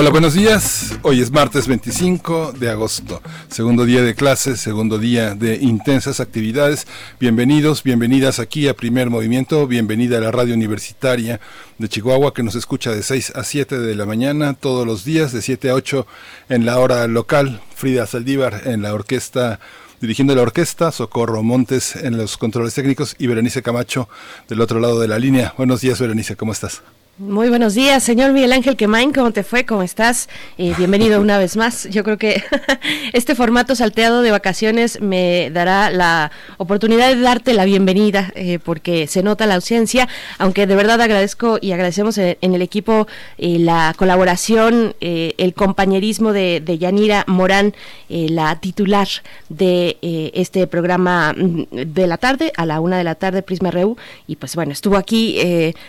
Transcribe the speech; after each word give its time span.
Hola, 0.00 0.08
buenos 0.08 0.32
días. 0.32 0.98
Hoy 1.02 1.20
es 1.20 1.30
martes 1.30 1.68
25 1.68 2.52
de 2.52 2.70
agosto, 2.70 3.20
segundo 3.50 3.84
día 3.84 4.00
de 4.00 4.14
clases, 4.14 4.58
segundo 4.58 4.96
día 4.96 5.34
de 5.34 5.56
intensas 5.56 6.20
actividades. 6.20 6.86
Bienvenidos, 7.20 7.82
bienvenidas 7.82 8.38
aquí 8.38 8.66
a 8.66 8.74
Primer 8.74 9.10
Movimiento, 9.10 9.66
bienvenida 9.66 10.16
a 10.16 10.22
la 10.22 10.30
radio 10.30 10.54
universitaria 10.54 11.38
de 11.76 11.88
Chihuahua 11.90 12.32
que 12.32 12.42
nos 12.42 12.54
escucha 12.54 12.92
de 12.92 13.02
6 13.02 13.34
a 13.36 13.44
7 13.44 13.78
de 13.78 13.94
la 13.94 14.06
mañana 14.06 14.54
todos 14.54 14.86
los 14.86 15.04
días, 15.04 15.32
de 15.32 15.42
7 15.42 15.68
a 15.68 15.74
8 15.74 16.06
en 16.48 16.64
la 16.64 16.78
hora 16.78 17.06
local. 17.06 17.60
Frida 17.74 18.06
Saldívar 18.06 18.62
en 18.64 18.80
la 18.80 18.94
orquesta 18.94 19.60
dirigiendo 20.00 20.34
la 20.34 20.40
orquesta, 20.40 20.92
Socorro 20.92 21.42
Montes 21.42 21.94
en 21.94 22.16
los 22.16 22.38
controles 22.38 22.72
técnicos 22.72 23.16
y 23.18 23.26
Berenice 23.26 23.62
Camacho 23.62 24.08
del 24.48 24.62
otro 24.62 24.80
lado 24.80 24.98
de 24.98 25.08
la 25.08 25.18
línea. 25.18 25.52
Buenos 25.58 25.82
días, 25.82 26.00
Berenice, 26.00 26.36
¿cómo 26.36 26.52
estás? 26.52 26.80
Muy 27.20 27.50
buenos 27.50 27.74
días, 27.74 28.02
señor 28.02 28.32
Miguel 28.32 28.50
Ángel 28.50 28.78
Quemain, 28.78 29.12
¿cómo 29.12 29.30
te 29.30 29.42
fue? 29.42 29.66
¿Cómo 29.66 29.82
estás? 29.82 30.30
Eh, 30.56 30.72
bienvenido 30.78 31.20
una 31.20 31.36
vez 31.36 31.54
más. 31.54 31.86
Yo 31.90 32.02
creo 32.02 32.16
que 32.16 32.42
este 33.12 33.34
formato 33.34 33.74
salteado 33.74 34.22
de 34.22 34.30
vacaciones 34.30 35.02
me 35.02 35.50
dará 35.50 35.90
la 35.90 36.32
oportunidad 36.56 37.14
de 37.14 37.20
darte 37.20 37.52
la 37.52 37.66
bienvenida, 37.66 38.32
eh, 38.34 38.58
porque 38.58 39.06
se 39.06 39.22
nota 39.22 39.44
la 39.44 39.56
ausencia, 39.56 40.08
aunque 40.38 40.66
de 40.66 40.74
verdad 40.74 40.98
agradezco 40.98 41.58
y 41.60 41.72
agradecemos 41.72 42.16
en, 42.16 42.38
el 42.40 42.62
equipo 42.62 43.06
eh, 43.36 43.58
la 43.58 43.92
colaboración, 43.98 44.94
el 45.00 45.52
compañerismo 45.52 46.32
de, 46.32 46.78
Yanira 46.80 47.24
Morán, 47.26 47.74
la 48.08 48.58
titular 48.60 49.08
de 49.50 49.98
este 50.32 50.66
programa 50.66 51.34
mm, 51.34 51.64
de 51.70 52.06
la 52.06 52.16
tarde, 52.16 52.50
a 52.56 52.64
la 52.64 52.80
una 52.80 52.96
de 52.96 53.04
la 53.04 53.14
tarde, 53.14 53.42
Prisma 53.42 53.70
Reu, 53.70 53.98
y 54.26 54.36
pues 54.36 54.56
bueno, 54.56 54.72
estuvo 54.72 54.96
aquí 54.96 55.38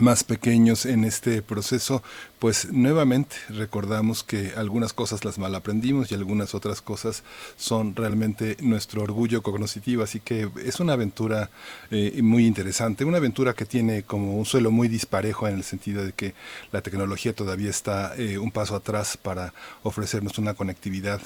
más 0.00 0.24
pequeños 0.24 0.86
en 0.86 1.04
este 1.04 1.42
proceso, 1.42 2.02
pues 2.38 2.72
nuevamente 2.72 3.36
recordamos 3.50 4.22
que 4.22 4.52
algunas 4.56 4.92
cosas 4.92 5.24
las 5.24 5.38
mal 5.38 5.54
aprendimos 5.54 6.10
y 6.10 6.14
algunas 6.14 6.54
otras 6.54 6.80
cosas 6.80 7.22
son 7.56 7.94
realmente 7.94 8.56
nuestro 8.60 9.02
orgullo 9.02 9.42
cognitivo, 9.42 10.02
así 10.02 10.20
que 10.20 10.48
es 10.64 10.80
una 10.80 10.94
aventura 10.94 11.50
eh, 11.90 12.20
muy 12.22 12.46
interesante, 12.46 13.04
una 13.04 13.18
aventura 13.18 13.52
que 13.52 13.66
tiene 13.66 14.02
como 14.02 14.38
un 14.38 14.46
suelo 14.46 14.70
muy 14.70 14.88
disparejo 14.88 15.46
en 15.46 15.56
el 15.56 15.64
sentido 15.64 16.04
de 16.04 16.12
que 16.12 16.34
la 16.72 16.80
tecnología 16.80 17.34
todavía 17.34 17.70
está 17.70 18.14
eh, 18.16 18.38
un 18.38 18.50
paso 18.50 18.74
atrás 18.74 19.18
para 19.18 19.52
ofrecernos 19.82 20.38
una 20.38 20.54
conectividad 20.54 21.20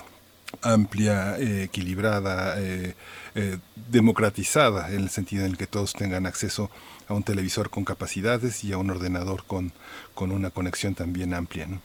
amplia, 0.62 1.38
eh, 1.38 1.64
equilibrada, 1.64 2.56
democratizada, 3.90 4.88
en 4.90 5.02
el 5.02 5.10
sentido 5.10 5.44
en 5.44 5.52
el 5.52 5.56
que 5.56 5.66
todos 5.66 5.92
tengan 5.92 6.24
acceso 6.26 6.70
un 7.14 7.22
televisor 7.22 7.70
con 7.70 7.84
capacidades 7.84 8.64
y 8.64 8.72
a 8.72 8.78
un 8.78 8.90
ordenador 8.90 9.44
con, 9.44 9.72
con 10.14 10.32
una 10.32 10.50
conexión 10.50 10.94
también 10.94 11.34
amplia. 11.34 11.66
¿no? 11.66 11.80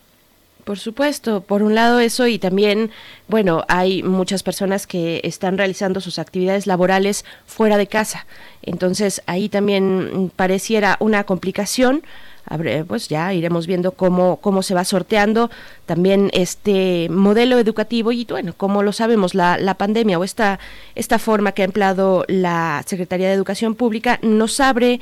Por 0.63 0.77
supuesto, 0.77 1.41
por 1.41 1.63
un 1.63 1.73
lado 1.73 1.99
eso 1.99 2.27
y 2.27 2.37
también, 2.37 2.91
bueno, 3.27 3.63
hay 3.67 4.03
muchas 4.03 4.43
personas 4.43 4.85
que 4.85 5.21
están 5.23 5.57
realizando 5.57 6.01
sus 6.01 6.19
actividades 6.19 6.67
laborales 6.67 7.25
fuera 7.45 7.77
de 7.77 7.87
casa. 7.87 8.25
Entonces 8.61 9.23
ahí 9.25 9.49
también 9.49 10.31
pareciera 10.35 10.97
una 10.99 11.23
complicación 11.23 12.03
pues 12.87 13.07
ya 13.07 13.33
iremos 13.33 13.67
viendo 13.67 13.91
cómo, 13.91 14.37
cómo 14.37 14.61
se 14.63 14.73
va 14.73 14.83
sorteando 14.83 15.49
también 15.85 16.29
este 16.33 17.07
modelo 17.09 17.59
educativo 17.59 18.11
y 18.11 18.25
bueno, 18.25 18.53
como 18.55 18.83
lo 18.83 18.91
sabemos, 18.91 19.35
la, 19.35 19.57
la 19.57 19.75
pandemia 19.75 20.19
o 20.19 20.23
esta, 20.23 20.59
esta 20.95 21.19
forma 21.19 21.51
que 21.51 21.61
ha 21.61 21.65
empleado 21.65 22.25
la 22.27 22.83
Secretaría 22.85 23.27
de 23.27 23.33
Educación 23.33 23.75
Pública 23.75 24.19
nos 24.21 24.59
abre 24.59 24.99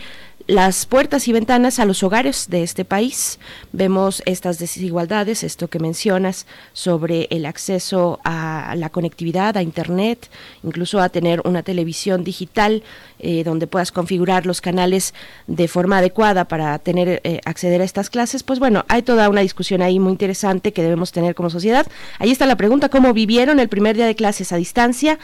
las 0.49 0.87
puertas 0.87 1.27
y 1.27 1.31
ventanas 1.31 1.77
a 1.77 1.85
los 1.85 2.01
hogares 2.01 2.49
de 2.49 2.63
este 2.63 2.83
país. 2.83 3.39
Vemos 3.71 4.23
estas 4.25 4.57
desigualdades, 4.57 5.43
esto 5.43 5.67
que 5.67 5.77
mencionas 5.77 6.47
sobre 6.73 7.27
el 7.29 7.45
acceso 7.45 8.19
a 8.23 8.73
la 8.75 8.89
conectividad, 8.89 9.57
a 9.57 9.61
Internet, 9.61 10.31
incluso 10.63 11.01
a 11.01 11.09
tener 11.09 11.39
una 11.45 11.61
televisión 11.61 12.23
digital 12.23 12.81
eh, 13.19 13.43
donde 13.43 13.67
puedas 13.67 13.91
configurar 13.91 14.45
los 14.45 14.61
canales 14.61 15.13
de 15.47 15.67
forma 15.67 15.99
adecuada 15.99 16.45
para 16.45 16.79
tener 16.79 17.21
eh, 17.23 17.41
acceder 17.45 17.81
a 17.81 17.83
estas 17.83 18.09
clases, 18.09 18.43
pues 18.43 18.59
bueno, 18.59 18.85
hay 18.87 19.01
toda 19.01 19.29
una 19.29 19.41
discusión 19.41 19.81
ahí 19.81 19.99
muy 19.99 20.11
interesante 20.11 20.73
que 20.73 20.83
debemos 20.83 21.11
tener 21.11 21.35
como 21.35 21.49
sociedad. 21.49 21.87
Ahí 22.17 22.31
está 22.31 22.45
la 22.45 22.55
pregunta, 22.55 22.89
¿cómo 22.89 23.13
vivieron 23.13 23.59
el 23.59 23.69
primer 23.69 23.95
día 23.95 24.05
de 24.05 24.15
clases 24.15 24.51
a 24.51 24.57
distancia? 24.57 25.19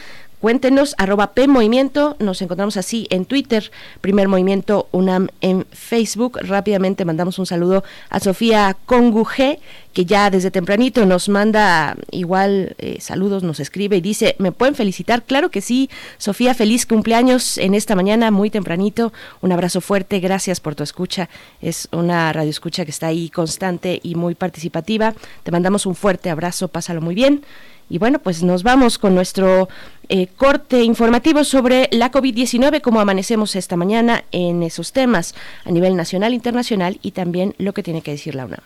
Cuéntenos, 0.45 0.93
arroba 0.99 1.33
P 1.33 1.47
nos 1.47 2.41
encontramos 2.41 2.77
así 2.77 3.07
en 3.09 3.25
Twitter, 3.25 3.71
Primer 4.01 4.27
Movimiento 4.27 4.87
UNAM 4.91 5.29
en 5.41 5.65
Facebook. 5.71 6.37
Rápidamente 6.39 7.03
mandamos 7.03 7.39
un 7.39 7.47
saludo 7.47 7.83
a 8.11 8.19
Sofía 8.19 8.77
Conguje, 8.85 9.59
que 9.93 10.05
ya 10.05 10.29
desde 10.29 10.51
tempranito 10.51 11.05
nos 11.07 11.29
manda 11.29 11.95
igual 12.11 12.75
eh, 12.77 12.97
saludos, 12.99 13.41
nos 13.41 13.59
escribe 13.59 13.97
y 13.97 14.01
dice, 14.01 14.35
¿me 14.37 14.51
pueden 14.51 14.75
felicitar? 14.75 15.23
Claro 15.23 15.49
que 15.49 15.61
sí, 15.61 15.89
Sofía, 16.17 16.53
feliz 16.53 16.85
cumpleaños 16.85 17.57
en 17.57 17.73
esta 17.85 17.95
mañana, 17.95 18.31
muy 18.31 18.49
tempranito. 18.49 19.13
Un 19.41 19.51
abrazo 19.51 19.79
fuerte, 19.79 20.19
gracias 20.19 20.59
por 20.59 20.73
tu 20.73 20.81
escucha. 20.81 21.29
Es 21.61 21.87
una 21.91 22.33
radio 22.33 22.49
escucha 22.49 22.83
que 22.83 22.89
está 22.89 23.07
ahí 23.07 23.29
constante 23.29 23.99
y 24.01 24.15
muy 24.15 24.33
participativa. 24.33 25.13
Te 25.43 25.51
mandamos 25.51 25.85
un 25.85 25.93
fuerte 25.93 26.31
abrazo, 26.31 26.67
pásalo 26.67 26.99
muy 26.99 27.13
bien. 27.13 27.45
Y 27.87 27.99
bueno, 27.99 28.17
pues 28.17 28.41
nos 28.41 28.63
vamos 28.63 28.97
con 28.97 29.13
nuestro 29.13 29.69
eh, 30.09 30.25
corte 30.35 30.81
informativo 30.81 31.43
sobre 31.43 31.87
la 31.91 32.11
COVID-19, 32.11 32.81
cómo 32.81 32.99
amanecemos 32.99 33.55
esta 33.55 33.75
mañana 33.75 34.23
en 34.31 34.63
esos 34.63 34.91
temas 34.91 35.35
a 35.63 35.69
nivel 35.69 35.95
nacional, 35.95 36.33
internacional 36.33 36.97
y 37.03 37.11
también 37.11 37.53
lo 37.59 37.73
que 37.73 37.83
tiene 37.83 38.01
que 38.01 38.09
decir 38.09 38.33
la 38.33 38.45
UNAM. 38.45 38.61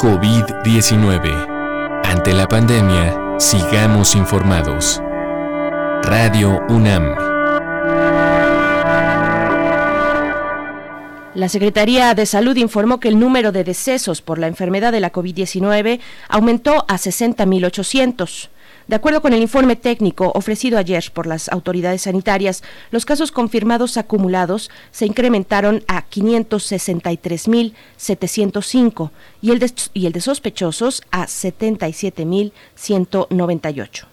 COVID-19. 0.00 2.02
Ante 2.04 2.34
la 2.34 2.46
pandemia, 2.46 3.38
sigamos 3.38 4.14
informados. 4.14 5.00
Radio 6.04 6.60
UNAM. 6.68 7.14
La 11.34 11.48
Secretaría 11.48 12.14
de 12.14 12.26
Salud 12.26 12.54
informó 12.56 13.00
que 13.00 13.08
el 13.08 13.18
número 13.18 13.52
de 13.52 13.64
decesos 13.64 14.20
por 14.20 14.38
la 14.38 14.48
enfermedad 14.48 14.92
de 14.92 15.00
la 15.00 15.10
COVID-19 15.12 16.00
aumentó 16.28 16.84
a 16.88 16.98
60.800. 16.98 18.50
De 18.88 18.96
acuerdo 18.96 19.22
con 19.22 19.32
el 19.32 19.40
informe 19.40 19.76
técnico 19.76 20.30
ofrecido 20.34 20.76
ayer 20.76 21.10
por 21.14 21.26
las 21.26 21.48
autoridades 21.48 22.02
sanitarias, 22.02 22.62
los 22.90 23.06
casos 23.06 23.32
confirmados 23.32 23.96
acumulados 23.96 24.70
se 24.90 25.06
incrementaron 25.06 25.82
a 25.88 26.06
563.705 26.10 29.10
y 29.40 29.52
el 29.52 29.58
de, 29.58 29.72
y 29.94 30.04
el 30.06 30.12
de 30.12 30.20
sospechosos 30.20 31.02
a 31.10 31.26
77.198. 31.26 34.11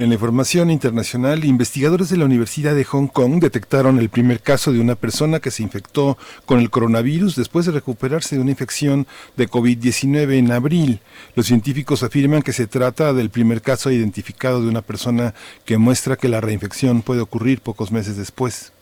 En 0.00 0.08
la 0.08 0.14
información 0.14 0.70
internacional, 0.70 1.44
investigadores 1.44 2.08
de 2.08 2.16
la 2.16 2.24
Universidad 2.24 2.74
de 2.74 2.84
Hong 2.84 3.08
Kong 3.08 3.38
detectaron 3.38 3.98
el 3.98 4.08
primer 4.08 4.40
caso 4.40 4.72
de 4.72 4.80
una 4.80 4.94
persona 4.94 5.40
que 5.40 5.50
se 5.50 5.62
infectó 5.62 6.16
con 6.46 6.58
el 6.58 6.70
coronavirus 6.70 7.36
después 7.36 7.66
de 7.66 7.72
recuperarse 7.72 8.34
de 8.34 8.40
una 8.40 8.52
infección 8.52 9.06
de 9.36 9.46
COVID-19 9.46 10.38
en 10.38 10.52
abril. 10.52 11.00
Los 11.34 11.48
científicos 11.48 12.02
afirman 12.02 12.40
que 12.40 12.54
se 12.54 12.66
trata 12.66 13.12
del 13.12 13.28
primer 13.28 13.60
caso 13.60 13.90
identificado 13.90 14.62
de 14.62 14.70
una 14.70 14.80
persona 14.80 15.34
que 15.66 15.76
muestra 15.76 16.16
que 16.16 16.30
la 16.30 16.40
reinfección 16.40 17.02
puede 17.02 17.20
ocurrir 17.20 17.60
pocos 17.60 17.92
meses 17.92 18.16
después. 18.16 18.72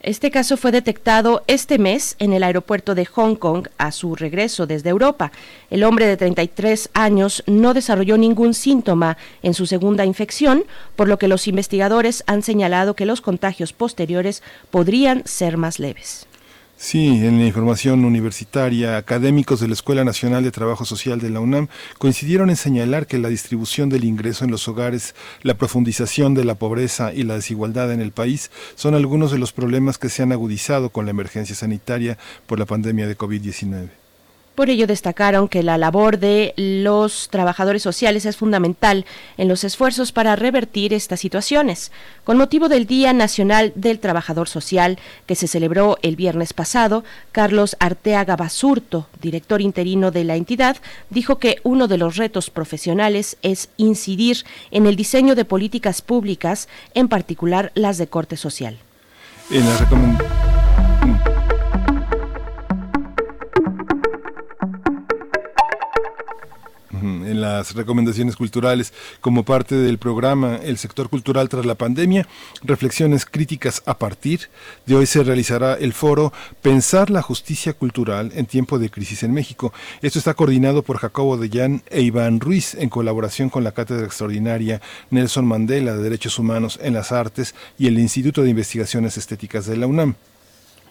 Este 0.00 0.30
caso 0.30 0.56
fue 0.56 0.70
detectado 0.70 1.42
este 1.48 1.76
mes 1.76 2.14
en 2.20 2.32
el 2.32 2.44
aeropuerto 2.44 2.94
de 2.94 3.04
Hong 3.04 3.34
Kong 3.34 3.66
a 3.78 3.90
su 3.90 4.14
regreso 4.14 4.64
desde 4.64 4.90
Europa. 4.90 5.32
El 5.70 5.82
hombre 5.82 6.06
de 6.06 6.16
33 6.16 6.90
años 6.94 7.42
no 7.48 7.74
desarrolló 7.74 8.16
ningún 8.16 8.54
síntoma 8.54 9.16
en 9.42 9.54
su 9.54 9.66
segunda 9.66 10.04
infección, 10.04 10.62
por 10.94 11.08
lo 11.08 11.18
que 11.18 11.26
los 11.26 11.48
investigadores 11.48 12.22
han 12.28 12.42
señalado 12.42 12.94
que 12.94 13.06
los 13.06 13.20
contagios 13.20 13.72
posteriores 13.72 14.44
podrían 14.70 15.26
ser 15.26 15.56
más 15.56 15.80
leves. 15.80 16.27
Sí, 16.80 17.08
en 17.08 17.40
la 17.40 17.46
información 17.46 18.04
universitaria, 18.04 18.98
académicos 18.98 19.58
de 19.58 19.66
la 19.66 19.74
Escuela 19.74 20.04
Nacional 20.04 20.44
de 20.44 20.52
Trabajo 20.52 20.84
Social 20.84 21.18
de 21.18 21.28
la 21.28 21.40
UNAM 21.40 21.66
coincidieron 21.98 22.50
en 22.50 22.56
señalar 22.56 23.08
que 23.08 23.18
la 23.18 23.28
distribución 23.28 23.88
del 23.88 24.04
ingreso 24.04 24.44
en 24.44 24.52
los 24.52 24.68
hogares, 24.68 25.16
la 25.42 25.54
profundización 25.54 26.34
de 26.34 26.44
la 26.44 26.54
pobreza 26.54 27.12
y 27.12 27.24
la 27.24 27.34
desigualdad 27.34 27.92
en 27.92 28.00
el 28.00 28.12
país 28.12 28.52
son 28.76 28.94
algunos 28.94 29.32
de 29.32 29.38
los 29.38 29.52
problemas 29.52 29.98
que 29.98 30.08
se 30.08 30.22
han 30.22 30.30
agudizado 30.30 30.90
con 30.90 31.04
la 31.04 31.10
emergencia 31.10 31.56
sanitaria 31.56 32.16
por 32.46 32.60
la 32.60 32.66
pandemia 32.66 33.08
de 33.08 33.18
COVID-19. 33.18 33.97
Por 34.58 34.70
ello 34.70 34.88
destacaron 34.88 35.46
que 35.46 35.62
la 35.62 35.78
labor 35.78 36.18
de 36.18 36.52
los 36.56 37.28
trabajadores 37.30 37.80
sociales 37.80 38.26
es 38.26 38.36
fundamental 38.36 39.06
en 39.36 39.46
los 39.46 39.62
esfuerzos 39.62 40.10
para 40.10 40.34
revertir 40.34 40.92
estas 40.92 41.20
situaciones. 41.20 41.92
Con 42.24 42.38
motivo 42.38 42.68
del 42.68 42.84
Día 42.84 43.12
Nacional 43.12 43.70
del 43.76 44.00
Trabajador 44.00 44.48
Social, 44.48 44.98
que 45.26 45.36
se 45.36 45.46
celebró 45.46 45.96
el 46.02 46.16
viernes 46.16 46.54
pasado, 46.54 47.04
Carlos 47.30 47.76
Arteaga 47.78 48.34
Basurto, 48.34 49.06
director 49.22 49.60
interino 49.60 50.10
de 50.10 50.24
la 50.24 50.34
entidad, 50.34 50.78
dijo 51.08 51.38
que 51.38 51.60
uno 51.62 51.86
de 51.86 51.98
los 51.98 52.16
retos 52.16 52.50
profesionales 52.50 53.36
es 53.42 53.68
incidir 53.76 54.38
en 54.72 54.86
el 54.86 54.96
diseño 54.96 55.36
de 55.36 55.44
políticas 55.44 56.02
públicas, 56.02 56.68
en 56.94 57.06
particular 57.06 57.70
las 57.76 57.96
de 57.96 58.08
corte 58.08 58.36
social. 58.36 58.76
En 59.52 59.64
la 59.64 60.47
en 67.02 67.40
las 67.40 67.74
recomendaciones 67.74 68.36
culturales 68.36 68.92
como 69.20 69.44
parte 69.44 69.74
del 69.74 69.98
programa 69.98 70.56
El 70.56 70.78
sector 70.78 71.08
cultural 71.08 71.48
tras 71.48 71.66
la 71.66 71.74
pandemia, 71.74 72.26
reflexiones 72.62 73.24
críticas 73.24 73.82
a 73.86 73.98
partir 73.98 74.48
de 74.86 74.96
hoy 74.96 75.06
se 75.06 75.22
realizará 75.22 75.74
el 75.74 75.92
foro 75.92 76.32
Pensar 76.62 77.10
la 77.10 77.22
justicia 77.22 77.72
cultural 77.72 78.32
en 78.34 78.46
tiempo 78.46 78.78
de 78.78 78.90
crisis 78.90 79.22
en 79.22 79.32
México. 79.32 79.72
Esto 80.02 80.18
está 80.18 80.34
coordinado 80.34 80.82
por 80.82 80.98
Jacobo 80.98 81.36
Dellán 81.36 81.82
e 81.90 82.02
Iván 82.02 82.40
Ruiz 82.40 82.74
en 82.74 82.88
colaboración 82.88 83.48
con 83.48 83.64
la 83.64 83.72
Cátedra 83.72 84.04
Extraordinaria 84.04 84.80
Nelson 85.10 85.46
Mandela 85.46 85.94
de 85.94 86.02
Derechos 86.02 86.38
Humanos 86.38 86.78
en 86.82 86.94
las 86.94 87.12
Artes 87.12 87.54
y 87.78 87.86
el 87.86 87.98
Instituto 87.98 88.42
de 88.42 88.50
Investigaciones 88.50 89.16
Estéticas 89.16 89.66
de 89.66 89.76
la 89.76 89.86
UNAM. 89.86 90.14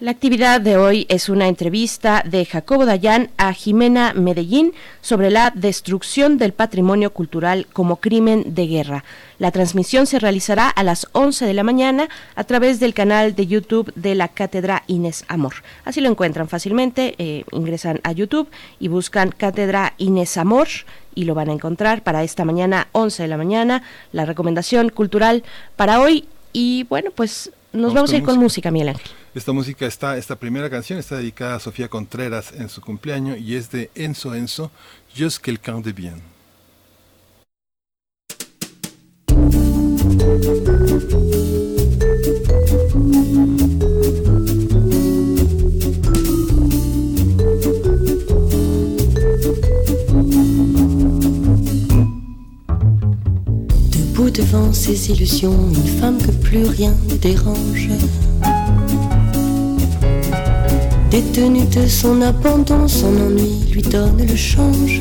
La 0.00 0.12
actividad 0.12 0.60
de 0.60 0.76
hoy 0.76 1.06
es 1.08 1.28
una 1.28 1.48
entrevista 1.48 2.22
de 2.24 2.44
Jacobo 2.44 2.86
Dayan 2.86 3.30
a 3.36 3.52
Jimena 3.52 4.12
Medellín 4.14 4.72
sobre 5.00 5.28
la 5.28 5.52
destrucción 5.52 6.38
del 6.38 6.52
patrimonio 6.52 7.12
cultural 7.12 7.66
como 7.72 7.96
crimen 7.96 8.54
de 8.54 8.68
guerra. 8.68 9.04
La 9.40 9.50
transmisión 9.50 10.06
se 10.06 10.20
realizará 10.20 10.68
a 10.68 10.84
las 10.84 11.08
11 11.12 11.46
de 11.46 11.52
la 11.52 11.64
mañana 11.64 12.08
a 12.36 12.44
través 12.44 12.78
del 12.78 12.94
canal 12.94 13.34
de 13.34 13.48
YouTube 13.48 13.92
de 13.96 14.14
la 14.14 14.28
Cátedra 14.28 14.84
Inés 14.86 15.24
Amor. 15.26 15.54
Así 15.84 16.00
lo 16.00 16.08
encuentran 16.08 16.48
fácilmente, 16.48 17.16
eh, 17.18 17.42
ingresan 17.50 17.98
a 18.04 18.12
YouTube 18.12 18.48
y 18.78 18.86
buscan 18.86 19.32
Cátedra 19.32 19.94
Inés 19.98 20.36
Amor 20.36 20.68
y 21.16 21.24
lo 21.24 21.34
van 21.34 21.48
a 21.48 21.54
encontrar 21.54 22.04
para 22.04 22.22
esta 22.22 22.44
mañana, 22.44 22.86
11 22.92 23.24
de 23.24 23.28
la 23.28 23.36
mañana, 23.36 23.82
la 24.12 24.26
recomendación 24.26 24.90
cultural 24.90 25.42
para 25.74 26.00
hoy. 26.00 26.28
Y 26.52 26.84
bueno, 26.84 27.10
pues 27.12 27.50
nos 27.72 27.92
vamos, 27.94 28.12
a 28.12 28.16
ir 28.16 28.22
con 28.22 28.38
música, 28.38 28.70
Miguel 28.70 28.90
Ángel. 28.90 29.10
Esta 29.38 29.52
música 29.52 29.86
está, 29.86 30.16
esta 30.16 30.34
primera 30.34 30.68
canción 30.68 30.98
está 30.98 31.18
dedicada 31.18 31.54
a 31.54 31.60
Sofía 31.60 31.86
Contreras 31.86 32.52
en 32.52 32.68
su 32.68 32.80
cumpleaños 32.80 33.38
y 33.38 33.54
es 33.54 33.70
de 33.70 33.88
Enzo 33.94 34.34
Enzo, 34.34 34.72
Just 35.16 35.38
quelqu'un 35.40 35.80
de 35.80 35.92
bien. 35.92 36.20
Debout 53.92 54.30
devant 54.30 54.72
ses 54.72 55.10
illusions, 55.10 55.54
une 55.54 56.00
femme 56.00 56.18
que 56.18 56.32
plus 56.32 56.64
rien 56.64 56.92
ne 57.08 57.14
dérange. 57.14 57.88
Détenue 61.10 61.64
de 61.64 61.86
son 61.86 62.20
abandon, 62.20 62.86
son 62.86 63.08
ennui 63.08 63.64
lui 63.72 63.80
donne 63.80 64.22
le 64.28 64.36
change. 64.36 65.00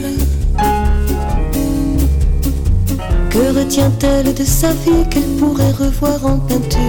Que 3.29 3.59
retient-elle 3.59 4.33
de 4.33 4.43
sa 4.45 4.69
vie 4.69 5.03
qu'elle 5.11 5.35
pourrait 5.37 5.71
revoir 5.71 6.25
en 6.25 6.39
peinture? 6.39 6.79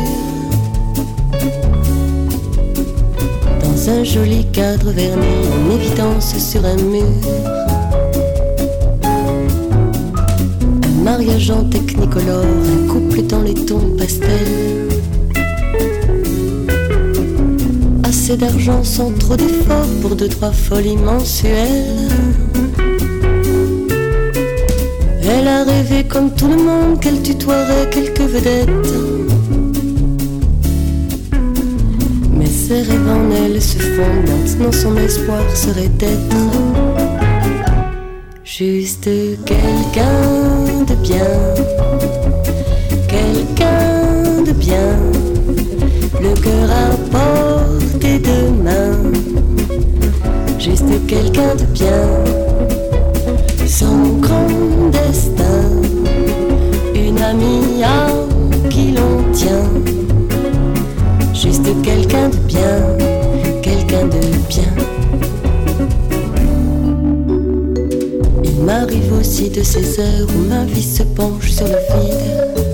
Dans 3.60 3.90
un 3.90 4.04
joli 4.04 4.46
cadre 4.52 4.92
verni, 4.92 5.26
en 5.52 5.74
évidence 5.74 6.36
sur 6.38 6.64
un 6.64 6.76
mur. 6.76 7.02
Un 10.84 11.02
mariage 11.02 11.50
en 11.50 11.64
technicolore, 11.64 12.44
un 12.44 12.86
couple 12.86 13.22
dans 13.22 13.42
les 13.42 13.54
tons 13.54 13.96
pastels. 13.98 14.88
D'argent 18.08 18.82
sans 18.84 19.10
trop 19.12 19.36
d'efforts 19.36 19.86
pour 20.00 20.16
deux, 20.16 20.28
trois 20.28 20.50
folies 20.50 20.96
mensuelles. 20.96 22.08
Elle 25.22 25.46
a 25.46 25.64
rêvé 25.64 26.04
comme 26.04 26.32
tout 26.34 26.48
le 26.48 26.56
monde 26.56 27.00
qu'elle 27.00 27.20
tutoierait 27.20 27.90
quelques 27.90 28.20
vedettes. 28.20 28.70
Mais 32.32 32.46
ses 32.46 32.82
rêves 32.82 33.08
en 33.10 33.30
elle 33.44 33.60
se 33.60 33.78
font. 33.78 34.22
Maintenant 34.26 34.72
son 34.72 34.96
espoir 34.96 35.42
serait 35.54 35.90
d'être 35.98 36.36
juste 38.42 39.10
quelqu'un 39.44 40.84
de 40.86 40.94
bien, 40.94 41.34
quelqu'un 43.06 44.42
de 44.46 44.52
bien, 44.52 44.96
le 46.22 46.34
cœur 46.40 46.70
portée 47.10 48.18
de 48.18 48.62
main, 48.62 48.96
juste 50.58 50.84
quelqu'un 51.06 51.54
de 51.54 51.64
bien, 51.72 52.08
son 53.66 54.18
grand 54.20 54.90
destin, 54.92 55.64
une 56.94 57.20
amie 57.22 57.82
à 57.82 58.08
qui 58.68 58.92
l'on 58.92 59.32
tient, 59.32 59.70
juste 61.34 61.68
quelqu'un 61.82 62.28
de 62.28 62.36
bien, 62.46 62.80
quelqu'un 63.62 64.06
de 64.06 64.20
bien. 64.48 64.74
Il 68.44 68.64
m'arrive 68.64 69.12
aussi 69.18 69.50
de 69.50 69.62
ces 69.62 70.00
heures 70.00 70.28
où 70.36 70.48
ma 70.48 70.64
vie 70.64 70.82
se 70.82 71.02
penche 71.02 71.50
sur 71.50 71.66
le 71.66 71.72
vide. 71.72 72.67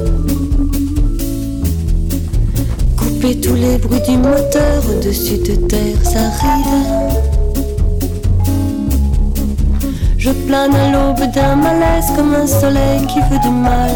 Tous 3.24 3.54
les 3.54 3.78
bruits 3.78 4.02
du 4.02 4.18
moteur 4.18 4.82
au-dessus 4.86 5.38
de 5.38 5.54
terre 5.66 5.96
aride. 6.14 7.22
Je 10.18 10.30
plane 10.30 10.74
à 10.74 10.92
l'aube 10.92 11.32
d'un 11.32 11.56
malaise 11.56 12.04
comme 12.14 12.34
un 12.34 12.46
soleil 12.46 13.00
qui 13.06 13.20
veut 13.20 13.38
du 13.42 13.48
mal. 13.48 13.90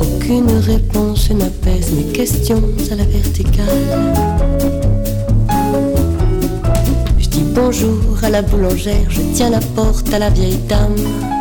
Aucune 0.00 0.50
réponse 0.60 1.30
n'apaise 1.30 1.90
mes 1.92 2.12
questions 2.12 2.62
à 2.92 2.94
la 2.94 3.04
verticale. 3.04 3.64
Je 7.18 7.28
dis 7.28 7.44
bonjour 7.52 7.98
à 8.22 8.30
la 8.30 8.42
boulangère, 8.42 9.10
je 9.10 9.22
tiens 9.34 9.50
la 9.50 9.60
porte 9.74 10.12
à 10.14 10.20
la 10.20 10.30
vieille 10.30 10.58
dame. 10.68 11.33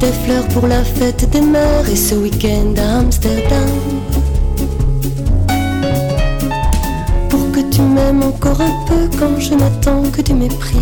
Des 0.00 0.12
fleurs 0.24 0.46
pour 0.48 0.66
la 0.66 0.82
fête 0.84 1.28
des 1.30 1.40
mères 1.40 1.88
et 1.90 1.96
ce 1.96 2.14
week-end 2.14 2.74
à 2.78 2.98
Amsterdam. 2.98 3.70
Pour 7.30 7.50
que 7.52 7.60
tu 7.70 7.80
m'aimes 7.82 8.22
encore 8.22 8.60
un 8.60 8.84
peu 8.86 9.08
quand 9.18 9.38
je 9.38 9.54
n'attends 9.54 10.02
que 10.10 10.22
du 10.22 10.34
mépris. 10.34 10.76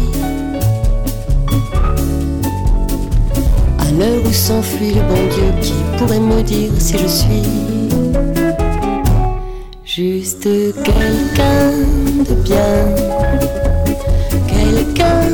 À 3.78 3.90
l'heure 3.98 4.22
où 4.26 4.32
s'enfuit 4.32 4.94
le 4.94 5.02
bon 5.02 5.22
Dieu 5.34 5.52
qui 5.60 5.74
pourrait 5.98 6.20
me 6.20 6.42
dire 6.42 6.72
si 6.78 6.98
je 6.98 7.06
suis 7.06 7.42
juste 9.84 10.48
quelqu'un 10.84 11.70
de 12.28 12.34
bien, 12.42 12.74
quelqu'un 14.46 15.28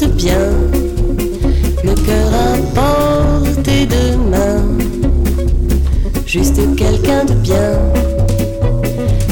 de 0.00 0.06
bien, 0.06 0.48
cœur 1.94 2.32
à 2.34 2.56
portée 2.74 3.86
de 3.86 4.16
main, 4.30 4.62
juste 6.26 6.60
quelqu'un 6.76 7.24
de 7.24 7.34
bien, 7.34 7.78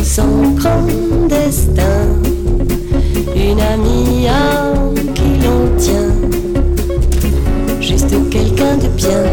sans 0.02 0.52
grand 0.54 0.86
destin, 1.28 2.06
une 3.34 3.60
amie 3.60 4.28
à 4.28 4.72
qui 5.14 5.38
l'on 5.44 5.76
tient, 5.78 6.14
juste 7.80 8.14
quelqu'un 8.30 8.76
de 8.76 8.88
bien, 8.88 9.25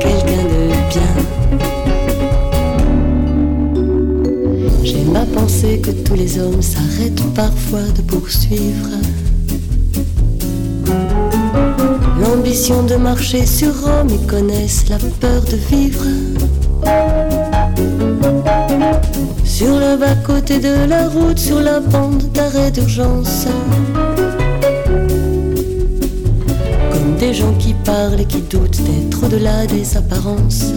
quelqu'un 0.00 0.44
de 0.44 0.74
bien. 0.90 1.14
J'aime 4.82 5.16
à 5.16 5.26
penser 5.38 5.80
que 5.80 5.90
tous 5.90 6.14
les 6.14 6.38
hommes 6.38 6.62
s'arrêtent 6.62 7.34
parfois 7.34 7.88
de 7.96 8.02
poursuivre 8.02 8.90
de 12.54 12.94
marcher 12.94 13.46
sur 13.46 13.74
Rome 13.80 14.10
et 14.10 14.26
connaissent 14.28 14.88
la 14.88 14.96
peur 15.20 15.42
de 15.42 15.56
vivre 15.56 16.04
sur 19.44 19.76
le 19.80 19.96
bas-côté 19.96 20.60
de 20.60 20.88
la 20.88 21.08
route, 21.08 21.36
sur 21.36 21.60
la 21.60 21.80
bande 21.80 22.22
d'arrêt 22.32 22.70
d'urgence. 22.70 23.48
Comme 26.92 27.16
des 27.18 27.34
gens 27.34 27.54
qui 27.54 27.74
parlent 27.84 28.20
et 28.20 28.24
qui 28.24 28.40
doutent 28.42 28.80
d'être 28.84 29.24
au-delà 29.24 29.66
des 29.66 29.96
apparences. 29.96 30.72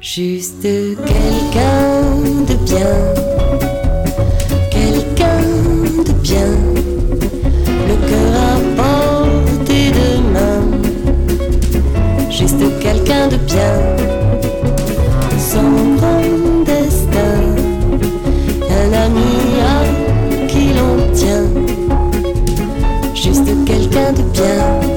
Juste 0.00 0.60
quelqu'un 0.60 1.96
de 2.46 2.54
bien, 2.66 3.35
quelqu'un 13.06 13.28
de 13.28 13.36
bien, 13.36 13.78
sans 15.38 15.96
grand 15.96 16.64
destin, 16.64 17.38
un 18.70 18.92
ami 18.92 19.32
à 19.62 20.46
qui 20.48 20.72
l'on 20.74 21.12
tient. 21.12 21.46
Juste 23.14 23.48
quelqu'un 23.64 24.12
de 24.12 24.22
bien, 24.32 24.95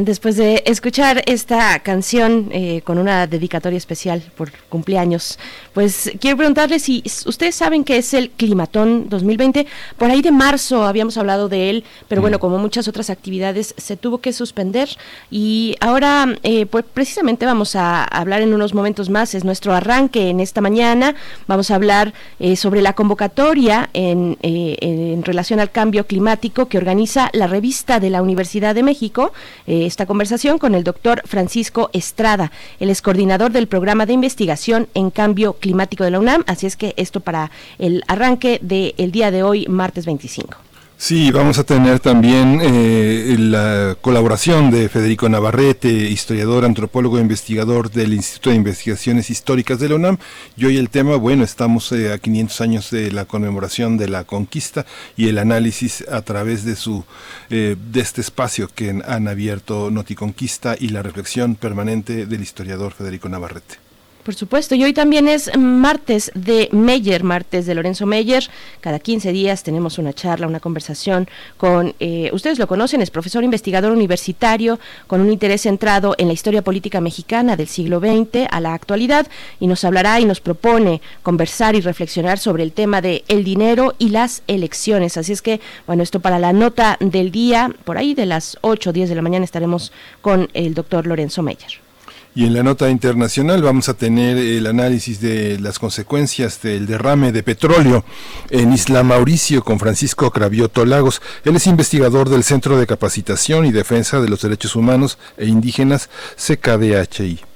Bien, 0.00 0.06
después 0.06 0.38
de 0.38 0.62
escuchar 0.64 1.22
esta 1.26 1.78
canción 1.80 2.48
eh, 2.52 2.80
con 2.84 2.96
una 2.96 3.26
dedicatoria 3.26 3.76
especial 3.76 4.22
por 4.34 4.50
cumpleaños, 4.70 5.38
pues 5.74 6.10
quiero 6.18 6.38
preguntarles 6.38 6.84
si 6.84 7.02
ustedes 7.26 7.54
saben 7.54 7.84
qué 7.84 7.98
es 7.98 8.14
el 8.14 8.30
Climatón 8.30 9.10
2020. 9.10 9.66
Por 9.98 10.10
ahí 10.10 10.22
de 10.22 10.30
marzo 10.30 10.84
habíamos 10.84 11.18
hablado 11.18 11.50
de 11.50 11.68
él, 11.68 11.84
pero 12.08 12.22
bueno, 12.22 12.38
como 12.38 12.56
muchas 12.56 12.88
otras 12.88 13.10
actividades 13.10 13.74
se 13.76 13.98
tuvo 13.98 14.22
que 14.22 14.32
suspender 14.32 14.88
y 15.30 15.76
ahora 15.80 16.34
eh, 16.44 16.64
pues 16.64 16.86
precisamente 16.94 17.44
vamos 17.44 17.76
a 17.76 18.02
hablar 18.04 18.40
en 18.40 18.54
unos 18.54 18.72
momentos 18.72 19.10
más, 19.10 19.34
es 19.34 19.44
nuestro 19.44 19.74
arranque 19.74 20.30
en 20.30 20.40
esta 20.40 20.62
mañana, 20.62 21.14
vamos 21.46 21.70
a 21.70 21.74
hablar 21.74 22.14
eh, 22.38 22.56
sobre 22.56 22.80
la 22.80 22.94
convocatoria 22.94 23.90
en, 23.92 24.38
eh, 24.42 24.76
en 24.80 25.22
relación 25.24 25.60
al 25.60 25.70
cambio 25.70 26.06
climático 26.06 26.68
que 26.68 26.78
organiza 26.78 27.28
la 27.34 27.48
revista 27.48 28.00
de 28.00 28.08
la 28.08 28.22
Universidad 28.22 28.74
de 28.74 28.82
México. 28.82 29.32
Eh, 29.66 29.89
esta 29.90 30.06
conversación 30.06 30.58
con 30.58 30.74
el 30.74 30.84
doctor 30.84 31.20
Francisco 31.26 31.90
Estrada, 31.92 32.52
él 32.78 32.90
es 32.90 33.02
coordinador 33.02 33.50
del 33.50 33.66
programa 33.66 34.06
de 34.06 34.12
investigación 34.12 34.88
en 34.94 35.10
cambio 35.10 35.54
climático 35.54 36.04
de 36.04 36.12
la 36.12 36.20
UNAM, 36.20 36.44
así 36.46 36.66
es 36.66 36.76
que 36.76 36.94
esto 36.96 37.20
para 37.20 37.50
el 37.78 38.02
arranque 38.06 38.60
del 38.62 39.12
día 39.12 39.30
de 39.30 39.42
hoy, 39.42 39.66
martes 39.66 40.06
25. 40.06 40.69
Sí, 41.02 41.30
vamos 41.30 41.58
a 41.58 41.64
tener 41.64 41.98
también 41.98 42.60
eh, 42.62 43.34
la 43.38 43.96
colaboración 44.02 44.70
de 44.70 44.90
Federico 44.90 45.30
Navarrete, 45.30 45.88
historiador, 45.88 46.66
antropólogo 46.66 47.16
e 47.16 47.22
investigador 47.22 47.90
del 47.90 48.12
Instituto 48.12 48.50
de 48.50 48.56
Investigaciones 48.56 49.30
Históricas 49.30 49.80
de 49.80 49.88
la 49.88 49.94
UNAM. 49.94 50.18
Y 50.58 50.66
hoy 50.66 50.76
el 50.76 50.90
tema, 50.90 51.16
bueno, 51.16 51.42
estamos 51.42 51.90
eh, 51.92 52.12
a 52.12 52.18
500 52.18 52.60
años 52.60 52.90
de 52.90 53.10
la 53.12 53.24
conmemoración 53.24 53.96
de 53.96 54.08
la 54.08 54.24
conquista 54.24 54.84
y 55.16 55.28
el 55.28 55.38
análisis 55.38 56.04
a 56.06 56.20
través 56.20 56.66
de 56.66 56.76
su 56.76 57.02
eh, 57.48 57.76
de 57.90 58.00
este 58.00 58.20
espacio 58.20 58.68
que 58.68 58.90
han 58.90 59.26
abierto 59.26 59.90
Noticonquista 59.90 60.76
y 60.78 60.88
la 60.88 61.02
reflexión 61.02 61.54
permanente 61.54 62.26
del 62.26 62.42
historiador 62.42 62.92
Federico 62.92 63.30
Navarrete. 63.30 63.89
Por 64.22 64.34
supuesto, 64.34 64.74
y 64.74 64.84
hoy 64.84 64.92
también 64.92 65.28
es 65.28 65.50
martes 65.56 66.30
de 66.34 66.68
Meyer, 66.72 67.24
martes 67.24 67.64
de 67.64 67.74
Lorenzo 67.74 68.04
Meyer. 68.04 68.46
Cada 68.82 68.98
15 68.98 69.32
días 69.32 69.62
tenemos 69.62 69.96
una 69.96 70.12
charla, 70.12 70.46
una 70.46 70.60
conversación 70.60 71.26
con, 71.56 71.94
eh, 72.00 72.28
ustedes 72.34 72.58
lo 72.58 72.66
conocen, 72.66 73.00
es 73.00 73.10
profesor 73.10 73.44
investigador 73.44 73.92
universitario 73.92 74.78
con 75.06 75.22
un 75.22 75.32
interés 75.32 75.62
centrado 75.62 76.14
en 76.18 76.26
la 76.26 76.34
historia 76.34 76.60
política 76.60 77.00
mexicana 77.00 77.56
del 77.56 77.66
siglo 77.66 77.98
XX 77.98 78.46
a 78.50 78.60
la 78.60 78.74
actualidad 78.74 79.26
y 79.58 79.66
nos 79.66 79.84
hablará 79.84 80.20
y 80.20 80.26
nos 80.26 80.42
propone 80.42 81.00
conversar 81.22 81.74
y 81.74 81.80
reflexionar 81.80 82.38
sobre 82.38 82.62
el 82.62 82.72
tema 82.72 83.00
de 83.00 83.24
el 83.28 83.42
dinero 83.42 83.94
y 83.98 84.10
las 84.10 84.42
elecciones. 84.48 85.16
Así 85.16 85.32
es 85.32 85.40
que, 85.40 85.62
bueno, 85.86 86.02
esto 86.02 86.20
para 86.20 86.38
la 86.38 86.52
nota 86.52 86.98
del 87.00 87.30
día, 87.30 87.72
por 87.84 87.96
ahí 87.96 88.12
de 88.12 88.26
las 88.26 88.58
8 88.60 88.90
o 88.90 88.92
10 88.92 89.08
de 89.08 89.14
la 89.14 89.22
mañana 89.22 89.46
estaremos 89.46 89.92
con 90.20 90.50
el 90.52 90.74
doctor 90.74 91.06
Lorenzo 91.06 91.42
Meyer. 91.42 91.89
Y 92.32 92.46
en 92.46 92.54
la 92.54 92.62
nota 92.62 92.88
internacional 92.90 93.60
vamos 93.60 93.88
a 93.88 93.94
tener 93.94 94.38
el 94.38 94.66
análisis 94.68 95.20
de 95.20 95.58
las 95.58 95.80
consecuencias 95.80 96.62
del 96.62 96.86
derrame 96.86 97.32
de 97.32 97.42
petróleo 97.42 98.04
en 98.50 98.72
Isla 98.72 99.02
Mauricio 99.02 99.64
con 99.64 99.80
Francisco 99.80 100.30
Cravioto 100.30 100.84
Lagos. 100.84 101.20
Él 101.44 101.56
es 101.56 101.66
investigador 101.66 102.28
del 102.28 102.44
Centro 102.44 102.78
de 102.78 102.86
Capacitación 102.86 103.66
y 103.66 103.72
Defensa 103.72 104.20
de 104.20 104.28
los 104.28 104.42
Derechos 104.42 104.76
Humanos 104.76 105.18
e 105.36 105.46
Indígenas, 105.46 106.08
CKDHI. 106.36 107.49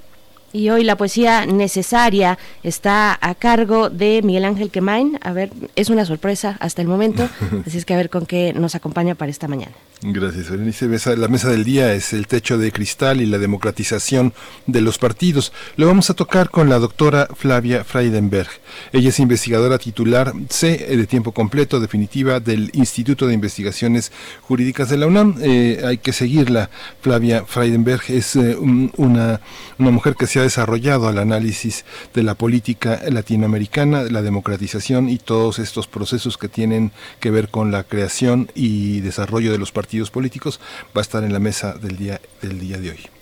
Y 0.55 0.69
hoy 0.69 0.85
la 0.85 0.95
poesía 0.95 1.45
necesaria 1.45 2.39
está 2.63 3.19
a 3.19 3.35
cargo 3.35 3.89
de 3.89 4.21
Miguel 4.23 4.45
Ángel 4.45 4.69
Quemain. 4.69 5.19
A 5.21 5.33
ver, 5.33 5.51
es 5.75 5.89
una 5.89 6.05
sorpresa 6.05 6.55
hasta 6.61 6.81
el 6.81 6.87
momento, 6.87 7.27
así 7.67 7.77
es 7.77 7.83
que 7.83 7.93
a 7.93 7.97
ver 7.97 8.09
con 8.09 8.25
qué 8.25 8.53
nos 8.53 8.73
acompaña 8.73 9.15
para 9.15 9.31
esta 9.31 9.49
mañana. 9.49 9.73
Gracias, 10.01 10.49
Berenice. 10.49 10.87
La 11.17 11.27
mesa 11.27 11.49
del 11.49 11.63
día 11.63 11.93
es 11.93 12.13
el 12.13 12.27
techo 12.27 12.57
de 12.57 12.71
cristal 12.71 13.21
y 13.21 13.25
la 13.25 13.37
democratización 13.37 14.33
de 14.67 14.81
los 14.81 14.97
partidos. 14.97 15.51
Lo 15.77 15.87
vamos 15.87 16.09
a 16.09 16.13
tocar 16.13 16.49
con 16.49 16.69
la 16.69 16.79
doctora 16.79 17.27
Flavia 17.35 17.83
Freidenberg. 17.83 18.49
Ella 18.93 19.09
es 19.09 19.19
investigadora 19.19 19.77
titular 19.77 20.31
C 20.49 20.77
de 20.77 21.07
tiempo 21.07 21.31
completo 21.31 21.79
definitiva 21.79 22.39
del 22.39 22.69
Instituto 22.73 23.25
de 23.25 23.33
Investigaciones 23.33 24.11
Jurídicas 24.41 24.89
de 24.89 24.97
la 24.97 25.07
UNAM. 25.07 25.37
Eh, 25.41 25.81
hay 25.83 25.97
que 25.97 26.13
seguirla. 26.13 26.69
Flavia 27.01 27.45
Freidenberg 27.45 28.03
es 28.09 28.35
eh, 28.35 28.55
una, 28.55 29.41
una 29.79 29.91
mujer 29.91 30.15
que 30.15 30.27
se 30.27 30.39
ha 30.39 30.44
desarrollado 30.45 31.07
al 31.07 31.17
análisis 31.17 31.85
de 32.13 32.23
la 32.23 32.35
política 32.35 33.01
latinoamericana, 33.09 34.03
la 34.03 34.21
democratización 34.21 35.09
y 35.09 35.17
todos 35.17 35.59
estos 35.59 35.87
procesos 35.87 36.37
que 36.37 36.47
tienen 36.47 36.91
que 37.19 37.31
ver 37.31 37.49
con 37.49 37.71
la 37.71 37.83
creación 37.83 38.49
y 38.53 39.01
desarrollo 39.01 39.51
de 39.51 39.57
los 39.57 39.71
partidos 39.71 40.11
políticos, 40.11 40.59
va 40.95 41.01
a 41.01 41.07
estar 41.07 41.23
en 41.23 41.33
la 41.33 41.39
mesa 41.39 41.73
del 41.73 41.97
día, 41.97 42.21
del 42.41 42.59
día 42.59 42.77
de 42.77 42.91
hoy. 42.91 43.14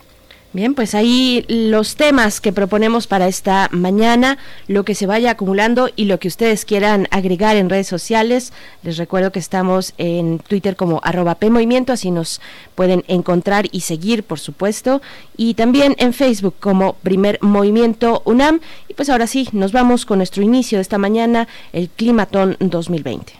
Bien, 0.54 0.76
pues 0.76 0.94
ahí 0.94 1.46
los 1.48 1.96
temas 1.96 2.40
que 2.40 2.54
proponemos 2.54 3.08
para 3.08 3.28
esta 3.28 3.70
mañana, 3.72 4.38
lo 4.68 4.86
que 4.86 4.94
se 4.94 5.08
vaya 5.08 5.32
acumulando 5.32 5.90
y 5.96 6.06
lo 6.06 6.20
que 6.20 6.28
ustedes 6.28 6.64
quieran 6.64 7.08
agregar 7.10 7.56
en 7.56 7.72
redes 7.72 7.88
sociales. 7.88 8.54
Les 8.84 8.98
recuerdo 8.98 9.32
que 9.32 9.40
estamos 9.40 9.96
en 9.98 10.38
Twitter 10.38 10.76
como 10.76 11.02
arroba 11.04 11.36
PMovimiento, 11.36 11.92
así 11.92 12.12
nos 12.12 12.40
pueden 12.76 13.04
encontrar 13.08 13.66
y 13.72 13.82
seguir, 13.82 14.24
por 14.24 14.40
supuesto. 14.40 15.02
Y 15.36 15.56
también 15.56 15.96
en 15.98 16.14
Facebook 16.14 16.54
como 16.60 16.94
Primer 16.98 17.40
Movimiento 17.42 18.22
UNAM. 18.26 18.60
Y 18.88 18.94
pues 18.94 19.10
ahora 19.10 19.26
sí, 19.26 19.50
nos 19.54 19.72
vamos 19.72 20.06
con 20.06 20.20
nuestro 20.20 20.44
inicio 20.44 20.78
de 20.78 20.84
esta 20.84 21.00
mañana, 21.00 21.48
el 21.72 21.90
Climatón 21.90 22.58
2020. 22.60 23.34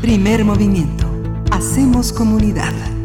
Primer 0.00 0.44
Movimiento. 0.44 1.10
Hacemos 1.50 2.12
comunidad. 2.12 2.97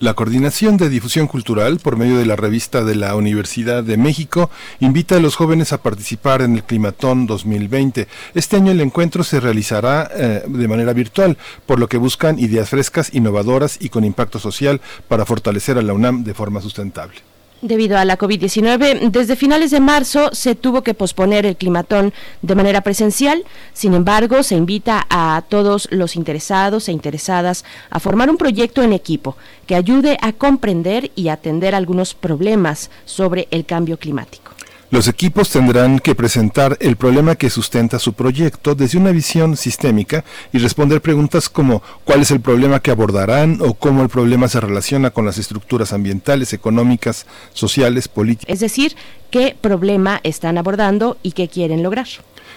La 0.00 0.14
Coordinación 0.14 0.78
de 0.78 0.88
Difusión 0.88 1.26
Cultural, 1.26 1.78
por 1.78 1.98
medio 1.98 2.16
de 2.16 2.24
la 2.24 2.34
revista 2.34 2.84
de 2.84 2.94
la 2.94 3.14
Universidad 3.16 3.84
de 3.84 3.98
México, 3.98 4.48
invita 4.78 5.16
a 5.16 5.20
los 5.20 5.36
jóvenes 5.36 5.74
a 5.74 5.82
participar 5.82 6.40
en 6.40 6.54
el 6.54 6.64
Climatón 6.64 7.26
2020. 7.26 8.08
Este 8.32 8.56
año 8.56 8.72
el 8.72 8.80
encuentro 8.80 9.24
se 9.24 9.40
realizará 9.40 10.10
eh, 10.14 10.42
de 10.48 10.68
manera 10.68 10.94
virtual, 10.94 11.36
por 11.66 11.78
lo 11.78 11.86
que 11.86 11.98
buscan 11.98 12.38
ideas 12.38 12.70
frescas, 12.70 13.12
innovadoras 13.12 13.76
y 13.78 13.90
con 13.90 14.06
impacto 14.06 14.38
social 14.38 14.80
para 15.06 15.26
fortalecer 15.26 15.76
a 15.76 15.82
la 15.82 15.92
UNAM 15.92 16.24
de 16.24 16.32
forma 16.32 16.62
sustentable. 16.62 17.29
Debido 17.62 17.98
a 17.98 18.06
la 18.06 18.16
COVID-19, 18.16 19.10
desde 19.10 19.36
finales 19.36 19.70
de 19.70 19.80
marzo 19.80 20.30
se 20.32 20.54
tuvo 20.54 20.80
que 20.82 20.94
posponer 20.94 21.44
el 21.44 21.56
climatón 21.56 22.14
de 22.40 22.54
manera 22.54 22.80
presencial. 22.80 23.44
Sin 23.74 23.92
embargo, 23.92 24.42
se 24.42 24.56
invita 24.56 25.06
a 25.10 25.42
todos 25.46 25.86
los 25.90 26.16
interesados 26.16 26.88
e 26.88 26.92
interesadas 26.92 27.66
a 27.90 28.00
formar 28.00 28.30
un 28.30 28.38
proyecto 28.38 28.82
en 28.82 28.94
equipo 28.94 29.36
que 29.66 29.74
ayude 29.74 30.16
a 30.22 30.32
comprender 30.32 31.10
y 31.14 31.28
atender 31.28 31.74
algunos 31.74 32.14
problemas 32.14 32.90
sobre 33.04 33.46
el 33.50 33.66
cambio 33.66 33.98
climático. 33.98 34.52
Los 34.90 35.06
equipos 35.06 35.50
tendrán 35.50 36.00
que 36.00 36.16
presentar 36.16 36.76
el 36.80 36.96
problema 36.96 37.36
que 37.36 37.48
sustenta 37.48 38.00
su 38.00 38.14
proyecto 38.14 38.74
desde 38.74 38.98
una 38.98 39.12
visión 39.12 39.56
sistémica 39.56 40.24
y 40.52 40.58
responder 40.58 41.00
preguntas 41.00 41.48
como 41.48 41.80
cuál 42.02 42.22
es 42.22 42.32
el 42.32 42.40
problema 42.40 42.80
que 42.80 42.90
abordarán 42.90 43.58
o 43.60 43.74
cómo 43.74 44.02
el 44.02 44.08
problema 44.08 44.48
se 44.48 44.58
relaciona 44.58 45.10
con 45.10 45.24
las 45.24 45.38
estructuras 45.38 45.92
ambientales, 45.92 46.52
económicas, 46.54 47.26
sociales, 47.52 48.08
políticas. 48.08 48.52
Es 48.52 48.58
decir, 48.58 48.96
qué 49.30 49.56
problema 49.60 50.18
están 50.24 50.58
abordando 50.58 51.18
y 51.22 51.32
qué 51.32 51.46
quieren 51.46 51.84
lograr. 51.84 52.08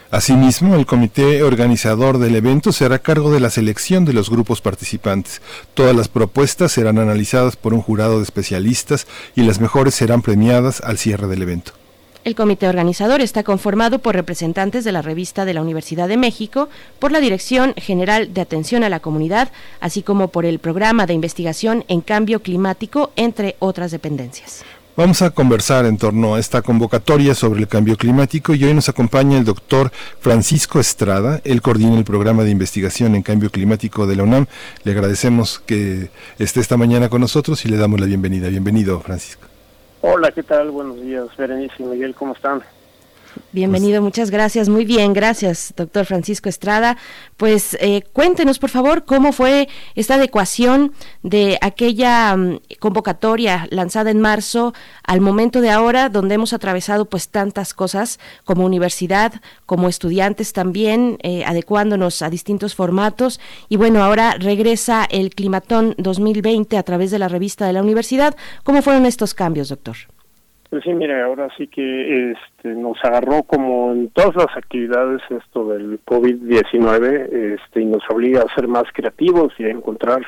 Asimismo, 0.09 0.73
el 0.73 0.87
comité 0.87 1.43
organizador 1.43 2.17
del 2.17 2.35
evento 2.35 2.71
se 2.71 2.85
hará 2.85 2.97
cargo 2.97 3.31
de 3.31 3.41
la 3.41 3.51
selección 3.51 4.05
de 4.05 4.13
los 4.13 4.31
grupos 4.31 4.59
participantes. 4.59 5.39
Todas 5.75 5.95
las 5.95 6.07
propuestas 6.07 6.71
serán 6.71 6.97
analizadas 6.97 7.57
por 7.57 7.75
un 7.75 7.81
jurado 7.83 8.17
de 8.17 8.23
especialistas 8.23 9.05
y 9.35 9.43
las 9.43 9.59
mejores 9.59 9.93
serán 9.93 10.23
premiadas 10.23 10.81
al 10.81 10.97
cierre 10.97 11.27
del 11.27 11.43
evento. 11.43 11.73
El 12.23 12.35
comité 12.35 12.69
organizador 12.69 13.19
está 13.19 13.43
conformado 13.43 13.99
por 13.99 14.15
representantes 14.15 14.85
de 14.85 14.93
la 14.93 15.01
revista 15.01 15.43
de 15.43 15.53
la 15.53 15.61
Universidad 15.61 16.07
de 16.07 16.15
México, 16.15 16.69
por 16.97 17.11
la 17.11 17.19
Dirección 17.19 17.73
General 17.75 18.33
de 18.33 18.39
Atención 18.39 18.85
a 18.85 18.89
la 18.89 19.01
Comunidad, 19.01 19.51
así 19.81 20.03
como 20.03 20.29
por 20.29 20.45
el 20.45 20.59
Programa 20.59 21.05
de 21.05 21.13
Investigación 21.13 21.83
en 21.89 21.99
Cambio 21.99 22.41
Climático, 22.41 23.11
entre 23.17 23.57
otras 23.59 23.91
dependencias. 23.91 24.63
Vamos 24.95 25.21
a 25.21 25.31
conversar 25.31 25.85
en 25.85 25.97
torno 25.97 26.36
a 26.36 26.39
esta 26.39 26.62
convocatoria 26.62 27.36
sobre 27.36 27.59
el 27.59 27.67
cambio 27.67 27.97
climático 27.97 28.53
y 28.53 28.63
hoy 28.63 28.73
nos 28.73 28.88
acompaña 28.88 29.38
el 29.39 29.43
doctor 29.43 29.91
Francisco 30.21 30.79
Estrada. 30.79 31.41
Él 31.43 31.62
coordina 31.62 31.97
el 31.97 32.05
programa 32.05 32.43
de 32.43 32.51
investigación 32.51 33.15
en 33.15 33.23
cambio 33.23 33.49
climático 33.49 34.07
de 34.07 34.15
la 34.15 34.23
UNAM. 34.23 34.45
Le 34.83 34.91
agradecemos 34.91 35.62
que 35.65 36.09
esté 36.38 36.62
esta 36.62 36.77
mañana 36.77 37.09
con 37.09 37.21
nosotros 37.21 37.65
y 37.65 37.69
le 37.69 37.77
damos 37.77 37.99
la 37.99 38.05
bienvenida. 38.05 38.47
Bienvenido, 38.49 39.01
Francisco. 39.01 39.52
Hola, 40.05 40.33
¿qué 40.33 40.43
tal? 40.43 40.69
Buenos 40.69 40.99
días, 40.99 41.27
Berenice 41.37 41.75
y 41.79 41.83
Miguel, 41.85 42.13
¿cómo 42.13 42.33
están? 42.33 42.61
Bienvenido, 43.53 44.01
muchas 44.01 44.31
gracias. 44.31 44.67
Muy 44.67 44.83
bien, 44.83 45.13
gracias, 45.13 45.75
doctor 45.77 46.07
Francisco 46.07 46.49
Estrada. 46.49 46.97
Pues 47.37 47.77
eh, 47.79 48.01
cuéntenos, 48.11 48.57
por 48.57 48.71
favor, 48.71 49.05
cómo 49.05 49.31
fue 49.31 49.69
esta 49.93 50.15
adecuación 50.15 50.91
de 51.21 51.59
aquella 51.61 52.35
mm, 52.35 52.61
convocatoria 52.79 53.67
lanzada 53.69 54.09
en 54.09 54.21
marzo 54.21 54.73
al 55.03 55.21
momento 55.21 55.61
de 55.61 55.69
ahora, 55.69 56.09
donde 56.09 56.33
hemos 56.33 56.51
atravesado 56.51 57.05
pues 57.05 57.29
tantas 57.29 57.75
cosas 57.75 58.19
como 58.43 58.65
universidad, 58.65 59.33
como 59.67 59.87
estudiantes 59.87 60.51
también, 60.51 61.19
eh, 61.21 61.45
adecuándonos 61.45 62.23
a 62.23 62.31
distintos 62.31 62.73
formatos. 62.73 63.39
Y 63.69 63.77
bueno, 63.77 64.03
ahora 64.03 64.35
regresa 64.39 65.05
el 65.11 65.29
Climatón 65.29 65.93
2020 65.99 66.75
a 66.75 66.81
través 66.81 67.11
de 67.11 67.19
la 67.19 67.27
revista 67.27 67.67
de 67.67 67.73
la 67.73 67.83
universidad. 67.83 68.35
¿Cómo 68.63 68.81
fueron 68.81 69.05
estos 69.05 69.35
cambios, 69.35 69.69
doctor? 69.69 69.97
Pues 70.73 70.86
sí, 70.86 70.91
mire, 70.91 71.21
ahora 71.21 71.49
sí 71.55 71.67
que 71.67 72.31
este, 72.31 72.69
nos 72.69 72.97
agarró 73.03 73.43
como 73.43 73.91
en 73.91 74.09
todas 74.09 74.36
las 74.36 74.57
actividades 74.57 75.21
esto 75.29 75.67
del 75.67 76.03
COVID-19 76.03 77.59
este, 77.59 77.81
y 77.81 77.86
nos 77.86 78.01
obliga 78.09 78.41
a 78.41 78.55
ser 78.55 78.67
más 78.67 78.86
creativos 78.91 79.53
y 79.59 79.65
a 79.65 79.69
encontrar 79.69 80.25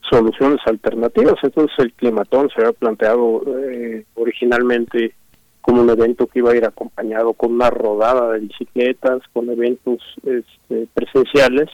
soluciones 0.00 0.58
alternativas. 0.66 1.36
Entonces 1.44 1.78
el 1.78 1.92
climatón 1.92 2.50
se 2.50 2.60
había 2.60 2.72
planteado 2.72 3.44
eh, 3.56 4.04
originalmente 4.16 5.14
como 5.60 5.82
un 5.82 5.90
evento 5.90 6.26
que 6.26 6.40
iba 6.40 6.50
a 6.50 6.56
ir 6.56 6.64
acompañado 6.64 7.32
con 7.34 7.52
una 7.52 7.70
rodada 7.70 8.32
de 8.32 8.40
bicicletas, 8.40 9.20
con 9.32 9.48
eventos 9.48 10.02
este, 10.24 10.88
presenciales. 10.92 11.70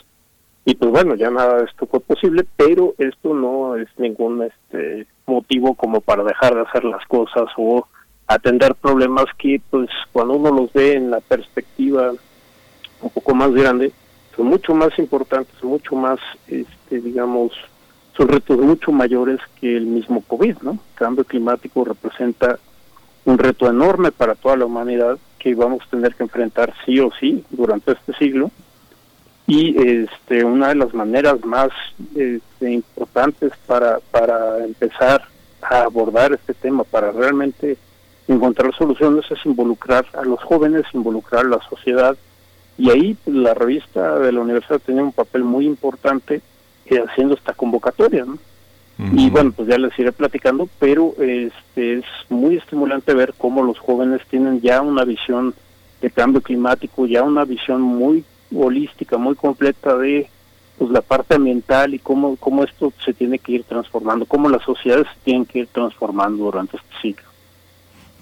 Y 0.67 0.75
pues 0.75 0.91
bueno, 0.91 1.15
ya 1.15 1.31
nada 1.31 1.57
de 1.57 1.65
esto 1.65 1.87
fue 1.87 2.01
posible, 2.01 2.45
pero 2.55 2.93
esto 2.99 3.33
no 3.33 3.77
es 3.77 3.89
ningún 3.97 4.43
este 4.43 5.07
motivo 5.27 5.75
como 5.75 6.01
para 6.01 6.25
dejar 6.25 6.55
de 6.55 6.63
hacer 6.63 6.85
las 6.85 7.05
cosas 7.07 7.45
o 7.57 7.87
atender 8.27 8.75
problemas 8.75 9.27
que 9.39 9.61
pues 9.71 9.89
cuando 10.13 10.35
uno 10.35 10.51
los 10.51 10.73
ve 10.73 10.95
en 10.95 11.11
la 11.11 11.21
perspectiva 11.21 12.13
un 13.01 13.11
poco 13.11 13.35
más 13.35 13.53
grande 13.53 13.93
son 14.35 14.47
mucho 14.47 14.75
más 14.75 14.99
importantes 14.99 15.63
mucho 15.63 15.95
más 15.95 16.19
este 16.47 17.01
digamos 17.01 17.53
son 18.17 18.29
retos 18.29 18.59
mucho 18.59 18.93
mayores 18.93 19.41
que 19.61 19.77
el 19.77 19.87
mismo 19.87 20.23
covid 20.23 20.57
no 20.63 20.73
el 20.73 20.79
cambio 20.95 21.25
climático 21.25 21.85
representa 21.85 22.59
un 23.27 23.39
reto 23.39 23.69
enorme 23.69 24.11
para 24.11 24.35
toda 24.35 24.57
la 24.57 24.67
humanidad 24.67 25.19
que 25.39 25.55
vamos 25.55 25.83
a 25.87 25.91
tener 25.91 26.15
que 26.15 26.23
enfrentar 26.23 26.73
sí 26.87 26.99
o 27.01 27.11
sí 27.21 27.45
durante 27.51 27.93
este 27.93 28.15
siglo 28.15 28.51
y 29.47 29.77
este 29.79 30.45
una 30.45 30.69
de 30.69 30.77
las 30.77 30.95
maneras 30.95 31.45
más 31.45 31.71
este, 32.15 32.73
importantes 32.73 33.53
para 33.67 34.01
para 34.11 34.65
empezar 34.65 35.23
a 35.61 35.83
abordar 35.83 36.33
este 36.33 36.55
tema 36.55 36.85
para 36.85 37.13
realmente 37.13 37.77
encontrar 38.29 38.75
soluciones 38.75 39.25
es 39.31 39.45
involucrar 39.45 40.07
a 40.15 40.25
los 40.25 40.43
jóvenes, 40.43 40.85
involucrar 40.93 41.45
a 41.45 41.49
la 41.49 41.61
sociedad. 41.69 42.17
Y 42.77 42.91
ahí 42.91 43.17
pues, 43.23 43.37
la 43.37 43.55
revista 43.55 44.19
de 44.19 44.33
la 44.33 44.41
universidad 44.41 44.81
tenía 44.81 45.03
un 45.03 45.13
papel 45.13 45.45
muy 45.45 45.67
importante 45.67 46.41
eh, 46.87 47.05
haciendo 47.07 47.35
esta 47.35 47.53
convocatoria. 47.53 48.27
Y 49.13 49.29
bueno, 49.29 49.51
pues 49.51 49.67
ya 49.67 49.77
les 49.77 49.99
iré 49.99 50.13
platicando, 50.13 50.69
pero 50.79 51.15
este 51.19 51.95
es 51.95 52.05
muy 52.29 52.59
estimulante 52.59 53.13
ver 53.13 53.35
cómo 53.37 53.65
los 53.65 53.77
jóvenes 53.77 54.21
tienen 54.31 54.61
ya 54.61 54.83
una 54.83 55.05
visión 55.05 55.53
de 56.01 56.11
cambio 56.13 56.41
climático, 56.41 57.05
ya 57.05 57.25
una 57.25 57.45
visión 57.45 57.83
muy 57.83 58.23
holística, 58.55 59.17
muy 59.19 59.35
completa 59.35 59.97
de 59.97 60.29
pues 60.79 60.91
la 60.91 61.03
parte 61.03 61.35
ambiental 61.35 61.95
y 61.95 61.99
cómo, 61.99 62.37
cómo 62.37 62.65
esto 62.65 62.93
se 63.05 63.15
tiene 63.15 63.39
que 63.39 63.53
ir 63.53 63.65
transformando, 63.65 64.27
cómo 64.27 64.49
las 64.49 64.63
sociedades 64.63 65.07
se 65.09 65.21
tienen 65.25 65.47
que 65.47 65.61
ir 65.61 65.69
transformando 65.69 66.45
durante 66.45 66.77
este 66.77 66.89
ciclo. 67.01 67.34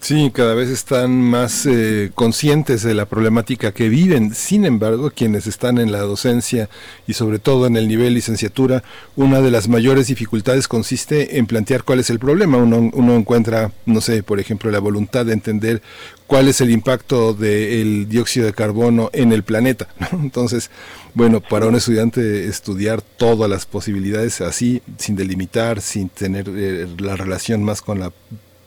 Sí, 0.02 0.32
cada 0.34 0.54
vez 0.54 0.68
están 0.68 1.12
más 1.12 1.64
eh, 1.64 2.10
conscientes 2.16 2.82
de 2.82 2.92
la 2.92 3.06
problemática 3.06 3.70
que 3.70 3.88
viven. 3.88 4.34
Sin 4.34 4.64
embargo, 4.64 5.12
quienes 5.14 5.46
están 5.46 5.78
en 5.78 5.92
la 5.92 6.00
docencia 6.00 6.68
y 7.06 7.12
sobre 7.14 7.38
todo 7.38 7.68
en 7.68 7.76
el 7.76 7.86
nivel 7.86 8.12
licenciatura, 8.14 8.82
una 9.14 9.40
de 9.40 9.52
las 9.52 9.68
mayores 9.68 10.08
dificultades 10.08 10.66
consiste 10.66 11.38
en 11.38 11.46
plantear 11.46 11.84
cuál 11.84 12.00
es 12.00 12.10
el 12.10 12.18
problema. 12.18 12.58
Uno, 12.58 12.90
uno 12.92 13.14
encuentra, 13.14 13.70
no 13.86 14.00
sé, 14.00 14.24
por 14.24 14.40
ejemplo, 14.40 14.72
la 14.72 14.80
voluntad 14.80 15.24
de 15.24 15.34
entender 15.34 15.82
cuál 16.26 16.48
es 16.48 16.60
el 16.60 16.72
impacto 16.72 17.32
del 17.32 18.08
dióxido 18.08 18.46
de 18.46 18.54
carbono 18.54 19.08
en 19.12 19.30
el 19.30 19.44
planeta. 19.44 19.86
Entonces, 20.12 20.72
bueno, 21.14 21.40
para 21.40 21.66
un 21.66 21.76
estudiante 21.76 22.48
estudiar 22.48 23.02
todas 23.02 23.48
las 23.48 23.66
posibilidades 23.66 24.40
así, 24.40 24.82
sin 24.98 25.14
delimitar, 25.14 25.80
sin 25.80 26.08
tener 26.08 26.46
eh, 26.48 26.88
la 26.98 27.14
relación 27.14 27.62
más 27.62 27.82
con 27.82 28.00
la 28.00 28.10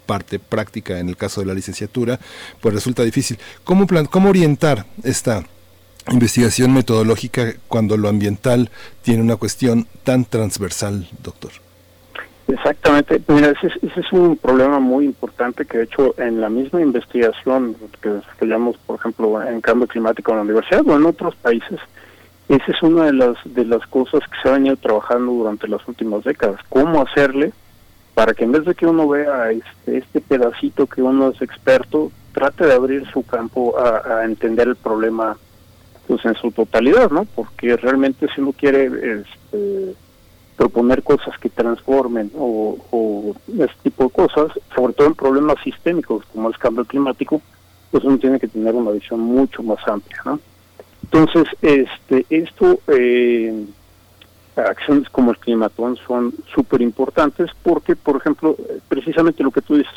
parte 0.05 0.39
práctica 0.39 0.99
en 0.99 1.09
el 1.09 1.17
caso 1.17 1.41
de 1.41 1.47
la 1.47 1.53
licenciatura, 1.53 2.19
pues 2.61 2.73
resulta 2.73 3.03
difícil. 3.03 3.37
¿Cómo, 3.63 3.87
plan, 3.87 4.05
cómo 4.05 4.29
orientar 4.29 4.85
esta 5.03 5.43
investigación 6.11 6.73
metodológica 6.73 7.53
cuando 7.67 7.97
lo 7.97 8.09
ambiental 8.09 8.69
tiene 9.01 9.21
una 9.21 9.35
cuestión 9.37 9.87
tan 10.03 10.25
transversal, 10.25 11.07
doctor? 11.23 11.51
Exactamente, 12.47 13.19
mira, 13.27 13.49
ese, 13.49 13.73
es 13.81 14.11
un 14.11 14.37
problema 14.37 14.79
muy 14.79 15.05
importante 15.05 15.65
que 15.65 15.79
de 15.79 15.83
hecho 15.85 16.13
en 16.19 16.41
la 16.41 16.49
misma 16.49 16.79
investigación 16.79 17.75
que 18.01 18.09
desarrollamos, 18.09 18.77
por 18.85 18.99
ejemplo, 18.99 19.41
en 19.41 19.61
cambio 19.61 19.87
climático 19.87 20.31
en 20.31 20.37
la 20.37 20.43
universidad 20.43 20.87
o 20.87 20.95
en 20.95 21.05
otros 21.05 21.35
países, 21.37 21.79
esa 22.47 22.65
es 22.71 22.83
una 22.83 23.05
de 23.05 23.13
las 23.13 23.37
de 23.45 23.65
las 23.65 23.85
cosas 23.87 24.21
que 24.29 24.37
se 24.43 24.49
ha 24.49 24.53
venido 24.53 24.75
trabajando 24.77 25.31
durante 25.31 25.67
las 25.67 25.87
últimas 25.87 26.23
décadas, 26.23 26.59
cómo 26.69 27.01
hacerle 27.01 27.51
para 28.15 28.33
que 28.33 28.45
en 28.45 28.53
vez 28.53 28.65
de 28.65 28.73
que 28.73 28.87
uno 28.87 29.07
vea 29.07 29.51
este, 29.51 29.97
este 29.97 30.21
pedacito 30.21 30.87
que 30.87 31.01
uno 31.01 31.29
es 31.29 31.41
experto, 31.41 32.11
trate 32.33 32.65
de 32.65 32.73
abrir 32.73 33.05
su 33.11 33.23
campo 33.23 33.75
a, 33.77 34.23
entender 34.23 34.69
el 34.69 34.77
problema 34.77 35.37
pues 36.07 36.23
en 36.25 36.35
su 36.35 36.51
totalidad, 36.51 37.11
¿no? 37.11 37.25
Porque 37.25 37.75
realmente 37.77 38.27
si 38.33 38.41
uno 38.41 38.53
quiere 38.53 38.85
este, 38.85 39.95
proponer 40.55 41.03
cosas 41.03 41.37
que 41.39 41.49
transformen 41.49 42.31
o, 42.37 42.77
o 42.91 43.35
este 43.47 43.75
tipo 43.83 44.05
de 44.05 44.09
cosas, 44.11 44.51
sobre 44.73 44.93
todo 44.93 45.07
en 45.07 45.15
problemas 45.15 45.57
sistémicos 45.63 46.25
como 46.33 46.47
el 46.47 46.57
cambio 46.57 46.85
climático, 46.85 47.41
pues 47.91 48.03
uno 48.03 48.17
tiene 48.17 48.39
que 48.39 48.47
tener 48.47 48.75
una 48.75 48.91
visión 48.91 49.19
mucho 49.19 49.61
más 49.61 49.85
amplia, 49.87 50.21
¿no? 50.25 50.39
Entonces, 51.03 51.47
este, 51.61 52.25
esto 52.29 52.79
eh, 52.87 53.65
acciones 54.55 55.09
como 55.09 55.31
el 55.31 55.37
climatón 55.37 55.97
son 56.07 56.33
súper 56.53 56.81
importantes 56.81 57.51
porque, 57.63 57.95
por 57.95 58.17
ejemplo, 58.17 58.55
precisamente 58.87 59.43
lo 59.43 59.51
que 59.51 59.61
tú 59.61 59.75
dices, 59.75 59.93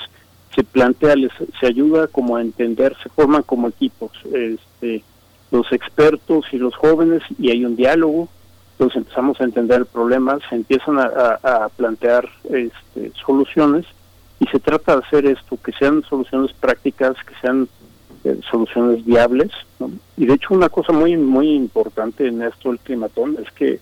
se 0.54 0.64
plantea, 0.64 1.14
les, 1.14 1.32
se 1.60 1.66
ayuda 1.66 2.08
como 2.08 2.36
a 2.36 2.42
entender, 2.42 2.96
se 3.02 3.08
forman 3.10 3.42
como 3.42 3.68
equipos, 3.68 4.10
este, 4.32 5.04
los 5.50 5.70
expertos 5.72 6.46
y 6.52 6.58
los 6.58 6.74
jóvenes, 6.74 7.22
y 7.38 7.50
hay 7.50 7.64
un 7.64 7.76
diálogo, 7.76 8.28
entonces 8.72 8.98
empezamos 8.98 9.40
a 9.40 9.44
entender 9.44 9.78
el 9.80 9.86
problema, 9.86 10.38
se 10.48 10.56
empiezan 10.56 10.98
a, 10.98 11.68
plantear 11.76 12.28
este, 12.44 13.12
soluciones, 13.24 13.86
y 14.40 14.46
se 14.46 14.60
trata 14.60 14.96
de 14.96 15.06
hacer 15.06 15.26
esto, 15.26 15.58
que 15.62 15.72
sean 15.72 16.02
soluciones 16.08 16.52
prácticas, 16.52 17.16
que 17.24 17.34
sean 17.40 17.68
eh, 18.24 18.40
soluciones 18.50 19.04
viables, 19.04 19.50
y 20.16 20.26
de 20.26 20.34
hecho 20.34 20.54
una 20.54 20.68
cosa 20.68 20.92
muy, 20.92 21.16
muy 21.16 21.54
importante 21.54 22.26
en 22.26 22.42
esto 22.42 22.70
del 22.70 22.80
climatón 22.80 23.36
es 23.40 23.50
que 23.52 23.78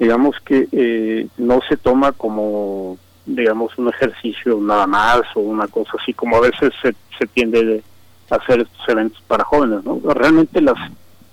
digamos 0.00 0.34
que 0.40 0.66
eh, 0.72 1.28
no 1.36 1.60
se 1.68 1.76
toma 1.76 2.12
como 2.12 2.98
digamos 3.26 3.76
un 3.78 3.88
ejercicio 3.88 4.58
nada 4.58 4.86
más 4.86 5.20
o 5.34 5.40
una 5.40 5.68
cosa 5.68 5.92
así 6.00 6.14
como 6.14 6.38
a 6.38 6.40
veces 6.40 6.72
se, 6.82 6.94
se 7.18 7.26
tiende 7.26 7.82
a 8.30 8.36
hacer 8.36 8.60
estos 8.60 8.88
eventos 8.88 9.22
para 9.28 9.44
jóvenes 9.44 9.84
no 9.84 10.00
realmente 10.14 10.60
las 10.62 10.78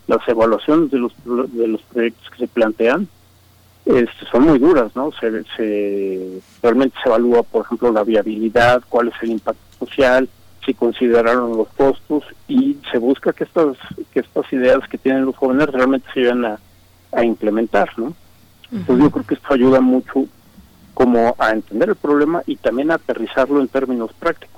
las 0.06 0.28
evaluaciones 0.28 0.92
de 0.92 1.00
los 1.00 1.14
de 1.26 1.68
los 1.68 1.82
proyectos 1.84 2.30
que 2.30 2.40
se 2.40 2.48
plantean 2.50 3.08
este, 3.86 4.26
son 4.30 4.44
muy 4.44 4.60
duras 4.60 4.94
no 4.98 5.12
se, 5.14 5.46
se 5.56 6.42
realmente 6.62 6.98
se 7.02 7.08
evalúa 7.08 7.44
por 7.44 7.66
ejemplo 7.66 7.90
la 7.92 8.04
viabilidad 8.04 8.84
cuál 8.90 9.08
es 9.08 9.14
el 9.22 9.32
impacto 9.32 9.86
social 9.86 10.28
si 10.66 10.74
consideraron 10.74 11.56
los 11.56 11.70
costos 11.70 12.26
y 12.50 12.76
se 12.92 12.98
busca 12.98 13.32
que 13.32 13.46
estas 13.46 13.78
que 14.12 14.20
estas 14.20 14.52
ideas 14.52 14.86
que 14.90 14.98
tienen 14.98 15.24
los 15.24 15.38
jóvenes 15.38 15.68
realmente 15.68 16.10
se 16.14 16.20
lleven 16.20 16.44
a, 16.44 16.60
a 17.14 17.24
implementar 17.24 17.98
no 17.98 18.14
entonces 18.72 19.04
yo 19.04 19.12
creo 19.12 19.26
que 19.26 19.34
esto 19.36 19.54
ayuda 19.54 19.82
mucho 19.82 20.26
como 20.94 21.36
a 21.38 21.52
entender 21.52 21.90
el 21.90 21.96
problema 21.96 22.42
y 22.46 22.56
también 22.56 22.92
a 22.92 22.96
aterrizarlo 22.96 23.62
en 23.62 23.68
términos 23.68 24.12
prácticos. 24.20 24.58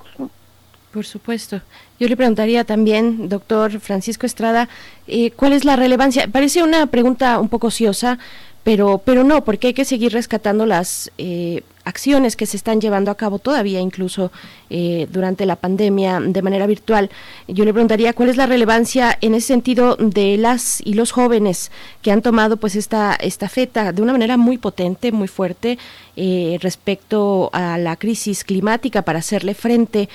Por 0.91 1.05
supuesto. 1.05 1.61
Yo 1.99 2.07
le 2.07 2.17
preguntaría 2.17 2.63
también, 2.63 3.29
doctor 3.29 3.79
Francisco 3.79 4.25
Estrada, 4.25 4.69
eh, 5.05 5.29
¿cuál 5.31 5.53
es 5.53 5.63
la 5.63 5.75
relevancia? 5.75 6.27
Parece 6.27 6.63
una 6.63 6.87
pregunta 6.87 7.39
un 7.39 7.47
poco 7.47 7.67
ociosa, 7.67 8.17
pero, 8.63 9.01
pero 9.03 9.23
no, 9.23 9.43
porque 9.43 9.67
hay 9.67 9.73
que 9.73 9.85
seguir 9.85 10.11
rescatando 10.11 10.65
las 10.65 11.11
eh, 11.17 11.63
acciones 11.85 12.35
que 12.35 12.45
se 12.45 12.57
están 12.57 12.81
llevando 12.81 13.09
a 13.09 13.15
cabo 13.15 13.39
todavía, 13.39 13.79
incluso 13.79 14.31
eh, 14.69 15.07
durante 15.11 15.45
la 15.45 15.55
pandemia, 15.55 16.19
de 16.19 16.41
manera 16.41 16.67
virtual. 16.67 17.09
Yo 17.47 17.65
le 17.65 17.73
preguntaría 17.73 18.13
cuál 18.13 18.29
es 18.29 18.37
la 18.37 18.45
relevancia 18.45 19.17
en 19.21 19.33
ese 19.33 19.47
sentido 19.47 19.95
de 19.95 20.37
las 20.37 20.81
y 20.85 20.93
los 20.93 21.11
jóvenes 21.11 21.71
que 22.01 22.11
han 22.11 22.21
tomado 22.21 22.57
pues 22.57 22.75
esta 22.75 23.17
feta 23.49 23.91
de 23.91 24.01
una 24.01 24.11
manera 24.11 24.37
muy 24.37 24.57
potente, 24.57 25.11
muy 25.11 25.27
fuerte 25.27 25.79
eh, 26.15 26.59
respecto 26.61 27.49
a 27.53 27.77
la 27.77 27.95
crisis 27.95 28.43
climática 28.43 29.01
para 29.01 29.19
hacerle 29.19 29.53
frente. 29.53 30.09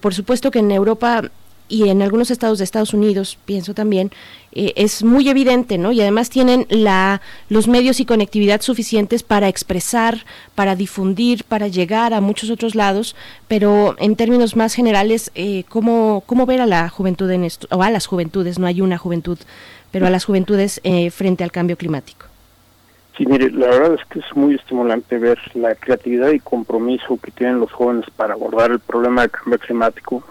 por 0.00 0.14
supuesto 0.14 0.50
que 0.50 0.60
en 0.60 0.70
Europa 0.70 1.30
y 1.72 1.88
en 1.88 2.02
algunos 2.02 2.30
estados 2.30 2.58
de 2.58 2.64
Estados 2.64 2.92
Unidos, 2.92 3.38
pienso 3.46 3.72
también, 3.72 4.10
eh, 4.52 4.74
es 4.76 5.02
muy 5.02 5.30
evidente, 5.30 5.78
¿no? 5.78 5.90
Y 5.90 6.02
además 6.02 6.28
tienen 6.28 6.66
la, 6.68 7.22
los 7.48 7.66
medios 7.66 7.98
y 7.98 8.04
conectividad 8.04 8.60
suficientes 8.60 9.22
para 9.22 9.48
expresar, 9.48 10.18
para 10.54 10.76
difundir, 10.76 11.44
para 11.44 11.68
llegar 11.68 12.12
a 12.12 12.20
muchos 12.20 12.50
otros 12.50 12.74
lados, 12.74 13.16
pero 13.48 13.96
en 13.98 14.16
términos 14.16 14.54
más 14.54 14.74
generales, 14.74 15.32
eh, 15.34 15.64
¿cómo, 15.70 16.22
¿cómo 16.26 16.44
ver 16.44 16.60
a 16.60 16.66
la 16.66 16.90
juventud 16.90 17.30
en 17.30 17.42
esto, 17.44 17.66
o 17.70 17.82
a 17.82 17.90
las 17.90 18.04
juventudes, 18.04 18.58
no 18.58 18.66
hay 18.66 18.82
una 18.82 18.98
juventud, 18.98 19.38
pero 19.90 20.06
a 20.06 20.10
las 20.10 20.26
juventudes 20.26 20.78
eh, 20.84 21.10
frente 21.10 21.42
al 21.42 21.52
cambio 21.52 21.78
climático? 21.78 22.26
Sí, 23.16 23.24
mire, 23.24 23.50
la 23.50 23.68
verdad 23.68 23.94
es 23.94 24.06
que 24.10 24.18
es 24.18 24.36
muy 24.36 24.56
estimulante 24.56 25.16
ver 25.16 25.38
la 25.54 25.74
creatividad 25.74 26.32
y 26.32 26.38
compromiso 26.38 27.18
que 27.22 27.30
tienen 27.30 27.60
los 27.60 27.72
jóvenes 27.72 28.04
para 28.14 28.34
abordar 28.34 28.72
el 28.72 28.80
problema 28.80 29.22
del 29.22 29.30
cambio 29.30 29.58
climático 29.58 30.22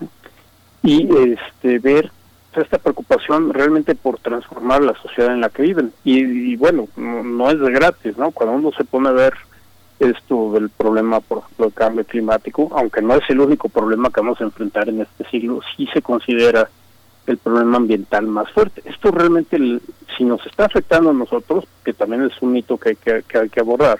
y 0.83 1.07
este 1.33 1.79
ver 1.79 2.11
esta 2.59 2.77
preocupación 2.79 3.53
realmente 3.53 3.95
por 3.95 4.19
transformar 4.19 4.81
la 4.81 4.93
sociedad 5.01 5.33
en 5.33 5.41
la 5.41 5.49
que 5.49 5.63
viven. 5.63 5.93
Y, 6.03 6.55
bueno, 6.57 6.87
no, 6.97 7.49
es 7.49 7.59
de 7.59 7.71
gratis, 7.71 8.17
¿no? 8.17 8.31
Cuando 8.31 8.55
uno 8.55 8.71
se 8.75 8.83
pone 8.83 9.09
a 9.09 9.13
ver 9.13 9.33
esto 9.99 10.51
del 10.53 10.69
problema, 10.69 11.21
por 11.21 11.39
ejemplo, 11.39 11.65
del 11.65 11.73
cambio 11.73 12.03
climático, 12.03 12.69
aunque 12.75 13.01
no 13.01 13.15
es 13.15 13.29
el 13.29 13.39
único 13.39 13.69
problema 13.69 14.09
que 14.09 14.21
vamos 14.21 14.41
a 14.41 14.45
enfrentar 14.45 14.89
en 14.89 15.01
este 15.01 15.23
siglo, 15.29 15.61
sí 15.77 15.87
se 15.93 16.01
considera 16.01 16.69
el 17.27 17.37
problema 17.37 17.77
ambiental 17.77 18.25
más 18.25 18.51
fuerte. 18.51 18.81
Esto 18.85 19.11
realmente, 19.11 19.57
si 20.17 20.23
nos 20.23 20.45
está 20.45 20.65
afectando 20.65 21.11
a 21.11 21.13
nosotros, 21.13 21.65
que 21.85 21.93
también 21.93 22.23
es 22.23 22.41
un 22.41 22.51
mito 22.51 22.77
que, 22.77 22.95
que, 22.95 23.23
que 23.27 23.37
hay 23.37 23.49
que 23.49 23.59
abordar, 23.59 23.99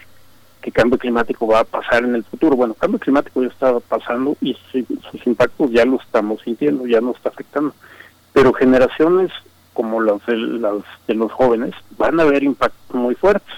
que 0.62 0.72
cambio 0.72 0.98
climático 0.98 1.48
va 1.48 1.62
a 1.62 1.64
pasar 1.66 2.04
en 2.04 2.16
el 2.16 2.24
futuro. 2.24 2.56
Bueno, 2.56 2.74
cambio 2.74 3.00
climático 3.00 3.42
ya 3.42 3.50
está 3.50 3.80
pasando 3.80 4.38
y 4.42 4.56
sus 4.72 5.28
impactos 5.28 5.72
ya 5.72 5.86
lo 5.86 5.98
estamos 5.98 6.42
sintiendo, 6.42 6.86
ya 6.86 7.02
nos 7.02 7.18
está 7.18 7.30
afectando. 7.30 7.74
Pero 8.34 8.54
generaciones 8.54 9.32
como 9.74 10.02
las 10.02 10.26
de, 10.26 10.38
las 10.38 10.84
de 11.08 11.16
los 11.16 11.32
jóvenes 11.32 11.74
van 11.98 12.20
a 12.20 12.26
ver 12.26 12.44
impactos 12.44 12.96
muy 12.96 13.16
fuertes. 13.16 13.56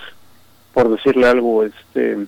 Por 0.73 0.89
decirle 0.89 1.27
algo, 1.27 1.63
este 1.63 2.25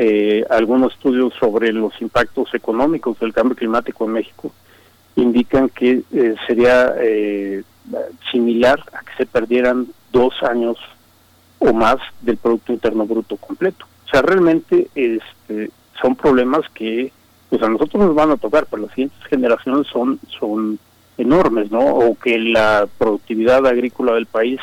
eh, 0.00 0.44
algunos 0.48 0.92
estudios 0.92 1.34
sobre 1.40 1.72
los 1.72 2.00
impactos 2.00 2.54
económicos 2.54 3.18
del 3.18 3.32
cambio 3.32 3.56
climático 3.56 4.04
en 4.04 4.12
México 4.12 4.52
indican 5.16 5.68
que 5.68 6.02
eh, 6.12 6.36
sería 6.46 6.94
eh, 7.00 7.64
similar 8.30 8.80
a 8.92 9.00
que 9.00 9.16
se 9.16 9.26
perdieran 9.26 9.88
dos 10.12 10.34
años 10.42 10.76
o 11.58 11.72
más 11.72 11.96
del 12.20 12.36
Producto 12.36 12.72
Interno 12.72 13.06
Bruto 13.06 13.36
completo. 13.36 13.86
O 14.06 14.10
sea, 14.10 14.22
realmente 14.22 14.88
este, 14.94 15.70
son 16.00 16.16
problemas 16.16 16.62
que 16.72 17.12
pues 17.48 17.62
a 17.62 17.68
nosotros 17.68 18.02
nos 18.04 18.14
van 18.14 18.30
a 18.30 18.36
tocar, 18.36 18.66
pero 18.70 18.82
las 18.82 18.90
siguientes 18.92 19.24
generaciones 19.28 19.86
son, 19.86 20.20
son 20.38 20.78
enormes, 21.16 21.70
¿no? 21.70 21.80
O 21.80 22.14
que 22.14 22.38
la 22.38 22.86
productividad 22.98 23.66
agrícola 23.66 24.12
del 24.12 24.26
país 24.26 24.60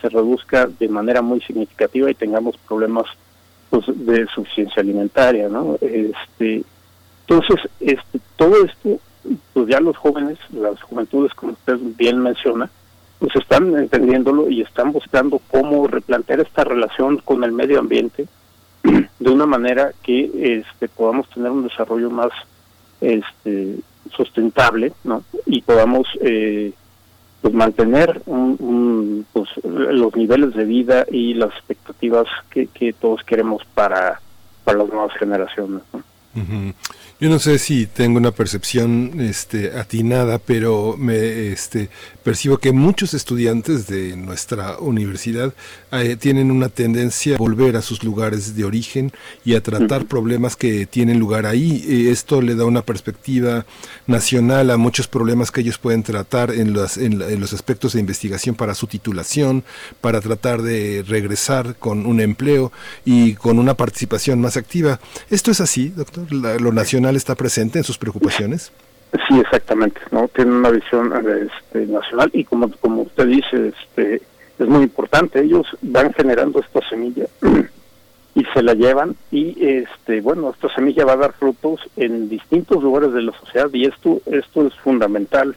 se 0.00 0.08
reduzca 0.08 0.66
de 0.66 0.88
manera 0.88 1.20
muy 1.22 1.40
significativa 1.40 2.10
y 2.10 2.14
tengamos 2.14 2.56
problemas 2.58 3.06
pues, 3.70 3.84
de 3.88 4.26
suficiencia 4.28 4.82
alimentaria, 4.82 5.48
¿no? 5.48 5.76
Este, 5.80 6.62
entonces, 7.26 7.70
este, 7.80 8.20
todo 8.36 8.64
esto, 8.64 9.00
pues 9.52 9.68
ya 9.68 9.80
los 9.80 9.96
jóvenes, 9.96 10.38
las 10.52 10.80
juventudes, 10.82 11.34
como 11.34 11.52
usted 11.52 11.76
bien 11.98 12.20
menciona, 12.20 12.70
pues 13.18 13.34
están 13.36 13.74
entendiéndolo 13.76 14.48
y 14.48 14.62
están 14.62 14.92
buscando 14.92 15.40
cómo 15.50 15.86
replantear 15.86 16.40
esta 16.40 16.64
relación 16.64 17.18
con 17.18 17.42
el 17.44 17.52
medio 17.52 17.78
ambiente 17.80 18.26
de 19.18 19.30
una 19.30 19.46
manera 19.46 19.92
que 20.02 20.60
este, 20.60 20.88
podamos 20.88 21.28
tener 21.30 21.50
un 21.50 21.64
desarrollo 21.64 22.10
más 22.10 22.30
este, 23.00 23.76
sustentable, 24.10 24.92
¿no? 25.04 25.22
Y 25.46 25.62
podamos 25.62 26.06
eh, 26.20 26.72
pues 27.40 27.54
mantener 27.54 28.22
un, 28.26 29.26
pues, 29.32 29.48
los 29.64 30.14
niveles 30.16 30.54
de 30.54 30.64
vida 30.64 31.04
y 31.10 31.34
las 31.34 31.50
expectativas 31.50 32.26
que, 32.50 32.68
todos 32.98 33.22
queremos 33.24 33.64
para, 33.74 34.20
para 34.64 34.78
las 34.78 34.88
nuevas 34.88 35.12
generaciones. 35.18 35.82
Yo 37.20 37.28
no 37.28 37.40
sé 37.40 37.58
si 37.58 37.86
tengo 37.86 38.18
una 38.18 38.30
percepción 38.30 39.20
este, 39.20 39.76
atinada, 39.76 40.38
pero 40.38 40.94
me 40.96 41.48
este, 41.48 41.90
percibo 42.22 42.58
que 42.58 42.70
muchos 42.70 43.12
estudiantes 43.12 43.88
de 43.88 44.16
nuestra 44.16 44.78
universidad 44.78 45.52
eh, 45.90 46.14
tienen 46.14 46.52
una 46.52 46.68
tendencia 46.68 47.34
a 47.34 47.38
volver 47.38 47.76
a 47.76 47.82
sus 47.82 48.04
lugares 48.04 48.54
de 48.54 48.64
origen 48.64 49.10
y 49.44 49.56
a 49.56 49.62
tratar 49.64 50.06
problemas 50.06 50.54
que 50.54 50.86
tienen 50.86 51.18
lugar 51.18 51.44
ahí. 51.44 52.06
esto 52.08 52.40
le 52.40 52.54
da 52.54 52.66
una 52.66 52.82
perspectiva 52.82 53.66
nacional 54.06 54.70
a 54.70 54.76
muchos 54.76 55.08
problemas 55.08 55.50
que 55.50 55.62
ellos 55.62 55.78
pueden 55.78 56.04
tratar 56.04 56.52
en 56.52 56.72
los, 56.72 56.98
en, 56.98 57.18
los 57.40 57.52
aspectos 57.52 57.94
de 57.94 58.00
investigación 58.00 58.54
para 58.54 58.76
su 58.76 58.86
titulación, 58.86 59.64
para 60.00 60.20
tratar 60.20 60.62
de 60.62 61.04
regresar 61.04 61.74
con 61.76 62.06
un 62.06 62.20
empleo 62.20 62.70
y 63.04 63.34
con 63.34 63.58
una 63.58 63.74
participación 63.74 64.40
más 64.40 64.56
activa. 64.56 65.00
¿Esto 65.30 65.50
es 65.50 65.60
así, 65.60 65.88
doctor? 65.88 66.27
¿Lo 66.30 66.72
nacional 66.72 67.16
está 67.16 67.34
presente 67.34 67.78
en 67.78 67.84
sus 67.84 67.98
preocupaciones? 67.98 68.72
Sí, 69.28 69.38
exactamente, 69.40 70.00
¿no? 70.10 70.28
Tiene 70.28 70.52
una 70.52 70.70
visión 70.70 71.12
este, 71.50 71.86
nacional 71.86 72.30
y 72.34 72.44
como, 72.44 72.70
como 72.72 73.02
usted 73.02 73.26
dice, 73.26 73.68
este, 73.68 74.22
es 74.58 74.68
muy 74.68 74.82
importante. 74.82 75.40
Ellos 75.40 75.66
van 75.80 76.12
generando 76.12 76.60
esta 76.60 76.86
semilla 76.88 77.26
y 78.34 78.44
se 78.52 78.62
la 78.62 78.74
llevan 78.74 79.16
y, 79.30 79.56
este, 79.66 80.20
bueno, 80.20 80.50
esta 80.50 80.72
semilla 80.74 81.04
va 81.04 81.14
a 81.14 81.16
dar 81.16 81.32
frutos 81.32 81.80
en 81.96 82.28
distintos 82.28 82.82
lugares 82.82 83.12
de 83.12 83.22
la 83.22 83.32
sociedad 83.32 83.68
y 83.72 83.86
esto, 83.86 84.20
esto 84.26 84.66
es 84.66 84.74
fundamental 84.74 85.56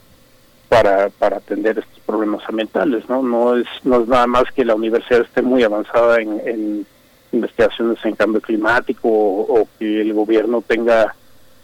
para, 0.70 1.10
para 1.10 1.38
atender 1.38 1.80
estos 1.80 2.00
problemas 2.06 2.48
ambientales, 2.48 3.08
¿no? 3.10 3.22
No 3.22 3.58
es, 3.58 3.68
no 3.84 4.02
es 4.02 4.08
nada 4.08 4.28
más 4.28 4.46
que 4.56 4.64
la 4.64 4.76
universidad 4.76 5.22
esté 5.22 5.42
muy 5.42 5.64
avanzada 5.64 6.22
en, 6.22 6.86
investigaciones 7.32 8.04
en 8.04 8.16
cambio 8.16 8.42
climático 8.42 9.08
o 9.10 9.68
que 9.80 10.02
el 10.02 10.14
gobierno 10.14 10.62
tenga 10.62 11.16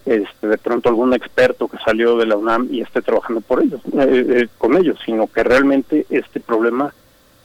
este, 0.07 0.47
de 0.47 0.57
pronto 0.57 0.87
algún 0.87 1.13
experto 1.13 1.67
que 1.67 1.77
salió 1.79 2.15
de 2.15 2.25
la 2.25 2.37
UNAM 2.37 2.69
y 2.71 2.79
esté 2.79 3.01
trabajando 3.01 3.41
por 3.41 3.61
ellos, 3.61 3.81
eh, 3.93 4.25
eh, 4.29 4.47
con 4.57 4.77
ellos, 4.77 4.97
sino 5.05 5.27
que 5.27 5.43
realmente 5.43 6.05
este 6.09 6.39
problema 6.39 6.93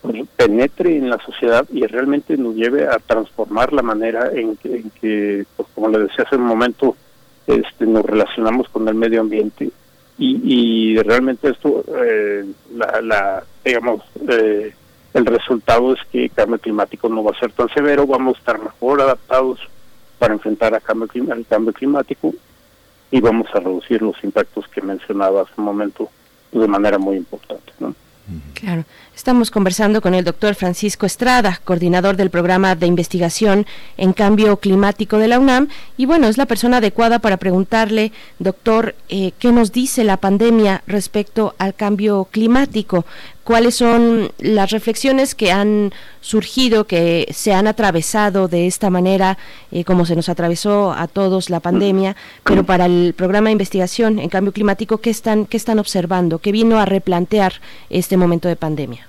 pues, 0.00 0.28
penetre 0.36 0.96
en 0.96 1.10
la 1.10 1.18
sociedad 1.18 1.66
y 1.72 1.84
realmente 1.86 2.36
nos 2.36 2.54
lleve 2.54 2.86
a 2.86 2.98
transformar 2.98 3.72
la 3.72 3.82
manera 3.82 4.30
en 4.32 4.56
que, 4.56 5.44
pues, 5.56 5.68
como 5.74 5.88
le 5.88 5.98
decía 6.00 6.24
hace 6.24 6.36
un 6.36 6.44
momento, 6.44 6.96
este, 7.48 7.84
nos 7.84 8.04
relacionamos 8.04 8.68
con 8.68 8.86
el 8.86 8.94
medio 8.94 9.22
ambiente 9.22 9.70
y, 10.18 10.96
realmente 10.98 11.50
esto, 11.50 11.84
eh, 11.88 12.44
la, 12.76 13.42
digamos, 13.64 14.02
el 15.14 15.26
resultado 15.26 15.92
es 15.92 16.00
que 16.10 16.24
el 16.24 16.30
cambio 16.30 16.58
climático 16.58 17.08
no 17.08 17.22
va 17.22 17.32
a 17.32 17.38
ser 17.38 17.52
tan 17.52 17.68
severo, 17.70 18.06
vamos 18.06 18.36
a 18.36 18.38
estar 18.38 18.58
mejor 18.58 19.00
adaptados 19.00 19.60
para 20.18 20.34
enfrentar 20.34 20.74
a 20.74 20.80
cambio, 20.80 21.08
el 21.14 21.46
cambio 21.46 21.72
climático 21.72 22.32
y 23.10 23.20
vamos 23.20 23.48
a 23.54 23.60
reducir 23.60 24.00
los 24.00 24.16
impactos 24.24 24.66
que 24.68 24.80
mencionaba 24.80 25.42
hace 25.42 25.52
un 25.58 25.64
momento 25.64 26.08
de 26.50 26.66
manera 26.66 26.98
muy 26.98 27.16
importante. 27.16 27.72
¿no? 27.78 27.94
Claro. 28.54 28.84
Estamos 29.14 29.50
conversando 29.50 30.00
con 30.00 30.14
el 30.14 30.24
doctor 30.24 30.54
Francisco 30.54 31.04
Estrada, 31.06 31.60
coordinador 31.64 32.16
del 32.16 32.30
programa 32.30 32.74
de 32.74 32.86
investigación 32.86 33.66
en 33.96 34.12
cambio 34.12 34.56
climático 34.56 35.18
de 35.18 35.28
la 35.28 35.38
UNAM. 35.38 35.68
Y 35.96 36.06
bueno, 36.06 36.28
es 36.28 36.38
la 36.38 36.46
persona 36.46 36.78
adecuada 36.78 37.18
para 37.18 37.36
preguntarle, 37.36 38.12
doctor, 38.38 38.94
eh, 39.08 39.32
¿qué 39.38 39.52
nos 39.52 39.72
dice 39.72 40.04
la 40.04 40.16
pandemia 40.16 40.82
respecto 40.86 41.54
al 41.58 41.74
cambio 41.74 42.26
climático? 42.30 43.04
Cuáles 43.44 43.74
son 43.74 44.30
las 44.38 44.70
reflexiones 44.70 45.34
que 45.34 45.52
han 45.52 45.92
surgido, 46.20 46.84
que 46.84 47.26
se 47.32 47.52
han 47.52 47.66
atravesado 47.66 48.48
de 48.48 48.66
esta 48.66 48.90
manera, 48.90 49.38
eh, 49.70 49.84
como 49.84 50.06
se 50.06 50.16
nos 50.16 50.28
atravesó 50.28 50.92
a 50.92 51.08
todos 51.08 51.50
la 51.50 51.60
pandemia, 51.60 52.16
pero 52.44 52.64
para 52.64 52.86
el 52.86 53.14
programa 53.16 53.48
de 53.48 53.52
investigación 53.52 54.18
en 54.18 54.28
cambio 54.28 54.52
climático, 54.52 54.98
¿qué 54.98 55.10
están, 55.10 55.46
qué 55.46 55.56
están 55.56 55.78
observando? 55.78 56.38
¿Qué 56.38 56.52
vino 56.52 56.78
a 56.78 56.84
replantear 56.84 57.54
este 57.90 58.16
momento 58.16 58.48
de 58.48 58.56
pandemia? 58.56 59.06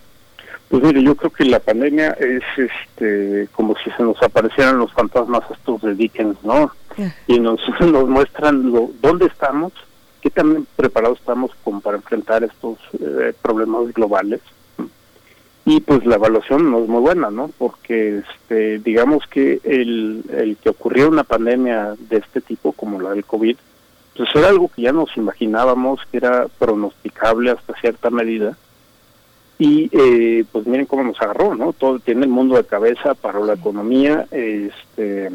Pues 0.70 0.82
mire, 0.82 1.04
yo 1.04 1.16
creo 1.16 1.30
que 1.30 1.46
la 1.46 1.60
pandemia 1.60 2.18
es 2.20 2.42
este 2.58 3.48
como 3.52 3.76
si 3.84 3.92
se 3.92 4.02
nos 4.02 4.20
aparecieran 4.24 4.80
los 4.80 4.92
fantasmas 4.92 5.44
estos 5.52 5.82
de 5.84 5.94
Dickens, 5.94 6.36
¿no? 6.44 6.72
Ah. 6.98 7.14
Y 7.28 7.40
nos, 7.40 7.62
nos 7.80 8.10
muestran 8.10 8.72
lo, 8.72 8.90
dónde 9.00 9.28
estamos, 9.28 9.72
qué 10.24 10.30
tan 10.30 10.66
preparados 10.78 11.20
estamos 11.20 11.52
como 11.66 11.82
para 11.82 11.98
enfrentar 11.98 12.46
estos 12.46 12.80
eh, 12.94 13.34
problemas 13.42 13.94
globales. 13.94 14.40
Y 15.66 15.82
pues 15.82 16.06
la 16.06 16.16
evaluación 16.16 16.72
no 16.72 16.80
es 16.80 16.88
muy 16.88 17.02
buena, 17.02 17.30
¿no? 17.30 17.50
Porque 17.58 18.20
este, 18.20 18.80
digamos 18.80 19.28
que 19.28 19.60
el, 19.64 20.24
el 20.32 20.56
que 20.58 20.70
ocurriera 20.70 21.10
una 21.10 21.26
pandemia 21.26 21.96
de 22.10 22.18
este 22.18 22.40
tipo, 22.40 22.72
como 22.72 23.02
la 23.02 23.12
del 23.12 23.26
COVID, 23.26 23.58
pues 24.16 24.30
era 24.34 24.48
algo 24.48 24.70
que 24.74 24.84
ya 24.84 24.94
nos 24.94 25.16
imaginábamos, 25.18 26.00
que 26.10 26.18
era 26.18 26.48
pronosticable 26.58 27.52
hasta 27.52 27.74
cierta 27.82 28.10
medida. 28.10 28.58
Y 29.60 29.90
eh, 29.92 30.46
pues 30.52 30.66
miren 30.66 30.86
cómo 30.86 31.04
nos 31.04 31.22
agarró, 31.22 31.54
¿no? 31.54 31.74
Todo 31.74 32.00
tiene 32.00 32.24
el 32.24 32.30
mundo 32.30 32.56
de 32.56 32.66
cabeza, 32.66 33.14
para 33.14 33.40
la 33.42 33.54
economía, 33.54 34.26
este 34.32 35.32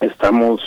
estamos 0.00 0.60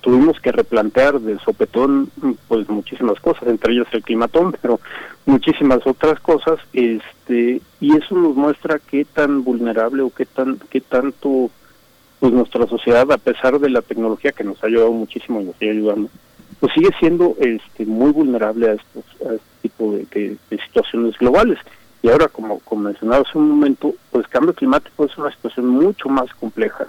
tuvimos 0.00 0.40
que 0.40 0.52
replantear 0.52 1.20
de 1.20 1.38
sopetón 1.40 2.10
pues 2.48 2.68
muchísimas 2.68 3.20
cosas 3.20 3.48
entre 3.48 3.74
ellas 3.74 3.86
el 3.92 4.02
climatón 4.02 4.56
pero 4.60 4.80
muchísimas 5.26 5.86
otras 5.86 6.20
cosas 6.20 6.58
este 6.72 7.60
y 7.80 7.96
eso 7.96 8.14
nos 8.14 8.36
muestra 8.36 8.78
qué 8.78 9.04
tan 9.04 9.44
vulnerable 9.44 10.02
o 10.02 10.10
qué 10.10 10.24
tan 10.24 10.58
qué 10.70 10.80
tanto 10.80 11.50
pues 12.20 12.32
nuestra 12.32 12.66
sociedad 12.66 13.10
a 13.12 13.18
pesar 13.18 13.58
de 13.58 13.70
la 13.70 13.82
tecnología 13.82 14.32
que 14.32 14.44
nos 14.44 14.62
ha 14.62 14.66
ayudado 14.66 14.92
muchísimo 14.92 15.40
y 15.40 15.44
nos 15.44 15.56
sigue 15.56 15.72
ayudando 15.72 16.08
pues 16.60 16.72
sigue 16.72 16.90
siendo 16.98 17.36
este 17.40 17.84
muy 17.84 18.12
vulnerable 18.12 18.70
a 18.70 18.72
estos 18.72 19.04
a 19.28 19.34
este 19.34 19.68
tipo 19.68 19.92
de, 19.92 20.36
de 20.50 20.58
situaciones 20.58 21.18
globales. 21.18 21.58
Y 22.02 22.08
ahora 22.08 22.28
como, 22.28 22.60
como 22.60 22.84
mencionaba 22.84 23.22
hace 23.26 23.36
un 23.36 23.50
momento 23.50 23.94
pues 24.10 24.26
cambio 24.28 24.54
climático 24.54 25.04
es 25.04 25.18
una 25.18 25.30
situación 25.32 25.68
mucho 25.68 26.08
más 26.08 26.32
compleja 26.34 26.86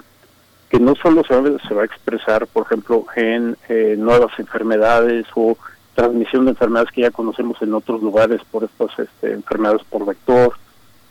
que 0.68 0.80
no 0.80 0.94
solo 0.96 1.22
se 1.24 1.74
va, 1.74 1.82
a 1.82 1.84
expresar, 1.84 2.46
por 2.46 2.64
ejemplo, 2.64 3.04
en 3.14 3.56
eh, 3.68 3.94
nuevas 3.98 4.32
enfermedades 4.38 5.26
o 5.34 5.56
transmisión 5.94 6.44
de 6.44 6.50
enfermedades 6.50 6.90
que 6.92 7.02
ya 7.02 7.10
conocemos 7.10 7.60
en 7.62 7.72
otros 7.74 8.02
lugares 8.02 8.40
por 8.50 8.64
estas 8.64 8.98
este, 8.98 9.32
enfermedades 9.32 9.82
por 9.88 10.04
vector, 10.04 10.54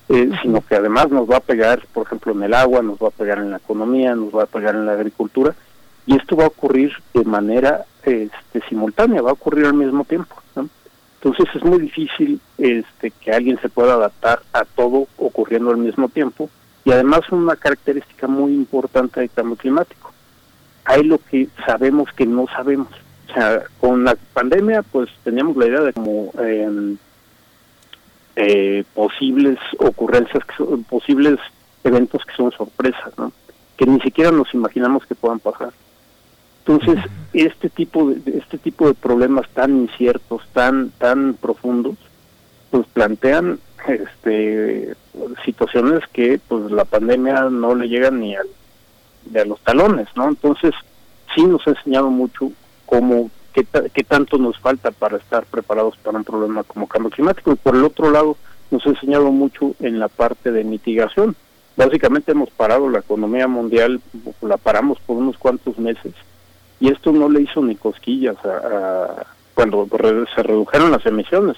eh, 0.10 0.30
sino 0.42 0.62
que 0.62 0.76
además 0.76 1.10
nos 1.10 1.30
va 1.30 1.38
a 1.38 1.42
pegar, 1.42 1.86
por 1.94 2.06
ejemplo, 2.06 2.34
en 2.34 2.44
el 2.44 2.54
agua, 2.54 2.82
nos 2.82 2.98
va 2.98 3.08
a 3.08 3.12
pegar 3.12 3.40
en 3.40 3.52
la 3.52 3.58
economía, 3.58 4.14
nos 4.14 4.36
va 4.36 4.44
a 4.44 4.48
pegar 4.48 4.76
en 4.76 4.86
la 4.86 4.94
agricultura, 4.94 5.56
y 6.06 6.16
esto 6.16 6.36
va 6.36 6.44
a 6.44 6.48
ocurrir 6.48 6.92
de 7.14 7.24
manera 7.24 7.86
este, 8.04 8.62
simultánea, 8.70 9.22
va 9.22 9.32
a 9.32 9.34
ocurrir 9.34 9.66
al 9.66 9.74
mismo 9.74 10.04
tiempo. 10.04 10.36
Entonces 11.26 11.56
es 11.56 11.64
muy 11.64 11.80
difícil 11.80 12.40
este, 12.60 13.10
que 13.10 13.32
alguien 13.32 13.60
se 13.60 13.70
pueda 13.70 13.96
adaptar 13.96 14.44
a 14.54 14.64
todo 14.64 15.08
ocurriendo 15.18 15.72
al 15.72 15.78
mismo 15.78 16.08
tiempo 16.08 16.52
y 16.86 16.92
además 16.92 17.22
una 17.32 17.56
característica 17.56 18.28
muy 18.28 18.54
importante 18.54 19.20
del 19.20 19.32
cambio 19.32 19.58
climático. 19.58 20.14
Hay 20.86 21.04
lo 21.04 21.18
que 21.18 21.50
sabemos 21.66 22.10
que 22.16 22.28
no 22.28 22.46
sabemos. 22.48 22.90
O 23.30 23.34
sea, 23.34 23.64
con 23.82 24.04
la 24.04 24.16
pandemia 24.34 24.84
pues 24.84 25.10
teníamos 25.24 25.58
la 25.58 25.66
idea 25.66 25.82
de 25.82 25.94
como 25.94 26.32
em, 26.40 26.98
eh, 28.36 28.84
posibles 28.94 29.58
ocurrencias, 29.80 30.46
que 30.46 30.56
son, 30.56 30.84
posibles 30.84 31.40
eventos 31.84 32.24
que 32.24 32.36
son 32.36 32.52
sorpresas, 32.52 33.18
¿no? 33.18 33.32
que 33.78 33.86
ni 33.86 34.00
siquiera 34.02 34.32
nos 34.32 34.54
imaginamos 34.54 35.06
que 35.06 35.16
puedan 35.16 35.40
pasar. 35.40 35.74
Entonces, 36.66 37.04
este 37.34 37.70
tipo 37.70 38.10
de 38.10 38.40
este 38.40 38.58
tipo 38.58 38.88
de 38.88 38.94
problemas 38.94 39.48
tan 39.50 39.76
inciertos, 39.76 40.42
tan 40.54 40.92
tan 40.92 41.34
profundos, 41.36 41.96
pues 42.72 42.88
plantean 42.88 43.60
este 43.88 44.96
situaciones 45.44 46.02
que 46.12 46.40
pues 46.48 46.72
la 46.72 46.86
pandemia 46.86 47.50
no 47.50 47.76
le 47.76 47.88
llega 47.88 48.12
ni, 48.12 48.36
a 48.36 48.44
los 49.46 49.60
talones, 49.62 50.08
¿no? 50.16 50.28
Entonces, 50.28 50.74
sí 51.34 51.44
nos 51.44 51.66
ha 51.68 51.72
enseñado 51.72 52.10
mucho 52.10 52.52
cómo 52.86 53.30
qué, 53.54 53.66
qué 53.94 54.04
tanto 54.04 54.38
nos 54.38 54.60
falta 54.60 54.92
para 54.92 55.18
estar 55.18 55.46
preparados 55.46 55.98
para 55.98 56.18
un 56.18 56.24
problema 56.24 56.64
como 56.64 56.88
cambio 56.88 57.12
climático 57.12 57.52
y 57.52 57.56
por 57.56 57.76
el 57.76 57.84
otro 57.84 58.12
lado 58.12 58.38
nos 58.72 58.86
ha 58.86 58.90
enseñado 58.90 59.32
mucho 59.32 59.74
en 59.80 60.00
la 60.00 60.08
parte 60.08 60.52
de 60.52 60.64
mitigación. 60.64 61.36
Básicamente 61.78 62.32
hemos 62.32 62.50
parado 62.52 62.90
la 62.90 63.00
economía 63.00 63.48
mundial, 63.48 64.02
la 64.42 64.58
paramos 64.58 65.00
por 65.06 65.18
unos 65.18 65.38
cuantos 65.38 65.78
meses 65.78 66.14
y 66.80 66.90
esto 66.90 67.12
no 67.12 67.30
le 67.30 67.42
hizo 67.42 67.62
ni 67.62 67.76
cosquillas 67.76 68.38
a 68.46 69.26
cuando 69.54 69.88
se 70.36 70.44
redujeron 70.44 70.92
las 70.92 71.06
emisiones 71.06 71.58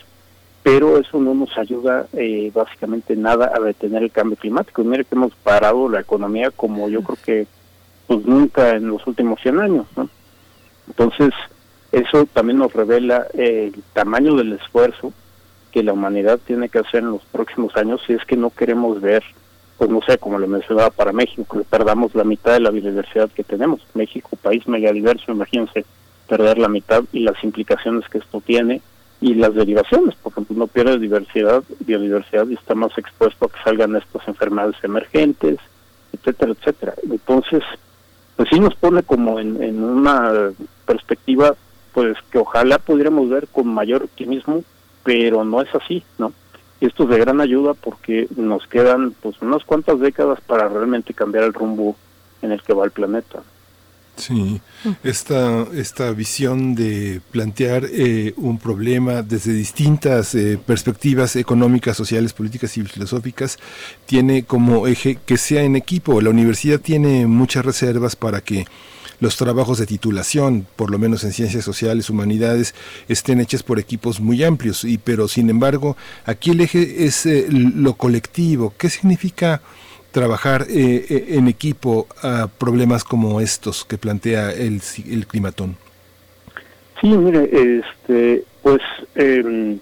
pero 0.67 0.97
eso 0.97 1.17
no 1.17 1.33
nos 1.33 1.57
ayuda 1.57 2.07
eh, 2.11 2.51
básicamente 2.53 3.15
nada 3.15 3.53
a 3.55 3.59
detener 3.61 4.03
el 4.03 4.11
cambio 4.11 4.35
climático. 4.35 4.83
Mire 4.83 5.05
que 5.05 5.15
hemos 5.15 5.33
parado 5.35 5.87
la 5.87 6.01
economía 6.01 6.51
como 6.51 6.89
yo 6.89 7.01
creo 7.03 7.17
que 7.23 7.47
pues 8.05 8.25
nunca 8.25 8.71
en 8.71 8.89
los 8.89 9.07
últimos 9.07 9.39
100 9.39 9.59
años, 9.61 9.85
¿no? 9.95 10.09
Entonces, 10.87 11.33
Eso 11.93 12.25
también 12.25 12.57
nos 12.59 12.73
revela 12.73 13.27
el 13.33 13.81
tamaño 13.93 14.35
del 14.35 14.51
esfuerzo 14.51 15.13
que 15.71 15.83
la 15.83 15.93
humanidad 15.93 16.37
tiene 16.45 16.67
que 16.67 16.79
hacer 16.79 17.01
en 17.01 17.11
los 17.11 17.23
próximos 17.31 17.73
años 17.77 18.01
si 18.05 18.11
es 18.11 18.25
que 18.25 18.35
no 18.35 18.49
queremos 18.49 18.99
ver, 18.99 19.23
pues 19.77 19.89
no 19.89 20.01
sé, 20.01 20.17
como 20.17 20.37
le 20.37 20.47
mencionaba 20.47 20.89
para 20.89 21.13
México, 21.13 21.45
que 21.59 21.63
perdamos 21.63 22.13
la 22.13 22.25
mitad 22.25 22.51
de 22.51 22.59
la 22.59 22.71
biodiversidad 22.71 23.29
que 23.29 23.45
tenemos. 23.45 23.79
México, 23.93 24.31
país 24.41 24.67
megadiverso, 24.67 25.31
imagínense 25.31 25.85
perder 26.27 26.57
la 26.57 26.67
mitad 26.67 27.05
y 27.13 27.21
las 27.21 27.41
implicaciones 27.41 28.09
que 28.09 28.17
esto 28.17 28.41
tiene 28.41 28.81
y 29.19 29.33
las 29.33 29.55
derivaciones, 29.55 30.15
por 30.15 30.31
ejemplo, 30.31 30.55
no 30.55 30.67
pierde 30.67 30.99
diversidad, 30.99 31.63
biodiversidad 31.79 32.47
y 32.47 32.53
está 32.53 32.75
más 32.75 32.95
expuesto 32.97 33.45
a 33.45 33.49
que 33.49 33.63
salgan 33.63 33.95
estas 33.95 34.27
enfermedades 34.27 34.75
emergentes, 34.83 35.57
etcétera, 36.13 36.51
etcétera. 36.51 36.93
Entonces, 37.09 37.63
pues 38.35 38.49
sí 38.49 38.59
nos 38.59 38.75
pone 38.75 39.03
como 39.03 39.39
en, 39.39 39.61
en 39.61 39.83
una 39.83 40.51
perspectiva, 40.85 41.55
pues 41.93 42.17
que 42.31 42.37
ojalá 42.37 42.77
pudiéramos 42.77 43.29
ver 43.29 43.47
con 43.47 43.67
mayor 43.67 44.03
optimismo, 44.03 44.63
pero 45.03 45.43
no 45.43 45.61
es 45.61 45.73
así, 45.73 46.03
¿no? 46.17 46.31
Y 46.79 46.85
esto 46.85 47.03
es 47.03 47.09
de 47.09 47.17
gran 47.17 47.41
ayuda 47.41 47.73
porque 47.73 48.27
nos 48.35 48.67
quedan 48.67 49.11
pues 49.21 49.41
unas 49.41 49.63
cuantas 49.63 49.99
décadas 49.99 50.39
para 50.41 50.69
realmente 50.69 51.13
cambiar 51.13 51.43
el 51.43 51.53
rumbo 51.53 51.95
en 52.43 52.51
el 52.51 52.61
que 52.61 52.73
va 52.73 52.85
el 52.85 52.91
planeta. 52.91 53.41
Sí, 54.17 54.59
esta, 55.03 55.67
esta 55.75 56.11
visión 56.11 56.73
de 56.73 57.21
plantear 57.31 57.85
eh, 57.85 58.33
un 58.37 58.57
problema 58.57 59.21
desde 59.21 59.53
distintas 59.53 60.33
eh, 60.33 60.57
perspectivas 60.63 61.35
económicas, 61.35 61.95
sociales, 61.95 62.33
políticas 62.33 62.75
y 62.77 62.83
filosóficas 62.83 63.59
tiene 64.07 64.43
como 64.43 64.87
eje 64.87 65.19
que 65.23 65.37
sea 65.37 65.61
en 65.61 65.75
equipo. 65.75 66.19
La 66.19 66.31
universidad 66.31 66.79
tiene 66.79 67.27
muchas 67.27 67.63
reservas 67.63 68.15
para 68.15 68.41
que 68.41 68.65
los 69.19 69.37
trabajos 69.37 69.77
de 69.77 69.85
titulación, 69.85 70.65
por 70.75 70.91
lo 70.91 70.99
menos 70.99 71.23
en 71.23 71.31
ciencias 71.31 71.63
sociales, 71.63 72.09
humanidades, 72.09 72.75
estén 73.07 73.39
hechos 73.39 73.63
por 73.63 73.79
equipos 73.79 74.19
muy 74.19 74.43
amplios. 74.43 74.83
Y 74.83 74.97
pero 74.97 75.27
sin 75.27 75.49
embargo, 75.49 75.95
aquí 76.25 76.51
el 76.51 76.61
eje 76.61 77.05
es 77.05 77.25
eh, 77.25 77.47
lo 77.49 77.95
colectivo. 77.95 78.73
¿Qué 78.77 78.89
significa? 78.89 79.61
Trabajar 80.17 80.63
eh, 80.67 81.05
eh, 81.09 81.25
en 81.37 81.47
equipo 81.47 82.07
a 82.23 82.47
problemas 82.47 83.03
como 83.03 83.39
estos 83.39 83.85
que 83.85 83.99
plantea 83.99 84.51
el, 84.51 84.81
el 85.07 85.27
climatón? 85.27 85.77
Sí, 86.99 87.09
mire, 87.09 87.43
este, 87.53 88.43
pues 88.63 88.81
em, 89.13 89.77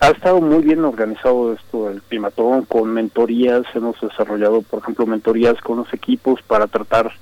ha 0.00 0.08
estado 0.08 0.40
muy 0.40 0.62
bien 0.62 0.82
organizado 0.82 1.52
esto 1.52 1.90
del 1.90 2.00
climatón 2.00 2.64
con 2.64 2.88
mentorías, 2.94 3.64
hemos 3.74 4.00
desarrollado, 4.00 4.62
por 4.62 4.80
ejemplo, 4.80 5.04
mentorías 5.04 5.60
con 5.60 5.76
los 5.76 5.92
equipos 5.92 6.40
para 6.40 6.66
tratar 6.66 7.12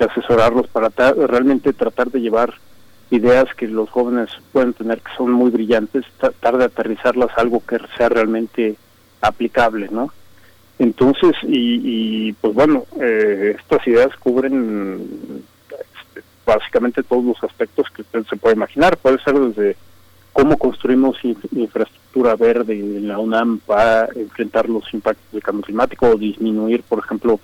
de 0.00 0.06
asesorarlos, 0.06 0.66
para 0.66 0.88
realmente 0.88 1.72
tratar 1.72 2.10
de 2.10 2.22
llevar 2.22 2.54
ideas 3.10 3.46
que 3.56 3.68
los 3.68 3.88
jóvenes 3.88 4.30
pueden 4.50 4.72
tener 4.72 5.00
que 5.00 5.12
son 5.16 5.30
muy 5.30 5.52
brillantes, 5.52 6.04
tratar 6.18 6.58
de 6.58 6.64
aterrizarlas 6.64 7.30
a 7.36 7.40
algo 7.40 7.62
que 7.64 7.78
sea 7.96 8.08
realmente 8.08 8.74
aplicable, 9.20 9.88
¿no? 9.92 10.10
Entonces, 10.78 11.32
y, 11.42 12.32
pues 12.34 12.54
bueno, 12.54 12.84
eh, 13.00 13.56
estas 13.58 13.86
ideas 13.86 14.16
cubren 14.16 15.44
este, 15.70 16.22
básicamente 16.44 17.02
todos 17.02 17.24
los 17.24 17.44
aspectos 17.44 17.86
que 17.94 18.02
usted 18.02 18.24
se 18.28 18.36
puede 18.36 18.56
imaginar. 18.56 18.96
Puede 18.96 19.22
ser 19.22 19.38
desde 19.38 19.76
cómo 20.32 20.56
construimos 20.56 21.16
infraestructura 21.22 22.36
verde 22.36 22.74
en 22.74 23.08
la 23.08 23.18
UNAM 23.18 23.60
para 23.60 24.08
enfrentar 24.14 24.68
los 24.68 24.92
impactos 24.92 25.30
del 25.32 25.42
cambio 25.42 25.64
climático 25.64 26.06
o 26.06 26.16
disminuir, 26.16 26.82
por 26.82 26.98
ejemplo, 26.98 27.38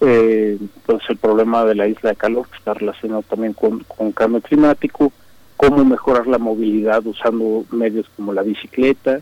eh, 0.00 0.58
pues 0.84 1.02
el 1.08 1.16
problema 1.16 1.64
de 1.64 1.74
la 1.76 1.86
isla 1.86 2.10
de 2.10 2.16
calor 2.16 2.48
que 2.48 2.58
está 2.58 2.74
relacionado 2.74 3.22
también 3.22 3.52
con, 3.52 3.80
con 3.84 4.12
cambio 4.12 4.40
climático, 4.40 5.12
cómo 5.56 5.84
mejorar 5.84 6.26
la 6.26 6.38
movilidad 6.38 7.06
usando 7.06 7.64
medios 7.70 8.06
como 8.16 8.32
la 8.32 8.42
bicicleta, 8.42 9.20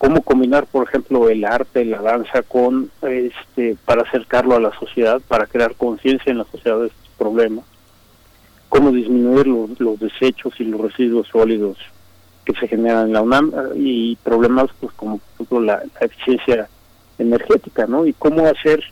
cómo 0.00 0.22
combinar, 0.22 0.64
por 0.64 0.88
ejemplo, 0.88 1.28
el 1.28 1.44
arte, 1.44 1.84
la 1.84 2.00
danza 2.00 2.42
con, 2.42 2.90
este, 3.02 3.76
para 3.84 4.00
acercarlo 4.00 4.56
a 4.56 4.60
la 4.60 4.72
sociedad, 4.72 5.20
para 5.28 5.46
crear 5.46 5.74
conciencia 5.74 6.30
en 6.30 6.38
la 6.38 6.46
sociedad 6.50 6.80
de 6.80 6.86
estos 6.86 7.10
problemas, 7.18 7.66
cómo 8.70 8.92
disminuir 8.92 9.46
los, 9.46 10.00
desechos 10.00 10.58
y 10.58 10.64
los 10.64 10.80
residuos 10.80 11.28
sólidos 11.28 11.76
que 12.46 12.54
se 12.54 12.66
generan 12.66 13.08
en 13.08 13.12
la 13.12 13.20
UNAM 13.20 13.52
y 13.76 14.16
problemas 14.16 14.70
pues 14.80 14.90
como 14.94 15.18
por 15.18 15.34
ejemplo 15.34 15.60
la, 15.60 15.82
eficiencia 16.00 16.70
energética, 17.18 17.86
¿no? 17.86 18.06
Y 18.06 18.14
cómo 18.14 18.46
hacer 18.46 18.82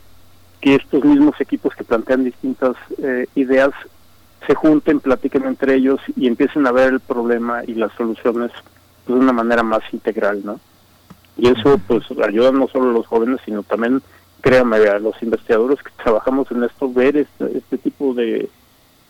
que 0.61 0.75
estos 0.75 1.03
mismos 1.03 1.41
equipos 1.41 1.73
que 1.73 1.83
plantean 1.83 2.23
distintas 2.23 2.75
eh, 3.01 3.25
ideas 3.33 3.71
se 4.45 4.53
junten, 4.53 4.99
platiquen 4.99 5.45
entre 5.45 5.73
ellos 5.73 5.99
y 6.15 6.27
empiecen 6.27 6.67
a 6.67 6.71
ver 6.71 6.93
el 6.93 6.99
problema 6.99 7.63
y 7.65 7.73
las 7.73 7.91
soluciones 7.93 8.51
pues, 9.05 9.17
de 9.17 9.23
una 9.23 9.33
manera 9.33 9.63
más 9.63 9.81
integral, 9.91 10.41
¿no? 10.45 10.59
Y 11.39 11.47
eso 11.47 11.79
pues 11.87 12.05
ayuda 12.23 12.51
no 12.51 12.67
solo 12.67 12.89
a 12.89 12.93
los 12.93 13.07
jóvenes, 13.07 13.39
sino 13.45 13.63
también, 13.63 14.01
créanme, 14.41 14.77
a 14.77 14.99
los 14.99 15.21
investigadores 15.21 15.81
que 15.81 15.91
trabajamos 16.03 16.51
en 16.51 16.63
esto, 16.63 16.91
ver 16.91 17.17
este, 17.17 17.57
este 17.57 17.77
tipo 17.77 18.13
de 18.13 18.49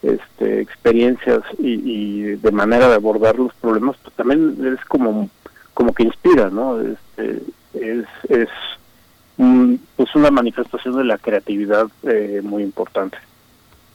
este, 0.01 0.61
experiencias 0.61 1.41
y, 1.57 2.21
de 2.21 2.51
manera 2.51 2.87
de 2.87 2.95
abordar 2.95 3.37
los 3.37 3.53
problemas, 3.55 3.97
pues 4.03 4.15
también 4.15 4.55
es 4.65 4.83
como, 4.85 5.29
como 5.73 5.93
que 5.93 6.03
inspira, 6.03 6.49
¿no? 6.49 6.79
Este, 6.79 7.41
es 7.73 8.05
es 8.29 8.49
pues 9.95 10.15
una 10.15 10.31
manifestación 10.31 10.97
de 10.97 11.05
la 11.05 11.17
creatividad 11.17 11.87
eh, 12.03 12.41
muy 12.43 12.63
importante. 12.63 13.17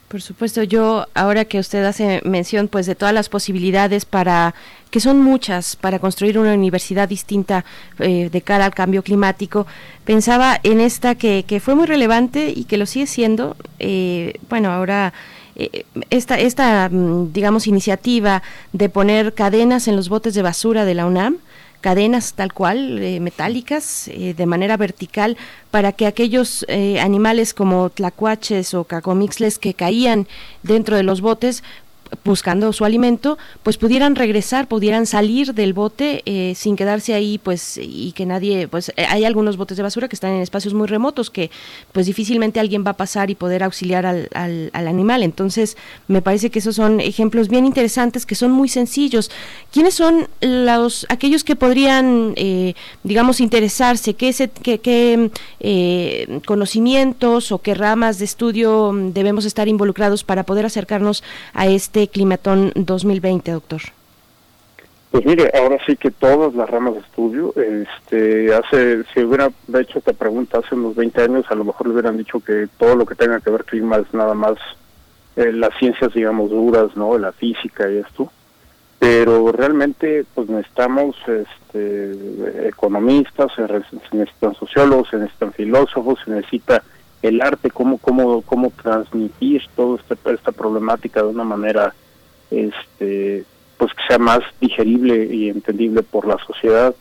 Por 0.08 0.20
supuesto, 0.20 0.62
yo 0.62 1.06
ahora 1.14 1.44
que 1.44 1.58
usted 1.58 1.84
hace 1.84 2.20
mención 2.24 2.68
pues 2.68 2.86
de 2.86 2.94
todas 2.94 3.14
las 3.14 3.28
posibilidades 3.28 4.04
para 4.04 4.54
que 4.90 5.00
son 5.00 5.20
muchas 5.20 5.74
para 5.74 5.98
construir 5.98 6.38
una 6.38 6.54
universidad 6.54 7.08
distinta 7.08 7.64
eh, 7.98 8.28
de 8.30 8.42
cara 8.42 8.66
al 8.66 8.74
cambio 8.74 9.02
climático, 9.02 9.66
pensaba 10.04 10.60
en 10.62 10.80
esta 10.80 11.16
que, 11.16 11.44
que 11.48 11.58
fue 11.58 11.74
muy 11.74 11.86
relevante 11.86 12.52
y 12.54 12.64
que 12.64 12.76
lo 12.76 12.86
sigue 12.86 13.08
siendo. 13.08 13.56
Eh, 13.80 14.38
bueno, 14.48 14.70
ahora 14.70 15.12
eh, 15.56 15.84
esta, 16.10 16.38
esta, 16.38 16.88
mm, 16.88 17.32
digamos, 17.32 17.66
iniciativa 17.66 18.42
de 18.72 18.88
poner 18.88 19.34
cadenas 19.34 19.88
en 19.88 19.96
los 19.96 20.08
botes 20.08 20.34
de 20.34 20.42
basura 20.42 20.84
de 20.84 20.94
la 20.94 21.06
UNAM, 21.06 21.38
cadenas 21.84 22.32
tal 22.32 22.54
cual, 22.54 22.98
eh, 23.02 23.20
metálicas, 23.20 24.08
eh, 24.08 24.32
de 24.34 24.46
manera 24.46 24.78
vertical, 24.78 25.36
para 25.70 25.92
que 25.92 26.06
aquellos 26.06 26.64
eh, 26.66 26.98
animales 26.98 27.52
como 27.52 27.90
tlacuaches 27.90 28.72
o 28.72 28.84
cacomixles 28.84 29.58
que 29.58 29.74
caían 29.74 30.26
dentro 30.62 30.96
de 30.96 31.02
los 31.02 31.20
botes 31.20 31.62
buscando 32.24 32.72
su 32.72 32.84
alimento, 32.84 33.38
pues 33.62 33.76
pudieran 33.76 34.14
regresar, 34.14 34.68
pudieran 34.68 35.06
salir 35.06 35.54
del 35.54 35.72
bote 35.72 36.22
eh, 36.26 36.54
sin 36.54 36.76
quedarse 36.76 37.14
ahí, 37.14 37.38
pues, 37.38 37.78
y 37.82 38.12
que 38.12 38.26
nadie, 38.26 38.68
pues, 38.68 38.92
eh, 38.96 39.06
hay 39.08 39.24
algunos 39.24 39.56
botes 39.56 39.76
de 39.76 39.82
basura 39.82 40.08
que 40.08 40.16
están 40.16 40.32
en 40.32 40.40
espacios 40.40 40.74
muy 40.74 40.86
remotos 40.86 41.30
que, 41.30 41.50
pues, 41.92 42.06
difícilmente 42.06 42.60
alguien 42.60 42.84
va 42.86 42.90
a 42.92 42.96
pasar 42.96 43.30
y 43.30 43.34
poder 43.34 43.62
auxiliar 43.62 44.06
al, 44.06 44.28
al, 44.32 44.70
animal. 44.88 45.22
Entonces, 45.22 45.76
me 46.08 46.22
parece 46.22 46.50
que 46.50 46.58
esos 46.58 46.76
son 46.76 47.00
ejemplos 47.00 47.48
bien 47.48 47.66
interesantes 47.66 48.26
que 48.26 48.34
son 48.34 48.52
muy 48.52 48.68
sencillos. 48.68 49.30
¿Quiénes 49.72 49.94
son 49.94 50.28
los, 50.40 51.06
aquellos 51.08 51.44
que 51.44 51.56
podrían, 51.56 52.34
eh, 52.36 52.74
digamos, 53.02 53.40
interesarse? 53.40 54.14
¿Qué, 54.14 54.32
qué, 54.62 54.78
qué 54.78 55.30
conocimientos 56.46 57.52
o 57.52 57.58
qué 57.58 57.74
ramas 57.74 58.18
de 58.18 58.24
estudio 58.24 58.92
debemos 59.12 59.44
estar 59.44 59.68
involucrados 59.68 60.24
para 60.24 60.44
poder 60.44 60.66
acercarnos 60.66 61.22
a 61.52 61.66
este 61.66 62.03
Climatón 62.08 62.72
2020, 62.74 63.50
doctor? 63.52 63.80
Pues 65.14 65.24
mire, 65.26 65.48
ahora 65.54 65.78
sí 65.86 65.96
que 65.96 66.10
todas 66.10 66.54
las 66.54 66.68
ramas 66.68 66.94
de 66.94 67.00
estudio, 67.00 67.54
este, 67.56 68.52
hace, 68.52 69.04
si 69.14 69.22
hubiera 69.22 69.48
hecho 69.78 70.00
esta 70.00 70.12
pregunta 70.12 70.58
hace 70.58 70.74
unos 70.74 70.96
20 70.96 71.22
años, 71.22 71.44
a 71.48 71.54
lo 71.54 71.64
mejor 71.64 71.86
le 71.86 71.92
hubieran 71.92 72.16
dicho 72.16 72.40
que 72.40 72.66
todo 72.78 72.96
lo 72.96 73.06
que 73.06 73.14
tenga 73.14 73.38
que 73.38 73.50
ver 73.50 73.64
clima 73.64 73.98
es 73.98 74.12
nada 74.12 74.34
más 74.34 74.56
eh, 75.36 75.52
las 75.52 75.70
ciencias, 75.78 76.12
digamos, 76.14 76.50
duras, 76.50 76.96
¿no? 76.96 77.16
La 77.16 77.30
física 77.30 77.88
y 77.88 77.98
esto. 77.98 78.32
Pero 78.98 79.52
realmente, 79.52 80.24
pues 80.34 80.48
necesitamos 80.48 81.16
este, 81.28 82.68
economistas, 82.68 83.52
se 83.54 83.62
necesitan 84.16 84.54
sociólogos, 84.54 85.10
se 85.10 85.18
necesitan 85.18 85.52
filósofos, 85.52 86.18
se 86.24 86.30
necesita 86.32 86.82
el 87.24 87.40
arte, 87.40 87.70
cómo, 87.70 87.96
cómo, 87.96 88.42
cómo 88.42 88.70
transmitir 88.70 89.62
toda 89.74 89.98
esta, 89.98 90.30
esta 90.30 90.52
problemática 90.52 91.22
de 91.22 91.28
una 91.28 91.44
manera 91.44 91.94
este 92.50 93.44
pues 93.78 93.92
que 93.94 94.02
sea 94.06 94.18
más 94.18 94.40
digerible 94.60 95.24
y 95.34 95.48
entendible 95.48 96.02
por 96.02 96.26
la 96.26 96.36
sociedad. 96.46 96.94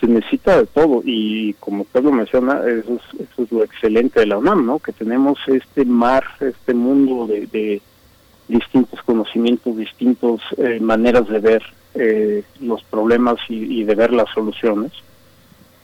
Se 0.00 0.06
necesita 0.06 0.58
de 0.58 0.66
todo 0.66 1.02
y 1.04 1.52
como 1.60 1.82
usted 1.82 2.02
lo 2.02 2.10
menciona, 2.10 2.62
eso 2.66 2.94
es, 2.94 3.20
eso 3.20 3.42
es 3.42 3.52
lo 3.52 3.62
excelente 3.62 4.20
de 4.20 4.26
la 4.26 4.38
UNAM, 4.38 4.64
¿no? 4.64 4.78
Que 4.78 4.92
tenemos 4.92 5.38
este 5.46 5.84
mar, 5.84 6.24
este 6.40 6.72
mundo 6.72 7.26
de, 7.26 7.82
distintos 8.48 9.02
conocimientos, 9.02 9.76
distintas 9.76 10.40
eh, 10.56 10.80
maneras 10.80 11.28
de 11.28 11.38
ver 11.38 11.62
eh, 11.94 12.42
los 12.60 12.82
problemas 12.84 13.36
y 13.48 13.84
de 13.84 13.94
ver 13.94 14.12
las 14.12 14.30
soluciones 14.30 14.90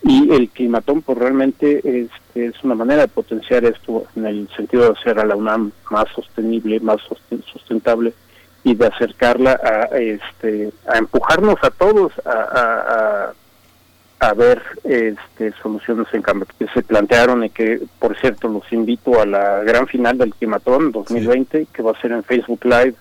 y 0.06 0.32
el 0.32 0.48
climatón 0.50 1.02
pues 1.02 1.18
realmente 1.18 1.80
es, 1.82 2.08
es 2.34 2.54
una 2.62 2.74
manera 2.74 3.02
de 3.02 3.08
potenciar 3.08 3.64
esto 3.64 4.06
en 4.14 4.26
el 4.26 4.48
sentido 4.56 4.84
de 4.84 4.98
hacer 4.98 5.18
a 5.18 5.26
la 5.26 5.34
UNAM 5.34 5.72
más 5.90 6.08
sostenible, 6.14 6.78
más 6.80 6.98
sustentable 7.52 8.12
y 8.62 8.74
de 8.74 8.86
acercarla 8.86 9.60
a 9.62 9.96
este 9.98 10.72
a 10.88 10.98
empujarnos 10.98 11.56
a 11.62 11.70
todos 11.70 12.12
a, 12.24 13.32
a, 14.20 14.28
a, 14.28 14.34
ver 14.34 14.62
este 14.84 15.52
soluciones 15.62 16.06
en 16.12 16.22
cambio 16.22 16.46
que 16.58 16.66
se 16.68 16.82
plantearon 16.82 17.44
y 17.44 17.50
que 17.50 17.80
por 17.98 18.16
cierto 18.18 18.48
los 18.48 18.72
invito 18.72 19.20
a 19.20 19.26
la 19.26 19.62
gran 19.64 19.86
final 19.86 20.18
del 20.18 20.34
Climatón 20.34 20.92
2020 20.92 21.66
que 21.72 21.82
va 21.82 21.92
a 21.92 22.00
ser 22.00 22.12
en 22.12 22.22
Facebook 22.22 22.64
Live 22.64 22.94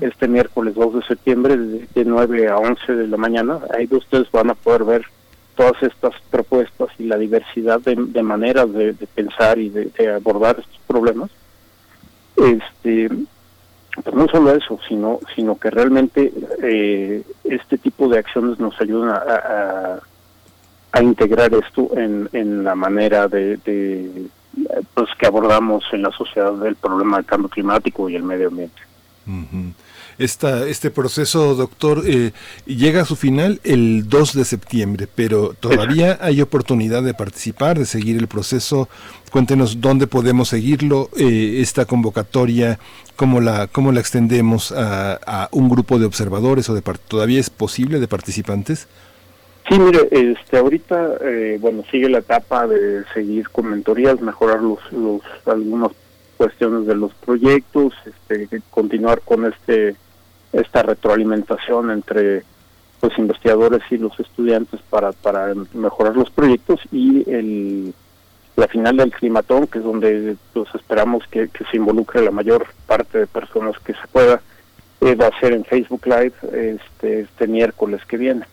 este 0.00 0.26
miércoles 0.26 0.74
2 0.74 0.94
de 0.94 1.02
septiembre 1.02 1.56
de, 1.56 2.04
9 2.04 2.48
a 2.48 2.56
11 2.56 2.92
de 2.92 3.06
la 3.06 3.16
mañana. 3.16 3.60
Ahí 3.72 3.88
ustedes 3.90 4.30
van 4.32 4.50
a 4.50 4.54
poder 4.54 4.84
ver 4.84 5.06
todas 5.54 5.82
estas 5.82 6.14
propuestas 6.30 6.88
y 6.98 7.04
la 7.04 7.18
diversidad 7.18 7.80
de, 7.80 8.22
maneras 8.22 8.72
de, 8.72 8.94
pensar 9.14 9.58
y 9.58 9.68
de, 9.68 10.12
abordar 10.14 10.58
estos 10.58 10.80
problemas 10.86 11.30
este 12.36 13.10
pues 14.02 14.14
no 14.14 14.28
solo 14.28 14.54
eso, 14.54 14.78
sino, 14.88 15.18
sino 15.34 15.58
que 15.58 15.68
realmente 15.68 16.32
eh, 16.62 17.22
este 17.44 17.76
tipo 17.76 18.08
de 18.08 18.18
acciones 18.18 18.58
nos 18.58 18.80
ayudan 18.80 19.10
a, 19.10 20.00
integrar 21.02 21.52
esto 21.54 21.90
en, 21.96 22.28
en 22.32 22.62
la 22.62 22.74
manera 22.74 23.26
de, 23.26 23.58
pues 24.94 25.08
que 25.18 25.26
abordamos 25.26 25.84
en 25.92 26.02
la 26.02 26.10
sociedad 26.10 26.66
el 26.66 26.76
problema 26.76 27.16
del 27.16 27.26
cambio 27.26 27.48
climático 27.48 28.08
y 28.08 28.16
el 28.16 28.22
medio 28.22 28.48
ambiente 28.48 28.82
este 30.20 30.90
proceso, 30.90 31.54
doctor, 31.54 32.02
eh, 32.06 32.32
llega 32.66 33.02
a 33.02 33.04
su 33.06 33.16
final 33.16 33.58
el 33.64 34.06
2 34.08 34.34
de 34.34 34.44
septiembre, 34.44 35.08
pero 35.14 35.54
todavía 35.58 36.18
hay 36.20 36.42
oportunidad 36.42 37.02
de 37.02 37.14
participar, 37.14 37.78
de 37.78 37.86
seguir 37.86 38.18
el 38.18 38.28
proceso. 38.28 38.90
Cuéntenos 39.30 39.80
dónde 39.80 40.06
podemos 40.06 40.48
seguirlo, 40.48 41.08
eh, 41.16 41.60
esta 41.60 41.86
convocatoria, 41.86 42.78
cómo 43.16 43.40
la, 43.40 43.66
cómo 43.68 43.92
la 43.92 44.00
extendemos 44.00 44.72
a, 44.76 45.48
un 45.52 45.70
grupo 45.70 45.98
de 45.98 46.04
observadores 46.04 46.68
o 46.68 46.74
de 46.74 46.82
todavía 47.08 47.40
es 47.40 47.48
posible 47.48 47.98
de 47.98 48.08
participantes. 48.08 48.88
Sí, 49.70 49.78
mire, 49.78 50.06
este, 50.10 50.58
ahorita, 50.58 51.12
eh, 51.22 51.58
bueno, 51.60 51.82
sigue 51.90 52.10
la 52.10 52.18
etapa 52.18 52.66
de 52.66 53.04
seguir 53.14 53.48
con 53.48 53.70
mentorías, 53.70 54.20
mejorar 54.20 54.60
los, 54.60 54.80
los 54.92 55.22
algunas 55.46 55.92
cuestiones 56.36 56.86
de 56.86 56.94
los 56.94 57.14
proyectos, 57.14 57.94
este, 58.04 58.60
continuar 58.70 59.22
con 59.22 59.46
este 59.46 59.94
esta 60.52 60.82
retroalimentación 60.82 61.90
entre 61.90 62.44
los 63.02 63.18
investigadores 63.18 63.82
y 63.90 63.96
los 63.96 64.18
estudiantes 64.20 64.80
para, 64.90 65.12
para 65.12 65.54
mejorar 65.72 66.16
los 66.16 66.30
proyectos 66.30 66.80
y 66.92 67.28
el 67.30 67.94
la 68.56 68.68
final 68.68 68.96
del 68.98 69.10
climatón 69.10 69.66
que 69.68 69.78
es 69.78 69.84
donde 69.84 70.36
pues 70.52 70.68
esperamos 70.74 71.24
que, 71.28 71.48
se 71.70 71.76
involucre 71.76 72.22
la 72.22 72.30
mayor 72.30 72.66
parte 72.86 73.18
de 73.18 73.26
personas 73.26 73.78
que 73.78 73.94
se 73.94 74.06
pueda 74.12 74.42
eh, 75.00 75.14
va 75.14 75.28
a 75.28 75.40
ser 75.40 75.52
en 75.52 75.64
Facebook 75.64 76.02
Live 76.04 76.34
este 76.52 77.20
este 77.20 77.46
miércoles 77.46 78.02
que 78.06 78.18
viene. 78.18 78.44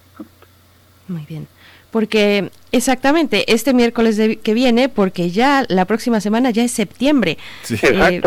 Muy 1.09 1.25
bien. 1.25 1.47
Porque 1.91 2.51
exactamente 2.71 3.51
este 3.51 3.73
miércoles 3.73 4.17
que 4.41 4.53
viene 4.53 4.87
porque 4.87 5.29
ya 5.29 5.65
la 5.67 5.83
próxima 5.83 6.21
semana 6.21 6.51
ya 6.51 6.63
es 6.63 6.71
septiembre. 6.71 7.37
Sí, 7.63 7.77
eh, 7.81 8.21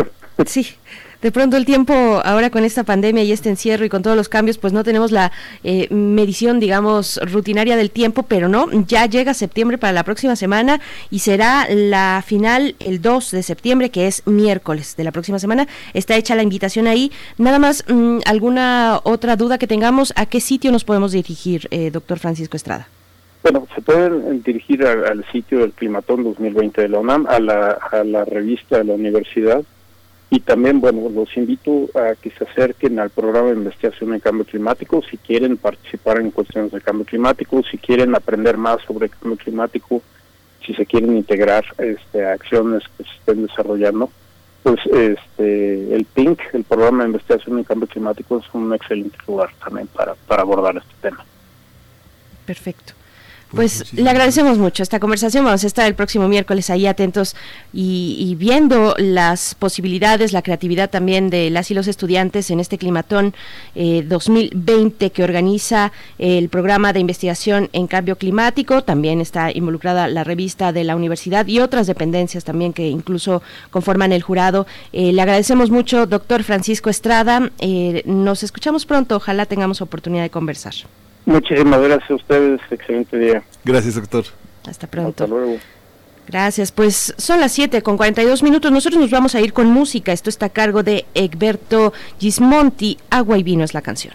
sí 0.44 0.76
de 1.22 1.32
pronto 1.32 1.56
el 1.56 1.64
tiempo 1.64 1.92
ahora 2.24 2.50
con 2.50 2.64
esta 2.64 2.84
pandemia 2.84 3.22
y 3.22 3.32
este 3.32 3.48
encierro 3.48 3.84
y 3.84 3.88
con 3.88 4.02
todos 4.02 4.16
los 4.16 4.28
cambios, 4.28 4.58
pues 4.58 4.72
no 4.72 4.84
tenemos 4.84 5.12
la 5.12 5.32
eh, 5.64 5.88
medición, 5.90 6.60
digamos, 6.60 7.20
rutinaria 7.22 7.76
del 7.76 7.90
tiempo, 7.90 8.22
pero 8.22 8.48
no, 8.48 8.68
ya 8.86 9.06
llega 9.06 9.34
septiembre 9.34 9.78
para 9.78 9.92
la 9.92 10.04
próxima 10.04 10.36
semana 10.36 10.80
y 11.10 11.20
será 11.20 11.66
la 11.70 12.22
final 12.26 12.74
el 12.80 13.02
2 13.02 13.30
de 13.32 13.42
septiembre, 13.42 13.90
que 13.90 14.06
es 14.06 14.26
miércoles 14.26 14.96
de 14.96 15.04
la 15.04 15.12
próxima 15.12 15.38
semana. 15.38 15.68
Está 15.94 16.16
hecha 16.16 16.34
la 16.34 16.42
invitación 16.42 16.86
ahí. 16.86 17.12
Nada 17.38 17.58
más, 17.58 17.84
mm, 17.88 18.20
¿alguna 18.24 19.00
otra 19.04 19.36
duda 19.36 19.58
que 19.58 19.66
tengamos? 19.66 20.12
¿A 20.16 20.26
qué 20.26 20.40
sitio 20.40 20.72
nos 20.72 20.84
podemos 20.84 21.12
dirigir, 21.12 21.68
eh, 21.70 21.90
doctor 21.90 22.18
Francisco 22.18 22.56
Estrada? 22.56 22.88
Bueno, 23.42 23.66
se 23.74 23.80
pueden 23.80 24.42
dirigir 24.42 24.84
al, 24.84 25.24
sitio 25.32 25.60
del 25.60 25.72
Climatón 25.72 26.24
2020 26.24 26.82
de 26.82 26.88
la 26.88 26.98
UNAM, 26.98 27.26
a 27.26 27.40
la, 27.40 27.78
a 27.90 28.04
la 28.04 28.24
revista 28.26 28.78
de 28.78 28.84
la 28.84 28.94
universidad, 28.94 29.62
y 30.32 30.38
también, 30.38 30.80
bueno, 30.80 31.08
los 31.08 31.36
invito 31.36 31.88
a 31.96 32.14
que 32.14 32.30
se 32.30 32.44
acerquen 32.44 33.00
al 33.00 33.10
programa 33.10 33.48
de 33.48 33.56
investigación 33.56 34.14
en 34.14 34.20
cambio 34.20 34.44
climático 34.44 35.02
si 35.10 35.16
quieren 35.16 35.56
participar 35.56 36.20
en 36.20 36.30
cuestiones 36.30 36.70
de 36.70 36.80
cambio 36.80 37.04
climático, 37.04 37.60
si 37.68 37.76
quieren 37.78 38.14
aprender 38.14 38.56
más 38.56 38.80
sobre 38.82 39.08
cambio 39.08 39.36
climático, 39.36 40.00
si 40.64 40.72
se 40.74 40.86
quieren 40.86 41.16
integrar 41.16 41.64
este, 41.78 42.24
a 42.24 42.34
acciones 42.34 42.84
que 42.96 43.02
se 43.02 43.10
estén 43.10 43.44
desarrollando. 43.44 44.08
Pues 44.62 44.78
este, 44.86 45.94
el 45.94 46.04
PINC, 46.04 46.38
el 46.52 46.62
programa 46.62 47.02
de 47.02 47.08
investigación 47.08 47.58
en 47.58 47.64
cambio 47.64 47.88
climático, 47.88 48.38
es 48.38 48.44
un 48.52 48.72
excelente 48.72 49.18
lugar 49.26 49.50
también 49.58 49.88
para, 49.88 50.14
para 50.14 50.42
abordar 50.42 50.76
este 50.76 50.94
tema. 51.00 51.24
Perfecto. 52.46 52.92
Pues 53.53 53.92
le 53.94 54.09
agradecemos 54.09 54.59
mucho 54.59 54.84
esta 54.84 55.01
conversación. 55.01 55.44
Vamos 55.44 55.64
a 55.64 55.66
estar 55.66 55.86
el 55.86 55.94
próximo 55.94 56.28
miércoles 56.28 56.70
ahí 56.70 56.86
atentos 56.86 57.34
y, 57.72 58.36
viendo 58.38 58.94
las 58.96 59.57
posibilidades, 59.57 60.32
la 60.32 60.42
creatividad 60.42 60.88
también 60.88 61.30
de 61.30 61.51
las 61.51 61.70
y 61.70 61.74
los 61.74 61.88
estudiantes 61.88 62.51
en 62.51 62.61
este 62.61 62.78
climatón 62.78 63.34
2020 63.74 65.07
eh, 65.07 65.11
que 65.11 65.24
organiza 65.24 65.90
el 66.18 66.48
programa 66.48 66.92
de 66.92 67.01
investigación 67.01 67.68
en 67.72 67.88
cambio 67.88 68.16
climático. 68.16 68.82
También 68.82 69.20
está 69.20 69.51
involucrada 69.51 70.07
la 70.07 70.22
revista 70.22 70.72
de 70.72 70.84
la 70.84 70.94
universidad 70.94 71.46
y 71.48 71.59
otras 71.59 71.88
dependencias 71.88 72.44
también 72.44 72.72
que 72.72 72.88
incluso 72.88 73.42
conforman 73.70 74.12
el 74.12 74.22
jurado. 74.22 74.66
Eh, 74.92 75.12
le 75.12 75.22
agradecemos 75.22 75.70
mucho, 75.70 76.07
doctor 76.07 76.44
Francisco 76.44 76.88
Estrada. 76.88 77.51
Eh, 77.59 78.03
nos 78.07 78.44
escuchamos 78.44 78.86
pronto. 78.86 79.16
Ojalá 79.16 79.46
tengamos 79.46 79.80
oportunidad 79.80 80.22
de 80.22 80.30
conversar. 80.30 80.74
Muchísimas 81.24 81.80
gracias 81.80 82.10
a 82.10 82.14
ustedes. 82.14 82.60
Excelente 82.70 83.18
día. 83.18 83.42
Gracias, 83.64 83.94
doctor. 83.94 84.24
Hasta 84.66 84.86
pronto. 84.86 85.24
Hasta 85.24 85.34
luego. 85.34 85.58
Gracias, 86.26 86.70
pues 86.70 87.12
son 87.16 87.40
las 87.40 87.50
7 87.52 87.82
con 87.82 87.96
42 87.96 88.42
minutos. 88.42 88.70
Nosotros 88.70 89.00
nos 89.00 89.10
vamos 89.10 89.34
a 89.34 89.40
ir 89.40 89.52
con 89.52 89.66
música. 89.66 90.12
Esto 90.12 90.30
está 90.30 90.46
a 90.46 90.50
cargo 90.50 90.82
de 90.82 91.04
Egberto 91.14 91.92
Gismonti. 92.20 92.98
Agua 93.10 93.36
y 93.36 93.42
vino 93.42 93.64
es 93.64 93.74
la 93.74 93.82
canción. 93.82 94.14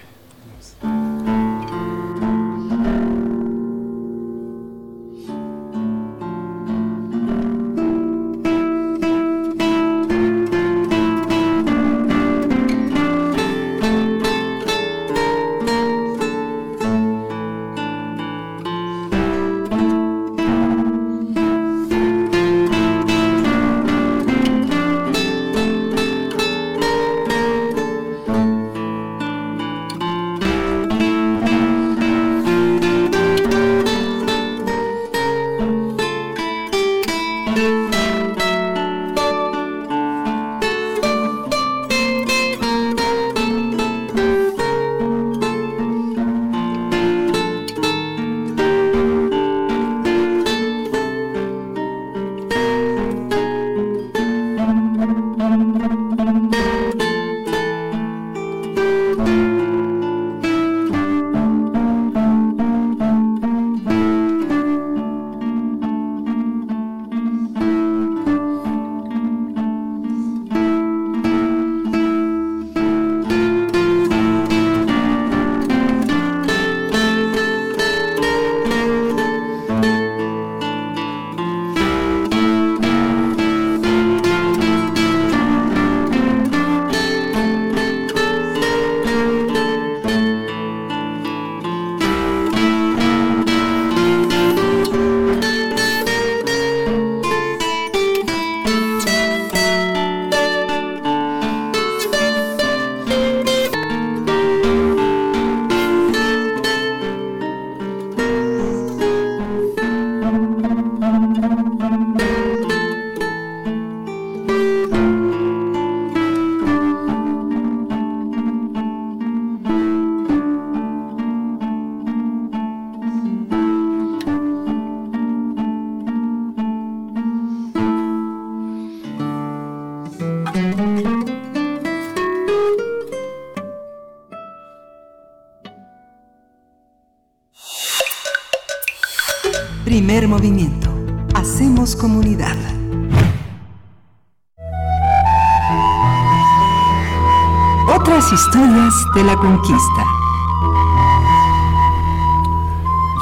La 149.35 149.41
conquista. 149.41 150.05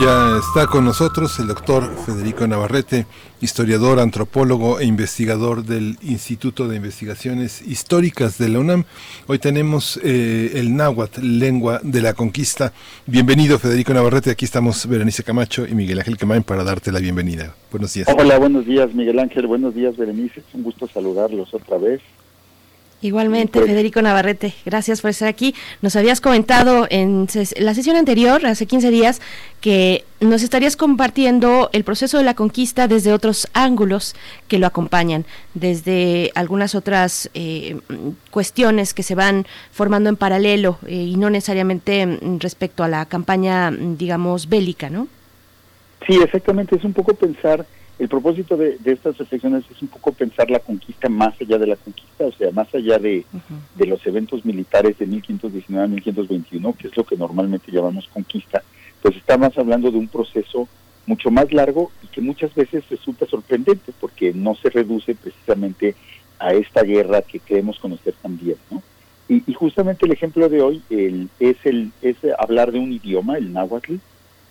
Ya 0.02 0.38
está 0.38 0.68
con 0.68 0.86
nosotros 0.86 1.40
el 1.40 1.48
doctor 1.48 1.96
Federico 2.06 2.46
Navarrete, 2.48 3.06
historiador, 3.42 4.00
antropólogo 4.00 4.80
e 4.80 4.86
investigador 4.86 5.64
del 5.64 5.98
Instituto 6.02 6.68
de 6.68 6.76
Investigaciones 6.76 7.62
Históricas 7.62 8.38
de 8.38 8.50
la 8.50 8.60
UNAM. 8.60 8.84
Hoy 9.28 9.40
tenemos 9.40 10.00
eh, 10.04 10.52
el 10.56 10.76
náhuatl, 10.76 11.22
lengua 11.22 11.80
de 11.84 12.02
la 12.02 12.14
conquista. 12.14 12.74
Bienvenido 13.06 13.60
Federico 13.60 13.94
Navarrete, 13.94 14.32
aquí 14.32 14.46
estamos 14.46 14.86
Berenice 14.88 15.24
Camacho 15.24 15.66
y 15.66 15.74
Miguel 15.74 16.00
Ángel 16.00 16.18
Camain 16.18 16.44
para 16.44 16.64
darte 16.64 16.92
la 16.92 17.00
bienvenida. 17.00 17.56
Buenos 17.72 17.94
días. 17.94 18.08
Hola, 18.18 18.38
buenos 18.40 18.66
días 18.66 18.94
Miguel 18.94 19.20
Ángel, 19.20 19.48
buenos 19.48 19.74
días 19.74 19.96
Berenice, 19.96 20.42
es 20.42 20.54
un 20.54 20.64
gusto 20.64 20.88
saludarlos 20.88 21.54
otra 21.54 21.78
vez. 21.78 22.02
Igualmente, 23.04 23.60
Federico 23.60 24.02
Navarrete, 24.02 24.54
gracias 24.66 25.02
por 25.02 25.10
estar 25.10 25.28
aquí. 25.28 25.54
Nos 25.82 25.98
habías 25.98 26.22
comentado 26.22 26.88
en 26.90 27.28
la 27.60 27.74
sesión 27.74 27.98
anterior, 27.98 28.46
hace 28.46 28.66
15 28.66 28.92
días, 28.92 29.22
que 29.60 30.06
nos 30.22 30.42
estarías 30.42 30.78
compartiendo 30.78 31.70
el 31.74 31.84
proceso 31.84 32.18
de 32.18 32.24
la 32.24 32.34
conquista 32.34 32.88
desde 32.88 33.12
otros 33.12 33.50
ángulos 33.54 34.16
que 34.48 34.58
lo 34.58 34.68
acompañan, 34.68 35.26
desde 35.54 36.32
algunas 36.34 36.76
otras 36.76 37.30
eh, 37.34 37.78
cuestiones 38.32 38.94
que 38.94 39.04
se 39.04 39.16
van 39.16 39.46
formando 39.74 40.10
en 40.10 40.16
paralelo 40.16 40.78
eh, 40.88 40.96
y 40.96 41.18
no 41.18 41.30
necesariamente 41.30 42.06
mm, 42.06 42.40
respecto 42.40 42.86
a 42.86 42.88
la 42.88 43.06
campaña, 43.06 43.70
mm, 43.70 43.98
digamos, 43.98 44.48
bélica, 44.48 44.90
¿no? 44.90 45.10
Sí, 46.08 46.22
exactamente, 46.24 46.78
es 46.78 46.86
un 46.86 46.94
poco 46.94 47.14
pensar 47.16 47.66
el 48.00 48.10
propósito 48.10 48.58
de, 48.58 48.78
estas 48.86 49.18
reflexiones 49.18 49.64
es 49.70 49.82
un 49.82 49.88
poco 49.88 50.12
pensar 50.12 50.50
la 50.50 50.60
conquista 50.60 51.10
más 51.10 51.40
allá 51.40 51.58
de 51.58 51.68
la 51.68 51.76
conquista, 51.76 52.26
o 52.26 52.32
sea, 52.32 52.52
más 52.52 52.74
allá 52.74 52.98
de, 52.98 53.26
los 53.78 54.06
eventos 54.08 54.44
militares 54.46 54.98
de 54.98 55.06
1519 55.06 55.86
a 55.86 55.88
1521, 55.88 56.74
que 56.74 56.88
es 56.88 56.98
lo 56.98 57.04
que 57.06 57.16
normalmente 57.16 57.72
llamamos 57.72 58.08
conquista, 58.08 58.64
pues 59.02 59.16
estamos 59.16 59.58
hablando 59.58 59.92
de 59.92 59.98
un 59.98 60.08
proceso 60.08 60.68
mucho 61.06 61.30
más 61.30 61.52
largo 61.52 61.92
y 62.02 62.08
que 62.08 62.22
muchas 62.22 62.54
veces 62.56 62.88
resulta 62.90 63.26
sorprendente 63.28 63.92
porque 64.00 64.34
no 64.34 64.56
se 64.56 64.70
reduce 64.70 65.16
precisamente 65.16 65.96
a 66.40 66.54
esta 66.54 66.82
guerra 66.82 67.22
que 67.22 67.40
creemos 67.40 67.78
conocer 67.80 68.16
también, 68.22 68.58
¿no? 68.72 68.82
Y, 69.28 69.44
y 69.50 69.54
justamente 69.54 70.06
el 70.06 70.12
ejemplo 70.12 70.50
de 70.50 70.62
hoy 70.62 70.82
el, 70.90 71.30
es 71.40 71.58
el 71.64 71.92
es 72.02 72.18
hablar 72.38 72.72
de 72.72 72.80
un 72.80 72.92
idioma, 72.92 73.38
el 73.38 73.54
náhuatl, 73.54 73.96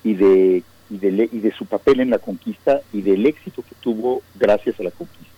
y 0.05 0.15
de 0.15 0.63
y 0.93 0.99
de, 0.99 1.29
y 1.33 1.39
de 1.39 1.53
su 1.53 1.65
papel 1.65 2.01
en 2.01 2.11
la 2.11 2.19
conquista 2.19 2.83
y 2.93 3.01
del 3.01 3.25
éxito 3.25 3.63
que 3.63 3.75
tuvo 3.81 4.23
gracias 4.35 4.79
a 4.79 4.83
la 4.83 4.91
conquista. 4.91 5.33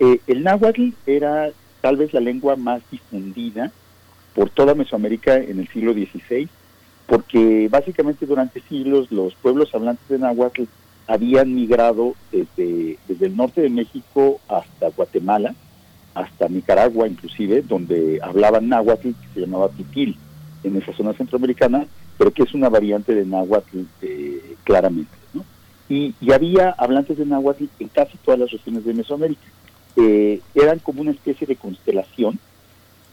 Eh, 0.00 0.18
el 0.26 0.42
náhuatl 0.42 0.90
era 1.06 1.50
tal 1.82 1.96
vez 1.96 2.14
la 2.14 2.20
lengua 2.20 2.56
más 2.56 2.82
difundida 2.90 3.70
por 4.34 4.48
toda 4.48 4.74
Mesoamérica 4.74 5.36
en 5.36 5.60
el 5.60 5.68
siglo 5.68 5.92
XVI, 5.92 6.48
porque 7.06 7.68
básicamente 7.70 8.24
durante 8.24 8.62
siglos 8.62 9.12
los 9.12 9.34
pueblos 9.34 9.74
hablantes 9.74 10.08
de 10.08 10.18
náhuatl 10.18 10.62
habían 11.06 11.54
migrado 11.54 12.14
desde, 12.30 12.98
desde 13.06 13.26
el 13.26 13.36
norte 13.36 13.60
de 13.60 13.68
México 13.68 14.40
hasta 14.48 14.88
Guatemala, 14.88 15.54
hasta 16.14 16.48
Nicaragua 16.48 17.06
inclusive, 17.08 17.60
donde 17.60 18.20
hablaban 18.22 18.70
náhuatl, 18.70 19.10
que 19.10 19.34
se 19.34 19.40
llamaba 19.40 19.68
pitil, 19.68 20.16
en 20.64 20.76
esa 20.76 20.92
zona 20.94 21.12
centroamericana, 21.12 21.86
pero 22.22 22.32
que 22.32 22.44
es 22.44 22.54
una 22.54 22.68
variante 22.68 23.16
de 23.16 23.26
náhuatl 23.26 23.80
eh, 24.00 24.54
claramente. 24.62 25.10
¿no? 25.34 25.44
Y, 25.88 26.14
había 26.32 26.70
hablantes 26.70 27.18
de 27.18 27.26
náhuatl 27.26 27.64
en 27.80 27.88
casi 27.88 28.16
todas 28.18 28.38
las 28.38 28.52
regiones 28.52 28.84
de 28.84 28.94
Mesoamérica. 28.94 29.42
Eh, 29.96 30.40
eran 30.54 30.78
como 30.78 31.00
una 31.00 31.10
especie 31.10 31.48
de 31.48 31.56
constelación, 31.56 32.38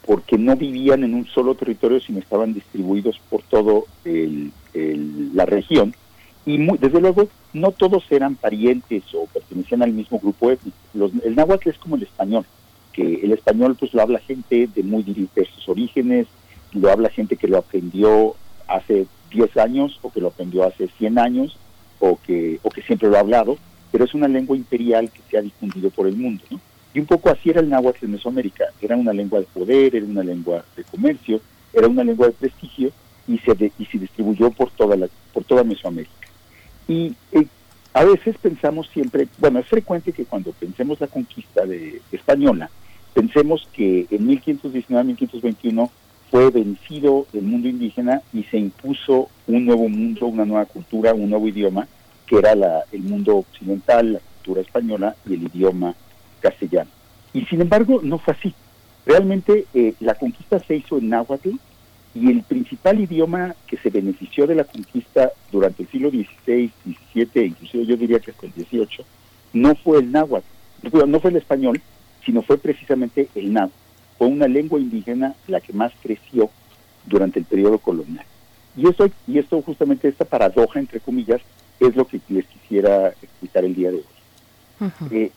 porque 0.05 0.37
no 0.37 0.55
vivían 0.55 1.03
en 1.03 1.15
un 1.15 1.25
solo 1.25 1.55
territorio, 1.55 1.99
sino 1.99 2.19
estaban 2.19 2.53
distribuidos 2.53 3.19
por 3.31 3.41
todo 3.41 3.85
la 4.03 5.45
región. 5.47 5.95
Y 6.45 6.63
desde 6.77 7.01
luego, 7.01 7.29
no 7.51 7.71
todos 7.71 8.03
eran 8.11 8.35
parientes 8.35 9.05
o 9.15 9.25
pertenecían 9.25 9.81
al 9.81 9.91
mismo 9.91 10.19
grupo 10.19 10.51
étnico. 10.51 10.77
el 11.25 11.35
náhuatl 11.35 11.69
es 11.69 11.79
como 11.79 11.95
el 11.95 12.03
español, 12.03 12.45
que 12.93 13.21
el 13.23 13.31
español 13.31 13.75
pues 13.75 13.91
lo 13.91 14.03
habla 14.03 14.19
gente 14.19 14.69
de 14.71 14.83
muy 14.83 15.01
diversos 15.01 15.67
orígenes, 15.67 16.27
lo 16.73 16.91
habla 16.91 17.09
gente 17.09 17.37
que 17.37 17.47
lo 17.47 17.57
aprendió 17.57 18.35
hace 18.69 19.07
10 19.31 19.57
años 19.57 19.99
o 20.01 20.11
que 20.11 20.21
lo 20.21 20.29
aprendió 20.29 20.63
hace 20.63 20.87
100 20.97 21.19
años 21.19 21.57
o 21.99 22.17
que, 22.25 22.59
o 22.63 22.69
que 22.69 22.81
siempre 22.81 23.09
lo 23.09 23.17
ha 23.17 23.21
hablado, 23.21 23.57
pero 23.91 24.05
es 24.05 24.13
una 24.13 24.27
lengua 24.27 24.55
imperial 24.55 25.09
que 25.11 25.21
se 25.29 25.37
ha 25.37 25.41
difundido 25.41 25.89
por 25.89 26.07
el 26.07 26.15
mundo. 26.15 26.43
¿no? 26.49 26.59
Y 26.93 26.99
un 26.99 27.05
poco 27.05 27.29
así 27.29 27.49
era 27.49 27.61
el 27.61 27.69
náhuatl 27.69 28.05
en 28.05 28.11
Mesoamérica. 28.11 28.65
Era 28.81 28.95
una 28.95 29.13
lengua 29.13 29.39
de 29.39 29.45
poder, 29.45 29.95
era 29.95 30.05
una 30.05 30.23
lengua 30.23 30.63
de 30.75 30.83
comercio, 30.83 31.41
era 31.73 31.87
una 31.87 32.03
lengua 32.03 32.27
de 32.27 32.33
prestigio 32.33 32.91
y 33.27 33.37
se, 33.39 33.71
y 33.77 33.85
se 33.85 33.99
distribuyó 33.99 34.49
por 34.51 34.71
toda, 34.71 34.95
la, 34.95 35.07
por 35.33 35.43
toda 35.43 35.63
Mesoamérica. 35.63 36.27
Y 36.87 37.15
eh, 37.31 37.45
a 37.93 38.03
veces 38.03 38.35
pensamos 38.41 38.89
siempre, 38.89 39.27
bueno, 39.37 39.59
es 39.59 39.67
frecuente 39.67 40.13
que 40.13 40.25
cuando 40.25 40.51
pensemos 40.51 40.99
la 40.99 41.07
conquista 41.07 41.65
de, 41.65 42.01
española, 42.11 42.69
pensemos 43.13 43.67
que 43.73 44.07
en 44.09 44.27
1519-1521 44.27 45.89
fue 46.29 46.49
vencido 46.51 47.25
el 47.33 47.43
mundo 47.43 47.67
indígena 47.67 48.21
y 48.33 48.43
se 48.43 48.57
impuso 48.57 49.29
un 49.47 49.65
nuevo 49.65 49.89
mundo, 49.89 50.27
una 50.27 50.45
nueva 50.45 50.65
cultura, 50.65 51.13
un 51.13 51.29
nuevo 51.29 51.47
idioma, 51.47 51.87
que 52.27 52.37
era 52.37 52.55
la, 52.55 52.83
el 52.91 53.01
mundo 53.01 53.37
occidental, 53.37 54.13
la 54.13 54.19
cultura 54.19 54.61
española 54.61 55.15
y 55.25 55.33
el 55.33 55.43
idioma 55.43 55.95
castellano. 56.39 56.89
Y 57.33 57.45
sin 57.45 57.61
embargo, 57.61 58.01
no 58.03 58.19
fue 58.19 58.33
así. 58.33 58.53
Realmente 59.05 59.65
eh, 59.73 59.93
la 59.99 60.15
conquista 60.15 60.59
se 60.59 60.75
hizo 60.75 60.99
en 60.99 61.09
náhuatl 61.09 61.51
y 62.13 62.29
el 62.29 62.43
principal 62.43 62.99
idioma 62.99 63.55
que 63.67 63.77
se 63.77 63.89
benefició 63.89 64.45
de 64.45 64.55
la 64.55 64.63
conquista 64.65 65.31
durante 65.51 65.83
el 65.83 65.89
siglo 65.89 66.09
XVI, 66.09 66.71
XVII, 67.13 67.45
inclusive 67.45 67.85
yo 67.85 67.97
diría 67.97 68.19
que 68.19 68.31
hasta 68.31 68.45
el 68.45 68.53
XVIII, 68.53 69.05
no 69.53 69.75
fue 69.75 69.99
el 69.99 70.11
náhuatl, 70.11 70.45
no 71.07 71.19
fue 71.19 71.31
el 71.31 71.37
español, 71.37 71.81
sino 72.23 72.41
fue 72.41 72.57
precisamente 72.57 73.29
el 73.35 73.53
náhuatl 73.53 73.88
fue 74.19 74.27
una 74.27 74.49
lengua 74.49 74.79
indígena 74.79 75.33
la 75.47 75.61
que 75.61 75.71
más 75.71 75.93
creció 76.03 76.51
durante 77.05 77.39
el 77.39 77.45
periodo 77.45 77.79
colonial. 77.79 78.25
Y 78.75 78.87
esto, 78.87 79.09
y 79.25 79.39
esto 79.39 79.61
justamente, 79.61 80.09
esta 80.09 80.25
paradoja, 80.25 80.77
entre 80.79 80.99
comillas, 80.99 81.41
es 81.79 81.95
lo 81.95 82.05
que 82.05 82.19
les 82.27 82.45
quisiera 82.45 83.07
explicar 83.07 83.63
el 83.63 83.73
día 83.73 83.91
de 83.91 83.95
hoy. 83.95 84.91
Eh, 85.11 85.31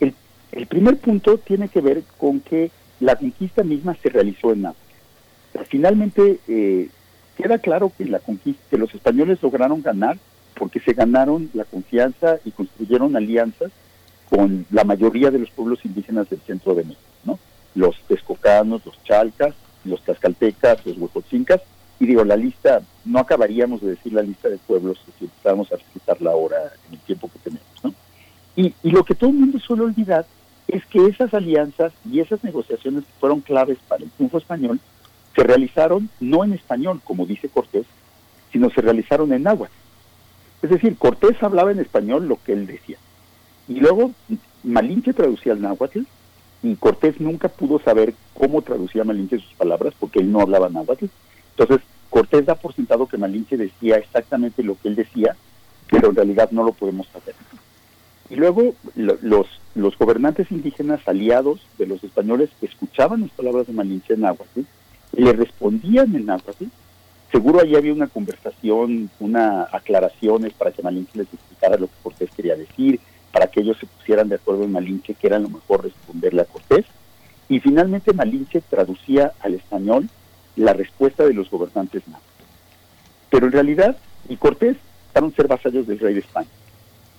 el, 0.53 0.67
primer 0.67 0.99
punto 0.99 1.39
tiene 1.39 1.69
que 1.69 1.81
ver 1.81 2.03
con 2.19 2.41
que 2.41 2.71
la 3.01 3.17
conquista 3.17 3.63
misma 3.63 3.97
se 4.03 4.11
realizó 4.11 4.53
en 4.53 4.63
Nápoles. 4.63 5.69
finalmente, 5.69 6.41
eh, 6.49 6.89
queda 7.37 7.59
claro 7.59 7.93
que 7.97 8.05
la 8.05 8.19
conquista, 8.19 8.63
que 8.69 8.79
los 8.79 8.93
españoles 8.95 9.43
lograron 9.43 9.81
ganar 9.81 10.19
porque 10.55 10.81
se 10.81 10.93
ganaron 10.93 11.51
la 11.55 11.65
confianza 11.65 12.39
y 12.45 12.51
construyeron 12.51 13.17
alianzas 13.17 13.71
con 14.29 14.67
la 14.71 14.85
mayoría 14.85 15.31
de 15.31 15.39
los 15.39 15.51
pueblos 15.51 15.85
indígenas 15.85 16.29
del 16.31 16.41
centro 16.41 16.75
de 16.75 16.85
México. 16.85 17.12
Los 17.75 17.97
texcocanos, 18.09 18.85
los 18.85 19.03
chalcas, 19.05 19.55
los 19.85 20.03
tlaxcaltecas, 20.03 20.85
los 20.87 20.99
huejotzincas, 20.99 21.61
y 21.99 22.07
digo, 22.07 22.25
la 22.25 22.37
lista, 22.37 22.83
no 23.05 23.21
acabaríamos 23.21 23.81
de 23.81 23.91
decir 23.91 24.13
la 24.13 24.23
lista 24.23 24.49
de 24.49 24.59
pueblos 24.59 25.01
si 25.19 25.25
empezamos 25.25 25.71
a 25.73 25.77
recitarla 25.77 26.33
ahora 26.33 26.57
en 26.89 26.95
el 26.95 27.01
tiempo 27.01 27.31
que 27.33 27.39
tenemos. 27.39 27.97
Y, 28.57 28.75
y 28.83 28.91
lo 28.91 29.05
que 29.05 29.15
todo 29.15 29.31
el 29.31 29.37
mundo 29.37 29.59
suele 29.61 29.85
olvidar 29.85 30.27
es 30.69 30.85
que 30.87 31.07
esas 31.07 31.33
alianzas 31.33 31.93
y 32.11 32.21
esas 32.21 32.43
negociaciones 32.45 33.05
que 33.05 33.21
fueron 33.21 33.41
claves 33.41 33.79
para 33.89 34.05
el 34.05 34.11
triunfo 34.11 34.39
español 34.39 34.81
se 35.35 35.43
realizaron 35.43 36.09
no 36.21 36.45
en 36.45 36.53
español, 36.53 37.01
como 37.05 37.27
dice 37.27 37.49
Cortés, 37.49 37.87
sino 38.53 38.71
se 38.71 38.81
realizaron 38.81 39.33
en 39.33 39.45
náhuatl. 39.45 39.73
Es 40.63 40.71
decir, 40.71 40.97
Cortés 40.97 41.43
hablaba 41.43 41.73
en 41.73 41.81
español 41.81 42.29
lo 42.29 42.39
que 42.43 42.53
él 42.53 42.67
decía. 42.67 42.99
Y 43.69 43.81
luego 43.81 44.13
Malinche 44.63 45.13
traducía 45.13 45.53
al 45.53 45.63
náhuatl 45.63 46.01
y 46.63 46.77
Cortés 46.77 47.21
nunca 47.21 47.49
pudo 47.49 47.81
saber 47.81 48.15
cómo 48.35 48.63
traducía 48.63 49.05
Malinche 49.05 49.39
sus 49.39 49.55
palabras 49.55 49.95
porque 49.99 50.21
él 50.21 50.31
no 50.31 50.41
hablaba 50.41 50.69
náhuatl. 50.69 51.07
Entonces, 51.57 51.87
Cortés 52.11 52.47
da 52.47 52.55
por 52.55 52.75
sentado 52.75 53.07
que 53.07 53.19
Malinche 53.19 53.57
decía 53.57 53.97
exactamente 53.97 54.63
lo 54.63 54.77
que 54.81 54.89
él 54.89 54.97
decía, 54.97 55.37
pero 55.91 56.11
en 56.11 56.17
realidad 56.17 56.51
no 56.53 56.63
lo 56.63 56.73
podemos 56.73 57.07
saber. 57.09 57.35
Y 58.31 58.37
luego 58.37 58.75
los, 58.95 59.47
los 59.75 59.99
gobernantes 59.99 60.51
indígenas 60.51 61.01
aliados 61.07 61.61
de 61.79 61.87
los 61.87 62.03
españoles 62.05 62.51
escuchaban 62.63 63.23
las 63.23 63.31
palabras 63.31 63.67
de 63.67 63.73
Malinche 63.73 64.15
en 64.15 64.21
náhuatl 64.21 64.61
le 65.17 65.33
respondían 65.33 66.15
en 66.15 66.27
náhuatl. 66.27 66.65
Seguro 67.31 67.61
ahí 67.61 67.77
había 67.77 67.93
una 67.93 68.09
conversación, 68.09 69.11
una 69.21 69.67
aclaraciones 69.73 70.53
para 70.53 70.71
que 70.71 70.83
Malinche 70.83 71.19
les 71.19 71.33
explicara 71.33 71.77
lo 71.79 71.87
que 71.87 71.95
Cortés 72.03 72.31
quería 72.37 72.57
decir, 72.57 73.01
para 73.33 73.47
que 73.47 73.61
ellos 73.61 73.79
se 73.79 73.87
pusieran 73.87 74.29
de 74.29 74.37
acuerdo 74.37 74.65
en 74.65 74.73
Malinche 74.73 75.15
que 75.15 75.27
era 75.27 75.39
lo 75.39 75.49
mejor 75.49 75.85
responderle 75.85 76.43
a 76.43 76.47
Cortés. 76.47 76.85
Y 77.49 77.61
finalmente 77.61 78.13
Malinche 78.13 78.61
traducía 78.61 79.33
al 79.41 79.55
español 79.55 80.09
la 80.57 80.73
respuesta 80.75 81.25
de 81.25 81.35
los 81.35 81.51
gobernantes 81.51 82.03
nápoles. 82.07 82.29
Pero 83.31 83.47
en 83.47 83.53
realidad, 83.53 83.97
y 84.29 84.37
Cortés 84.37 84.77
a 85.15 85.31
ser 85.31 85.49
vasallos 85.49 85.87
del 85.87 85.99
rey 85.99 86.15
de 86.15 86.21
España. 86.21 86.49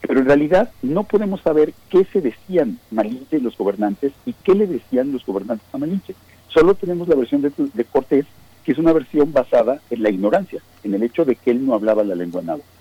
Pero 0.02 0.20
en 0.20 0.26
realidad 0.26 0.72
no 0.82 1.04
podemos 1.04 1.42
saber 1.42 1.74
qué 1.90 2.06
se 2.12 2.22
decían 2.22 2.80
Malinche 2.92 3.38
y 3.38 3.42
los 3.42 3.58
gobernantes 3.58 4.12
y 4.26 4.34
qué 4.34 4.54
le 4.54 4.68
decían 4.68 5.12
los 5.12 5.26
gobernantes 5.26 5.68
a 5.72 5.78
Malinche. 5.78 6.16
Solo 6.50 6.76
tenemos 6.76 7.08
la 7.08 7.16
versión 7.16 7.42
de, 7.42 7.52
de 7.74 7.86
Cortés, 7.86 8.26
que 8.66 8.74
es 8.74 8.78
una 8.78 8.94
versión 8.94 9.32
basada 9.32 9.80
en 9.90 10.04
la 10.04 10.10
ignorancia, 10.10 10.62
en 10.84 10.94
el 10.94 11.04
hecho 11.04 11.26
de 11.26 11.36
que 11.36 11.52
él 11.52 11.66
no 11.66 11.74
hablaba 11.74 12.04
la 12.04 12.16
lengua 12.16 12.42
náhuatl. 12.42 12.73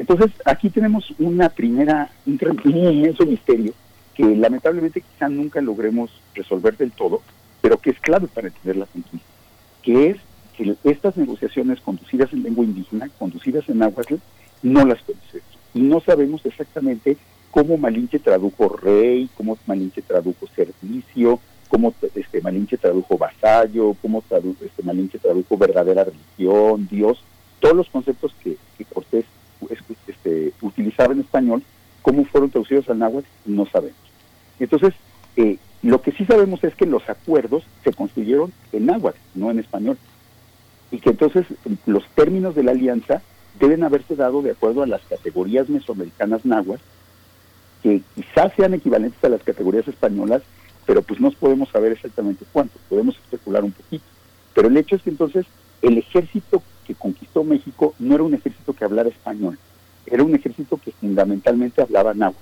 Entonces, 0.00 0.30
aquí 0.46 0.70
tenemos 0.70 1.12
una 1.18 1.50
primera, 1.50 2.10
un, 2.24 2.40
inmenso 2.64 3.26
misterio 3.26 3.74
que 4.14 4.24
lamentablemente 4.24 5.02
quizá 5.02 5.28
nunca 5.28 5.60
logremos 5.60 6.10
resolver 6.34 6.74
del 6.78 6.90
todo, 6.90 7.20
pero 7.60 7.76
que 7.76 7.90
es 7.90 8.00
clave 8.00 8.26
para 8.26 8.46
entender 8.46 8.76
la 8.78 8.86
conquista, 8.86 9.28
que 9.82 10.08
es 10.08 10.16
que 10.56 10.74
estas 10.84 11.18
negociaciones 11.18 11.82
conducidas 11.82 12.32
en 12.32 12.44
lengua 12.44 12.64
indígena, 12.64 13.10
conducidas 13.18 13.68
en 13.68 13.76
náhuatl, 13.80 14.14
no 14.62 14.86
las 14.86 15.02
conocemos. 15.02 15.58
Y 15.74 15.80
no 15.80 16.00
sabemos 16.00 16.46
exactamente 16.46 17.18
cómo 17.50 17.76
Malinche 17.76 18.20
tradujo 18.20 18.70
rey, 18.70 19.28
cómo 19.36 19.58
Malinche 19.66 20.00
tradujo 20.00 20.46
servicio, 20.56 21.40
cómo 21.68 21.92
este, 22.14 22.40
Malinche 22.40 22.78
tradujo 22.78 23.18
vasallo, 23.18 23.94
cómo 24.00 24.22
tradujo, 24.26 24.64
este, 24.64 24.82
Malinche 24.82 25.18
tradujo 25.18 25.58
verdadera 25.58 26.04
religión, 26.04 26.88
Dios, 26.90 27.22
todos 27.58 27.76
los 27.76 27.90
conceptos 27.90 28.34
que, 28.42 28.56
que 28.78 28.86
Cortés 28.86 29.26
este, 30.06 30.52
utilizaba 30.60 31.12
en 31.12 31.20
español, 31.20 31.62
cómo 32.02 32.24
fueron 32.24 32.50
traducidos 32.50 32.88
al 32.88 32.98
náhuatl, 32.98 33.28
no 33.46 33.66
sabemos. 33.66 33.98
Entonces, 34.58 34.94
eh, 35.36 35.58
lo 35.82 36.02
que 36.02 36.12
sí 36.12 36.24
sabemos 36.24 36.62
es 36.64 36.74
que 36.74 36.86
los 36.86 37.08
acuerdos 37.08 37.64
se 37.84 37.92
construyeron 37.92 38.52
en 38.72 38.86
náhuatl, 38.86 39.18
no 39.34 39.50
en 39.50 39.58
español. 39.58 39.96
Y 40.90 40.98
que 40.98 41.10
entonces 41.10 41.46
los 41.86 42.06
términos 42.08 42.54
de 42.54 42.64
la 42.64 42.72
alianza 42.72 43.22
deben 43.58 43.84
haberse 43.84 44.16
dado 44.16 44.42
de 44.42 44.52
acuerdo 44.52 44.82
a 44.82 44.86
las 44.86 45.02
categorías 45.02 45.68
mesoamericanas 45.68 46.44
náhuatl, 46.44 46.82
que 47.82 48.02
quizás 48.14 48.52
sean 48.56 48.74
equivalentes 48.74 49.22
a 49.24 49.28
las 49.28 49.42
categorías 49.42 49.88
españolas, 49.88 50.42
pero 50.86 51.02
pues 51.02 51.20
no 51.20 51.30
podemos 51.30 51.68
saber 51.70 51.92
exactamente 51.92 52.44
cuánto, 52.52 52.78
podemos 52.88 53.16
especular 53.16 53.64
un 53.64 53.72
poquito. 53.72 54.04
Pero 54.54 54.68
el 54.68 54.76
hecho 54.76 54.96
es 54.96 55.02
que 55.02 55.10
entonces 55.10 55.46
el 55.82 55.98
ejército 55.98 56.62
que 56.90 56.96
conquistó 56.96 57.44
México 57.44 57.94
no 58.00 58.16
era 58.16 58.24
un 58.24 58.34
ejército 58.34 58.72
que 58.72 58.84
hablara 58.84 59.08
español, 59.08 59.56
era 60.06 60.24
un 60.24 60.34
ejército 60.34 60.76
que 60.76 60.90
fundamentalmente 60.90 61.80
hablaba 61.80 62.14
náhuatl. 62.14 62.40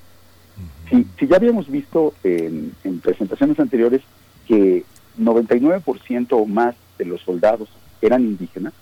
Si, 0.89 1.07
si, 1.19 1.27
ya 1.27 1.37
habíamos 1.37 1.71
visto 1.71 2.15
en, 2.25 2.73
en 2.83 3.01
presentaciones 3.01 3.61
anteriores 3.61 4.01
que 4.47 4.85
99% 5.21 6.29
o 6.31 6.47
más 6.47 6.77
de 6.97 7.05
los 7.05 7.21
soldados 7.21 7.69
eran 8.01 8.23
indígenas, 8.23 8.73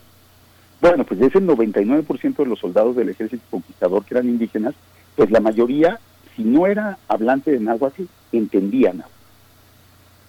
bueno, 0.80 1.04
pues 1.04 1.18
de 1.18 1.26
ese 1.26 1.40
99% 1.40 2.36
de 2.36 2.46
los 2.46 2.60
soldados 2.60 2.94
del 2.94 3.08
ejército 3.08 3.42
conquistador 3.50 4.04
que 4.04 4.14
eran 4.14 4.28
indígenas, 4.28 4.74
pues 5.16 5.32
la 5.32 5.40
mayoría, 5.40 5.98
si 6.36 6.44
no 6.44 6.68
era 6.68 6.98
hablante 7.08 7.50
de 7.50 7.58
náhuatl, 7.58 8.04
entendía 8.30 8.92
náhuatl. 8.92 9.12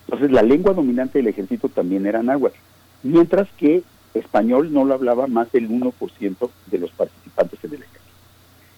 Entonces 0.06 0.32
la 0.32 0.42
lengua 0.42 0.74
dominante 0.74 1.20
del 1.20 1.28
ejército 1.28 1.70
también 1.70 2.08
era 2.08 2.24
náhuatl, 2.24 2.58
mientras 3.04 3.48
que 3.52 3.84
español 4.18 4.74
no 4.74 4.86
lo 4.86 4.94
hablaba 4.94 5.28
más 5.28 5.52
del 5.52 5.70
1% 5.70 6.50
de 6.68 6.78
los 6.78 6.92
participantes 6.92 7.64
en 7.64 7.74
el 7.74 7.84
ejército. 7.84 8.02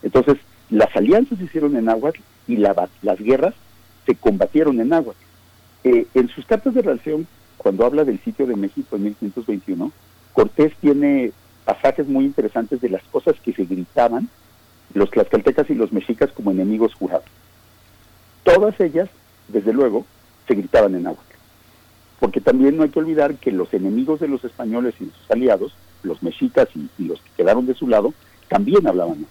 Entonces, 0.04 0.38
las 0.70 0.96
alianzas 0.96 1.38
se 1.38 1.46
hicieron 1.46 1.76
en 1.76 1.86
náhuatl 1.86 2.22
y 2.48 2.58
la, 2.58 2.90
las 3.02 3.20
guerras 3.20 3.54
se 4.06 4.16
combatieron 4.16 4.80
en 4.80 4.90
náhuatl. 4.90 5.20
Eh, 5.84 6.08
en 6.14 6.28
sus 6.30 6.46
cartas 6.46 6.74
de 6.74 6.82
relación, 6.82 7.28
cuando 7.58 7.86
habla 7.86 8.04
del 8.04 8.20
sitio 8.20 8.46
de 8.46 8.56
México 8.56 8.96
en 8.96 9.04
1521, 9.04 9.92
Cortés 10.34 10.74
tiene 10.80 11.32
pasajes 11.66 12.08
muy 12.08 12.26
interesantes 12.26 12.82
de 12.82 12.90
las 12.90 13.04
cosas 13.04 13.36
que 13.44 13.54
se 13.54 13.66
gritaban 13.66 14.30
los 14.94 15.12
tlaxcaltecas 15.12 15.70
y 15.70 15.76
los 15.76 15.92
mexicas 15.92 16.32
como 16.32 16.52
enemigos 16.52 16.94
jurados. 16.96 17.26
Todas 18.44 18.80
ellas, 18.80 19.10
desde 19.48 19.74
luego, 19.74 20.06
se 20.48 20.56
gritaban 20.56 20.96
en 20.96 21.04
náhuatl. 21.04 21.29
Porque 22.20 22.42
también 22.42 22.78
no 22.78 22.84
hay 22.84 22.90
que 22.90 23.00
olvidar 23.00 23.36
que 23.36 23.52
los 23.52 23.74
enemigos 23.74 24.20
de 24.20 24.28
los 24.28 24.44
españoles 24.44 24.96
y 25.00 25.06
sus 25.06 25.32
aliados, 25.32 25.74
los 26.04 26.22
mexicas 26.22 26.68
y, 26.76 26.90
los 27.04 27.22
que 27.22 27.30
quedaron 27.38 27.66
de 27.66 27.76
su 27.76 27.88
lado, 27.88 28.14
también 28.48 28.86
hablaban. 28.88 29.26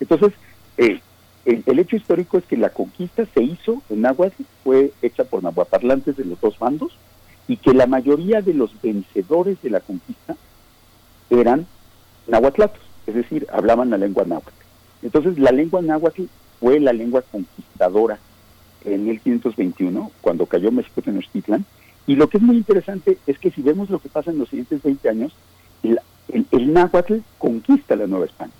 Entonces, 0.00 0.32
eh, 0.78 1.00
el, 1.44 1.62
el, 1.66 1.78
hecho 1.78 1.96
histórico 1.96 2.38
es 2.38 2.44
que 2.44 2.56
la 2.56 2.70
conquista 2.70 3.26
se 3.34 3.42
hizo 3.42 3.82
en 3.90 4.02
náhuatl, 4.02 4.42
fue 4.64 4.92
hecha 5.02 5.24
por 5.24 5.42
nahuaparlantes 5.42 6.16
de 6.16 6.24
los 6.24 6.40
dos 6.40 6.58
bandos, 6.58 6.96
y 7.48 7.58
que 7.58 7.74
la 7.74 7.86
mayoría 7.86 8.42
de 8.42 8.54
los 8.54 8.70
vencedores 8.82 9.60
de 9.62 9.70
la 9.70 9.80
conquista 9.80 10.36
eran 11.30 11.66
nahuatlatos, 12.26 12.80
es 13.06 13.14
decir, 13.14 13.46
hablaban 13.52 13.90
la 13.90 13.98
lengua 13.98 14.24
náhuatl. 14.26 14.50
Entonces, 15.02 15.38
la 15.38 15.52
lengua 15.52 15.82
náhuatl 15.82 16.24
fue 16.60 16.80
la 16.80 16.92
lengua 16.92 17.22
conquistadora 17.22 18.18
en 18.84 19.04
1521, 19.04 20.10
cuando 20.20 20.46
cayó 20.46 20.70
México 20.72 21.02
Tenochtitlan, 21.02 21.64
y 22.06 22.14
lo 22.14 22.28
que 22.28 22.38
es 22.38 22.42
muy 22.42 22.56
interesante 22.56 23.18
es 23.26 23.38
que 23.38 23.50
si 23.50 23.62
vemos 23.62 23.90
lo 23.90 23.98
que 23.98 24.08
pasa 24.08 24.30
en 24.30 24.38
los 24.38 24.48
siguientes 24.48 24.82
20 24.82 25.08
años, 25.08 25.32
el, 25.82 25.98
el, 26.50 26.72
náhuatl 26.72 27.18
conquista 27.38 27.96
la 27.96 28.06
Nueva 28.06 28.26
España. 28.26 28.52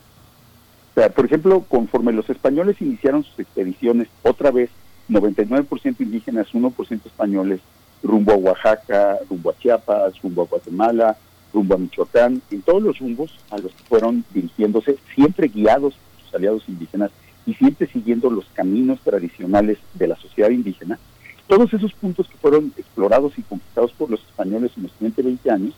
O 0.91 0.95
sea, 0.95 1.11
por 1.11 1.27
ejemplo, 1.27 1.65
conforme 1.69 2.13
los 2.13 2.29
españoles 2.29 2.81
iniciaron 2.81 3.23
sus 3.23 3.39
expediciones, 3.39 4.09
otra 4.23 4.51
vez 4.51 4.71
99% 5.09 6.01
indígenas, 6.01 6.49
1% 6.53 7.07
españoles, 7.07 7.61
rumbo 8.03 8.33
a 8.33 8.37
Oaxaca, 8.37 9.19
rumbo 9.29 9.51
a 9.51 9.59
Chiapas, 9.59 10.21
rumbo 10.23 10.43
a 10.43 10.47
Guatemala, 10.47 11.17
rumbo 11.53 11.75
a 11.75 11.79
Michoacán, 11.79 12.43
en 12.51 12.63
todos 12.63 12.83
los 12.83 12.99
rumbos 12.99 13.39
a 13.51 13.59
los 13.59 13.73
que 13.73 13.85
fueron 13.85 14.25
dirigiéndose, 14.35 14.97
siempre 15.15 15.49
guiados 15.49 15.95
por 15.95 16.25
sus 16.25 16.35
aliados 16.35 16.69
indígenas 16.69 17.11
y 17.47 17.55
siempre 17.55 17.87
siguiendo 17.87 18.29
los 18.29 18.47
caminos 18.55 19.01
tradicionales 19.01 19.79
de 19.95 20.09
la 20.09 20.17
sociedad 20.17 20.51
indígena, 20.51 20.99
todos 21.47 21.73
esos 21.73 21.93
puntos 21.95 22.29
que 22.29 22.37
fueron 22.39 22.73
explorados 22.77 23.39
y 23.39 23.43
conquistados 23.43 23.93
por 23.93 24.11
los 24.11 24.21
españoles 24.21 24.73
en 24.77 24.85
los 24.85 24.93
siguientes 24.93 25.25
20 25.25 25.51
años, 25.51 25.75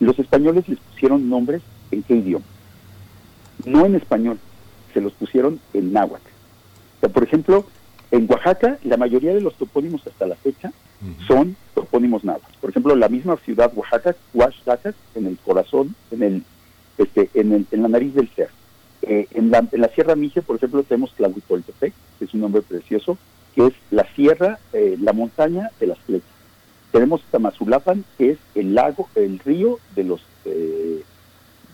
los 0.00 0.18
españoles 0.18 0.68
les 0.68 0.78
pusieron 0.78 1.28
nombres 1.28 1.62
en 1.90 2.02
qué 2.02 2.16
idioma. 2.16 2.44
No 3.64 3.86
en 3.86 3.94
español, 3.94 4.38
se 4.92 5.00
los 5.00 5.12
pusieron 5.12 5.60
en 5.74 5.92
náhuatl. 5.92 6.26
O 6.96 7.00
sea, 7.00 7.08
por 7.10 7.22
ejemplo, 7.22 7.66
en 8.10 8.26
Oaxaca, 8.30 8.78
la 8.84 8.96
mayoría 8.96 9.34
de 9.34 9.40
los 9.40 9.54
topónimos 9.54 10.06
hasta 10.06 10.26
la 10.26 10.36
fecha 10.36 10.68
uh 11.02 11.06
-huh. 11.06 11.26
son 11.26 11.56
topónimos 11.74 12.24
náhuatl. 12.24 12.58
Por 12.60 12.70
ejemplo, 12.70 12.96
la 12.96 13.08
misma 13.08 13.36
ciudad 13.36 13.72
Oaxaca, 13.74 14.16
Oaxaca, 14.34 14.94
en 15.14 15.26
el 15.26 15.36
corazón, 15.38 15.94
en 16.10 16.22
el, 16.22 16.44
este, 16.98 17.30
en, 17.34 17.52
el, 17.52 17.66
en 17.70 17.82
la 17.82 17.88
nariz 17.88 18.14
del 18.14 18.28
cerro. 18.28 18.54
Eh, 19.02 19.26
en, 19.32 19.50
la, 19.50 19.66
en 19.70 19.80
la 19.80 19.88
Sierra 19.88 20.14
Mije, 20.14 20.42
por 20.42 20.56
ejemplo, 20.56 20.82
tenemos 20.84 21.12
Tlahuitoltepec, 21.14 21.92
que 22.18 22.24
es 22.24 22.34
un 22.34 22.40
nombre 22.40 22.62
precioso, 22.62 23.18
que 23.54 23.66
es 23.66 23.74
la 23.90 24.06
sierra, 24.14 24.58
eh, 24.72 24.96
la 25.00 25.12
montaña 25.12 25.70
de 25.80 25.86
las 25.86 25.98
flechas. 25.98 26.28
Tenemos 26.90 27.22
Tamazulapan, 27.30 28.04
que 28.18 28.32
es 28.32 28.38
el 28.54 28.74
lago, 28.74 29.08
el 29.14 29.38
río 29.38 29.78
de 29.94 30.04
los 30.04 30.22
eh, 30.44 31.02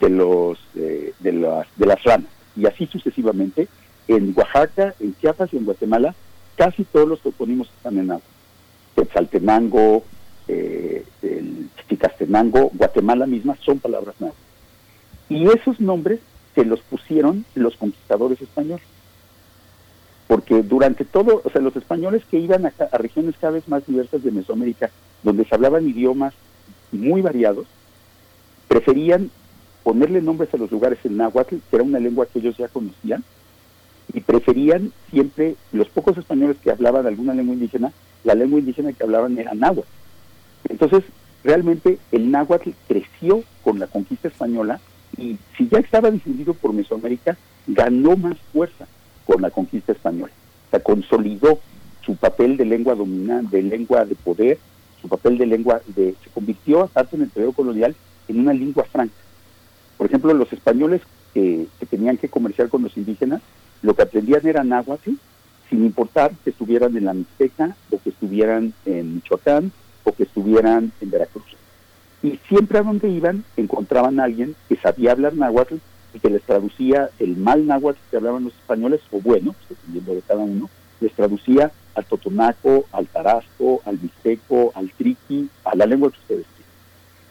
de 0.01 0.11
los 0.11 0.59
de 0.75 1.33
las 1.33 1.67
de 1.77 1.87
las 1.87 2.03
ranas 2.05 2.31
y 2.59 2.67
así 2.67 2.87
sucesivamente. 2.87 3.69
En 4.09 4.33
Oaxaca, 4.37 4.95
en 5.01 5.15
Chiapas 5.21 5.53
y 5.53 5.59
en 5.59 5.65
Guatemala, 5.65 6.15
casi 6.57 6.85
todos 6.85 7.07
los 7.07 7.21
topónimos 7.21 7.69
están 7.77 7.99
en 7.99 8.11
agua. 8.11 8.23
Quetzaltenango, 8.97 10.03
eh, 10.49 11.05
el 11.23 11.69
Guatemala 12.75 13.27
misma 13.27 13.57
son 13.65 13.79
palabras 13.79 14.15
nuevas. 14.19 14.39
Y 15.29 15.47
esos 15.47 15.79
nombres 15.81 16.21
se 16.55 16.65
los 16.65 16.81
pusieron 16.81 17.45
los 17.55 17.77
conquistadores 17.77 18.41
españoles. 18.41 18.85
Porque 20.29 20.63
durante 20.63 21.05
todo, 21.05 21.43
o 21.43 21.51
sea, 21.51 21.61
los 21.61 21.75
españoles 21.75 22.23
que 22.31 22.39
iban 22.39 22.67
a, 22.67 22.73
a 22.93 22.99
regiones 22.99 23.35
cada 23.41 23.55
vez 23.55 23.67
más 23.67 23.85
diversas 23.87 24.23
de 24.23 24.31
Mesoamérica, 24.31 24.91
donde 25.25 25.45
se 25.45 25.55
hablaban 25.55 25.89
idiomas 25.89 26.35
muy 26.93 27.23
variados, 27.23 27.67
preferían 28.69 29.31
ponerle 29.83 30.21
nombres 30.21 30.53
a 30.53 30.59
los 30.59 30.71
lugares 30.71 30.99
en 31.05 31.17
náhuatl, 31.17 31.57
que 31.57 31.77
era 31.77 31.83
una 31.83 31.99
lengua 31.99 32.27
que 32.27 32.39
ellos 32.39 32.57
ya 32.57 32.69
conocían, 32.69 33.25
y 34.13 34.21
preferían 34.21 34.93
siempre, 35.11 35.57
los 35.73 35.89
pocos 35.89 36.17
españoles 36.17 36.57
que 36.63 36.71
hablaban 36.71 37.07
alguna 37.07 37.35
lengua 37.35 37.55
indígena, 37.55 37.93
la 38.25 38.35
lengua 38.35 38.61
indígena 38.61 38.93
que 38.93 39.03
hablaban 39.03 39.39
era 39.39 39.55
náhuatl. 39.55 39.89
Entonces, 40.69 41.05
realmente 41.45 41.99
el 42.13 42.31
náhuatl 42.31 42.71
creció 42.87 43.43
con 43.63 43.79
la 43.79 43.87
conquista 43.87 44.29
española 44.29 44.81
y 45.17 45.39
si 45.57 45.69
ya 45.69 45.79
estaba 45.79 46.11
difundido 46.11 46.55
por 46.55 46.73
Mesoamérica, 46.73 47.37
ganó 47.67 48.17
más 48.17 48.37
fuerza 48.53 48.87
con 49.29 49.43
la 49.43 49.51
conquista 49.51 49.93
española. 49.93 50.33
O 50.67 50.71
sea, 50.71 50.81
consolidó 50.81 51.61
su 52.05 52.17
papel 52.17 52.57
de 52.57 52.65
lengua 52.65 52.95
dominante, 52.95 53.59
de 53.59 53.63
lengua 53.63 54.07
de 54.07 54.15
poder, 54.15 54.59
su 55.03 55.09
papel 55.09 55.37
de 55.37 55.47
lengua 55.47 55.83
de, 55.87 56.15
se 56.25 56.31
convirtió 56.31 56.83
aparte 56.83 57.17
en 57.17 57.23
el 57.23 57.29
periodo 57.29 57.53
colonial 57.53 57.95
en 58.27 58.41
una 58.41 58.55
lengua 58.55 58.85
franca. 58.85 59.15
Por 59.99 60.07
ejemplo, 60.07 60.33
los 60.33 60.51
españoles 60.53 61.03
que, 61.35 61.67
tenían 61.91 62.17
que 62.17 62.29
comerciar 62.31 62.71
con 62.71 62.83
los 62.83 62.97
indígenas, 62.97 63.43
lo 63.83 63.95
que 63.95 64.03
aprendían 64.03 64.47
era 64.47 64.65
náhuatl, 64.65 65.11
sin 65.69 65.85
importar 65.85 66.33
que 66.43 66.51
estuvieran 66.51 66.97
en 66.97 67.05
la 67.05 67.13
Mixteca, 67.13 67.77
o 67.91 68.01
que 68.01 68.09
estuvieran 68.09 68.73
en 68.87 69.17
Michoacán, 69.17 69.71
o 70.05 70.13
que 70.13 70.23
estuvieran 70.23 70.91
en 71.03 71.11
Veracruz. 71.11 71.45
Y 72.23 72.41
siempre 72.49 72.79
a 72.79 72.83
donde 72.83 73.11
iban 73.11 73.45
encontraban 73.59 74.19
a 74.19 74.25
alguien 74.25 74.57
que 74.69 74.77
sabía 74.77 75.13
hablar 75.13 75.35
náhuatl 75.35 75.77
y 76.15 76.21
que 76.21 76.31
les 76.31 76.43
traducía 76.43 77.11
el 77.19 77.37
mal 77.37 77.67
náhuatl 77.67 78.01
que 78.11 78.17
hablaban 78.17 78.45
los 78.45 78.55
españoles, 78.55 79.01
o 79.11 79.21
bueno, 79.21 79.55
pues, 79.67 79.79
dependiendo 79.81 80.15
de 80.15 80.23
cada 80.23 80.41
uno, 80.41 80.71
les 81.01 81.13
traducía 81.13 81.71
al 81.95 82.05
totonaco, 82.05 82.87
al 82.93 83.07
tarasco, 83.07 83.83
al 83.85 83.99
mixteco, 84.01 84.73
al 84.75 84.91
triqui, 84.91 85.49
a 85.65 85.75
la 85.75 85.87
lengua 85.87 86.11
que 86.11 86.19
ustedes 86.19 86.47
quieran. 86.55 86.73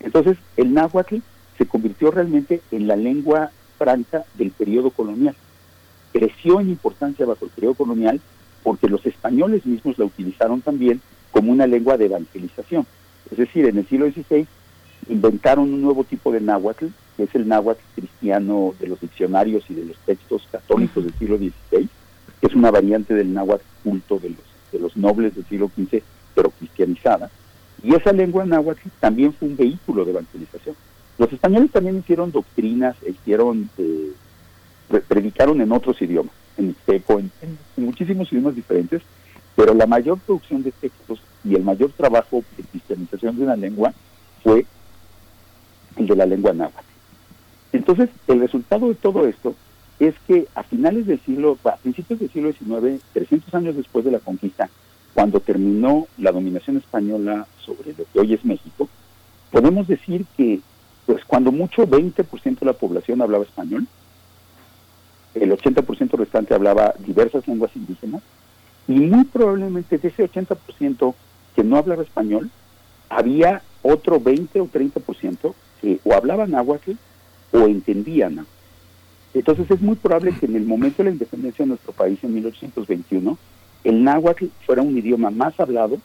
Entonces, 0.02 0.38
el 0.58 0.74
náhuatl 0.74 1.18
se 1.58 1.66
convirtió 1.66 2.12
realmente 2.12 2.62
en 2.72 2.88
la 2.88 2.96
lengua 2.96 3.52
franca 3.78 4.26
del 4.36 4.52
periodo 4.52 4.92
colonial. 4.92 5.36
Creció 6.12 6.60
en 6.60 6.70
importancia 6.70 7.26
bajo 7.26 7.46
el 7.46 7.52
periodo 7.52 7.76
colonial 7.76 8.22
porque 8.64 8.90
los 8.90 9.06
españoles 9.06 9.66
mismos 9.66 9.98
la 9.98 10.06
utilizaron 10.06 10.62
también 10.62 11.02
como 11.32 11.52
una 11.52 11.68
lengua 11.68 11.98
de 11.98 12.06
evangelización. 12.06 12.86
Es 13.32 13.38
decir, 13.38 13.66
en 13.66 13.78
el 13.78 13.88
siglo 13.88 14.10
XVI 14.10 14.48
inventaron 15.10 15.74
un 15.74 15.82
nuevo 15.82 16.04
tipo 16.04 16.32
de 16.32 16.42
náhuatl, 16.42 16.88
que 17.18 17.24
es 17.24 17.36
el 17.36 17.48
náhuatl 17.48 17.82
cristiano 17.96 18.76
de 18.80 18.88
los 18.88 19.02
diccionarios 19.02 19.64
y 19.70 19.74
de 19.74 19.86
los 19.86 19.98
textos 20.06 20.48
católicos 20.52 21.04
del 21.04 21.14
siglo 21.16 21.38
XVI, 21.38 21.90
que 22.40 22.48
es 22.48 22.54
una 22.54 22.70
variante 22.70 23.16
del 23.16 23.34
náhuatl 23.34 23.66
culto 23.84 24.20
de 24.20 24.36
los, 24.80 24.96
nobles 24.96 25.36
del 25.36 25.46
siglo 25.46 25.72
XV, 25.76 26.04
pero 26.36 26.52
cristianizada. 26.52 27.32
Y 27.84 27.96
esa 27.96 28.14
lengua 28.14 28.46
náhuatl 28.46 28.88
también 29.00 29.34
fue 29.34 29.48
un 29.48 29.58
vehículo 29.58 30.06
de 30.06 30.12
evangelización. 30.12 30.76
Los 31.18 31.34
españoles 31.34 31.72
también 31.72 31.98
hicieron 31.98 32.32
doctrinas, 32.32 32.96
hicieron, 33.08 33.68
eh, 33.80 34.12
predicaron 35.08 35.60
en 35.60 35.72
otros 35.72 36.00
idiomas, 36.00 36.34
en 36.58 36.68
mixteco, 36.68 37.20
en, 37.20 37.32
muchísimos 37.78 38.32
idiomas 38.32 38.56
diferentes, 38.56 39.02
pero 39.56 39.74
la 39.74 39.88
mayor 39.88 40.20
producción 40.20 40.62
de 40.62 40.72
textos 40.72 41.20
y 41.44 41.56
el 41.56 41.64
mayor 41.64 41.92
trabajo 41.94 42.44
de 42.56 42.64
cristianización 42.64 43.38
de 43.38 43.44
una 43.44 43.56
lengua 43.56 43.92
fue 44.44 44.68
el 45.96 46.06
de 46.06 46.16
la 46.16 46.28
lengua 46.28 46.54
náhuatl. 46.54 46.87
Entonces, 47.74 48.10
el 48.28 48.40
resultado 48.40 48.88
de 48.88 48.96
todo 48.96 49.28
esto 49.28 49.56
es 50.00 50.16
que 50.28 50.48
a 50.56 50.64
finales 50.64 51.08
del 51.08 51.20
siglo, 51.22 51.58
a 51.64 51.76
principios 51.78 52.20
del 52.20 52.32
siglo 52.32 52.52
XIX, 52.52 53.02
300 53.14 53.54
años 53.56 53.76
después 53.76 54.06
de 54.06 54.12
la 54.12 54.20
conquista, 54.20 54.70
cuando 55.14 55.40
terminó 55.40 56.08
la 56.18 56.32
dominación 56.32 56.78
española 56.78 57.48
sobre 57.66 57.94
lo 57.98 58.06
que 58.12 58.20
hoy 58.20 58.34
es 58.34 58.46
México, 58.46 58.88
podemos 59.52 59.88
decir 59.88 60.26
que 60.36 60.62
pues 61.06 61.24
cuando 61.26 61.52
mucho 61.52 61.88
20% 61.88 62.60
de 62.60 62.66
la 62.66 62.74
población 62.74 63.22
hablaba 63.22 63.44
español, 63.44 63.88
el 65.34 65.52
80% 65.52 66.12
restante 66.18 66.54
hablaba 66.54 66.94
diversas 67.00 67.48
lenguas 67.48 67.72
indígenas, 67.76 68.22
y 68.88 68.94
muy 68.94 69.26
probablemente 69.26 69.98
de 69.98 70.08
ese 70.08 70.30
80% 70.30 71.14
que 71.56 71.64
no 71.64 71.78
hablaba 71.78 72.04
español, 72.04 72.50
había 73.10 73.62
otro 73.82 74.20
20 74.20 74.60
o 74.62 74.68
30% 74.68 75.54
que 75.82 76.00
o 76.04 76.14
hablaban 76.14 76.52
náhuatl 76.52 76.92
o 77.58 77.68
entendían 77.68 78.46
Entonces 79.34 79.70
es 79.72 79.82
muy 79.82 79.96
probable 79.96 80.34
que 80.40 80.46
en 80.46 80.56
el 80.56 80.66
momento 80.66 80.98
de 80.98 81.06
la 81.06 81.14
independencia 81.14 81.64
de 81.64 81.70
nuestro 81.70 81.92
país, 81.94 82.20
en 82.24 82.34
1821, 82.34 83.38
el 83.84 84.04
náhuatl 84.04 84.46
fuera 84.66 84.82
un 84.82 84.98
idioma 84.98 85.30
más 85.30 85.60
hablado, 85.60 85.98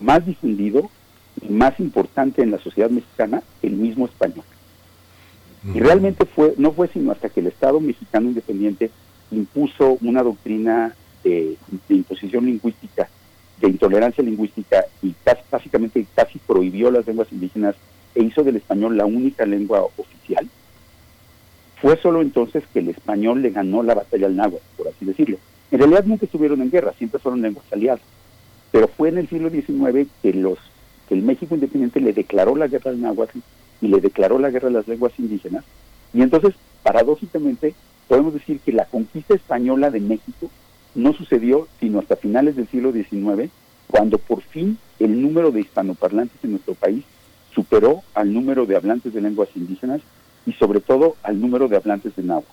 más 0.00 0.24
difundido 0.26 0.90
más 1.48 1.78
importante 1.80 2.42
en 2.42 2.50
la 2.50 2.58
sociedad 2.58 2.90
mexicana, 2.90 3.42
el 3.62 3.72
mismo 3.72 4.06
español. 4.06 4.44
Y 5.74 5.80
realmente 5.80 6.24
fue, 6.26 6.54
no 6.58 6.72
fue 6.72 6.88
sino 6.88 7.10
hasta 7.10 7.28
que 7.28 7.40
el 7.40 7.48
Estado 7.48 7.80
mexicano 7.80 8.28
independiente 8.28 8.90
impuso 9.32 9.98
una 10.00 10.22
doctrina 10.22 10.94
de, 11.24 11.56
imposición 11.88 12.46
lingüística, 12.46 13.08
de 13.60 13.68
intolerancia 13.68 14.22
lingüística 14.22 14.84
y 15.02 15.14
básicamente 15.50 16.06
casi 16.14 16.38
prohibió 16.38 16.90
las 16.90 17.06
lenguas 17.06 17.32
indígenas 17.32 17.74
e 18.14 18.22
hizo 18.22 18.44
del 18.44 18.56
español 18.56 18.96
la 18.96 19.06
única 19.06 19.44
lengua 19.44 19.84
oficial, 19.96 20.48
fue 21.80 21.96
solo 21.98 22.22
entonces 22.22 22.64
que 22.72 22.78
el 22.78 22.88
español 22.88 23.42
le 23.42 23.50
ganó 23.50 23.82
la 23.82 23.94
batalla 23.94 24.26
al 24.26 24.36
náhuatl, 24.36 24.64
por 24.76 24.88
así 24.88 25.04
decirlo. 25.04 25.38
En 25.70 25.78
realidad 25.78 26.04
nunca 26.04 26.24
estuvieron 26.24 26.62
en 26.62 26.70
guerra, 26.70 26.94
siempre 26.96 27.20
fueron 27.20 27.42
lenguas 27.42 27.66
aliadas. 27.72 28.00
Pero 28.72 28.88
fue 28.88 29.08
en 29.08 29.18
el 29.18 29.28
siglo 29.28 29.50
XIX 29.50 30.08
que 30.22 30.32
los 30.32 30.58
que 31.08 31.14
el 31.14 31.22
México 31.22 31.54
independiente 31.54 32.00
le 32.00 32.12
declaró 32.12 32.56
la 32.56 32.66
guerra 32.66 32.90
al 32.90 33.00
náhuatl 33.00 33.38
y 33.80 33.88
le 33.88 34.00
declaró 34.00 34.38
la 34.38 34.50
guerra 34.50 34.68
a 34.68 34.72
las 34.72 34.88
lenguas 34.88 35.12
indígenas. 35.18 35.64
Y 36.12 36.22
entonces, 36.22 36.54
paradójicamente, 36.82 37.74
podemos 38.08 38.34
decir 38.34 38.58
que 38.60 38.72
la 38.72 38.86
conquista 38.86 39.34
española 39.34 39.90
de 39.90 40.00
México 40.00 40.50
no 40.94 41.12
sucedió 41.12 41.68
sino 41.78 41.98
hasta 42.00 42.16
finales 42.16 42.56
del 42.56 42.68
siglo 42.68 42.92
XIX, 42.92 43.50
cuando 43.86 44.18
por 44.18 44.42
fin 44.42 44.78
el 44.98 45.20
número 45.20 45.52
de 45.52 45.60
hispanoparlantes 45.60 46.42
en 46.42 46.52
nuestro 46.52 46.74
país 46.74 47.04
superó 47.54 48.02
al 48.14 48.32
número 48.32 48.66
de 48.66 48.76
hablantes 48.76 49.14
de 49.14 49.20
lenguas 49.20 49.48
indígenas 49.54 50.00
y 50.46 50.52
sobre 50.52 50.80
todo 50.80 51.16
al 51.22 51.40
número 51.40 51.68
de 51.68 51.76
hablantes 51.76 52.14
de 52.16 52.22
náhuatl. 52.22 52.48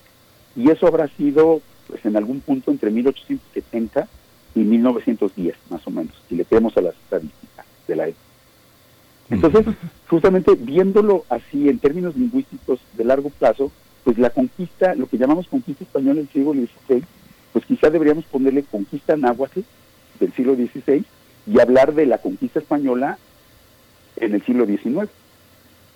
Y 0.56 0.70
eso 0.70 0.86
habrá 0.86 1.08
sido 1.08 1.62
pues 1.88 2.04
en 2.04 2.16
algún 2.16 2.40
punto 2.40 2.70
entre 2.70 2.90
1870 2.90 4.08
y 4.54 4.60
1910, 4.60 5.56
más 5.70 5.86
o 5.86 5.90
menos, 5.90 6.14
si 6.28 6.36
le 6.36 6.44
creemos 6.44 6.76
a 6.76 6.80
las 6.80 6.94
estadísticas 6.94 7.66
de 7.86 7.96
la 7.96 8.08
época. 8.08 8.20
Entonces, 9.30 9.74
justamente 10.08 10.54
viéndolo 10.54 11.24
así 11.28 11.68
en 11.68 11.78
términos 11.78 12.16
lingüísticos 12.16 12.80
de 12.96 13.04
largo 13.04 13.30
plazo, 13.30 13.72
pues 14.04 14.18
la 14.18 14.30
conquista, 14.30 14.94
lo 14.94 15.06
que 15.06 15.18
llamamos 15.18 15.48
conquista 15.48 15.84
española 15.84 16.16
del 16.16 16.28
siglo 16.28 16.52
XVI, 16.52 17.02
pues 17.52 17.64
quizá 17.64 17.88
deberíamos 17.90 18.24
ponerle 18.26 18.64
conquista 18.64 19.16
náhuatl 19.16 19.60
del 20.20 20.32
siglo 20.34 20.54
XVI 20.54 21.04
y 21.46 21.60
hablar 21.60 21.94
de 21.94 22.06
la 22.06 22.18
conquista 22.18 22.58
española 22.58 23.18
en 24.16 24.34
el 24.34 24.42
siglo 24.44 24.66
XIX. 24.66 25.08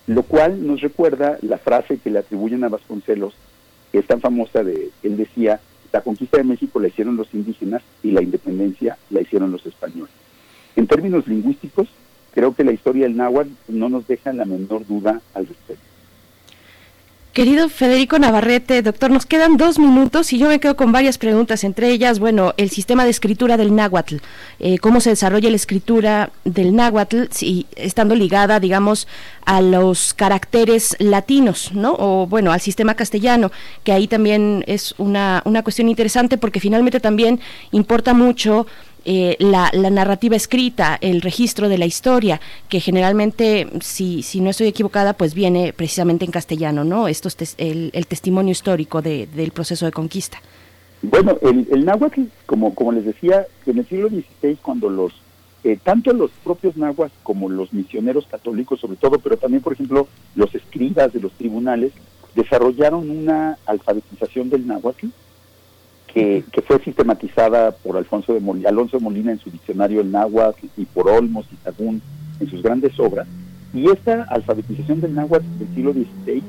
Lo 0.09 0.23
cual 0.23 0.67
nos 0.67 0.81
recuerda 0.81 1.37
la 1.43 1.59
frase 1.59 1.99
que 1.99 2.11
le 2.11 2.21
atribuyen 2.21 2.65
a 2.65 2.71
Vasconcelos, 2.71 3.35
que 3.93 3.99
es 3.99 4.07
tan 4.07 4.23
famosa 4.23 4.65
de, 4.65 4.91
él 5.03 5.19
decía, 5.19 5.61
la 5.93 6.01
conquista 6.01 6.39
de 6.39 6.45
México 6.45 6.81
la 6.81 6.89
hicieron 6.89 7.17
los 7.17 7.33
indígenas 7.35 7.83
y 8.03 8.13
la 8.13 8.23
independencia 8.23 8.97
la 9.11 9.21
hicieron 9.21 9.53
los 9.53 9.67
españoles. 9.67 10.11
En 10.77 10.87
términos 10.87 11.29
lingüísticos, 11.29 11.89
creo 12.33 12.55
que 12.55 12.65
la 12.65 12.73
historia 12.73 13.05
del 13.05 13.19
náhuatl 13.19 13.51
no 13.69 13.91
nos 13.91 14.07
deja 14.07 14.33
la 14.33 14.47
menor 14.47 14.87
duda 14.87 15.21
al 15.35 15.47
respecto. 15.47 15.88
Querido 17.39 17.69
Federico 17.69 18.19
Navarrete, 18.19 18.83
doctor, 18.83 19.13
nos 19.13 19.25
quedan 19.25 19.57
dos 19.57 19.79
minutos 19.79 20.33
y 20.33 20.39
yo 20.39 20.49
me 20.49 20.59
quedo 20.59 20.75
con 20.75 20.91
varias 20.91 21.19
preguntas, 21.19 21.63
entre 21.63 21.89
ellas, 21.89 22.19
bueno, 22.19 22.53
el 22.57 22.69
sistema 22.69 23.05
de 23.05 23.11
escritura 23.11 23.57
del 23.57 23.77
náhuatl, 23.77 24.17
eh, 24.59 24.79
cómo 24.79 24.99
se 24.99 25.11
desarrolla 25.11 25.49
la 25.49 25.55
escritura 25.55 26.33
del 26.45 26.75
náhuatl, 26.75 27.27
si, 27.31 27.69
estando 27.77 28.17
ligada, 28.17 28.59
digamos, 28.59 29.07
a 29.45 29.61
los 29.61 30.15
caracteres 30.15 30.97
latinos, 30.99 31.71
¿no? 31.75 31.95
O 32.01 32.27
bueno, 32.27 32.51
al 32.51 32.61
sistema 32.61 32.95
castellano, 32.95 33.53
que 33.85 33.93
ahí 33.93 34.09
también 34.09 34.65
es 34.67 34.97
una, 34.99 35.41
una 35.45 35.63
cuestión 35.63 35.89
interesante 35.89 36.39
porque 36.39 36.59
finalmente 36.59 36.99
también 36.99 37.39
importa 37.71 38.15
mucho 38.15 38.67
eh, 39.11 39.37
la, 39.39 39.71
narrativa 39.73 40.37
escrita, 40.37 40.99
el 41.01 41.23
registro 41.23 41.71
de 41.71 41.79
la 41.79 41.87
historia, 41.87 42.43
que 42.69 42.79
generalmente, 42.79 43.67
si, 43.81 44.23
si 44.23 44.43
no 44.43 44.51
estoy 44.51 44.67
equivocada, 44.67 45.15
pues 45.15 45.33
viene 45.33 45.73
precisamente 45.73 46.27
en 46.27 46.31
castellano, 46.31 46.85
¿no? 46.85 47.09
Esto 47.09 47.29
es 47.29 47.55
el, 47.57 47.91
testimonio 48.07 48.53
histórico 48.53 49.01
del 49.01 49.51
proceso 49.53 49.87
de 49.87 49.93
conquista. 49.93 50.43
Bueno, 51.01 51.39
el, 51.41 51.67
el 51.71 51.87
náhuatl, 51.87 52.25
como, 52.45 52.75
como 52.75 52.93
les 52.93 53.07
decía, 53.07 53.47
en 53.65 53.79
el 53.79 53.87
siglo 53.89 54.11
XVI, 54.11 54.57
cuando 54.61 54.91
los, 54.91 55.15
eh, 55.65 55.79
tanto 55.83 56.13
los 56.13 56.31
propios 56.45 56.77
náhuatl 56.77 57.15
como 57.23 57.49
los 57.49 57.73
misioneros 57.73 58.27
católicos, 58.27 58.79
sobre 58.79 58.99
todo, 58.99 59.21
pero 59.21 59.39
también, 59.39 59.63
por 59.63 59.73
ejemplo, 59.73 60.07
los 60.35 60.55
escribas 60.55 61.15
de 61.15 61.21
los 61.21 61.33
tribunales, 61.33 61.93
desarrollaron 62.35 63.09
una 63.09 63.57
alfabetización 63.65 64.51
del 64.51 64.67
náhuatl 64.67 65.07
que, 66.13 66.45
fue 66.67 66.79
sistematizada 66.81 67.71
por 67.71 67.97
Alfonso 67.97 68.35
de 68.35 68.41
Molina, 68.41 68.71
Alonso 68.71 68.99
de 68.99 69.05
Molina 69.05 69.33
en 69.33 69.39
su 69.39 69.51
diccionario 69.51 70.01
El 70.01 70.11
Náhuatl 70.11 70.67
y 70.77 70.85
por 70.85 71.09
Olmos 71.09 71.47
y 71.53 71.57
Sagún 71.63 72.03
en 72.41 72.51
sus 72.51 72.63
grandes 72.63 72.99
obras. 72.99 73.27
Y 73.73 73.89
esta 73.91 74.25
alfabetización 74.25 75.01
del 75.01 75.15
náhuatl 75.15 75.47
del 75.59 75.69
siglo 75.75 75.93
XVI 75.93 76.43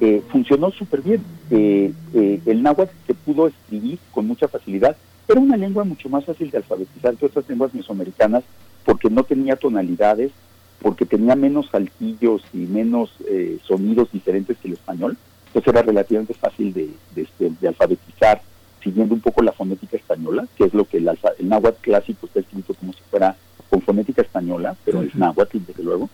eh, 0.00 0.22
funcionó 0.30 0.70
súper 0.70 1.02
bien. 1.02 1.22
Eh, 1.50 1.92
eh, 2.14 2.40
el 2.46 2.62
náhuatl 2.62 2.92
se 3.06 3.14
pudo 3.14 3.48
escribir 3.48 3.98
con 4.10 4.26
mucha 4.26 4.48
facilidad. 4.48 4.96
Era 5.28 5.40
una 5.40 5.56
lengua 5.56 5.84
mucho 5.84 6.08
más 6.08 6.24
fácil 6.24 6.50
de 6.50 6.58
alfabetizar 6.58 7.14
que 7.16 7.26
otras 7.26 7.48
lenguas 7.48 7.74
mesoamericanas 7.74 8.42
porque 8.84 9.10
no 9.10 9.22
tenía 9.22 9.56
tonalidades, 9.56 10.32
porque 10.80 11.06
tenía 11.06 11.36
menos 11.36 11.68
saltillos 11.70 12.42
y 12.52 12.58
menos 12.58 13.14
sonidos 13.62 14.10
diferentes 14.10 14.56
que 14.58 14.68
el 14.68 14.74
español. 14.74 15.16
Entonces 15.46 15.72
era 15.72 15.82
relativamente 15.82 16.34
fácil 16.34 16.72
de, 16.72 17.68
alfabetizar 17.68 18.40
siguiendo 18.82 19.14
un 19.14 19.20
poco 19.20 19.42
la 19.42 19.52
fonética 19.52 19.96
española, 19.96 20.46
que 20.56 20.64
es 20.64 20.74
lo 20.74 20.84
que 20.84 20.98
el, 20.98 21.08
el 21.08 21.48
náhuatl 21.48 21.80
clásico 21.80 22.26
está 22.26 22.40
escrito 22.40 22.74
como 22.74 22.92
si 22.92 23.00
fuera 23.10 23.36
con 23.70 23.80
fonética 23.80 24.22
española, 24.22 24.76
pero 24.84 25.02
es 25.02 25.14
náhuatl 25.14 25.58
desde 25.66 25.82
luego. 25.82 26.10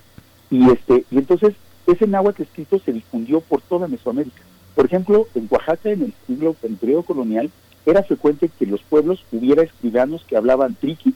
Y 0.50 0.70
este 0.70 1.04
y 1.10 1.18
entonces 1.18 1.54
ese 1.86 2.06
náhuatl 2.06 2.42
escrito 2.42 2.78
se 2.78 2.92
difundió 2.92 3.40
por 3.40 3.60
toda 3.62 3.88
Mesoamérica. 3.88 4.42
Por 4.74 4.86
ejemplo, 4.86 5.26
en 5.34 5.48
Oaxaca 5.50 5.90
en 5.90 6.02
el 6.02 6.14
siglo 6.26 6.54
en 6.62 6.72
el 6.72 6.78
periodo 6.78 7.02
colonial 7.02 7.50
era 7.84 8.02
frecuente 8.02 8.50
que 8.58 8.66
los 8.66 8.82
pueblos 8.82 9.24
hubiera 9.32 9.62
escribanos 9.62 10.24
que 10.24 10.36
hablaban 10.36 10.74
triqui 10.74 11.14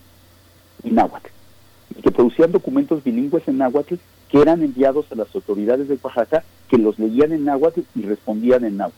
y 0.83 0.91
náhuatl, 0.91 1.29
y 1.97 2.03
que 2.03 2.11
producían 2.11 2.51
documentos 2.51 3.05
bilingües 3.05 3.47
en 3.47 3.59
náhuatl 3.59 3.97
que 4.31 4.41
eran 4.41 4.63
enviados 4.63 5.13
a 5.13 5.15
las 5.15 5.33
autoridades 5.35 5.89
de 5.89 5.99
Oaxaca 6.03 6.43
que 6.69 6.79
los 6.79 6.99
leían 6.99 7.33
en 7.33 7.45
náhuatl 7.45 7.83
y 7.95 8.03
respondían 8.03 8.65
en 8.65 8.79
náhuatl. 8.79 8.97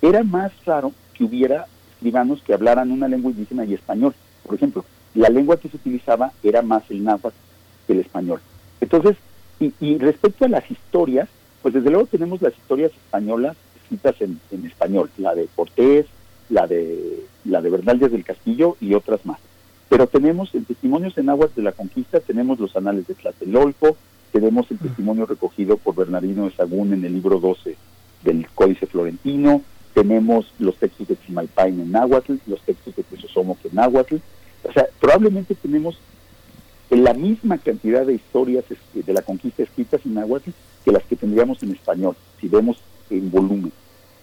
era 0.00 0.22
más 0.22 0.52
raro 0.64 0.92
que 1.12 1.24
hubiera 1.24 1.66
escribanos 2.00 2.40
que 2.42 2.54
hablaran 2.54 2.90
una 2.90 3.08
lengua 3.08 3.30
indígena 3.30 3.66
y 3.66 3.74
español. 3.74 4.14
Por 4.42 4.54
ejemplo, 4.54 4.86
la 5.14 5.28
lengua 5.28 5.58
que 5.58 5.68
se 5.68 5.76
utilizaba 5.76 6.32
era 6.42 6.62
más 6.62 6.82
el 6.88 7.04
náhuatl 7.04 7.36
que 7.86 7.92
el 7.92 8.00
español. 8.00 8.40
Entonces, 8.80 9.16
y, 9.60 9.98
respecto 9.98 10.46
a 10.46 10.48
las 10.48 10.70
historias, 10.70 11.28
pues 11.60 11.74
desde 11.74 11.90
luego 11.90 12.06
tenemos 12.06 12.40
las 12.40 12.56
historias 12.56 12.90
españolas 12.92 13.54
escritas 13.82 14.14
en, 14.22 14.40
español, 14.64 15.10
la 15.18 15.34
de 15.34 15.46
Cortés, 15.54 16.06
la 16.48 16.66
de 16.66 17.26
la 17.44 17.60
de 17.60 17.68
Bernal 17.68 17.98
del 17.98 18.24
Castillo 18.24 18.78
y 18.80 18.94
otras 18.94 19.26
más. 19.26 19.38
Pero 19.90 20.06
tenemos 20.06 20.54
en 20.54 20.64
testimonios 20.64 21.18
en 21.18 21.28
aguas 21.28 21.54
de 21.54 21.62
la 21.62 21.72
conquista, 21.72 22.20
tenemos 22.20 22.58
los 22.58 22.74
anales 22.76 23.06
de 23.08 23.14
Tlatelolco, 23.14 23.98
tenemos 24.32 24.70
el 24.70 24.78
testimonio 24.78 25.26
recogido 25.26 25.76
por 25.76 25.94
Bernardino 25.94 26.46
de 26.46 26.52
Sagún 26.52 26.94
en 26.94 27.04
el 27.04 27.12
libro 27.12 27.38
12 27.38 27.76
del 28.22 28.46
Códice 28.54 28.86
Florentino, 28.86 29.62
tenemos 29.94 30.52
los 30.58 30.76
textos 30.76 31.08
de 31.08 31.16
Chimalpain 31.18 31.80
en 31.80 31.92
náhuatl, 31.92 32.34
los 32.46 32.60
textos 32.62 32.94
de 32.96 33.02
Crisostomo 33.02 33.56
en 33.64 33.74
náhuatl. 33.74 34.16
O 34.62 34.72
sea, 34.72 34.86
probablemente 35.00 35.54
tenemos 35.54 35.98
la 36.90 37.14
misma 37.14 37.58
cantidad 37.58 38.04
de 38.04 38.14
historias 38.14 38.64
este, 38.70 39.02
de 39.02 39.12
la 39.12 39.22
conquista 39.22 39.62
escritas 39.62 40.00
en 40.04 40.14
náhuatl 40.14 40.50
que 40.84 40.92
las 40.92 41.04
que 41.04 41.16
tendríamos 41.16 41.62
en 41.62 41.72
español, 41.72 42.16
si 42.40 42.48
vemos 42.48 42.78
en 43.10 43.30
volumen. 43.30 43.72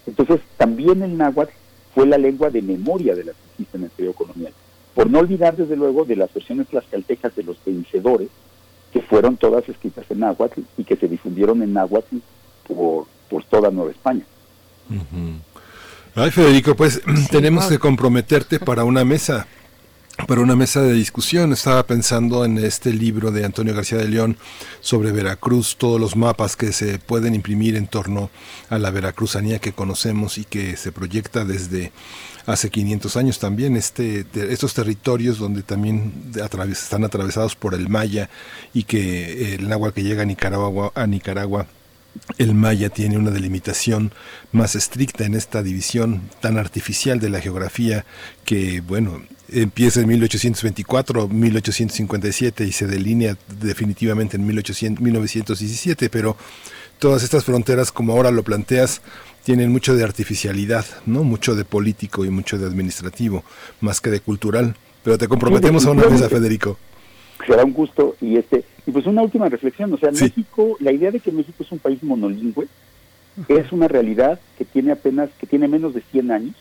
Entonces, 0.05 0.41
también 0.57 1.01
el 1.01 1.17
náhuatl 1.17 1.53
fue 1.93 2.05
la 2.05 2.17
lengua 2.17 2.49
de 2.49 2.61
memoria 2.61 3.15
de 3.15 3.25
la 3.25 3.33
conquista 3.33 3.77
en 3.77 3.83
el 3.85 3.89
periodo 3.89 4.15
colonial. 4.15 4.53
Por 4.93 5.09
no 5.09 5.19
olvidar, 5.19 5.55
desde 5.55 5.75
luego, 5.75 6.05
de 6.05 6.15
las 6.15 6.33
versiones 6.33 6.67
tlaxcaltecas 6.67 7.35
de 7.35 7.43
los 7.43 7.57
vencedores, 7.65 8.29
que 8.91 9.01
fueron 9.01 9.37
todas 9.37 9.67
escritas 9.67 10.05
en 10.09 10.19
náhuatl 10.19 10.61
y 10.77 10.83
que 10.83 10.95
se 10.95 11.07
difundieron 11.07 11.61
en 11.61 11.73
náhuatl 11.73 12.17
por, 12.67 13.05
por 13.29 13.43
toda 13.43 13.69
Nueva 13.69 13.91
España. 13.91 14.25
Ay, 16.19 16.31
Federico, 16.31 16.75
pues 16.75 16.99
tenemos 17.29 17.67
que 17.67 17.77
comprometerte 17.77 18.59
para 18.59 18.83
una 18.83 19.05
mesa 19.05 19.45
para 20.27 20.41
una 20.41 20.55
mesa 20.55 20.81
de 20.81 20.93
discusión. 20.93 21.53
Estaba 21.53 21.85
pensando 21.85 22.43
en 22.43 22.57
este 22.57 22.91
libro 22.91 23.29
de 23.29 23.45
Antonio 23.45 23.75
García 23.75 23.99
de 23.99 24.07
León 24.07 24.35
sobre 24.81 25.11
Veracruz, 25.11 25.77
todos 25.77 26.01
los 26.01 26.15
mapas 26.15 26.55
que 26.55 26.73
se 26.73 26.97
pueden 26.97 27.35
imprimir 27.35 27.75
en 27.75 27.85
torno 27.85 28.31
a 28.71 28.79
la 28.79 28.89
veracruzanía 28.89 29.59
que 29.59 29.73
conocemos 29.73 30.39
y 30.39 30.45
que 30.45 30.75
se 30.75 30.91
proyecta 30.91 31.45
desde 31.45 31.91
hace 32.47 32.71
500 32.71 33.15
años 33.15 33.37
también, 33.37 33.77
este, 33.77 34.25
estos 34.33 34.73
territorios 34.73 35.37
donde 35.37 35.61
también 35.61 36.31
están 36.71 37.03
atravesados 37.03 37.55
por 37.55 37.75
el 37.75 37.89
Maya 37.89 38.27
y 38.73 38.85
que 38.85 39.53
el 39.53 39.71
agua 39.71 39.93
que 39.93 40.01
llega 40.01 40.23
a 40.23 40.25
Nicaragua, 40.25 40.91
a 40.95 41.05
Nicaragua 41.05 41.67
el 42.37 42.53
maya 42.53 42.89
tiene 42.89 43.17
una 43.17 43.31
delimitación 43.31 44.11
más 44.51 44.75
estricta 44.75 45.25
en 45.25 45.33
esta 45.33 45.63
división 45.63 46.21
tan 46.41 46.57
artificial 46.57 47.19
de 47.19 47.29
la 47.29 47.41
geografía 47.41 48.05
que, 48.45 48.81
bueno, 48.81 49.23
empieza 49.51 50.01
en 50.01 50.07
1824, 50.07 51.27
1857 51.27 52.65
y 52.65 52.71
se 52.71 52.87
delinea 52.87 53.37
definitivamente 53.59 54.37
en 54.37 54.45
1800, 54.45 55.03
1917, 55.03 56.09
pero 56.09 56.37
todas 56.99 57.23
estas 57.23 57.45
fronteras, 57.45 57.91
como 57.91 58.13
ahora 58.13 58.31
lo 58.31 58.43
planteas, 58.43 59.01
tienen 59.43 59.71
mucho 59.71 59.95
de 59.95 60.03
artificialidad, 60.03 60.85
¿no? 61.05 61.23
Mucho 61.23 61.55
de 61.55 61.63
político 61.63 62.25
y 62.25 62.29
mucho 62.29 62.57
de 62.57 62.65
administrativo, 62.65 63.43
más 63.79 64.01
que 64.01 64.09
de 64.09 64.19
cultural. 64.19 64.75
Pero 65.03 65.17
te 65.17 65.27
comprometemos 65.27 65.85
a 65.85 65.91
una 65.91 66.07
mesa, 66.09 66.27
Federico. 66.27 66.77
Será 67.45 67.63
un 67.63 67.71
gusto 67.71 68.17
y 68.19 68.37
este 68.37 68.65
y 68.87 68.91
pues 68.91 69.05
una 69.05 69.21
última 69.21 69.49
reflexión, 69.49 69.93
o 69.93 69.97
sea, 69.97 70.11
México, 70.11 70.77
la 70.79 70.93
idea 70.93 71.11
de 71.11 71.19
que 71.19 71.33
México 71.33 71.61
es 71.61 71.71
un 71.73 71.79
país 71.79 72.01
monolingüe 72.01 72.67
es 73.49 73.71
una 73.71 73.87
realidad 73.87 74.39
que 74.57 74.63
tiene 74.65 74.93
apenas, 74.93 75.29
que 75.39 75.45
tiene 75.45 75.67
menos 75.67 75.93
de 75.93 76.01
100 76.01 76.31
años 76.31 76.55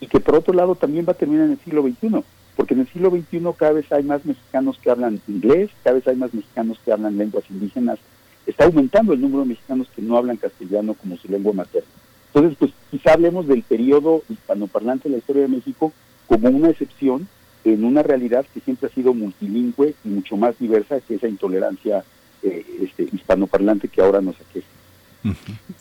y 0.00 0.06
que 0.06 0.20
por 0.20 0.36
otro 0.36 0.54
lado 0.54 0.76
también 0.76 1.04
va 1.06 1.12
a 1.12 1.16
terminar 1.16 1.46
en 1.46 1.52
el 1.52 1.58
siglo 1.58 1.82
XXI, 1.82 2.22
porque 2.56 2.74
en 2.74 2.80
el 2.80 2.88
siglo 2.88 3.10
XXI 3.10 3.42
cada 3.58 3.72
vez 3.72 3.90
hay 3.90 4.04
más 4.04 4.24
mexicanos 4.24 4.78
que 4.78 4.88
hablan 4.88 5.20
inglés, 5.26 5.70
cada 5.82 5.96
vez 5.96 6.06
hay 6.06 6.16
más 6.16 6.32
mexicanos 6.32 6.78
que 6.84 6.92
hablan 6.92 7.18
lenguas 7.18 7.44
indígenas, 7.50 7.98
está 8.46 8.64
aumentando 8.64 9.12
el 9.12 9.20
número 9.20 9.42
de 9.42 9.48
mexicanos 9.48 9.88
que 9.94 10.00
no 10.00 10.16
hablan 10.16 10.36
castellano 10.36 10.94
como 10.94 11.16
su 11.16 11.28
lengua 11.28 11.52
materna. 11.52 11.90
Entonces, 12.32 12.56
pues 12.56 12.72
quizá 12.90 13.14
hablemos 13.14 13.48
del 13.48 13.64
periodo 13.64 14.22
hispanoparlante 14.28 15.08
de 15.08 15.14
la 15.14 15.18
historia 15.18 15.42
de 15.42 15.48
México 15.48 15.92
como 16.28 16.48
una 16.50 16.70
excepción 16.70 17.26
en 17.74 17.84
una 17.84 18.02
realidad 18.02 18.46
que 18.52 18.60
siempre 18.60 18.88
ha 18.88 18.94
sido 18.94 19.14
multilingüe 19.14 19.94
y 20.04 20.08
mucho 20.08 20.36
más 20.36 20.58
diversa 20.58 21.00
que 21.00 21.14
esa 21.14 21.28
intolerancia 21.28 22.04
eh, 22.42 22.64
este, 22.82 23.04
hispanoparlante 23.04 23.88
que 23.88 24.00
ahora 24.00 24.20
nos 24.20 24.40
aqueja. 24.40 24.77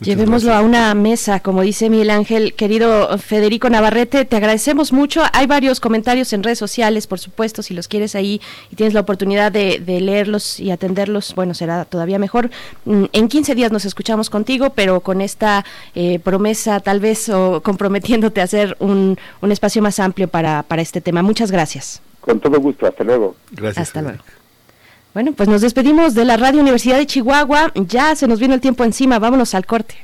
Llevémoslo 0.02 0.54
a 0.54 0.62
una 0.62 0.94
mesa, 0.94 1.40
como 1.40 1.62
dice 1.62 1.90
Miguel 1.90 2.10
Ángel. 2.10 2.54
Querido 2.54 3.18
Federico 3.18 3.70
Navarrete, 3.70 4.26
te 4.26 4.36
agradecemos 4.36 4.92
mucho. 4.92 5.24
Hay 5.34 5.48
varios 5.48 5.80
comentarios 5.80 6.34
en 6.34 6.44
redes 6.44 6.60
sociales, 6.60 7.08
por 7.08 7.20
supuesto, 7.20 7.62
si 7.62 7.74
los 7.74 7.88
quieres 7.88 8.16
ahí 8.16 8.42
y 8.72 8.76
tienes 8.76 8.94
la 8.94 9.02
oportunidad 9.02 9.52
de, 9.52 9.80
leerlos 9.80 10.60
y 10.60 10.72
atenderlos, 10.72 11.34
bueno, 11.36 11.54
será 11.54 11.86
todavía 11.86 12.20
mejor. 12.20 12.50
Mm, 12.86 13.06
en 13.12 13.28
15 13.28 13.56
días 13.56 13.72
nos 13.72 13.86
escuchamos 13.86 14.30
contigo, 14.30 14.72
pero 14.72 15.02
con 15.02 15.22
esta 15.22 15.66
eh, 15.96 16.20
promesa 16.20 16.80
tal 16.80 17.00
vez 17.00 17.30
o 17.30 17.62
comprometiéndote 17.62 18.42
a 18.42 18.44
hacer 18.44 18.76
un, 18.80 19.18
un 19.42 19.52
espacio 19.52 19.82
más 19.82 20.00
amplio 20.00 20.28
para, 20.28 20.64
para 20.64 20.82
este 20.82 21.02
tema. 21.02 21.22
Muchas 21.22 21.52
gracias. 21.52 22.02
Con 22.22 22.40
todo 22.40 22.60
gusto, 22.60 22.86
hasta 22.86 23.04
luego. 23.04 23.36
Gracias. 23.52 23.88
Hasta 23.88 24.02
luego. 24.02 24.20
Bueno, 25.18 25.32
pues 25.32 25.50
nos 25.50 25.62
despedimos 25.62 26.14
de 26.14 26.26
la 26.26 26.38
Radio 26.38 26.62
Universidad 26.62 26.98
de 26.98 27.08
Chihuahua. 27.08 27.72
Ya 27.74 28.16
se 28.16 28.28
nos 28.28 28.38
viene 28.38 28.54
el 28.54 28.62
tiempo 28.62 28.84
encima. 28.84 29.18
Vámonos 29.18 29.56
al 29.56 29.66
corte. 29.66 29.96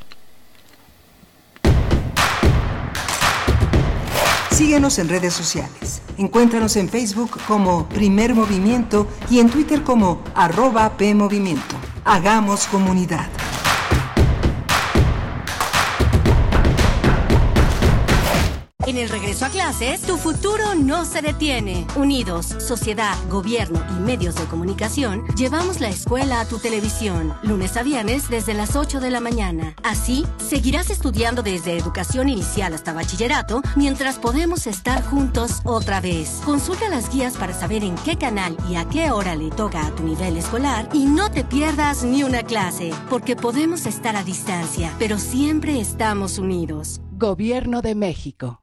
Síguenos 4.50 4.98
en 4.98 5.10
redes 5.10 5.36
sociales. 5.36 6.02
Encuéntranos 6.18 6.76
en 6.78 6.90
Facebook 6.90 7.40
como 7.48 7.88
Primer 7.90 8.34
Movimiento 8.34 9.06
y 9.30 9.38
en 9.38 9.52
Twitter 9.52 9.84
como 9.84 10.24
arroba 10.34 10.98
PMovimiento. 10.98 11.76
Hagamos 12.06 12.66
comunidad. 12.66 13.28
En 18.86 18.98
el 18.98 19.08
regreso 19.08 19.46
a 19.46 19.50
clases, 19.50 20.02
tu 20.02 20.18
futuro 20.18 20.76
no 20.76 21.06
se 21.06 21.22
detiene. 21.22 21.88
Unidos, 21.96 22.48
sociedad, 22.60 23.16
gobierno 23.30 23.82
y 23.92 24.02
medios 24.02 24.36
de 24.36 24.44
comunicación, 24.44 25.26
llevamos 25.38 25.80
la 25.80 25.88
escuela 25.88 26.42
a 26.42 26.46
tu 26.46 26.60
televisión, 26.60 27.34
lunes 27.44 27.78
a 27.78 27.84
viernes 27.84 28.30
desde 28.30 28.54
las 28.54 28.76
8 28.76 29.00
de 29.00 29.10
la 29.10 29.22
mañana. 29.22 29.74
Así, 29.84 30.26
seguirás 30.38 30.90
estudiando 30.90 31.44
desde 31.44 31.78
educación 31.78 32.28
inicial 32.28 32.74
hasta 32.74 32.92
bachillerato 32.92 33.62
mientras 33.78 34.20
podemos 34.20 34.68
estar 34.68 35.02
juntos 35.02 35.62
otra 35.64 36.02
vez. 36.02 36.42
Consulta 36.44 36.90
las 36.90 37.10
guías 37.10 37.38
para 37.38 37.54
saber 37.54 37.86
en 37.86 37.96
qué 37.96 38.18
canal 38.18 38.58
y 38.70 38.76
a 38.76 38.84
qué 38.90 39.12
hora 39.12 39.36
le 39.36 39.50
toca 39.50 39.88
a 39.88 39.96
tu 39.96 40.04
nivel 40.04 40.36
escolar 40.36 40.90
y 40.92 41.06
no 41.06 41.32
te 41.32 41.46
pierdas 41.46 42.04
ni 42.04 42.24
una 42.24 42.44
clase, 42.44 42.92
porque 43.10 43.38
podemos 43.38 43.86
estar 43.86 44.18
a 44.18 44.26
distancia, 44.26 44.94
pero 45.00 45.20
siempre 45.20 45.80
estamos 45.80 46.38
unidos. 46.38 47.00
Gobierno 47.14 47.82
de 47.82 47.96
México. 47.96 48.63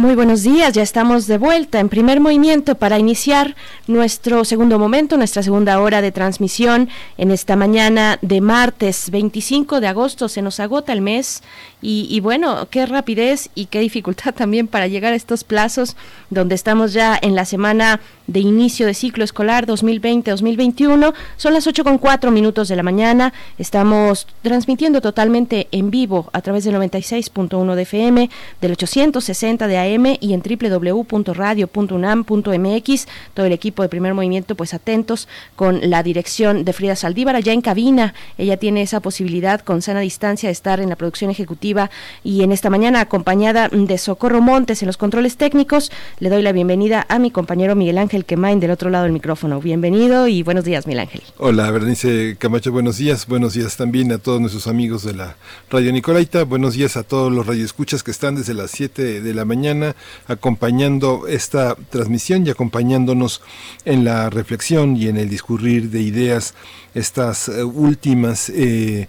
Muy 0.00 0.14
buenos 0.14 0.42
días, 0.42 0.72
ya 0.72 0.80
estamos 0.80 1.26
de 1.26 1.36
vuelta 1.36 1.78
en 1.78 1.90
primer 1.90 2.20
movimiento 2.20 2.74
para 2.74 2.98
iniciar 2.98 3.54
nuestro 3.86 4.46
segundo 4.46 4.78
momento, 4.78 5.18
nuestra 5.18 5.42
segunda 5.42 5.78
hora 5.78 6.00
de 6.00 6.10
transmisión 6.10 6.88
en 7.18 7.30
esta 7.30 7.54
mañana 7.54 8.18
de 8.22 8.40
martes 8.40 9.10
25 9.10 9.78
de 9.78 9.88
agosto. 9.88 10.30
Se 10.30 10.40
nos 10.40 10.58
agota 10.58 10.94
el 10.94 11.02
mes 11.02 11.42
y, 11.82 12.18
bueno, 12.20 12.68
qué 12.70 12.86
rapidez 12.86 13.50
y 13.54 13.66
qué 13.66 13.80
dificultad 13.80 14.34
también 14.34 14.68
para 14.68 14.86
llegar 14.86 15.12
a 15.12 15.16
estos 15.16 15.44
plazos 15.44 15.98
donde 16.30 16.54
estamos 16.54 16.94
ya 16.94 17.18
en 17.20 17.34
la 17.34 17.44
semana 17.44 18.00
de 18.26 18.40
inicio 18.40 18.86
de 18.86 18.94
ciclo 18.94 19.22
escolar 19.22 19.66
2020-2021. 19.66 21.12
Son 21.36 21.52
las 21.52 21.66
8 21.66 21.84
con 21.84 21.98
4 21.98 22.30
minutos 22.30 22.68
de 22.68 22.76
la 22.76 22.82
mañana. 22.82 23.34
Estamos 23.58 24.26
transmitiendo 24.40 25.02
totalmente 25.02 25.68
en 25.72 25.90
vivo 25.90 26.30
a 26.32 26.40
través 26.40 26.64
del 26.64 26.76
96.1 26.76 27.74
de 27.74 27.82
FM, 27.82 28.30
del 28.62 28.72
860 28.72 29.66
de 29.66 29.78
AM 29.78 29.89
y 30.20 30.34
en 30.34 30.42
www.radio.unam.mx. 30.42 33.06
Todo 33.34 33.46
el 33.46 33.52
equipo 33.52 33.82
de 33.82 33.88
primer 33.88 34.14
movimiento, 34.14 34.54
pues 34.54 34.72
atentos 34.72 35.26
con 35.56 35.90
la 35.90 36.04
dirección 36.04 36.64
de 36.64 36.72
Frida 36.72 36.94
Saldívar 36.94 37.34
allá 37.34 37.52
en 37.52 37.60
cabina. 37.60 38.14
Ella 38.38 38.56
tiene 38.56 38.82
esa 38.82 39.00
posibilidad 39.00 39.62
con 39.62 39.82
sana 39.82 39.98
distancia 40.00 40.48
de 40.48 40.52
estar 40.52 40.78
en 40.78 40.90
la 40.90 40.96
producción 40.96 41.32
ejecutiva 41.32 41.90
y 42.22 42.44
en 42.44 42.52
esta 42.52 42.70
mañana 42.70 43.00
acompañada 43.00 43.68
de 43.68 43.98
Socorro 43.98 44.40
Montes 44.40 44.80
en 44.82 44.86
los 44.86 44.96
controles 44.96 45.36
técnicos. 45.36 45.90
Le 46.20 46.30
doy 46.30 46.42
la 46.42 46.52
bienvenida 46.52 47.04
a 47.08 47.18
mi 47.18 47.32
compañero 47.32 47.74
Miguel 47.74 47.98
Ángel 47.98 48.24
Quemain 48.24 48.60
del 48.60 48.70
otro 48.70 48.90
lado 48.90 49.02
del 49.04 49.12
micrófono. 49.12 49.60
Bienvenido 49.60 50.28
y 50.28 50.44
buenos 50.44 50.64
días, 50.64 50.86
Miguel 50.86 51.00
Ángel. 51.00 51.22
Hola, 51.38 51.68
Bernice 51.72 52.36
Camacho, 52.38 52.70
buenos 52.70 52.98
días. 52.98 53.26
Buenos 53.26 53.54
días 53.54 53.76
también 53.76 54.12
a 54.12 54.18
todos 54.18 54.40
nuestros 54.40 54.68
amigos 54.68 55.02
de 55.02 55.14
la 55.14 55.34
Radio 55.68 55.92
Nicolaita. 55.92 56.44
Buenos 56.44 56.74
días 56.74 56.96
a 56.96 57.02
todos 57.02 57.32
los 57.32 57.44
radioescuchas 57.44 58.04
que 58.04 58.12
están 58.12 58.36
desde 58.36 58.54
las 58.54 58.70
7 58.70 59.20
de 59.20 59.34
la 59.34 59.44
mañana 59.44 59.79
acompañando 60.26 61.26
esta 61.28 61.74
transmisión 61.74 62.46
y 62.46 62.50
acompañándonos 62.50 63.42
en 63.84 64.04
la 64.04 64.30
reflexión 64.30 64.96
y 64.96 65.08
en 65.08 65.16
el 65.16 65.28
discurrir 65.28 65.90
de 65.90 66.00
ideas 66.02 66.54
estas 66.94 67.48
eh, 67.48 67.62
últimas 67.64 68.48
eh, 68.50 69.08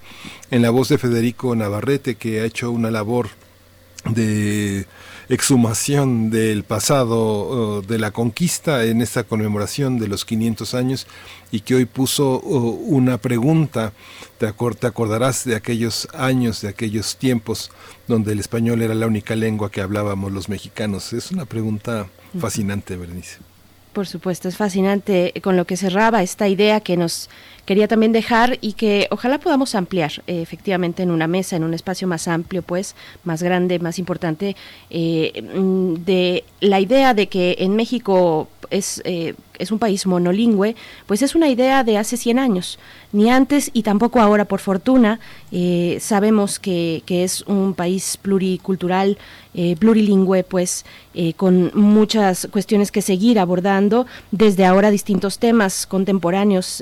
en 0.49 0.61
la 0.61 0.69
voz 0.69 0.89
de 0.89 0.97
Federico 0.97 1.55
Navarrete, 1.55 2.15
que 2.15 2.41
ha 2.41 2.45
hecho 2.45 2.72
una 2.72 2.91
labor 2.91 3.30
de 4.14 4.86
exhumación 5.30 6.30
del 6.30 6.64
pasado 6.64 7.82
de 7.82 7.97
la 7.97 8.12
conquista 8.12 8.84
en 8.84 9.01
esta 9.01 9.24
conmemoración 9.24 9.97
de 9.97 10.07
los 10.07 10.26
500 10.26 10.74
años 10.74 11.07
y 11.51 11.62
que 11.62 11.76
hoy 11.76 11.86
puso 11.86 12.39
una 12.41 13.18
pregunta, 13.18 13.93
te, 14.38 14.47
acordarás 14.47 15.45
de 15.45 15.55
aquellos 15.55 16.07
años, 16.14 16.62
de 16.62 16.70
aquellos 16.70 17.16
tiempos 17.18 17.72
donde 18.07 18.34
el 18.34 18.39
español 18.39 18.82
era 18.82 18.93
la 18.93 19.07
única 19.07 19.36
lengua 19.36 19.72
que 19.72 19.82
hablábamos 19.82 20.32
los 20.32 20.49
mexicanos. 20.49 21.14
Es 21.14 21.32
una 21.32 21.45
pregunta 21.45 22.07
fascinante, 22.39 22.97
Berenice. 22.97 23.38
Por 23.93 24.07
supuesto, 24.07 24.47
es 24.47 24.55
fascinante 24.55 25.34
con 25.43 25.57
lo 25.57 25.66
que 25.66 25.76
cerraba 25.76 26.24
esta 26.24 26.47
idea 26.47 26.80
que 26.80 26.95
nos 26.95 27.30
quería 27.66 27.88
también 27.88 28.12
dejar 28.12 28.57
y 28.62 28.74
que 28.74 29.07
ojalá 29.12 29.39
podamos 29.39 29.76
ampliar 29.76 30.12
eh, 30.28 30.41
efectivamente 30.41 31.03
en 31.03 31.12
una 31.12 31.28
mesa, 31.28 31.55
en 31.55 31.64
un 31.64 31.74
espacio 31.74 32.07
más 32.07 32.28
amplio, 32.28 32.62
pues, 32.62 32.95
más 33.24 33.43
grande, 33.43 33.80
más 33.80 33.99
importante, 33.99 34.55
eh, 34.89 35.43
mm, 35.55 35.93
de 36.03 36.43
la 36.59 36.80
idea 36.80 37.14
de 37.14 37.28
que 37.28 37.57
en 37.59 37.76
México 37.76 38.47
es, 38.70 39.01
eh, 39.05 39.36
es 39.59 39.72
un 39.72 39.80
país 39.80 40.05
monolingüe, 40.05 40.76
pues 41.05 41.22
es 41.22 41.36
una 41.36 41.49
idea 41.49 41.84
de 41.84 41.97
hace 41.97 42.18
100 42.18 42.39
años, 42.39 42.80
ni 43.12 43.30
antes 43.30 43.70
y 43.74 43.84
tampoco 43.84 44.22
ahora, 44.22 44.45
por 44.45 44.59
fortuna. 44.59 45.20
sabemos 45.99 46.57
que, 46.57 47.03
que, 47.05 47.24
es 47.24 47.41
un 47.41 47.74
país 47.74 48.18
pluricultural, 48.22 49.18
plurilingüe, 49.80 50.43
pues, 50.43 50.86
con 51.36 51.72
muchas 51.76 52.47
cuestiones 52.49 52.91
que 52.91 53.01
seguir 53.01 53.38
abordando, 53.38 54.07
desde 54.32 54.66
ahora 54.66 54.89
distintos 54.89 55.38
temas 55.38 55.86
contemporáneos 55.86 56.82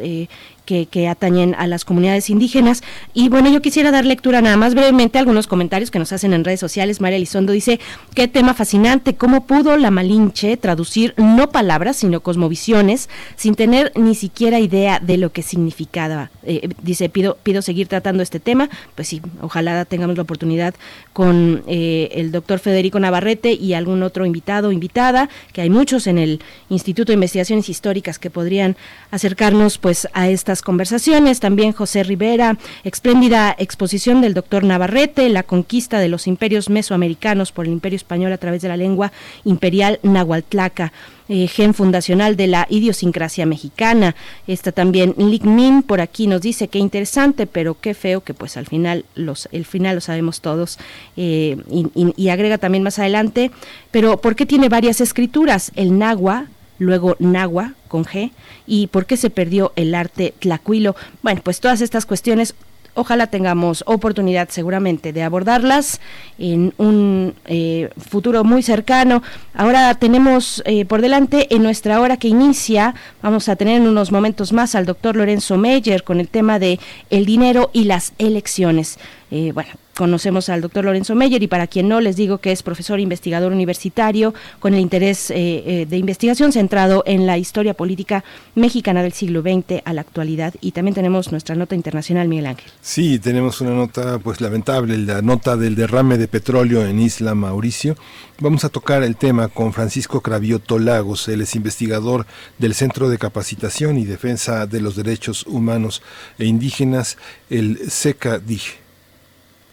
que, 0.91 1.07
atañen 1.07 1.55
a 1.57 1.65
las 1.65 1.86
comunidades 1.86 2.30
indígenas. 2.30 2.84
Y 3.13 3.30
bueno, 3.30 3.49
yo 3.49 3.61
quisiera 3.61 3.89
dar 3.91 4.05
lectura 4.05 4.41
nada 4.41 4.57
más 4.57 4.76
brevemente 4.76 5.17
a 5.17 5.22
algunos 5.22 5.47
comentarios 5.47 5.89
que 5.89 5.97
nos 5.97 6.11
hacen 6.13 6.34
en 6.34 6.43
redes 6.43 6.59
sociales. 6.59 7.01
María 7.01 7.17
Elizondo 7.17 7.53
dice, 7.53 7.80
qué 8.13 8.28
tema 8.28 8.53
fascinante, 8.53 9.15
cómo 9.15 9.47
pudo 9.47 9.78
la 9.78 9.89
Malinche 9.89 10.57
traducir 10.57 11.15
no 11.17 11.49
palabras, 11.49 11.97
sino 11.97 12.22
cosmovisiones, 12.22 13.09
sin 13.36 13.55
tener 13.55 13.91
ni 13.95 14.13
siquiera 14.13 14.59
idea 14.59 14.99
de 14.99 15.17
lo 15.17 15.32
que 15.32 15.41
significaba. 15.41 16.30
Eh, 16.43 16.70
dice, 16.84 17.09
pido, 17.09 17.38
pido 17.41 17.61
seguir 17.61 17.88
tratando 17.88 18.22
este 18.22 18.39
tema. 18.39 18.70
Pues 18.95 19.07
sí, 19.07 19.22
ojalá 19.41 19.86
tengamos 19.86 20.17
la 20.17 20.24
oportunidad 20.24 20.76
con 21.13 21.63
eh, 21.67 22.09
el 22.13 22.32
doctor 22.32 22.59
Federico 22.59 22.99
Navarrete 22.99 23.53
y 23.53 23.74
algún 23.74 24.03
otro 24.03 24.26
invitado 24.26 24.70
o 24.70 24.72
invitada, 24.72 25.30
que 25.53 25.61
hay 25.61 25.70
muchos 25.70 26.05
en 26.05 26.20
el 26.20 26.41
Instituto 26.70 27.11
de 27.11 27.15
Investigaciones 27.15 27.70
Históricas 27.70 28.20
que 28.20 28.30
podrían 28.30 28.78
acercarnos 29.11 29.78
pues 29.78 30.07
a 30.13 30.30
estas 30.30 30.59
conversaciones. 30.62 31.39
También 31.39 31.74
José 31.74 32.03
Rivera, 32.03 32.57
espléndida 32.84 33.55
exposición 33.57 34.22
del 34.22 34.34
doctor 34.34 34.64
Navarrete, 34.64 35.30
la 35.30 35.43
conquista 35.43 35.99
de 35.99 36.10
los 36.10 36.28
imperios 36.28 36.70
mesoamericanos 36.70 37.51
por 37.51 37.66
el 37.66 37.72
imperio 37.72 37.97
español 37.97 38.34
a 38.34 38.38
través 38.38 38.62
de 38.62 38.70
la 38.70 38.78
lengua 38.78 39.12
imperial 39.43 39.99
nahuatlaca. 40.03 40.91
Eh, 41.32 41.47
gen 41.47 41.76
fundacional 41.76 42.36
de 42.36 42.47
la 42.47 42.66
idiosincrasia 42.72 43.45
mexicana. 43.45 44.16
Está 44.47 44.72
también 44.72 45.14
Lick 45.16 45.43
Min 45.43 45.84
por 45.84 46.01
aquí 46.01 46.26
nos 46.26 46.41
dice 46.41 46.70
qué 46.70 46.80
interesante, 46.80 47.45
pero 47.45 47.80
qué 47.80 47.93
feo 47.93 48.22
que 48.22 48.34
pues 48.34 48.57
al 48.57 48.66
final 48.66 49.05
los 49.14 49.47
el 49.51 49.64
final 49.64 49.93
lo 49.93 50.01
sabemos 50.01 50.41
todos 50.41 50.80
eh, 51.18 51.57
y, 51.70 51.86
y, 52.18 52.30
agrega 52.30 52.57
también 52.57 52.84
más 52.84 52.97
adelante, 52.97 53.51
pero 53.91 54.18
¿por 54.18 54.36
qué 54.36 54.47
tiene 54.47 54.70
varias 54.70 55.01
escrituras? 55.01 55.72
El 55.76 55.99
nahua 55.99 56.47
luego 56.80 57.16
Nahua 57.20 57.76
con 57.90 58.06
G, 58.06 58.32
y 58.66 58.88
por 58.88 59.06
qué 59.06 59.18
se 59.18 59.30
perdió 59.30 59.74
el 59.76 59.94
arte 59.94 60.34
tlacuilo. 60.40 60.96
Bueno, 61.22 61.42
pues 61.44 61.60
todas 61.60 61.82
estas 61.82 62.06
cuestiones 62.06 62.56
ojalá 62.94 63.28
tengamos 63.28 63.84
oportunidad 63.88 64.50
seguramente 64.50 65.14
de 65.14 65.24
abordarlas 65.24 66.00
en 66.38 66.74
un 66.78 67.34
eh, 67.46 67.90
futuro 67.98 68.44
muy 68.44 68.62
cercano. 68.62 69.24
Ahora 69.54 69.96
tenemos 69.96 70.62
eh, 70.66 70.86
por 70.86 71.02
delante 71.02 71.54
en 71.54 71.64
nuestra 71.64 72.02
hora 72.02 72.18
que 72.18 72.28
inicia, 72.28 72.96
vamos 73.22 73.50
a 73.50 73.56
tener 73.56 73.78
en 73.82 73.88
unos 73.88 74.12
momentos 74.12 74.54
más 74.54 74.76
al 74.76 74.86
doctor 74.86 75.16
Lorenzo 75.16 75.58
Meyer 75.58 76.04
con 76.04 76.20
el 76.20 76.28
tema 76.28 76.60
de 76.60 76.80
el 77.10 77.26
dinero 77.26 77.70
y 77.74 77.86
las 77.86 78.14
elecciones. 78.18 79.00
Eh, 79.32 79.52
bueno, 79.54 79.72
conocemos 80.00 80.47
al 80.47 80.62
doctor 80.62 80.86
Lorenzo 80.86 81.14
Meyer 81.14 81.43
y 81.43 81.47
para 81.47 81.68
quien 81.68 81.89
no 81.89 82.00
les 82.00 82.16
digo 82.16 82.38
que 82.38 82.54
es 82.54 82.64
profesor 82.64 83.02
investigador 83.02 83.52
universitario 83.52 84.34
con 84.62 84.74
el 84.74 84.80
interés 84.80 85.30
eh, 85.30 85.36
eh, 85.36 85.86
de 85.89 85.97
investigación 85.97 86.54
centrado 86.54 87.04
en 87.06 87.28
la 87.28 87.38
historia 87.38 87.74
política 87.74 88.24
mexicana 88.56 89.04
del 89.04 89.12
siglo 89.12 89.41
XX 89.41 89.82
a 89.84 89.91
la 89.91 90.00
actualidad 90.00 90.54
y 90.62 90.72
también 90.72 90.95
tenemos 90.95 91.34
nuestra 91.34 91.54
nota 91.56 91.76
internacional 91.76 92.30
Miguel 92.30 92.45
Ángel. 92.45 92.72
Sí, 92.80 93.20
tenemos 93.20 93.60
una 93.60 93.72
nota 93.72 94.20
pues 94.20 94.39
lamentable, 94.39 94.97
la 95.00 95.22
nota 95.22 95.58
del 95.58 95.76
derrame 95.76 96.18
de 96.18 96.30
petróleo 96.30 96.86
en 96.86 97.02
Isla 97.02 97.36
Mauricio. 97.36 97.97
Vamos 98.39 98.64
a 98.64 98.70
tocar 98.70 99.04
el 99.04 99.18
tema 99.18 99.50
con 99.50 99.74
Francisco 99.74 100.22
Cravioto 100.22 100.80
Lagos, 100.80 101.28
él 101.28 101.41
es 101.41 101.56
investigador 101.56 102.26
del 102.58 102.74
Centro 102.74 103.10
de 103.10 103.18
Capacitación 103.18 103.97
y 103.97 104.06
Defensa 104.06 104.66
de 104.66 104.80
los 104.80 104.95
Derechos 104.95 105.45
Humanos 105.45 106.02
e 106.38 106.45
Indígenas, 106.45 107.18
el 107.50 107.91
SECA 107.91 108.39
DIGE. 108.39 108.89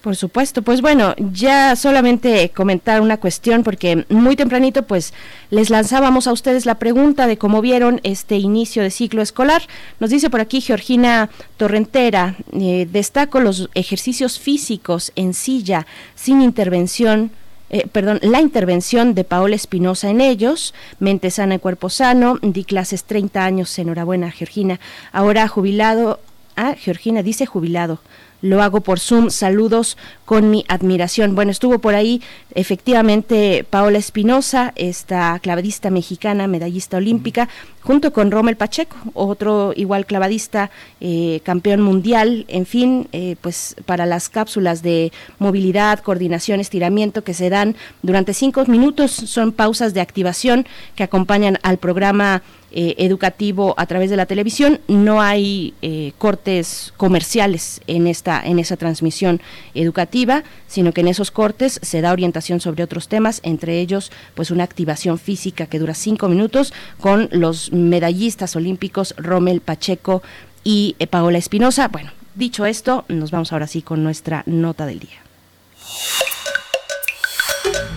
Por 0.07 0.15
supuesto, 0.15 0.63
pues 0.63 0.83
bueno, 0.83 1.17
ya 1.19 1.75
solamente 1.75 2.51
comentar 2.51 3.01
una 3.01 3.17
cuestión 3.17 3.65
porque 3.65 4.07
muy 4.09 4.37
tempranito 4.37 4.85
pues 4.85 5.13
les 5.51 5.69
lanzábamos 5.69 6.29
a 6.29 6.33
ustedes 6.33 6.65
la 6.65 6.79
pregunta 6.79 7.27
de 7.27 7.39
cómo 7.39 7.61
vieron 7.61 8.01
este 8.05 8.37
inicio 8.37 8.85
de 8.85 8.93
ciclo 8.93 9.21
escolar. 9.21 9.63
Nos 9.99 10.11
dice 10.11 10.31
por 10.31 10.41
aquí 10.41 10.61
Georgina 10.61 11.29
Torrentera, 11.57 12.37
eh, 12.53 12.87
destaco 12.89 13.41
los 13.41 13.69
ejercicios 13.75 14.39
físicos 14.39 15.11
en 15.17 15.35
silla 15.35 15.89
sin 16.15 16.41
intervención 16.41 17.33
eh, 17.71 17.89
perdón, 17.91 18.21
la 18.23 18.41
intervención 18.41 19.13
de 19.13 19.25
Paola 19.25 19.57
Espinosa 19.57 20.09
en 20.09 20.21
ellos, 20.21 20.73
mente 21.01 21.33
sana 21.33 21.57
y 21.57 21.59
cuerpo 21.59 21.91
sano, 21.91 22.39
di 22.43 22.63
clases 22.63 23.03
30 23.03 23.45
años, 23.45 23.77
enhorabuena 23.77 24.31
Georgina, 24.31 24.79
ahora 25.11 25.49
jubilado, 25.49 26.21
ah, 26.55 26.77
Georgina 26.79 27.25
dice 27.25 27.45
jubilado, 27.45 27.99
lo 28.43 28.63
hago 28.63 28.81
por 28.81 29.01
Zoom. 29.01 29.31
Saludos 29.31 29.97
con 30.25 30.51
mi 30.51 30.65
admiración. 30.69 31.35
Bueno, 31.35 31.51
estuvo 31.51 31.79
por 31.79 31.95
ahí 31.95 32.23
efectivamente 32.55 33.65
Paola 33.69 33.99
Espinosa, 33.99 34.73
esta 34.77 35.39
clavadista 35.41 35.91
mexicana, 35.91 36.47
medallista 36.47 36.97
olímpica, 36.97 37.49
junto 37.87 38.13
con 38.13 38.33
Rommel 38.33 38.57
Pacheco, 38.57 38.97
otro 39.15 39.73
igual 39.77 40.07
clavadista, 40.07 40.71
eh, 41.01 41.41
campeón 41.45 41.83
mundial, 41.83 42.45
en 42.49 42.67
fin, 42.67 43.07
eh, 43.13 43.37
pues 43.41 43.77
para 43.87 44.07
las 44.07 44.29
cápsulas 44.29 44.83
de 44.83 45.13
movilidad, 45.39 46.01
coordinación, 46.01 46.59
estiramiento 46.59 47.23
que 47.23 47.33
se 47.33 47.49
dan 47.49 47.77
durante 48.03 48.35
cinco 48.35 48.65
minutos, 48.67 49.13
son 49.13 49.53
pausas 49.53 49.95
de 49.95 50.01
activación 50.01 50.67
que 50.97 51.05
acompañan 51.05 51.59
al 51.63 51.79
programa 51.79 52.43
eh, 52.73 52.97
educativo 52.99 53.75
a 53.79 53.87
través 53.87 54.11
de 54.11 54.17
la 54.17 54.27
televisión. 54.27 54.81
No 54.89 55.23
hay 55.23 55.73
cortes 56.19 56.93
comerciales 56.97 57.81
en 57.87 58.07
esta, 58.09 58.43
en 58.45 58.59
esa 58.59 58.77
transmisión 58.77 59.41
educativa, 59.75 60.43
sino 60.67 60.93
que 60.93 61.03
en 61.03 61.09
esos 61.09 61.31
cortes 61.31 61.79
se 61.83 62.01
da 62.01 62.13
orientación 62.13 62.61
sobre 62.61 62.83
otros 62.83 63.09
temas, 63.09 63.41
entre 63.45 63.81
ellos 63.81 64.11
pues 64.35 64.51
una 64.51 64.65
activación 64.65 65.19
física 65.19 65.67
que 65.67 65.79
dura 65.79 65.95
cinco 65.95 66.29
minutos 66.29 66.75
con 67.01 67.29
los 67.31 67.71
medallistas 67.77 68.57
olímpicos 68.57 69.15
Rommel 69.17 69.61
Pacheco 69.61 70.23
y 70.65 70.97
eh, 70.99 71.07
Paola 71.07 71.39
Espinosa. 71.39 71.89
Bueno, 71.89 72.11
dicho 72.35 72.67
esto, 72.67 73.05
nos 73.09 73.31
vamos 73.31 73.53
ahora 73.53 73.67
sí 73.67 73.83
con 73.83 74.03
nuestra 74.03 74.43
nota 74.47 74.87
del 74.87 75.01
día. 75.01 75.23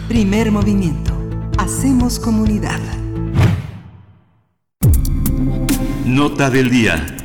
Primer 0.08 0.52
movimiento. 0.52 1.16
Hacemos 1.58 2.20
comunidad. 2.20 2.80
Nota 6.06 6.50
del 6.50 6.70
día. 6.70 7.19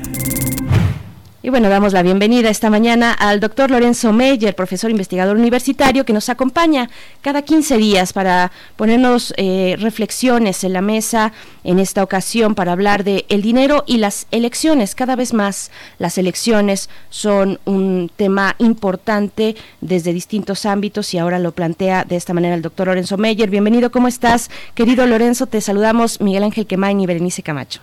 Y 1.45 1.51
bueno, 1.51 1.69
damos 1.69 1.93
la 1.93 2.03
bienvenida 2.03 2.49
esta 2.49 2.71
mañana 2.71 3.13
al 3.13 3.39
doctor 3.39 3.71
Lorenzo 3.71 4.15
Meyer, 4.15 4.57
profesor 4.57 4.91
investigador 4.91 5.37
universitario, 5.37 6.07
que 6.07 6.15
nos 6.15 6.31
acompaña 6.31 6.89
cada 7.21 7.43
15 7.43 7.77
días 7.77 8.15
para 8.15 8.51
ponernos 8.77 9.35
eh, 9.37 9.77
reflexiones 9.79 10.65
en 10.65 10.73
la 10.73 10.81
mesa 10.81 11.35
en 11.63 11.81
esta 11.81 12.03
ocasión 12.03 12.55
para 12.55 12.73
hablar 12.73 13.05
de 13.05 13.27
el 13.29 13.43
dinero 13.43 13.85
y 13.87 13.99
las 13.99 14.27
elecciones. 14.31 14.95
Cada 14.95 15.17
vez 15.17 15.35
más 15.35 15.71
las 15.99 16.17
elecciones 16.17 16.89
son 17.11 17.61
un 17.67 18.11
tema 18.17 18.57
importante 18.59 19.55
desde 19.83 20.15
distintos 20.15 20.65
ámbitos 20.65 21.13
y 21.13 21.19
ahora 21.19 21.39
lo 21.39 21.53
plantea 21.53 22.05
de 22.05 22.17
esta 22.17 22.33
manera 22.33 22.55
el 22.55 22.63
doctor 22.63 22.87
Lorenzo 22.87 23.19
Meyer. 23.19 23.51
Bienvenido, 23.51 23.91
¿cómo 23.91 24.09
estás? 24.09 24.51
Querido 24.75 25.07
Lorenzo, 25.07 25.45
te 25.45 25.61
saludamos 25.61 26.23
Miguel 26.23 26.45
Ángel 26.45 26.67
Quemain 26.67 27.01
y 27.01 27.07
Berenice 27.07 27.43
Camacho. 27.43 27.83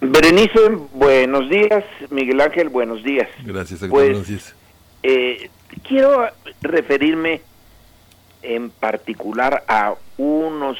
Berenice, 0.00 0.68
buenos 0.94 1.50
días. 1.50 1.84
Miguel 2.08 2.40
Ángel, 2.40 2.70
buenos 2.70 3.04
días. 3.04 3.28
Gracias, 3.44 3.80
pues, 3.80 3.90
buenos 3.90 4.26
días. 4.26 4.54
Eh, 5.02 5.50
quiero 5.86 6.26
referirme 6.62 7.42
en 8.42 8.70
particular 8.70 9.62
a 9.68 9.94
unos 10.16 10.78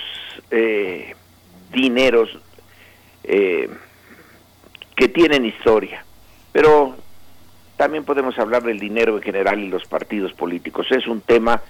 eh, 0.50 1.14
dineros 1.70 2.30
eh, 3.24 3.68
que 4.96 5.08
tienen 5.08 5.44
historia, 5.44 6.02
pero 6.52 6.96
también 7.76 8.04
podemos 8.04 8.38
hablar 8.38 8.62
del 8.62 8.78
dinero 8.78 9.16
en 9.16 9.22
general 9.22 9.60
y 9.60 9.68
los 9.68 9.84
partidos 9.84 10.32
políticos. 10.32 10.86
Es 10.90 11.06
un 11.06 11.20
tema, 11.20 11.62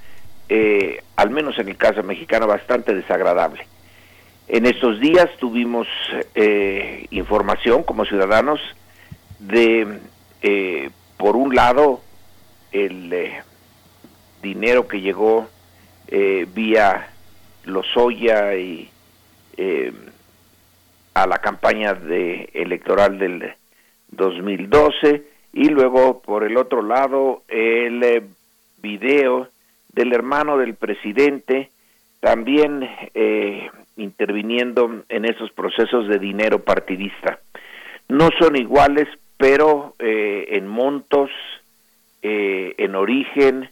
al 1.16 1.30
menos 1.30 1.58
en 1.58 1.68
el 1.68 1.76
caso 1.76 2.02
mexicano, 2.04 2.46
bastante 2.46 2.94
desagradable. 2.94 3.66
En 4.52 4.66
estos 4.66 4.98
días 4.98 5.30
tuvimos 5.38 5.86
eh, 6.34 7.06
información 7.10 7.84
como 7.84 8.04
ciudadanos 8.04 8.58
de, 9.38 10.00
eh, 10.42 10.90
por 11.16 11.36
un 11.36 11.54
lado, 11.54 12.00
el 12.72 13.12
eh, 13.12 13.42
dinero 14.42 14.88
que 14.88 15.00
llegó 15.00 15.48
vía 16.52 17.10
Lozoya 17.64 18.56
y 18.56 18.90
a 21.14 21.26
la 21.28 21.38
campaña 21.38 21.94
de 21.94 22.50
electoral 22.52 23.20
del 23.20 23.52
2012 24.08 25.22
y 25.52 25.68
luego 25.68 26.20
por 26.22 26.42
el 26.42 26.56
otro 26.56 26.82
lado 26.82 27.44
el 27.46 28.24
video 28.82 29.48
del 29.92 30.12
hermano 30.12 30.58
del 30.58 30.74
presidente 30.74 31.70
también 32.20 32.88
eh, 33.14 33.70
interviniendo 33.96 35.04
en 35.08 35.24
esos 35.24 35.50
procesos 35.52 36.08
de 36.08 36.18
dinero 36.18 36.60
partidista. 36.60 37.40
No 38.08 38.30
son 38.38 38.56
iguales, 38.56 39.08
pero 39.36 39.94
eh, 39.98 40.48
en 40.50 40.66
montos, 40.66 41.30
eh, 42.22 42.74
en 42.78 42.94
origen, 42.94 43.70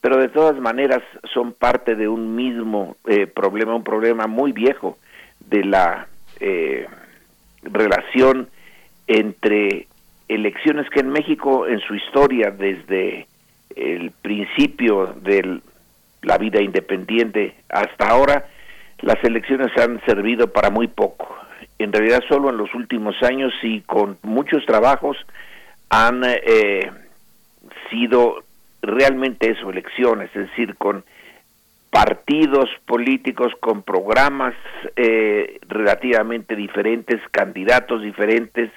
pero 0.00 0.18
de 0.18 0.28
todas 0.28 0.60
maneras 0.60 1.02
son 1.32 1.52
parte 1.52 1.94
de 1.94 2.08
un 2.08 2.36
mismo 2.36 2.96
eh, 3.06 3.26
problema, 3.26 3.74
un 3.74 3.84
problema 3.84 4.26
muy 4.26 4.52
viejo 4.52 4.98
de 5.40 5.64
la 5.64 6.08
relación 7.62 8.48
entre 9.06 9.86
elecciones 10.28 10.90
que 10.90 11.00
en 11.00 11.10
México 11.10 11.66
en 11.66 11.80
su 11.80 11.94
historia 11.94 12.50
desde 12.50 13.26
el 13.76 14.10
principio 14.10 15.14
de 15.22 15.60
la 16.22 16.38
vida 16.38 16.60
independiente 16.60 17.54
hasta 17.68 18.08
ahora 18.08 18.46
las 19.00 19.22
elecciones 19.24 19.76
han 19.76 20.00
servido 20.04 20.52
para 20.52 20.70
muy 20.70 20.88
poco. 20.88 21.36
En 21.78 21.92
realidad 21.92 22.22
solo 22.28 22.50
en 22.50 22.56
los 22.56 22.74
últimos 22.74 23.20
años 23.22 23.52
y 23.62 23.80
con 23.82 24.18
muchos 24.22 24.64
trabajos 24.66 25.16
han 25.90 26.22
eh, 26.24 26.90
sido 27.90 28.44
realmente 28.82 29.50
eso, 29.50 29.70
elecciones, 29.70 30.30
es 30.34 30.48
decir, 30.48 30.76
con 30.76 31.04
partidos 31.90 32.68
políticos 32.86 33.52
con 33.60 33.82
programas 33.82 34.54
eh, 34.96 35.60
relativamente 35.68 36.56
diferentes, 36.56 37.20
candidatos 37.30 38.02
diferentes, 38.02 38.70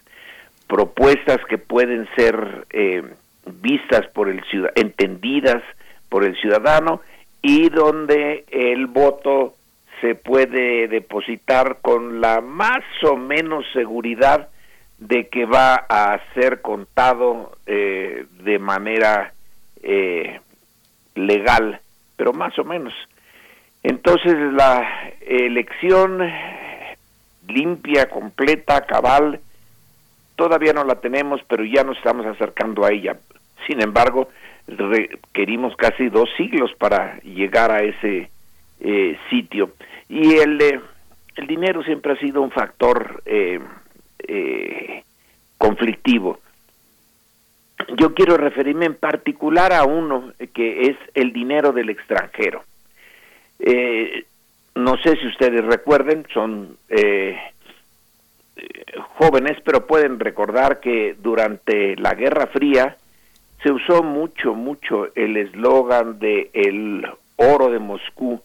propuestas 0.68 1.40
que 1.50 1.58
pueden 1.58 2.08
ser 2.16 2.68
eh, 2.70 3.04
vistas 3.46 4.06
por 4.14 4.30
el 4.30 4.44
ciudadano, 4.44 4.74
entendidas 4.76 5.64
por 6.10 6.26
el 6.26 6.40
ciudadano 6.40 7.02
y 7.42 7.70
donde 7.70 8.46
el 8.50 8.86
voto 8.86 9.56
se 10.02 10.16
puede 10.16 10.88
depositar 10.88 11.78
con 11.82 12.22
la 12.22 12.42
más 12.42 12.84
o 13.04 13.16
menos 13.16 13.66
seguridad 13.74 14.50
de 14.98 15.28
que 15.28 15.46
va 15.46 15.76
a 15.76 16.20
ser 16.34 16.62
contado 16.62 17.58
eh, 17.66 18.26
de 18.44 18.60
manera 18.60 19.34
eh, 19.84 20.40
legal, 21.16 21.80
pero 22.16 22.34
más 22.34 22.58
o 22.60 22.64
menos. 22.64 22.94
Entonces 23.84 24.34
la 24.54 25.12
elección 25.22 26.20
limpia, 27.48 28.10
completa, 28.10 28.86
cabal, 28.86 29.40
todavía 30.36 30.74
no 30.74 30.84
la 30.84 30.96
tenemos, 30.96 31.42
pero 31.48 31.64
ya 31.64 31.84
nos 31.84 31.98
estamos 31.98 32.26
acercando 32.26 32.86
a 32.86 32.92
ella. 32.92 33.18
Sin 33.66 33.82
embargo, 33.82 34.30
requerimos 34.68 35.76
casi 35.76 36.10
dos 36.10 36.30
siglos 36.38 36.72
para 36.78 37.20
llegar 37.22 37.72
a 37.72 37.84
ese 37.84 38.30
eh, 38.80 39.18
sitio. 39.30 39.72
Y 40.08 40.36
el, 40.36 40.62
eh, 40.62 40.80
el 41.36 41.48
dinero 41.48 41.84
siempre 41.84 42.14
ha 42.14 42.20
sido 42.20 42.42
un 42.42 42.52
factor 42.52 43.24
eh, 43.26 43.60
conflictivo. 45.58 46.40
Yo 47.98 48.14
quiero 48.14 48.38
referirme 48.38 48.86
en 48.86 48.96
particular 48.96 49.74
a 49.74 49.84
uno 49.84 50.34
que 50.54 50.90
es 50.90 50.98
el 51.14 51.34
dinero 51.34 51.72
del 51.72 51.90
extranjero. 51.90 52.64
no 54.76 54.98
sé 54.98 55.16
si 55.18 55.28
ustedes 55.28 55.64
recuerden, 55.64 56.26
son 56.34 56.78
jóvenes, 59.16 59.58
pero 59.64 59.86
pueden 59.86 60.20
recordar 60.20 60.80
que 60.80 61.16
durante 61.20 61.96
la 61.96 62.14
Guerra 62.16 62.48
Fría 62.48 62.98
se 63.64 63.72
usó 63.72 64.04
mucho, 64.04 64.54
mucho 64.54 65.08
el 65.16 65.38
eslogan 65.38 66.20
de 66.20 66.50
el 66.54 67.08
oro 67.38 67.70
de 67.70 67.80
Moscú 67.80 68.42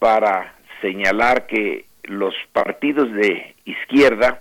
para 0.00 0.54
señalar 0.80 1.46
que 1.46 1.84
los 2.04 2.34
partidos 2.52 3.12
de 3.12 3.54
izquierda 3.64 4.40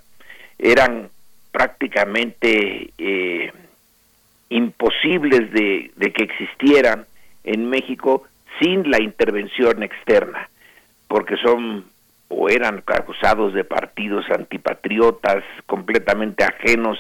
eran 0.58 1.10
prácticamente 1.52 2.92
eh, 2.98 3.52
imposibles 4.50 5.52
de, 5.52 5.92
que 6.14 6.24
existieran 6.24 7.06
en 7.44 7.70
México 7.70 8.24
sin 8.60 8.90
la 8.90 9.02
intervención 9.02 9.84
externa, 9.84 10.50
porque 11.08 11.36
son 11.38 11.86
o 12.32 12.48
eran 12.48 12.84
acusados 12.86 13.54
de 13.54 13.64
partidos 13.64 14.26
antipatriotas 14.30 15.44
completamente 15.66 16.44
ajenos 16.44 16.98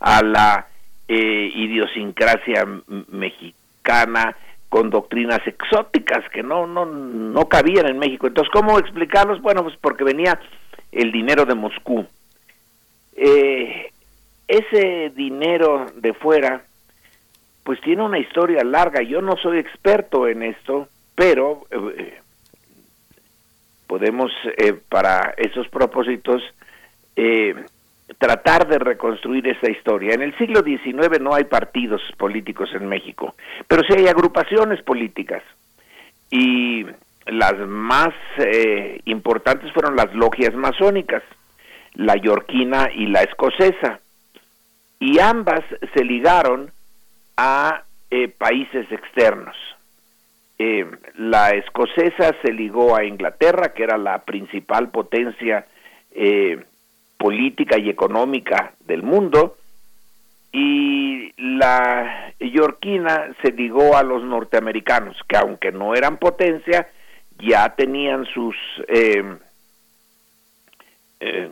a 0.00 0.22
la 0.22 0.66
eh, 1.08 1.50
idiosincrasia 1.54 2.66
mexicana, 3.08 4.36
con 4.72 4.88
doctrinas 4.88 5.46
exóticas 5.46 6.26
que 6.30 6.42
no, 6.42 6.66
no, 6.66 6.86
no 6.86 7.46
cabían 7.46 7.86
en 7.88 7.98
México. 7.98 8.26
Entonces, 8.26 8.50
¿cómo 8.50 8.78
explicarlos? 8.78 9.42
Bueno, 9.42 9.62
pues 9.62 9.76
porque 9.78 10.02
venía 10.02 10.40
el 10.90 11.12
dinero 11.12 11.44
de 11.44 11.54
Moscú. 11.54 12.06
Eh, 13.14 13.92
ese 14.48 15.12
dinero 15.14 15.88
de 15.96 16.14
fuera, 16.14 16.62
pues 17.64 17.82
tiene 17.82 18.02
una 18.02 18.18
historia 18.18 18.64
larga. 18.64 19.02
Yo 19.02 19.20
no 19.20 19.36
soy 19.36 19.58
experto 19.58 20.26
en 20.26 20.42
esto, 20.42 20.88
pero 21.14 21.66
eh, 21.70 22.18
podemos, 23.86 24.32
eh, 24.56 24.72
para 24.88 25.34
esos 25.36 25.68
propósitos, 25.68 26.42
tratar 28.18 28.68
de 28.68 28.78
reconstruir 28.78 29.46
esa 29.46 29.70
historia. 29.70 30.14
En 30.14 30.22
el 30.22 30.36
siglo 30.38 30.62
XIX 30.62 31.20
no 31.20 31.34
hay 31.34 31.44
partidos 31.44 32.02
políticos 32.16 32.70
en 32.74 32.88
México, 32.88 33.34
pero 33.68 33.82
sí 33.82 33.94
hay 33.96 34.08
agrupaciones 34.08 34.82
políticas. 34.82 35.42
Y 36.30 36.86
las 37.26 37.58
más 37.66 38.14
eh, 38.38 39.00
importantes 39.04 39.72
fueron 39.72 39.96
las 39.96 40.14
logias 40.14 40.54
masónicas, 40.54 41.22
la 41.94 42.16
yorquina 42.16 42.88
y 42.94 43.06
la 43.06 43.22
escocesa. 43.22 44.00
Y 44.98 45.18
ambas 45.18 45.62
se 45.94 46.04
ligaron 46.04 46.70
a 47.36 47.82
eh, 48.10 48.28
países 48.28 48.90
externos. 48.90 49.56
Eh, 50.58 50.86
la 51.16 51.50
escocesa 51.50 52.36
se 52.42 52.52
ligó 52.52 52.94
a 52.94 53.04
Inglaterra, 53.04 53.72
que 53.72 53.82
era 53.82 53.98
la 53.98 54.18
principal 54.18 54.90
potencia 54.90 55.66
eh, 56.12 56.64
política 57.22 57.78
y 57.78 57.88
económica 57.88 58.74
del 58.80 59.04
mundo, 59.04 59.56
y 60.50 61.32
la 61.36 62.34
yorquina 62.40 63.28
se 63.40 63.52
ligó 63.52 63.96
a 63.96 64.02
los 64.02 64.24
norteamericanos, 64.24 65.16
que 65.28 65.36
aunque 65.36 65.70
no 65.70 65.94
eran 65.94 66.16
potencia, 66.18 66.88
ya 67.38 67.74
tenían 67.76 68.26
sus 68.26 68.56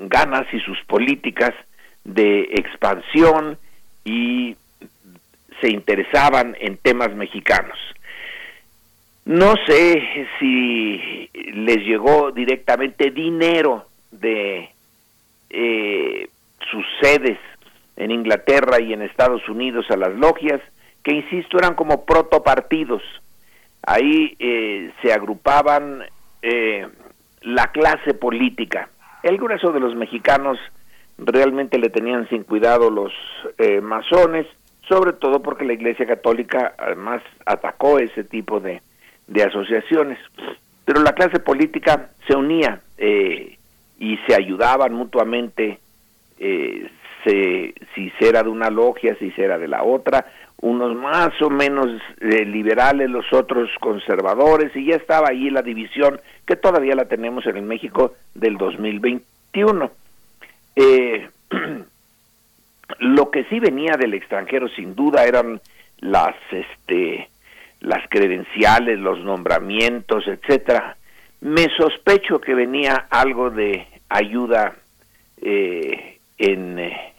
ganas 0.01 0.53
y 0.53 0.59
sus 0.59 0.79
políticas 0.87 1.55
de 2.03 2.41
expansión 2.55 3.57
y 4.05 4.57
se 5.61 5.71
interesaban 5.71 6.57
en 6.59 6.77
temas 6.79 7.15
mexicanos. 7.15 7.79
No 9.25 9.55
sé 9.67 10.27
si 10.39 11.31
les 11.55 11.79
llegó 11.87 12.33
directamente 12.33 13.13
dinero 13.13 13.87
de 14.11 14.71
eh, 15.51 16.29
sus 16.71 16.85
sedes 17.01 17.39
en 17.97 18.11
Inglaterra 18.11 18.81
y 18.81 18.93
en 18.93 19.03
Estados 19.03 19.47
Unidos 19.49 19.87
a 19.91 19.97
las 19.97 20.15
logias, 20.15 20.61
que 21.03 21.15
insisto 21.15 21.59
eran 21.59 21.75
como 21.75 22.05
protopartidos. 22.05 23.03
Ahí 23.83 24.37
eh, 24.39 24.93
se 25.03 25.13
agrupaban 25.13 26.05
eh, 26.43 26.87
la 27.43 27.73
clase 27.73 28.15
política. 28.15 28.89
El 29.23 29.37
grueso 29.39 29.73
de 29.73 29.81
los 29.81 29.95
mexicanos 29.95 30.59
realmente 31.19 31.79
le 31.79 31.91
tenían 31.91 32.29
sin 32.29 32.45
cuidado 32.45 32.89
los 32.89 33.13
masones 33.83 34.47
sobre 34.91 35.13
todo 35.13 35.41
porque 35.41 35.65
la 35.65 35.73
Iglesia 35.73 36.05
Católica 36.05 36.75
además 36.77 37.23
atacó 37.47 38.01
ese 38.01 38.25
tipo 38.25 38.59
de, 38.59 38.83
asociaciones. 39.47 40.19
Pero 40.85 41.01
la 41.03 41.13
clase 41.13 41.39
política 41.39 42.11
se 42.27 42.35
unía 42.35 42.81
eh, 42.99 43.57
y 44.01 44.17
se 44.27 44.35
ayudaban 44.35 44.93
mutuamente, 44.93 45.79
eh, 46.41 46.91
si 47.25 48.11
se 48.19 48.29
era 48.29 48.43
de 48.43 48.49
una 48.49 48.71
logia, 48.71 49.15
si 49.21 49.31
se 49.31 49.45
era 49.45 49.59
de 49.59 49.69
la 49.69 49.85
otra, 49.85 50.27
unos 50.61 50.97
más 50.97 51.41
o 51.41 51.51
menos 51.51 51.87
eh, 52.21 52.45
liberales, 52.45 53.09
los 53.09 53.33
otros 53.33 53.71
conservadores, 53.79 54.75
y 54.75 54.87
ya 54.87 54.97
estaba 54.97 55.29
ahí 55.29 55.51
la 55.51 55.63
división 55.63 56.21
que 56.45 56.57
todavía 56.57 56.97
la 56.97 57.05
tenemos 57.05 57.47
en 57.47 57.59
el 57.59 57.63
México 57.63 58.15
del 58.35 58.57
2021. 58.59 59.91
Eh, 60.75 61.29
Lo 62.99 63.31
que 63.31 63.45
sí 63.45 63.61
venía 63.61 63.97
del 63.97 64.15
extranjero 64.15 64.69
sin 64.69 64.95
duda 64.95 65.25
eran 65.25 65.61
las 66.01 66.35
este 66.51 67.29
las 67.81 68.07
credenciales, 68.11 68.99
los 68.99 69.21
nombramientos, 69.21 70.27
etcétera. 70.27 70.97
Me 71.41 71.69
sospecho 71.77 72.41
que 72.41 72.55
venía 72.55 73.07
algo 73.11 73.51
de 73.51 73.87
ayuda 74.09 74.77
eh, 75.41 76.19
en 76.39 76.79
eh, 76.79 77.15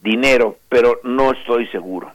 dinero, 0.00 0.58
pero 0.68 1.00
no 1.04 1.32
estoy 1.32 1.66
seguro. 1.68 2.12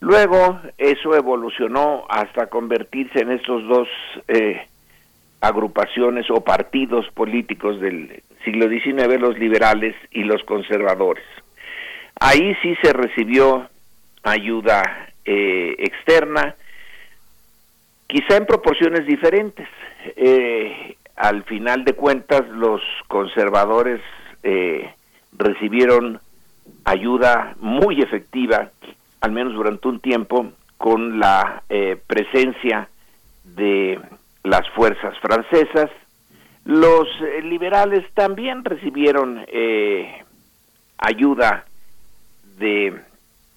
Luego 0.00 0.60
eso 0.78 1.14
evolucionó 1.14 2.06
hasta 2.08 2.46
convertirse 2.46 3.20
en 3.20 3.32
estos 3.32 3.66
dos 3.66 3.88
eh, 4.28 4.66
agrupaciones 5.40 6.30
o 6.30 6.42
partidos 6.42 7.06
políticos 7.10 7.80
del 7.80 8.22
siglo 8.44 8.68
XIX, 8.68 9.20
los 9.20 9.38
liberales 9.38 9.96
y 10.10 10.22
los 10.22 10.42
conservadores. 10.44 11.24
Ahí 12.20 12.56
sí 12.62 12.76
se 12.82 12.92
recibió 12.92 13.68
ayuda 14.22 15.10
eh, 15.24 15.74
externa, 15.78 16.54
quizá 18.08 18.36
en 18.36 18.46
proporciones 18.46 19.06
diferentes. 19.06 19.68
Eh, 20.16 20.96
al 21.14 21.44
final 21.44 21.84
de 21.84 21.92
cuentas, 21.92 22.48
los 22.48 22.80
conservadores 23.06 24.00
eh, 24.42 24.92
recibieron 25.36 26.20
ayuda 26.84 27.54
muy 27.60 28.00
efectiva, 28.00 28.70
al 29.20 29.32
menos 29.32 29.54
durante 29.54 29.86
un 29.88 30.00
tiempo, 30.00 30.52
con 30.76 31.18
la 31.18 31.62
presencia 32.06 32.88
de 33.42 34.00
las 34.44 34.68
fuerzas 34.70 35.18
francesas. 35.18 35.90
Los 36.64 37.08
liberales 37.42 38.04
también 38.14 38.64
recibieron 38.64 39.44
ayuda 40.98 41.64
de 42.58 42.94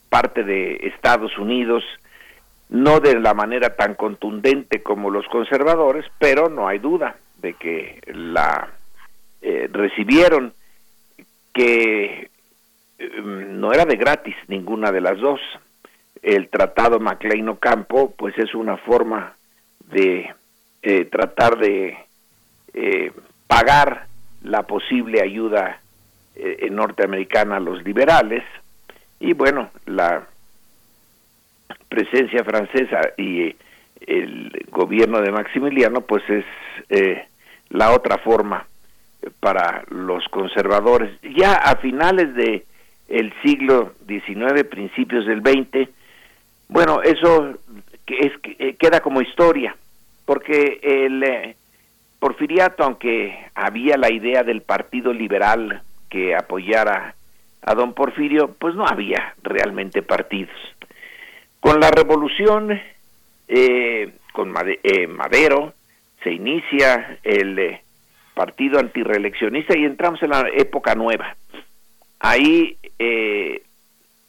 parte 0.09 0.43
de 0.43 0.75
Estados 0.93 1.37
Unidos, 1.37 1.83
no 2.71 3.01
de 3.01 3.19
la 3.19 3.33
manera 3.33 3.75
tan 3.75 3.95
contundente 3.95 4.81
como 4.81 5.09
los 5.09 5.27
conservadores, 5.27 6.05
pero 6.17 6.49
no 6.49 6.67
hay 6.67 6.79
duda 6.79 7.17
de 7.37 7.53
que 7.53 8.01
la 8.13 8.69
eh, 9.41 9.69
recibieron, 9.71 10.53
que 11.53 12.29
em, 12.97 13.59
no 13.59 13.73
era 13.73 13.85
de 13.85 13.97
gratis 13.97 14.35
ninguna 14.47 14.91
de 14.91 15.01
las 15.01 15.19
dos. 15.19 15.41
El 16.21 16.49
tratado 16.49 16.99
MacLean 16.99 17.49
Ocampo, 17.49 18.13
pues 18.17 18.37
es 18.37 18.55
una 18.55 18.77
forma 18.77 19.35
de 19.89 20.33
eh, 20.81 21.05
tratar 21.05 21.57
de 21.57 21.97
eh, 22.73 23.11
pagar 23.47 24.05
la 24.43 24.63
posible 24.63 25.21
ayuda 25.21 25.77
norteamericana 26.71 27.57
a 27.57 27.59
los 27.59 27.83
liberales, 27.83 28.43
y 29.19 29.33
bueno, 29.33 29.69
la 29.85 30.25
presencia 31.91 32.45
francesa 32.45 33.01
y 33.17 33.41
eh, 33.41 33.55
el 34.07 34.65
gobierno 34.71 35.21
de 35.21 35.31
Maximiliano, 35.31 36.01
pues 36.01 36.23
es 36.29 36.45
eh, 36.89 37.25
la 37.69 37.91
otra 37.91 38.17
forma 38.17 38.65
para 39.41 39.83
los 39.89 40.23
conservadores. 40.29 41.11
Ya 41.21 41.53
a 41.53 41.75
finales 41.75 42.33
de 42.33 42.65
el 43.09 43.33
siglo 43.43 43.93
XIX, 44.07 44.63
principios 44.63 45.27
del 45.27 45.41
XX, 45.41 45.89
bueno, 46.69 47.01
eso 47.03 47.59
es, 48.07 48.31
eh, 48.57 48.75
queda 48.79 49.01
como 49.01 49.21
historia, 49.21 49.75
porque 50.25 50.79
el 50.81 51.55
porfiriato, 52.19 52.85
aunque 52.85 53.37
había 53.53 53.97
la 53.97 54.11
idea 54.11 54.43
del 54.43 54.61
Partido 54.61 55.11
Liberal 55.11 55.81
que 56.09 56.35
apoyara 56.35 57.15
a 57.61 57.75
don 57.75 57.93
Porfirio, 57.93 58.55
pues 58.57 58.75
no 58.75 58.87
había 58.87 59.35
realmente 59.43 60.01
partidos. 60.01 60.55
Con 61.61 61.79
la 61.79 61.89
revolución, 61.91 62.81
eh, 63.47 64.13
con 64.33 64.53
eh, 64.83 65.07
Madero, 65.07 65.73
se 66.21 66.33
inicia 66.33 67.19
el 67.23 67.57
eh, 67.57 67.81
partido 68.33 68.77
antireeleccionista 68.79 69.77
y 69.77 69.85
entramos 69.85 70.21
en 70.21 70.31
la 70.31 70.49
época 70.53 70.95
nueva. 70.95 71.37
Ahí, 72.19 72.77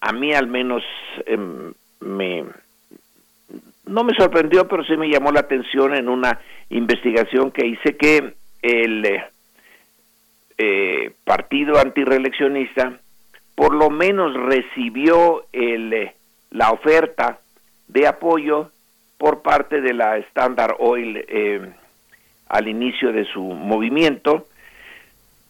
a 0.01 0.13
mí 0.13 0.33
al 0.33 0.47
menos, 0.47 0.85
em, 1.27 1.73
me, 2.01 2.45
no 3.87 4.05
me 4.05 4.15
sorprendió, 4.15 4.69
pero 4.69 4.85
sí 4.85 4.97
me 4.97 5.11
llamó 5.11 5.33
la 5.33 5.41
atención 5.41 5.95
en 5.95 6.09
una 6.09 6.39
investigación 6.71 7.51
que 7.51 7.67
hice 7.67 7.97
que 7.97 8.35
el 8.63 9.23
partido 11.25 11.79
antireeleccionista 11.79 13.01
por 13.55 13.75
lo 13.75 13.91
menos 13.91 14.35
recibió 14.35 15.45
el, 15.53 15.93
eh, 15.93 16.15
la 16.53 16.71
oferta 16.71 17.39
de 17.89 18.07
apoyo 18.07 18.71
por 19.19 19.43
parte 19.43 19.81
de 19.81 19.93
la 19.93 20.19
Standard 20.19 20.77
Oil 20.79 21.25
eh, 21.29 21.73
al 22.49 22.69
inicio 22.69 23.13
de 23.13 23.25
su 23.25 23.43
movimiento. 23.43 24.47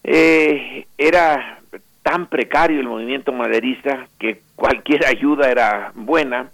Eh, 0.04 0.86
era 0.98 1.60
tan 2.02 2.26
precario 2.26 2.80
el 2.80 2.88
movimiento 2.88 3.32
maderista 3.32 4.06
que 4.18 4.40
cualquier 4.56 5.06
ayuda 5.06 5.50
era 5.50 5.92
buena 5.94 6.50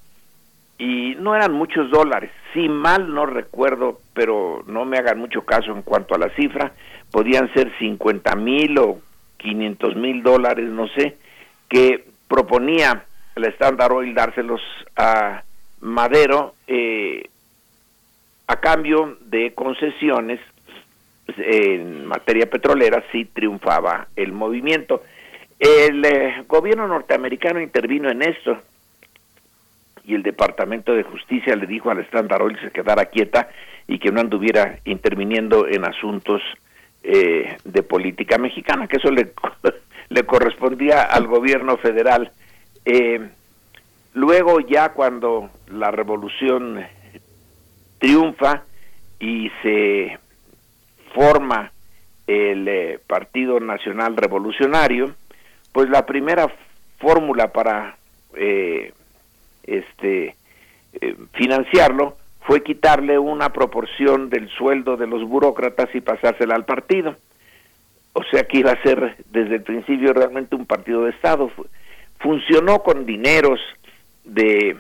y 0.79 1.17
no 1.19 1.35
eran 1.35 1.53
muchos 1.53 1.91
dólares. 1.91 2.31
Si 2.55 2.69
mal 2.69 3.13
no 3.13 3.27
recuerdo, 3.27 4.01
pero 4.15 4.63
no 4.67 4.85
me 4.85 4.99
hagan 4.99 5.19
mucho 5.19 5.43
caso 5.43 5.73
en 5.73 5.83
cuanto 5.83 6.15
a 6.15 6.19
la 6.19 6.31
cifra, 6.31 6.73
podían 7.11 7.53
ser 7.53 7.73
50 7.79 8.37
mil 8.37 8.79
o 8.79 9.01
500 9.39 9.97
mil 9.97 10.23
dólares, 10.23 10.71
no 10.71 10.89
sé 10.89 11.17
que 11.69 12.05
proponía 12.29 13.05
el 13.39 13.47
Standard 13.53 13.93
Oil 13.93 14.15
dárselos 14.15 14.61
a 14.97 15.43
Madero 15.81 16.55
eh, 16.67 17.29
a 18.47 18.57
cambio 18.57 19.17
de 19.23 19.55
concesiones 19.55 20.41
en 21.37 22.07
materia 22.07 22.49
petrolera 22.49 23.05
si 23.13 23.27
triunfaba 23.27 24.09
el 24.17 24.33
movimiento. 24.33 25.03
El 25.59 26.05
eh, 26.05 26.45
gobierno 26.47 26.89
norteamericano 26.89 27.61
intervino 27.61 28.11
en 28.11 28.23
esto 28.23 28.59
y 30.05 30.15
el 30.15 30.23
Departamento 30.23 30.95
de 30.95 31.03
Justicia 31.03 31.55
le 31.55 31.67
dijo 31.67 31.91
al 31.91 32.01
Standard 32.01 32.43
Oil 32.43 32.57
que 32.57 32.67
se 32.67 32.71
quedara 32.71 33.07
quieta 33.07 33.49
y 33.87 33.99
que 33.99 34.11
no 34.11 34.21
anduviera 34.21 34.79
interviniendo 34.85 35.67
en 35.67 35.85
asuntos 35.85 36.43
eh, 37.03 37.57
de 37.65 37.83
política 37.83 38.39
mexicana, 38.39 38.87
que 38.87 38.97
eso 38.97 39.11
le 39.11 39.33
correspondía 40.27 41.03
al 41.03 41.27
gobierno 41.27 41.77
federal. 41.77 42.33
Eh, 42.85 43.29
Luego 44.19 44.59
ya 44.59 44.95
cuando 44.95 45.49
la 45.69 45.93
revolución 45.93 46.85
triunfa 47.99 48.65
y 49.21 49.49
se 49.63 50.19
forma 51.15 51.71
el 52.27 52.67
eh, 52.67 53.01
Partido 53.07 53.61
Nacional 53.61 54.17
Revolucionario, 54.17 55.15
pues 55.71 55.89
la 55.89 56.05
primera 56.05 56.53
fórmula 56.99 57.53
para 57.53 57.97
eh, 58.35 58.93
este 59.63 60.35
eh, 61.01 61.17
financiarlo 61.35 62.17
fue 62.41 62.65
quitarle 62.65 63.21
una 63.21 63.53
proporción 63.53 64.31
del 64.31 64.49
sueldo 64.49 64.97
de 64.97 65.07
los 65.07 65.23
burócratas 65.29 65.95
y 65.95 66.01
pasársela 66.01 66.57
al 66.57 66.65
partido. 66.65 67.15
O 68.15 68.25
sea 68.25 68.43
que 68.45 68.59
iba 68.59 68.73
a 68.73 68.83
ser 68.83 69.17
desde 69.31 69.57
el 69.57 69.63
principio 69.63 70.13
realmente 70.13 70.57
un 70.57 70.67
partido 70.67 71.05
de 71.05 71.11
Estado. 71.11 71.53
Funcionó 72.19 72.83
con 72.83 73.07
dineros 73.07 73.61
de... 74.25 74.77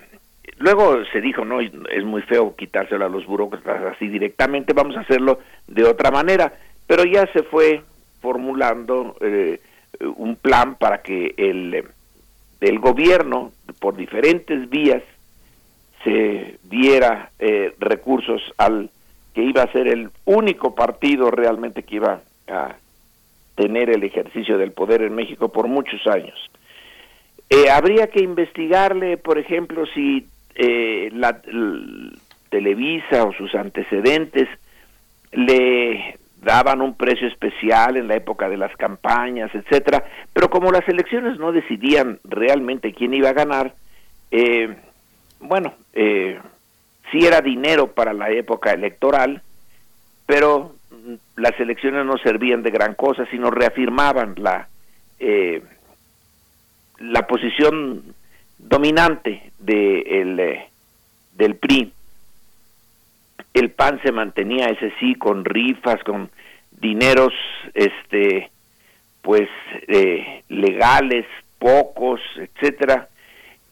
Luego 0.58 1.04
se 1.12 1.20
dijo, 1.20 1.44
no, 1.44 1.60
es 1.60 2.04
muy 2.04 2.22
feo 2.22 2.56
quitárselo 2.56 3.06
a 3.06 3.08
los 3.08 3.26
burócratas 3.26 3.94
así 3.94 4.08
directamente, 4.08 4.72
vamos 4.72 4.96
a 4.96 5.00
hacerlo 5.00 5.38
de 5.68 5.84
otra 5.84 6.10
manera. 6.10 6.52
Pero 6.86 7.04
ya 7.04 7.26
se 7.32 7.44
fue 7.44 7.82
formulando 8.20 9.16
eh, 9.20 9.60
un 10.16 10.36
plan 10.36 10.74
para 10.74 11.02
que 11.02 11.34
el, 11.36 11.84
el 12.60 12.78
gobierno, 12.80 13.52
por 13.78 13.96
diferentes 13.96 14.68
vías, 14.68 15.02
se 16.04 16.58
diera 16.64 17.30
eh, 17.38 17.74
recursos 17.78 18.42
al 18.56 18.90
que 19.34 19.42
iba 19.42 19.62
a 19.62 19.72
ser 19.72 19.88
el 19.88 20.10
único 20.24 20.74
partido 20.74 21.30
realmente 21.30 21.82
que 21.82 21.96
iba 21.96 22.20
a 22.48 22.76
tener 23.54 23.90
el 23.90 24.02
ejercicio 24.04 24.58
del 24.58 24.72
poder 24.72 25.02
en 25.02 25.14
México 25.14 25.50
por 25.50 25.68
muchos 25.68 26.06
años. 26.06 26.50
Eh, 27.50 27.70
habría 27.70 28.08
que 28.08 28.20
investigarle, 28.20 29.16
por 29.16 29.38
ejemplo, 29.38 29.86
si 29.94 30.26
eh, 30.54 31.10
la, 31.12 31.40
Televisa 32.50 33.24
o 33.24 33.32
sus 33.32 33.54
antecedentes 33.54 34.48
le 35.32 36.16
daban 36.40 36.80
un 36.80 36.94
precio 36.94 37.28
especial 37.28 37.96
en 37.96 38.08
la 38.08 38.16
época 38.16 38.48
de 38.48 38.56
las 38.56 38.74
campañas, 38.76 39.50
etcétera, 39.54 40.04
pero 40.32 40.48
como 40.48 40.70
las 40.70 40.88
elecciones 40.88 41.38
no 41.38 41.52
decidían 41.52 42.18
realmente 42.24 42.94
quién 42.94 43.12
iba 43.12 43.30
a 43.30 43.34
ganar, 43.34 43.74
eh, 44.30 44.74
bueno, 45.40 45.74
eh, 45.92 46.38
sí 47.10 47.26
era 47.26 47.40
dinero 47.40 47.88
para 47.88 48.12
la 48.12 48.30
época 48.30 48.72
electoral, 48.72 49.42
pero 50.26 50.74
las 51.36 51.58
elecciones 51.58 52.04
no 52.06 52.16
servían 52.18 52.62
de 52.62 52.70
gran 52.70 52.94
cosa, 52.94 53.26
sino 53.30 53.50
reafirmaban 53.50 54.34
la, 54.36 54.68
eh, 55.18 55.62
la 56.98 57.26
posición 57.26 58.02
dominante 58.58 59.52
de 59.58 60.00
el, 60.00 60.40
eh, 60.40 60.68
del 61.36 61.56
PRI. 61.56 61.92
El 63.54 63.70
PAN 63.70 64.00
se 64.02 64.12
mantenía, 64.12 64.66
ese 64.66 64.92
sí, 65.00 65.14
con 65.14 65.44
rifas, 65.44 66.02
con 66.04 66.30
dineros, 66.72 67.32
este, 67.74 68.50
pues, 69.22 69.48
eh, 69.88 70.42
legales, 70.48 71.26
pocos, 71.58 72.20
etcétera, 72.36 73.08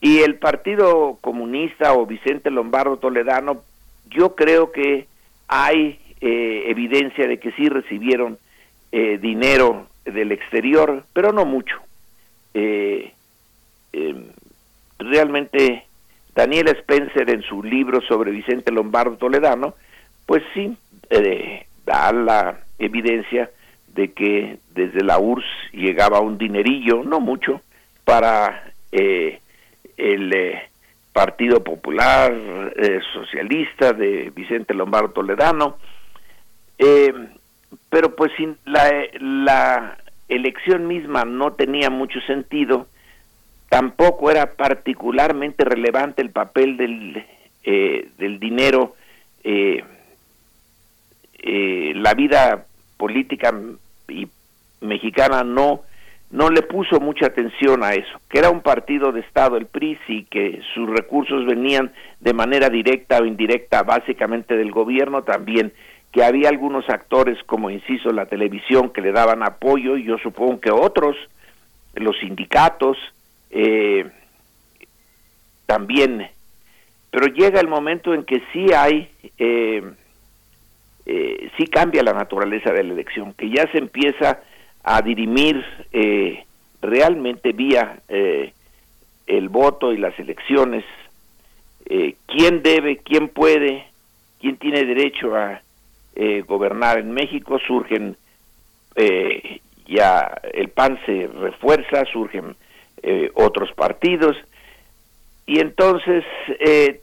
y 0.01 0.19
el 0.19 0.36
Partido 0.36 1.19
Comunista 1.20 1.94
o 1.94 2.07
Vicente 2.07 2.51
Lombardo 2.51 2.98
Toledano, 2.98 3.62
yo 4.11 4.35
creo 4.35 4.70
que 4.70 5.07
hay 5.48 5.98
eh, 6.20 6.65
evidencia 6.66 7.27
de 7.27 7.39
que 7.39 7.53
sí 7.53 7.69
recibieron 7.69 8.39
eh, 8.93 9.19
dinero 9.20 9.89
del 10.05 10.32
exterior, 10.32 11.05
pero 11.12 11.32
no 11.32 11.44
mucho. 11.44 11.77
Eh, 12.55 13.12
em, 13.97 14.24
realmente 14.98 15.85
Daniel 16.35 16.68
Spencer 16.68 17.28
en 17.31 17.43
su 17.43 17.62
libro 17.62 18.01
sobre 18.02 18.31
Vicente 18.31 18.70
Lombardo 18.70 19.16
Toledano, 19.16 19.74
pues 20.27 20.43
sí 20.55 20.77
da 21.86 22.12
la 22.12 22.59
evidencia 22.78 23.51
de 23.94 24.12
que 24.12 24.59
desde 24.74 25.02
la 25.02 25.18
URSS 25.18 25.47
llegaba 25.73 26.20
un 26.20 26.36
dinerillo, 26.36 27.02
no 27.05 27.20
mucho, 27.20 27.62
para 28.05 28.73
eh, 28.93 29.40
el 29.97 30.32
eh, 30.32 30.62
Partido 31.12 31.64
Popular 31.64 32.32
eh, 32.77 33.01
Socialista 33.14 33.93
de 33.93 34.31
Vicente 34.35 34.74
Lombardo 34.74 35.10
Toledano, 35.10 35.78
eh, 36.78 37.14
pero 37.89 38.14
pues 38.14 38.32
la, 38.66 38.90
la 39.18 39.97
elección 40.28 40.86
misma 40.86 41.24
no 41.24 41.52
tenía 41.52 41.89
mucho 41.89 42.20
sentido, 42.27 42.86
tampoco 43.69 44.31
era 44.31 44.53
particularmente 44.53 45.65
relevante 45.65 46.23
el 46.23 46.31
papel 46.31 46.77
del, 46.77 47.25
del 47.65 48.39
dinero, 48.39 48.95
la 51.43 52.15
vida 52.15 52.65
política 52.97 53.55
y 54.09 54.29
mexicana 54.81 55.45
no 55.45 55.83
no 56.31 56.51
le 56.51 56.63
puso 56.63 57.01
mucha 57.01 57.27
atención 57.27 57.85
a 57.85 57.95
eso, 57.95 58.21
que 58.29 58.39
era 58.39 58.51
un 58.51 58.61
partido 58.61 59.13
de 59.13 59.21
Estado 59.21 59.57
el 59.57 59.67
PRI 59.67 59.99
y 60.09 60.25
que 60.25 60.61
sus 60.75 60.89
recursos 60.91 61.47
venían 61.47 61.93
de 62.21 62.35
manera 62.35 62.69
directa 62.69 63.19
o 63.19 63.25
indirecta 63.25 63.83
básicamente 63.83 64.57
del 64.57 64.73
gobierno 64.73 65.23
también, 65.23 65.73
que 66.13 66.25
había 66.25 66.49
algunos 66.49 66.89
actores 66.89 67.39
como 67.45 67.71
inciso 67.71 68.11
la 68.11 68.27
televisión 68.27 68.91
que 68.91 69.03
le 69.03 69.13
daban 69.13 69.43
apoyo 69.43 69.97
y 69.97 70.05
yo 70.05 70.19
supongo 70.19 70.61
que 70.61 70.71
otros, 70.71 71.17
los 71.95 72.19
sindicatos, 72.19 72.99
eh, 73.51 74.10
también, 75.66 76.28
pero 77.10 77.27
llega 77.27 77.60
el 77.60 77.68
momento 77.68 78.14
en 78.14 78.24
que 78.24 78.43
sí 78.52 78.73
hay, 78.73 79.10
eh, 79.39 79.82
eh, 81.05 81.51
sí 81.56 81.66
cambia 81.66 82.02
la 82.02 82.12
naturaleza 82.12 82.73
de 82.73 82.85
la 82.85 82.93
elección, 82.93 83.32
que 83.35 83.51
ya 83.51 83.70
se 83.73 83.78
empieza 83.78 84.40
a 84.82 85.02
dirimir 85.02 85.64
eh, 85.93 86.44
realmente 86.81 87.52
vía 87.52 88.01
eh, 88.09 88.52
el 89.27 89.48
voto 89.48 89.93
y 89.93 89.98
las 89.98 90.18
elecciones 90.18 90.85
quién 92.27 92.64
debe, 92.64 92.97
quién 92.97 93.28
puede, 93.28 93.86
quién 94.40 94.56
tiene 94.56 94.85
derecho 94.85 95.36
a 95.36 95.62
gobernar 96.48 96.98
en 96.98 97.12
México, 97.12 97.60
surgen 97.64 98.16
ya 99.86 100.36
el 100.52 100.68
PAN 100.70 100.98
se 101.06 101.28
refuerza, 101.28 102.05
surgen 102.06 102.56
otros 103.35 103.73
partidos 103.73 104.37
y 105.47 105.61
entonces 105.61 106.24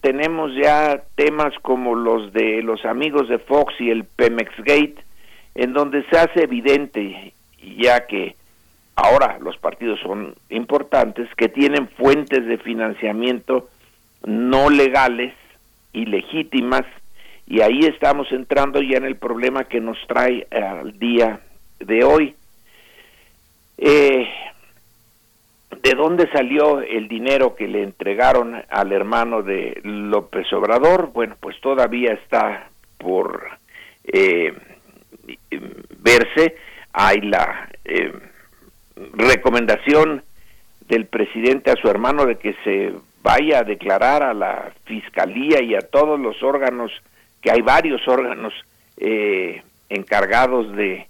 tenemos 0.01 0.51
ya 0.55 1.01
temas 1.15 1.53
como 1.61 1.95
los 1.95 2.33
de 2.33 2.61
los 2.61 2.83
amigos 2.83 3.29
de 3.29 3.39
Fox 3.39 3.73
y 3.79 3.89
el 3.89 4.03
Pemex 4.03 4.51
Gate, 4.57 4.97
en 5.55 5.71
donde 5.71 6.03
se 6.09 6.17
hace 6.17 6.43
evidente 6.43 7.33
ya 7.77 8.05
que 8.05 8.35
ahora 8.95 9.37
los 9.39 9.57
partidos 9.57 9.99
son 10.01 10.35
importantes, 10.49 11.29
que 11.35 11.49
tienen 11.49 11.87
fuentes 11.87 12.45
de 12.45 12.57
financiamiento 12.57 13.69
no 14.25 14.69
legales 14.69 15.33
y 15.91 16.05
legítimas, 16.05 16.83
y 17.47 17.61
ahí 17.61 17.81
estamos 17.81 18.31
entrando 18.31 18.81
ya 18.81 18.97
en 18.97 19.05
el 19.05 19.15
problema 19.15 19.65
que 19.65 19.81
nos 19.81 19.97
trae 20.07 20.47
al 20.51 20.97
día 20.97 21.39
de 21.79 22.03
hoy. 22.03 22.35
Eh, 23.77 24.27
¿De 25.81 25.95
dónde 25.95 26.29
salió 26.31 26.81
el 26.81 27.07
dinero 27.07 27.55
que 27.55 27.67
le 27.67 27.83
entregaron 27.83 28.61
al 28.69 28.91
hermano 28.91 29.41
de 29.41 29.79
López 29.83 30.51
Obrador? 30.53 31.11
Bueno, 31.13 31.35
pues 31.39 31.59
todavía 31.61 32.13
está 32.13 32.69
por 32.97 33.47
eh, 34.05 34.53
verse 35.99 36.55
hay 36.93 37.21
la 37.21 37.69
eh, 37.85 38.13
recomendación 39.13 40.23
del 40.87 41.07
presidente 41.07 41.71
a 41.71 41.75
su 41.75 41.87
hermano 41.87 42.25
de 42.25 42.37
que 42.37 42.55
se 42.63 42.93
vaya 43.23 43.59
a 43.59 43.63
declarar 43.63 44.21
a 44.21 44.33
la 44.33 44.71
fiscalía 44.85 45.61
y 45.61 45.75
a 45.75 45.81
todos 45.81 46.19
los 46.19 46.43
órganos, 46.43 46.91
que 47.41 47.51
hay 47.51 47.61
varios 47.61 48.07
órganos 48.07 48.53
eh, 48.97 49.63
encargados 49.89 50.75
de 50.75 51.07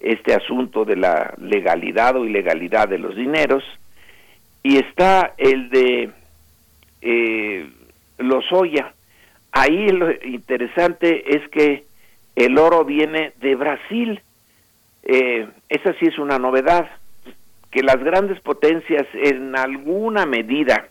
este 0.00 0.34
asunto 0.34 0.84
de 0.84 0.96
la 0.96 1.32
legalidad 1.38 2.16
o 2.16 2.24
ilegalidad 2.24 2.88
de 2.88 2.98
los 2.98 3.14
dineros, 3.14 3.64
y 4.62 4.78
está 4.78 5.34
el 5.36 5.70
de 5.70 6.10
eh, 7.00 7.70
Lozoya. 8.18 8.94
Ahí 9.50 9.88
lo 9.88 10.10
interesante 10.24 11.36
es 11.36 11.48
que 11.50 11.84
el 12.36 12.58
oro 12.58 12.84
viene 12.84 13.32
de 13.40 13.54
Brasil, 13.54 14.20
eh, 15.02 15.48
esa 15.68 15.92
sí 15.94 16.06
es 16.06 16.18
una 16.18 16.38
novedad, 16.38 16.90
que 17.70 17.82
las 17.82 18.02
grandes 18.02 18.40
potencias 18.40 19.06
en 19.14 19.56
alguna 19.56 20.26
medida, 20.26 20.88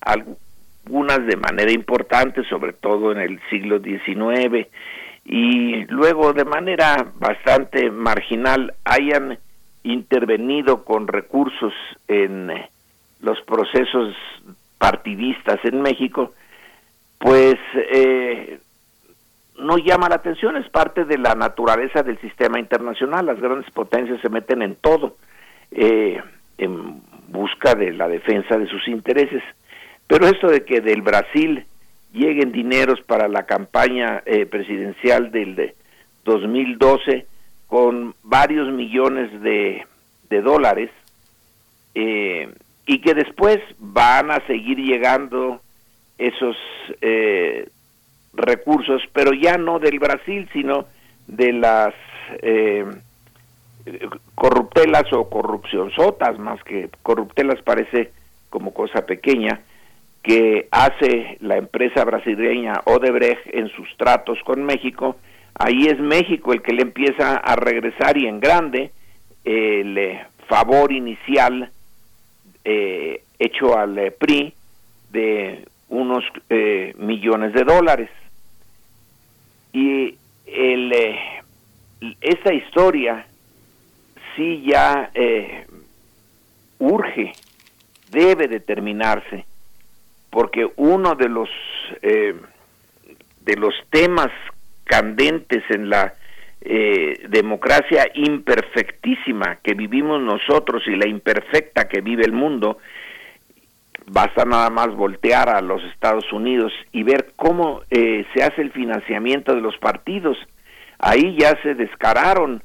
algunas 0.00 1.26
de 1.26 1.36
manera 1.36 1.70
importante, 1.70 2.42
sobre 2.44 2.72
todo 2.72 3.12
en 3.12 3.18
el 3.18 3.40
siglo 3.50 3.78
XIX, 3.78 4.66
y 5.24 5.84
luego 5.86 6.32
de 6.32 6.44
manera 6.44 7.06
bastante 7.16 7.90
marginal 7.90 8.74
hayan 8.84 9.38
intervenido 9.82 10.84
con 10.84 11.08
recursos 11.08 11.72
en 12.08 12.50
los 13.26 13.40
procesos 13.42 14.14
partidistas 14.78 15.58
en 15.64 15.82
México, 15.82 16.32
pues 17.18 17.56
eh, 17.74 18.60
no 19.58 19.78
llama 19.78 20.08
la 20.08 20.14
atención, 20.14 20.56
es 20.56 20.68
parte 20.70 21.04
de 21.04 21.18
la 21.18 21.34
naturaleza 21.34 22.04
del 22.04 22.20
sistema 22.20 22.60
internacional, 22.60 23.26
las 23.26 23.40
grandes 23.40 23.68
potencias 23.72 24.20
se 24.20 24.28
meten 24.28 24.62
en 24.62 24.76
todo 24.76 25.16
eh, 25.72 26.22
en 26.56 27.02
busca 27.28 27.74
de 27.74 27.92
la 27.92 28.06
defensa 28.06 28.56
de 28.56 28.68
sus 28.68 28.86
intereses. 28.86 29.42
Pero 30.06 30.28
esto 30.28 30.46
de 30.48 30.64
que 30.64 30.80
del 30.80 31.02
Brasil 31.02 31.66
lleguen 32.12 32.52
dineros 32.52 33.00
para 33.00 33.26
la 33.26 33.44
campaña 33.44 34.22
eh, 34.24 34.46
presidencial 34.46 35.32
del 35.32 35.74
2012 36.24 37.26
con 37.66 38.14
varios 38.22 38.72
millones 38.72 39.40
de, 39.42 39.84
de 40.30 40.40
dólares 40.40 40.90
eh, 41.96 42.48
y 42.86 43.00
que 43.00 43.14
después 43.14 43.58
van 43.78 44.30
a 44.30 44.40
seguir 44.46 44.78
llegando 44.78 45.60
esos 46.18 46.56
eh, 47.00 47.68
recursos, 48.32 49.02
pero 49.12 49.32
ya 49.32 49.58
no 49.58 49.78
del 49.78 49.98
Brasil, 49.98 50.48
sino 50.52 50.86
de 51.26 51.52
las 51.52 51.94
eh, 52.42 52.86
corruptelas 54.34 55.12
o 55.12 55.28
corrupcionzotas, 55.28 56.38
más 56.38 56.62
que 56.62 56.88
corruptelas 57.02 57.60
parece 57.62 58.12
como 58.50 58.72
cosa 58.72 59.04
pequeña, 59.04 59.60
que 60.22 60.68
hace 60.70 61.38
la 61.40 61.56
empresa 61.56 62.04
brasileña 62.04 62.80
Odebrecht 62.84 63.46
en 63.52 63.68
sus 63.68 63.88
tratos 63.96 64.38
con 64.44 64.64
México, 64.64 65.16
ahí 65.54 65.86
es 65.86 65.98
México 65.98 66.52
el 66.52 66.62
que 66.62 66.72
le 66.72 66.82
empieza 66.82 67.36
a 67.36 67.56
regresar 67.56 68.16
y 68.16 68.26
en 68.26 68.40
grande 68.40 68.90
el 69.44 69.98
eh, 69.98 70.26
favor 70.48 70.92
inicial 70.92 71.70
eh, 72.68 73.22
hecho 73.38 73.78
al 73.78 73.96
eh, 73.96 74.10
PRI 74.10 74.52
de 75.12 75.68
unos 75.88 76.24
millones 76.98 77.52
de 77.52 77.62
dólares. 77.62 78.10
Y 79.72 80.16
el, 80.46 80.92
esta 82.20 82.52
historia 82.52 83.24
sí 84.34 84.64
ya 84.66 85.12
urge, 86.80 87.32
debe 88.10 88.48
determinarse, 88.48 89.46
porque 90.28 90.68
uno 90.76 91.14
de 91.14 91.28
los 91.28 91.48
de 92.02 93.56
los 93.56 93.74
temas 93.90 94.32
candentes 94.84 95.62
en 95.70 95.88
la 95.88 96.14
eh, 96.60 97.26
democracia 97.28 98.08
imperfectísima 98.14 99.58
que 99.62 99.74
vivimos 99.74 100.20
nosotros 100.20 100.82
y 100.86 100.96
la 100.96 101.08
imperfecta 101.08 101.88
que 101.88 102.00
vive 102.00 102.24
el 102.24 102.32
mundo, 102.32 102.78
basta 104.06 104.44
nada 104.44 104.70
más 104.70 104.94
voltear 104.94 105.48
a 105.48 105.60
los 105.60 105.82
Estados 105.84 106.32
Unidos 106.32 106.72
y 106.92 107.02
ver 107.02 107.32
cómo 107.36 107.82
eh, 107.90 108.24
se 108.34 108.42
hace 108.42 108.62
el 108.62 108.72
financiamiento 108.72 109.54
de 109.54 109.60
los 109.60 109.76
partidos. 109.78 110.36
Ahí 110.98 111.36
ya 111.38 111.60
se 111.62 111.74
descararon 111.74 112.62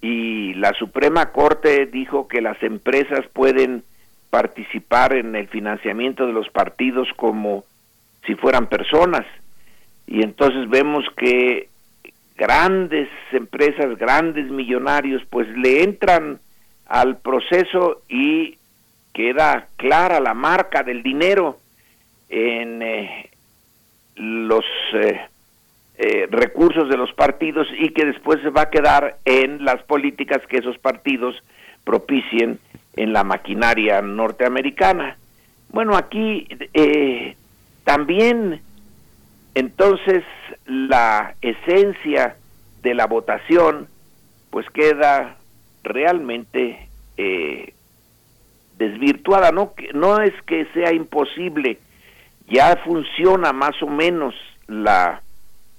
y 0.00 0.54
la 0.54 0.72
Suprema 0.74 1.32
Corte 1.32 1.86
dijo 1.86 2.28
que 2.28 2.40
las 2.40 2.62
empresas 2.62 3.26
pueden 3.32 3.82
participar 4.30 5.14
en 5.14 5.36
el 5.36 5.48
financiamiento 5.48 6.26
de 6.26 6.32
los 6.32 6.48
partidos 6.48 7.08
como 7.16 7.64
si 8.26 8.34
fueran 8.34 8.66
personas 8.66 9.26
y 10.06 10.22
entonces 10.22 10.68
vemos 10.68 11.04
que 11.16 11.68
grandes 12.36 13.08
empresas, 13.32 13.98
grandes 13.98 14.50
millonarios, 14.50 15.22
pues 15.30 15.48
le 15.56 15.82
entran 15.82 16.40
al 16.86 17.18
proceso 17.18 18.02
y 18.08 18.58
queda 19.12 19.68
clara 19.76 20.20
la 20.20 20.34
marca 20.34 20.82
del 20.82 21.02
dinero 21.02 21.58
en 22.28 22.82
eh, 22.82 23.30
los 24.16 24.64
eh, 24.94 25.20
eh, 25.98 26.28
recursos 26.30 26.88
de 26.88 26.96
los 26.96 27.12
partidos 27.12 27.68
y 27.78 27.90
que 27.90 28.06
después 28.06 28.40
se 28.42 28.50
va 28.50 28.62
a 28.62 28.70
quedar 28.70 29.18
en 29.24 29.64
las 29.64 29.82
políticas 29.82 30.40
que 30.48 30.58
esos 30.58 30.78
partidos 30.78 31.42
propicien 31.84 32.58
en 32.96 33.12
la 33.12 33.24
maquinaria 33.24 34.00
norteamericana. 34.02 35.16
Bueno, 35.68 35.96
aquí 35.96 36.46
también 37.84 38.60
entonces 39.54 40.24
la 40.66 41.34
esencia 41.42 42.36
de 42.82 42.94
la 42.94 43.06
votación 43.06 43.88
pues 44.50 44.68
queda 44.70 45.36
realmente 45.82 46.88
eh, 47.16 47.74
desvirtuada. 48.78 49.52
No, 49.52 49.72
no 49.94 50.20
es 50.20 50.32
que 50.42 50.66
sea 50.74 50.92
imposible, 50.92 51.78
ya 52.48 52.76
funciona 52.84 53.52
más 53.52 53.80
o 53.82 53.86
menos 53.86 54.34
la 54.66 55.22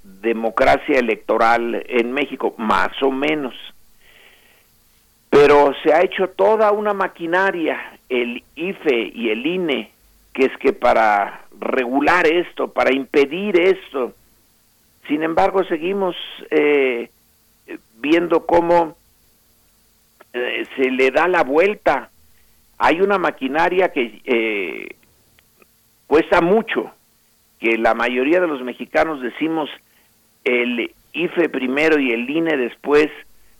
democracia 0.03 0.99
electoral 0.99 1.83
en 1.87 2.11
México, 2.11 2.53
más 2.57 2.91
o 3.01 3.11
menos. 3.11 3.53
Pero 5.29 5.73
se 5.83 5.93
ha 5.93 6.01
hecho 6.01 6.27
toda 6.29 6.71
una 6.71 6.93
maquinaria, 6.93 7.97
el 8.09 8.43
IFE 8.55 9.11
y 9.15 9.29
el 9.29 9.45
INE, 9.45 9.91
que 10.33 10.45
es 10.45 10.57
que 10.57 10.73
para 10.73 11.42
regular 11.59 12.27
esto, 12.27 12.71
para 12.71 12.93
impedir 12.93 13.59
esto. 13.59 14.13
Sin 15.07 15.23
embargo, 15.23 15.63
seguimos 15.65 16.15
eh, 16.49 17.09
viendo 17.97 18.45
cómo 18.45 18.95
eh, 20.33 20.65
se 20.75 20.89
le 20.91 21.11
da 21.11 21.27
la 21.27 21.43
vuelta. 21.43 22.09
Hay 22.77 23.01
una 23.01 23.17
maquinaria 23.17 23.89
que 23.89 24.21
eh, 24.25 24.95
cuesta 26.07 26.41
mucho, 26.41 26.91
que 27.59 27.77
la 27.77 27.93
mayoría 27.93 28.39
de 28.39 28.47
los 28.47 28.61
mexicanos 28.63 29.21
decimos 29.21 29.69
el 30.43 30.91
IFE 31.13 31.49
primero 31.49 31.99
y 31.99 32.11
el 32.11 32.29
INE 32.29 32.57
después 32.57 33.09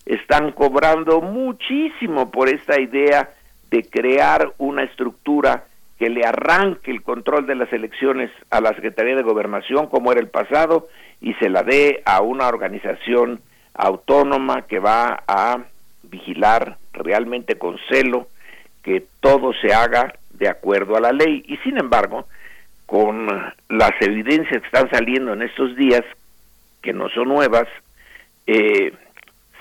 están 0.05 0.51
cobrando 0.51 1.21
muchísimo 1.21 2.29
por 2.31 2.49
esta 2.49 2.79
idea 2.81 3.29
de 3.69 3.83
crear 3.83 4.53
una 4.57 4.83
estructura 4.83 5.65
que 5.97 6.09
le 6.09 6.25
arranque 6.25 6.91
el 6.91 7.01
control 7.01 7.45
de 7.45 7.55
las 7.55 7.71
elecciones 7.71 8.31
a 8.49 8.61
la 8.61 8.73
Secretaría 8.73 9.15
de 9.15 9.23
Gobernación 9.23 9.87
como 9.87 10.11
era 10.11 10.21
el 10.21 10.27
pasado 10.27 10.87
y 11.21 11.33
se 11.35 11.49
la 11.49 11.63
dé 11.63 12.01
a 12.05 12.21
una 12.21 12.47
organización 12.47 13.41
autónoma 13.73 14.63
que 14.63 14.79
va 14.79 15.23
a 15.27 15.59
vigilar 16.03 16.77
realmente 16.93 17.57
con 17.57 17.77
celo 17.89 18.27
que 18.83 19.05
todo 19.21 19.53
se 19.53 19.73
haga 19.73 20.13
de 20.31 20.49
acuerdo 20.49 20.97
a 20.97 21.01
la 21.01 21.11
ley. 21.11 21.43
Y 21.47 21.57
sin 21.57 21.77
embargo, 21.77 22.27
con 22.85 23.27
las 23.69 23.91
evidencias 24.01 24.61
que 24.61 24.67
están 24.67 24.89
saliendo 24.89 25.33
en 25.33 25.41
estos 25.41 25.75
días, 25.75 26.03
que 26.81 26.93
no 26.93 27.09
son 27.09 27.29
nuevas, 27.29 27.67
eh, 28.45 28.93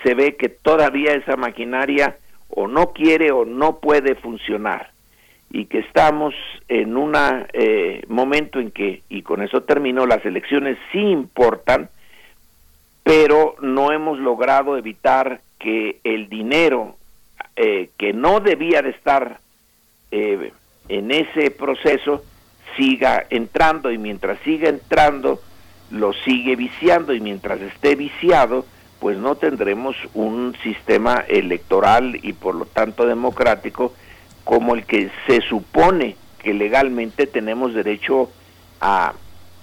se 0.03 0.13
ve 0.13 0.35
que 0.35 0.49
todavía 0.49 1.13
esa 1.13 1.37
maquinaria 1.37 2.17
o 2.49 2.67
no 2.67 2.91
quiere 2.91 3.31
o 3.31 3.45
no 3.45 3.79
puede 3.79 4.15
funcionar 4.15 4.92
y 5.53 5.65
que 5.65 5.79
estamos 5.79 6.33
en 6.67 6.97
un 6.97 7.13
eh, 7.15 8.03
momento 8.09 8.59
en 8.59 8.71
que, 8.71 9.03
y 9.07 9.21
con 9.21 9.43
eso 9.43 9.61
termino, 9.61 10.07
las 10.07 10.25
elecciones 10.25 10.79
sí 10.91 10.97
importan, 10.97 11.89
pero 13.03 13.55
no 13.61 13.91
hemos 13.91 14.17
logrado 14.17 14.77
evitar 14.77 15.41
que 15.59 15.99
el 16.03 16.27
dinero 16.27 16.97
eh, 17.55 17.91
que 17.99 18.13
no 18.13 18.39
debía 18.39 18.81
de 18.81 18.89
estar 18.89 19.39
eh, 20.11 20.51
en 20.89 21.11
ese 21.11 21.51
proceso 21.51 22.23
siga 22.75 23.23
entrando. 23.29 23.91
Y 23.91 23.99
mientras 23.99 24.39
siga 24.39 24.69
entrando 24.69 25.39
lo 25.91 26.13
sigue 26.13 26.55
viciando. 26.55 27.13
Y 27.13 27.21
mientras 27.21 27.61
esté 27.61 27.95
viciado 27.95 28.65
pues 28.99 29.17
no 29.17 29.35
tendremos 29.35 29.97
un 30.13 30.55
sistema 30.63 31.25
electoral 31.27 32.17
y 32.23 32.31
por 32.31 32.55
lo 32.55 32.65
tanto 32.65 33.05
democrático 33.05 33.93
como 34.43 34.75
el 34.75 34.85
que 34.85 35.09
se 35.27 35.41
supone 35.41 36.15
que 36.39 36.53
legalmente 36.53 37.25
tenemos 37.25 37.73
derecho 37.73 38.29
a 38.81 39.13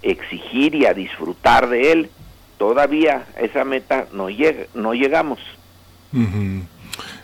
exigir 0.03 0.75
y 0.75 0.87
a 0.87 0.95
disfrutar 0.95 1.69
de 1.69 1.93
él. 1.93 2.11
Todavía 2.59 3.27
esa 3.41 3.65
meta 3.65 4.07
no, 4.13 4.31
llega, 4.31 4.65
no 4.75 4.95
llegamos. 4.95 5.39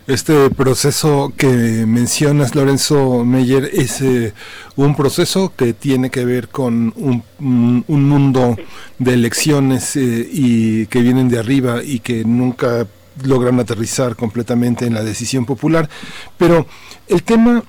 Este 0.06 0.50
proceso 0.50 1.32
que 1.36 1.48
mencionas, 1.48 2.54
Lorenzo 2.54 3.24
Meyer, 3.24 3.64
es 3.72 4.00
eh, 4.02 4.34
un 4.76 4.94
proceso 4.94 5.52
que 5.56 5.72
tiene 5.72 6.10
que 6.10 6.24
ver 6.24 6.48
con 6.48 6.94
un, 6.96 7.84
mundo 7.88 8.56
de 9.00 9.14
elecciones 9.14 9.96
eh, 9.96 10.28
y 10.30 10.86
que 10.86 11.00
vienen 11.00 11.28
de 11.28 11.40
arriba 11.40 11.82
y 11.82 11.98
que 11.98 12.24
nunca 12.24 12.86
logran 13.22 13.60
aterrizar 13.60 14.16
completamente 14.16 14.86
en 14.86 14.94
la 14.94 15.02
decisión 15.02 15.47
popular. 15.47 15.88
Pero 16.36 16.66
el 17.09 17.22
tema 17.22 17.62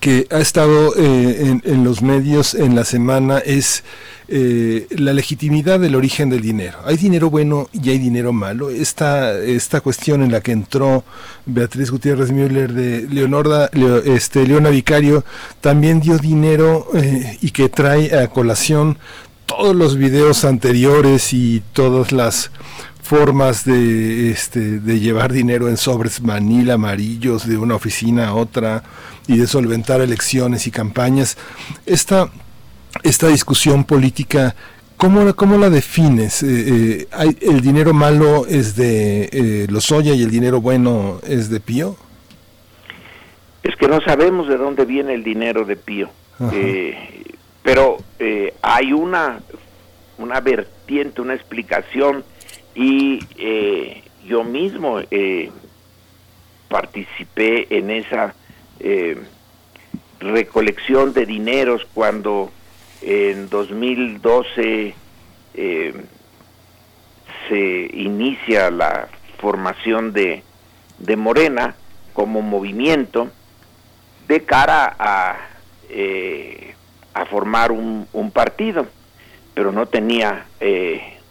que 0.00 0.26
ha 0.30 0.38
estado 0.38 0.94
eh, 0.96 1.60
en, 1.64 1.84
los 1.84 2.02
medios 2.02 2.54
en 2.54 2.74
la 2.74 2.84
semana 2.84 3.38
es 3.38 3.82
eh, 4.28 4.86
la 4.90 5.12
legitimidad 5.12 5.80
del 5.80 5.94
origen 5.94 6.30
del 6.30 6.42
dinero. 6.42 6.78
Hay 6.84 6.96
dinero 6.96 7.30
bueno 7.30 7.68
y 7.72 7.90
hay 7.90 7.98
dinero 7.98 8.32
malo. 8.32 8.70
Esta, 8.70 9.36
esta 9.38 9.80
cuestión 9.80 10.22
en 10.22 10.30
la 10.30 10.40
que 10.40 10.52
entró 10.52 11.04
Beatriz 11.46 11.90
Gutiérrez 11.90 12.30
Müller 12.30 12.72
de 12.72 13.08
Leonarda, 13.08 13.70
este, 14.04 14.46
Leona 14.46 14.70
Vicario 14.70 15.24
también 15.60 16.00
dio 16.00 16.18
dinero 16.18 16.88
eh, 16.94 17.38
y 17.40 17.50
que 17.50 17.68
trae 17.68 18.16
a 18.16 18.28
colación 18.28 18.98
todos 19.46 19.74
los 19.74 19.96
videos 19.96 20.44
anteriores 20.44 21.32
y 21.32 21.62
todas 21.72 22.12
las 22.12 22.50
formas 23.08 23.64
de, 23.64 24.30
este, 24.30 24.80
de 24.80 25.00
llevar 25.00 25.32
dinero 25.32 25.70
en 25.70 25.78
sobres 25.78 26.20
manila 26.20 26.74
amarillos 26.74 27.48
de 27.48 27.56
una 27.56 27.74
oficina 27.74 28.28
a 28.28 28.34
otra 28.34 28.82
y 29.26 29.38
de 29.38 29.46
solventar 29.46 30.02
elecciones 30.02 30.66
y 30.66 30.70
campañas. 30.70 31.38
Esta, 31.86 32.28
esta 33.02 33.28
discusión 33.28 33.84
política, 33.84 34.54
¿cómo, 34.98 35.34
cómo 35.34 35.56
la 35.56 35.70
defines? 35.70 36.42
Eh, 36.42 36.48
eh, 36.48 37.08
hay, 37.10 37.34
¿El 37.40 37.62
dinero 37.62 37.94
malo 37.94 38.44
es 38.46 38.76
de 38.76 39.30
eh, 39.32 39.66
Lozoya 39.70 40.12
y 40.12 40.22
el 40.22 40.30
dinero 40.30 40.60
bueno 40.60 41.18
es 41.26 41.48
de 41.48 41.60
Pío? 41.60 41.96
Es 43.62 43.74
que 43.76 43.88
no 43.88 44.02
sabemos 44.02 44.48
de 44.48 44.58
dónde 44.58 44.84
viene 44.84 45.14
el 45.14 45.24
dinero 45.24 45.64
de 45.64 45.76
Pío. 45.76 46.10
pero 47.62 47.96
hay 48.60 48.92
una, 48.92 49.40
una 50.18 50.40
vertiente, 50.40 51.22
una 51.22 51.32
explicación 51.32 52.22
y 52.78 53.18
eh, 53.36 54.04
yo 54.24 54.44
mismo 54.44 55.00
eh, 55.10 55.50
participé 56.68 57.66
en 57.76 57.90
esa 57.90 58.34
eh, 58.78 59.20
recolección 60.20 61.12
de 61.12 61.26
dineros 61.26 61.84
cuando 61.92 62.52
en 63.02 63.48
2012 63.48 64.94
se 67.48 67.90
inicia 67.94 68.70
la 68.70 69.08
formación 69.40 70.12
de, 70.12 70.44
de 70.98 71.16
Morena 71.16 71.74
como 72.12 72.42
movimiento 72.42 73.28
de 74.28 74.44
cara 74.44 74.94
a, 74.96 75.36
a 77.14 77.24
formar 77.26 77.72
un, 77.72 78.06
un, 78.12 78.30
partido, 78.30 78.86
pero 79.54 79.72
no 79.72 79.86
tenía 79.86 80.46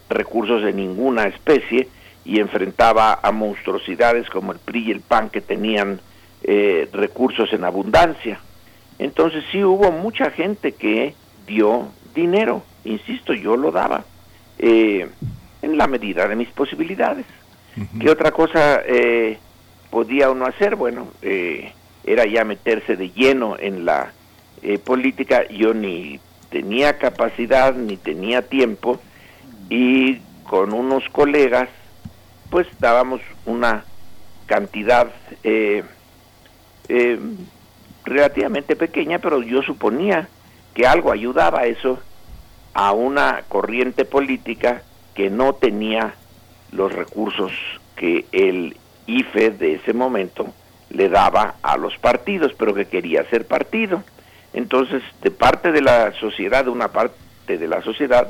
recursos 0.09 0.63
de 0.63 0.73
ninguna 0.73 1.23
especie 1.23 1.87
y 2.27 2.39
enfrentaba 2.39 3.19
a 3.21 3.31
monstruosidades 3.31 4.29
como 4.29 4.51
el 4.51 4.59
PRI 4.59 4.87
y 4.87 4.91
el 4.91 5.01
PAN 5.01 5.29
que 5.29 5.41
tenían 5.41 6.01
eh, 6.43 6.89
recursos 6.91 7.51
en 7.53 7.63
abundancia. 7.63 8.39
Entonces 8.99 9.43
sí 9.51 9.63
hubo 9.63 9.91
mucha 9.91 10.31
gente 10.31 10.73
que 10.73 11.13
dio 11.45 11.87
dinero, 12.13 12.63
insisto, 12.83 13.33
yo 13.33 13.55
lo 13.55 13.71
daba, 13.71 14.03
eh, 14.59 15.07
en 15.61 15.77
la 15.77 15.87
medida 15.87 16.27
de 16.27 16.35
mis 16.35 16.49
posibilidades. 16.49 17.25
¿Qué 17.99 18.09
otra 18.09 18.31
cosa 18.31 18.81
eh, 18.87 19.37
podía 19.91 20.31
uno 20.31 20.47
hacer? 20.47 20.75
Bueno, 20.75 21.09
era 21.21 22.25
ya 22.25 22.43
meterse 22.43 22.95
de 22.95 23.11
lleno 23.11 23.55
en 23.59 23.85
la 23.85 24.11
política, 24.83 25.47
yo 25.49 25.75
ni 25.75 26.19
tenía 26.49 26.97
capacidad 26.97 27.75
ni 27.75 27.95
tenía 27.97 28.41
tiempo 28.41 28.99
y 29.69 30.19
con 30.43 30.73
unos 30.73 31.03
colegas 31.11 31.69
pues 32.49 32.67
dábamos 32.79 33.21
una 33.45 33.83
cantidad 34.45 35.07
eh, 35.43 35.83
eh, 36.87 37.19
relativamente 38.05 38.75
pequeña, 38.75 39.19
pero 39.19 39.41
yo 39.41 39.61
suponía 39.61 40.29
que 40.73 40.87
algo 40.87 41.11
ayudaba 41.11 41.61
a 41.61 41.65
eso 41.65 41.99
a 42.73 42.93
una 42.93 43.43
corriente 43.49 44.05
política 44.05 44.83
que 45.13 45.29
no 45.29 45.53
tenía 45.53 46.13
los 46.71 46.93
recursos 46.93 47.51
que 47.95 48.25
el 48.31 48.77
IFE 49.07 49.51
de 49.51 49.73
ese 49.75 49.93
momento 49.93 50.53
le 50.89 51.09
daba 51.09 51.55
a 51.61 51.75
los 51.77 51.97
partidos, 51.97 52.53
pero 52.57 52.73
que 52.73 52.85
quería 52.85 53.27
ser 53.29 53.45
partido. 53.45 54.03
Entonces, 54.53 55.01
de 55.21 55.31
parte 55.31 55.71
de 55.71 55.81
la 55.81 56.13
sociedad, 56.13 56.63
de 56.63 56.69
una 56.69 56.89
parte 56.89 57.57
de 57.57 57.67
la 57.67 57.81
sociedad, 57.81 58.27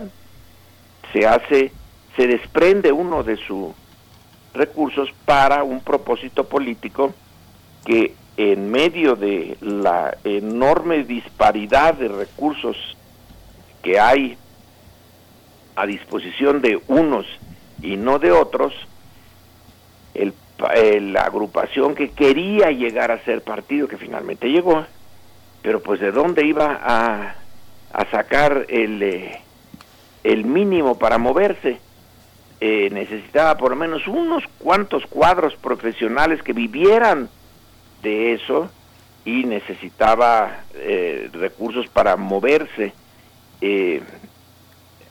se 1.14 1.26
hace, 1.26 1.72
se 2.16 2.28
desprende 2.28 2.92
uno 2.92 3.24
de 3.24 3.38
sus 3.38 3.74
recursos 4.54 5.10
para 5.26 5.64
un 5.64 5.82
propósito 5.82 6.46
político 6.46 7.14
que 7.86 8.14
en 8.38 8.70
medio 8.70 9.16
de 9.16 9.58
la 9.62 10.18
enorme 10.24 11.04
disparidad 11.04 11.94
de 11.96 12.08
recursos 12.08 12.78
que 13.82 14.00
hay 14.00 14.38
a 15.76 15.86
disposición 15.86 16.62
de 16.62 16.80
unos 16.88 17.26
y 17.82 17.98
no 17.98 18.20
de 18.20 18.32
otros, 18.32 18.74
el, 20.14 20.34
la 21.14 21.22
agrupación 21.22 21.94
que 21.94 22.10
quería 22.10 22.72
llegar 22.72 23.12
a 23.12 23.24
ser 23.24 23.44
partido, 23.44 23.88
que 23.88 23.98
finalmente 23.98 24.50
llegó, 24.50 24.86
pero 25.62 25.82
pues 25.82 26.00
de 26.00 26.12
dónde 26.12 26.46
iba 26.46 26.80
a, 26.82 27.36
a 27.94 28.12
sacar 28.12 28.66
el, 28.70 29.04
eh, 29.04 29.42
el 30.28 30.44
mínimo 30.44 31.00
para 31.00 31.18
moverse. 31.18 31.80
Eh, 32.60 32.90
necesitaba 32.92 33.56
por 33.56 33.72
lo 33.72 33.78
menos 33.78 34.08
unos 34.08 34.44
cuantos 34.58 35.06
cuadros 35.08 35.56
profesionales 35.56 36.42
que 36.44 36.54
vivieran 36.54 37.30
de 38.02 38.34
eso 38.34 38.70
y 39.24 39.44
necesitaba 39.46 40.64
eh, 40.74 41.30
recursos 41.32 41.88
para 41.88 42.18
moverse. 42.18 42.94
Eh, 43.62 44.02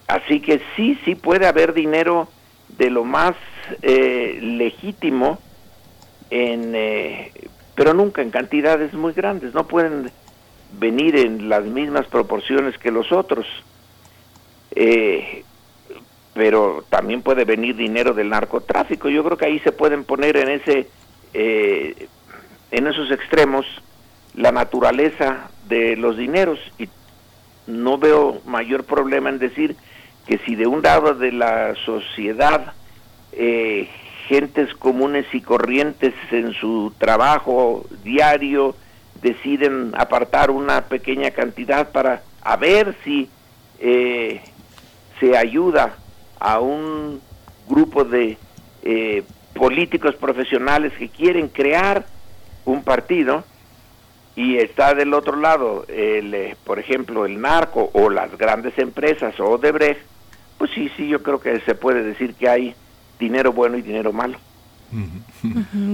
así 0.06 0.40
que 0.40 0.60
sí, 0.74 0.98
sí 1.04 1.14
puede 1.14 1.46
haber 1.46 1.72
dinero 1.72 2.28
de 2.76 2.90
lo 2.90 3.04
más 3.04 3.34
legítimo, 3.82 5.40
en, 6.30 6.72
pero 7.74 7.94
nunca 7.94 8.22
en 8.22 8.30
cantidades 8.30 8.92
muy 8.92 9.12
grandes. 9.12 9.54
No 9.54 9.66
pueden 9.66 10.10
venir 10.78 11.16
en 11.16 11.48
las 11.48 11.64
mismas 11.64 12.06
proporciones 12.06 12.78
que 12.78 12.92
los 12.92 13.10
otros 13.10 13.44
eh, 14.76 15.42
pero 16.34 16.84
también 16.90 17.22
puede 17.22 17.44
venir 17.44 17.76
dinero 17.76 18.12
del 18.12 18.28
narcotráfico. 18.28 19.08
Yo 19.08 19.24
creo 19.24 19.38
que 19.38 19.46
ahí 19.46 19.58
se 19.60 19.72
pueden 19.72 20.04
poner 20.04 20.36
en 20.36 20.50
ese, 20.50 20.86
eh, 21.32 22.08
en 22.70 22.86
esos 22.86 23.10
extremos 23.10 23.64
la 24.34 24.52
naturaleza 24.52 25.50
de 25.66 25.96
los 25.96 26.18
dineros 26.18 26.58
y 26.78 26.90
no 27.66 27.96
veo 27.96 28.42
mayor 28.44 28.84
problema 28.84 29.30
en 29.30 29.38
decir 29.38 29.76
que 30.26 30.38
si 30.38 30.54
de 30.54 30.66
un 30.66 30.82
lado 30.82 31.14
de 31.14 31.32
la 31.32 31.74
sociedad 31.86 32.74
eh, 33.32 33.88
gentes 34.28 34.74
comunes 34.74 35.26
y 35.32 35.40
corrientes 35.40 36.12
en 36.30 36.52
su 36.52 36.92
trabajo 36.98 37.86
diario 38.04 38.76
deciden 39.22 39.94
apartar 39.96 40.50
una 40.50 40.82
pequeña 40.82 41.30
cantidad 41.30 41.90
para 41.92 42.22
a 42.42 42.56
ver 42.56 42.94
si 43.04 43.30
eh, 43.80 44.42
se 45.20 45.36
ayuda 45.36 45.96
a 46.38 46.60
un 46.60 47.20
grupo 47.68 48.04
de 48.04 48.38
eh, 48.82 49.22
políticos 49.54 50.14
profesionales 50.16 50.92
que 50.98 51.08
quieren 51.08 51.48
crear 51.48 52.06
un 52.64 52.82
partido 52.82 53.44
y 54.34 54.58
está 54.58 54.94
del 54.94 55.14
otro 55.14 55.36
lado, 55.36 55.86
el, 55.88 56.34
eh, 56.34 56.56
por 56.64 56.78
ejemplo, 56.78 57.24
el 57.24 57.40
narco 57.40 57.90
o 57.94 58.10
las 58.10 58.36
grandes 58.36 58.78
empresas 58.78 59.38
o 59.40 59.46
Odebrecht, 59.52 60.00
pues 60.58 60.70
sí, 60.74 60.90
sí, 60.96 61.08
yo 61.08 61.22
creo 61.22 61.40
que 61.40 61.58
se 61.60 61.74
puede 61.74 62.02
decir 62.02 62.34
que 62.34 62.48
hay 62.48 62.74
dinero 63.18 63.52
bueno 63.52 63.78
y 63.78 63.82
dinero 63.82 64.12
malo. 64.12 64.38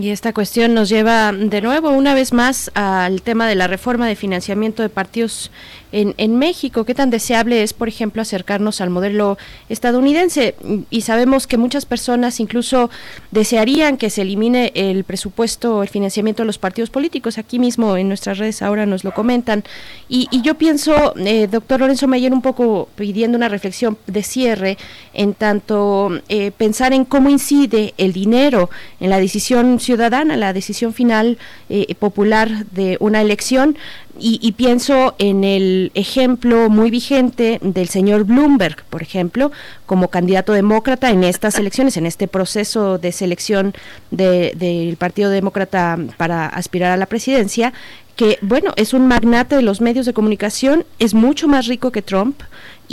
Y 0.00 0.10
esta 0.10 0.32
cuestión 0.32 0.74
nos 0.74 0.88
lleva 0.88 1.32
de 1.32 1.60
nuevo, 1.62 1.90
una 1.90 2.14
vez 2.14 2.32
más, 2.32 2.70
al 2.74 3.22
tema 3.22 3.48
de 3.48 3.54
la 3.54 3.66
reforma 3.66 4.06
de 4.06 4.16
financiamiento 4.16 4.82
de 4.82 4.88
partidos 4.88 5.50
en, 5.92 6.14
en, 6.18 6.38
México. 6.38 6.84
¿Qué 6.84 6.94
tan 6.94 7.10
deseable 7.10 7.62
es, 7.62 7.72
por 7.72 7.88
ejemplo, 7.88 8.22
acercarnos 8.22 8.80
al 8.80 8.90
modelo 8.90 9.38
estadounidense? 9.68 10.54
Y 10.90 11.02
sabemos 11.02 11.46
que 11.46 11.56
muchas 11.56 11.86
personas 11.86 12.40
incluso 12.40 12.90
desearían 13.30 13.96
que 13.96 14.10
se 14.10 14.22
elimine 14.22 14.72
el 14.74 15.04
presupuesto, 15.04 15.82
el 15.82 15.88
financiamiento 15.88 16.42
de 16.42 16.46
los 16.46 16.58
partidos 16.58 16.90
políticos. 16.90 17.38
Aquí 17.38 17.58
mismo 17.58 17.96
en 17.96 18.08
nuestras 18.08 18.38
redes 18.38 18.62
ahora 18.62 18.86
nos 18.86 19.04
lo 19.04 19.12
comentan. 19.12 19.64
Y, 20.08 20.28
yo 20.42 20.54
pienso, 20.54 21.14
eh, 21.16 21.46
doctor 21.46 21.80
Lorenzo 21.80 22.08
Mayer, 22.08 22.32
un 22.32 22.42
poco 22.42 22.88
pidiendo 22.94 23.36
una 23.36 23.48
reflexión 23.48 23.96
de 24.06 24.22
cierre 24.22 24.78
en 25.14 25.34
tanto 25.34 26.10
eh, 26.28 26.50
pensar 26.50 26.92
en 26.92 27.04
cómo 27.04 27.30
incide 27.30 27.94
el 27.96 28.12
dinero 28.12 28.70
en 29.00 29.10
la 29.10 29.18
decisión 29.18 29.80
ciudadana, 29.80 30.36
la 30.36 30.52
decisión 30.52 30.94
final 30.94 31.38
eh, 31.68 31.94
popular 31.94 32.66
de 32.72 32.96
una 33.00 33.20
elección. 33.20 33.76
y, 34.18 34.52
pienso 34.52 35.14
en 35.18 35.42
el 35.42 35.90
ejemplo 35.94 36.68
muy 36.68 36.90
vigente 36.90 37.58
del 37.62 37.88
señor 37.88 38.24
Bloomberg, 38.24 38.84
por 38.90 39.02
ejemplo, 39.02 39.50
como 39.86 40.08
candidato 40.08 40.52
demócrata 40.52 41.10
en 41.10 41.24
estas 41.24 41.58
elecciones, 41.58 41.96
en 41.96 42.04
este 42.04 42.28
proceso 42.28 42.98
de 42.98 43.10
selección 43.10 43.72
del 44.10 44.96
Partido 44.98 45.30
Demócrata 45.30 45.98
para 46.18 46.46
aspirar 46.46 46.92
a 46.92 46.98
la 46.98 47.06
presidencia, 47.06 47.72
que, 48.16 48.38
bueno, 48.42 48.72
es 48.76 48.92
un 48.92 49.06
magnate 49.08 49.56
de 49.56 49.62
los 49.62 49.80
medios 49.80 50.06
de 50.06 50.12
comunicación, 50.12 50.84
es 50.98 51.14
mucho 51.14 51.48
más 51.48 51.66
rico 51.66 51.90
que 51.90 52.02
Trump 52.02 52.42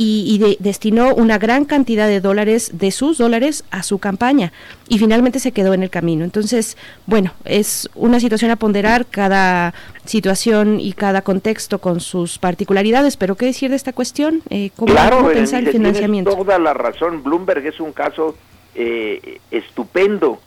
y, 0.02 0.58
destinó 0.60 1.14
una 1.14 1.38
gran 1.38 1.66
cantidad 1.66 2.08
de 2.08 2.22
dólares, 2.22 2.72
de 2.80 2.92
sus 2.92 3.18
dólares, 3.18 3.66
a 3.70 3.84
su 3.84 4.00
campaña 4.00 4.54
y 4.88 4.98
finalmente 4.98 5.40
se 5.40 5.52
quedó 5.52 5.74
en 5.74 5.84
el 5.84 5.90
camino. 5.90 6.24
Entonces, 6.24 6.78
bueno, 7.06 7.34
es 7.44 7.90
una 7.96 8.22
situación 8.22 8.50
a 8.50 8.56
ponderar, 8.56 9.06
cada 9.06 9.74
situación 10.06 10.80
y 10.80 10.94
cada 10.94 11.22
contexto 11.22 11.80
con 11.80 12.00
sus 12.00 12.40
particularidades, 12.40 13.18
pero 13.18 13.36
¿qué 13.36 13.48
decir 13.48 13.72
de 13.72 13.76
esta 13.76 13.92
cuestión? 13.92 14.42
Eh, 14.50 14.72
¿Cómo, 14.78 14.94
claro, 14.94 15.28
pensar 15.34 15.64
el 15.64 15.72
financiamiento? 15.72 16.34
Toda 16.34 16.58
la 16.60 16.74
razón, 16.74 17.22
Bloomberg 17.22 17.66
es 17.66 17.82
un 17.82 17.92
caso 17.92 18.38
eh, 18.76 19.42
estupendo, 19.52 20.40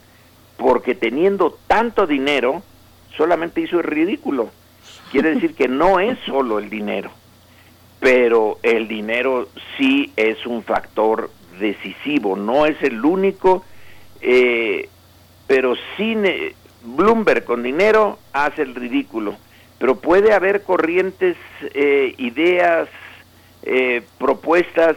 porque 0.56 0.94
teniendo 0.94 1.58
tanto 1.66 2.06
dinero, 2.06 2.62
solamente 3.18 3.60
hizo 3.60 3.80
el 3.80 3.84
ridículo. 3.84 4.48
Quiere 5.10 5.34
decir 5.34 5.54
que 5.54 5.68
no 5.68 6.00
es 6.00 6.18
solo 6.24 6.58
el 6.58 6.70
dinero 6.70 7.10
pero 8.02 8.58
el 8.64 8.88
dinero 8.88 9.48
sí 9.78 10.12
es 10.16 10.44
un 10.44 10.64
factor 10.64 11.30
decisivo, 11.60 12.34
no 12.36 12.66
es 12.66 12.82
el 12.82 13.04
único, 13.04 13.64
eh, 14.20 14.88
pero 15.46 15.74
sin 15.96 16.26
Bloomberg 16.82 17.44
con 17.44 17.62
dinero 17.62 18.18
hace 18.32 18.62
el 18.62 18.74
ridículo, 18.74 19.36
pero 19.78 20.00
puede 20.00 20.32
haber 20.32 20.64
corrientes, 20.64 21.36
eh, 21.74 22.16
ideas, 22.18 22.88
eh, 23.62 24.02
propuestas 24.18 24.96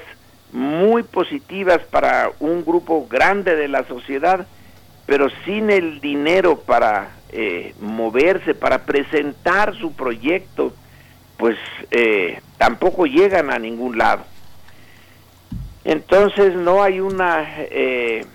muy 0.51 1.03
positivas 1.03 1.81
para 1.91 2.31
un 2.39 2.65
grupo 2.65 3.05
grande 3.07 3.55
de 3.55 3.67
la 3.67 3.85
sociedad, 3.85 4.47
pero 5.05 5.27
sin 5.45 5.69
el 5.69 6.01
dinero 6.01 6.59
para 6.59 7.11
moverse, 7.81 8.55
para 8.55 8.85
presentar 8.85 9.75
su 9.75 9.91
proyecto, 9.91 10.73
pues 11.37 11.57
eh, 11.91 12.39
tampoco 12.57 13.05
llegan 13.05 13.51
a 13.51 13.59
ningún 13.59 13.97
lado. 13.97 14.23
Entonces 15.83 16.55
no 16.55 16.81
hay 16.81 16.99
una 16.99 17.45
eh, 17.57 18.25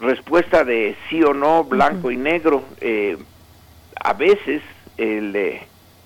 respuesta 0.00 0.64
de 0.64 0.96
sí 1.08 1.22
o 1.22 1.34
no, 1.34 1.64
blanco 1.64 2.10
y 2.10 2.16
negro. 2.16 2.64
Eh, 2.80 3.18
a 4.02 4.14
veces 4.14 4.62
el 4.96 5.60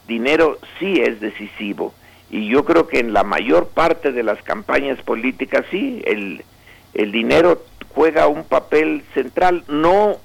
dinero 0.07 0.59
sí 0.79 1.01
es 1.01 1.21
decisivo 1.21 1.95
y 2.31 2.49
yo 2.49 2.65
creo 2.65 2.89
que 2.89 2.99
en 2.99 3.13
la 3.13 3.23
mayor 3.23 3.69
parte 3.69 4.11
de 4.13 4.23
las 4.23 4.43
campañas 4.43 5.01
políticas 5.03 5.65
sí, 5.71 6.03
el, 6.05 6.45
el 6.93 7.13
dinero 7.13 7.63
juega 7.91 8.27
un 8.27 8.45
papel 8.45 9.05
central, 9.15 9.65
no 9.69 10.17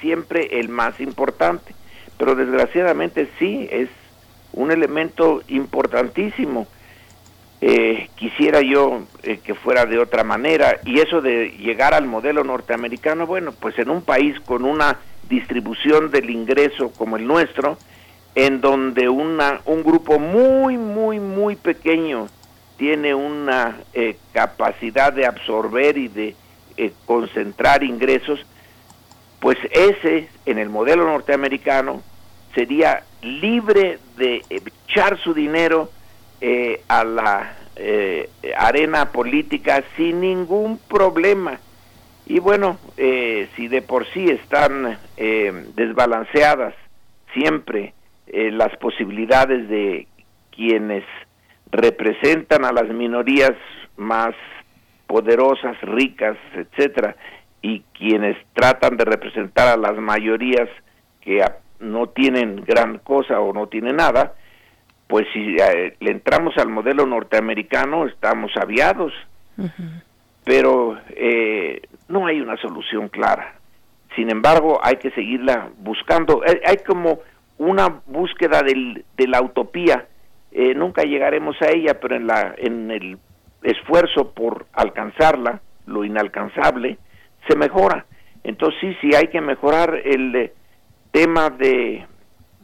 siempre 0.00 0.58
el 0.58 0.68
más 0.68 0.98
importante, 1.00 1.74
pero 2.18 2.34
desgraciadamente 2.34 3.28
sí 3.38 3.68
es 3.70 3.88
un 4.56 4.72
elemento 4.72 5.42
importantísimo. 5.48 6.66
Eh, 7.60 8.10
quisiera 8.16 8.60
yo 8.60 9.04
eh, 9.22 9.38
que 9.42 9.54
fuera 9.54 9.86
de 9.86 9.98
otra 9.98 10.24
manera 10.24 10.78
y 10.84 11.00
eso 11.00 11.22
de 11.22 11.50
llegar 11.58 11.94
al 11.94 12.06
modelo 12.06 12.44
norteamericano, 12.44 13.26
bueno, 13.26 13.52
pues 13.52 13.78
en 13.78 13.88
un 13.88 14.02
país 14.02 14.38
con 14.40 14.64
una 14.64 14.98
distribución 15.28 16.10
del 16.10 16.28
ingreso 16.28 16.92
como 16.92 17.16
el 17.16 17.26
nuestro, 17.26 17.78
en 18.34 18.60
donde 18.60 19.08
una, 19.08 19.62
un 19.64 19.82
grupo 19.82 20.18
muy, 20.18 20.76
muy, 20.76 21.18
muy 21.18 21.56
pequeño 21.56 22.28
tiene 22.76 23.14
una 23.14 23.78
eh, 23.94 24.18
capacidad 24.32 25.12
de 25.12 25.24
absorber 25.24 25.96
y 25.96 26.08
de 26.08 26.34
concentrar 27.06 27.82
ingresos, 27.82 28.38
pues 29.40 29.56
ese 29.70 30.28
en 30.44 30.58
el 30.58 30.68
modelo 30.68 31.06
norteamericano 31.06 32.02
sería 32.54 33.02
libre 33.26 33.98
de 34.16 34.42
echar 34.48 35.18
su 35.18 35.34
dinero 35.34 35.90
eh, 36.40 36.82
a 36.88 37.04
la 37.04 37.56
eh, 37.76 38.30
arena 38.56 39.12
política 39.12 39.82
sin 39.96 40.20
ningún 40.20 40.78
problema. 40.78 41.58
Y 42.26 42.40
bueno, 42.40 42.78
eh, 42.96 43.48
si 43.56 43.68
de 43.68 43.82
por 43.82 44.06
sí 44.12 44.28
están 44.28 44.98
desbalanceadas 45.16 46.74
siempre 47.32 47.94
las 48.26 48.76
posibilidades 48.78 49.68
de 49.68 50.08
quienes 50.50 51.04
representan 51.70 52.64
a 52.64 52.72
las 52.72 52.88
minorías 52.88 53.52
más 53.96 54.34
poderosas, 55.06 55.80
ricas, 55.82 56.36
etcétera, 56.54 57.16
y 57.62 57.82
quienes 57.96 58.36
tratan 58.54 58.96
de 58.96 59.04
representar 59.04 59.68
a 59.68 59.76
las 59.76 59.96
mayorías 59.96 60.68
que 61.20 61.42
no 61.80 62.08
tienen 62.08 62.64
gran 62.64 62.98
cosa 62.98 63.40
o 63.40 63.52
no 63.52 63.66
tienen 63.68 63.96
nada, 63.96 64.34
pues 65.06 65.26
si 65.32 65.56
eh, 65.56 65.96
le 66.00 66.10
entramos 66.10 66.56
al 66.58 66.68
modelo 66.68 67.06
norteamericano 67.06 68.06
estamos 68.06 68.50
aviados. 68.56 69.12
Pero 70.44 70.98
eh, 71.10 71.82
no 72.08 72.26
hay 72.26 72.40
una 72.40 72.56
solución 72.56 73.08
clara. 73.08 73.54
Sin 74.14 74.30
embargo, 74.30 74.78
hay 74.82 74.96
que 74.96 75.10
seguirla 75.10 75.70
buscando. 75.78 76.42
Hay, 76.64 76.78
como 76.78 77.20
una 77.58 78.00
búsqueda 78.06 78.62
del, 78.62 79.04
de 79.16 79.26
la 79.28 79.42
utopía. 79.42 80.06
Eh, 80.52 80.74
nunca 80.74 81.02
llegaremos 81.02 81.56
a 81.62 81.70
ella, 81.70 81.98
pero 82.00 82.16
en, 82.16 82.26
la, 82.26 82.54
en 82.56 82.90
el 82.90 83.18
esfuerzo 83.62 84.32
por 84.32 84.66
alcanzarla, 84.72 85.60
lo 85.86 86.04
inalcanzable, 86.04 86.98
se 87.48 87.56
mejora. 87.56 88.06
Entonces 88.44 88.78
sí, 88.80 88.96
sí 89.00 89.16
hay 89.16 89.28
que 89.28 89.40
mejorar 89.40 90.00
el 90.04 90.52
tema 91.16 91.48
de 91.48 92.06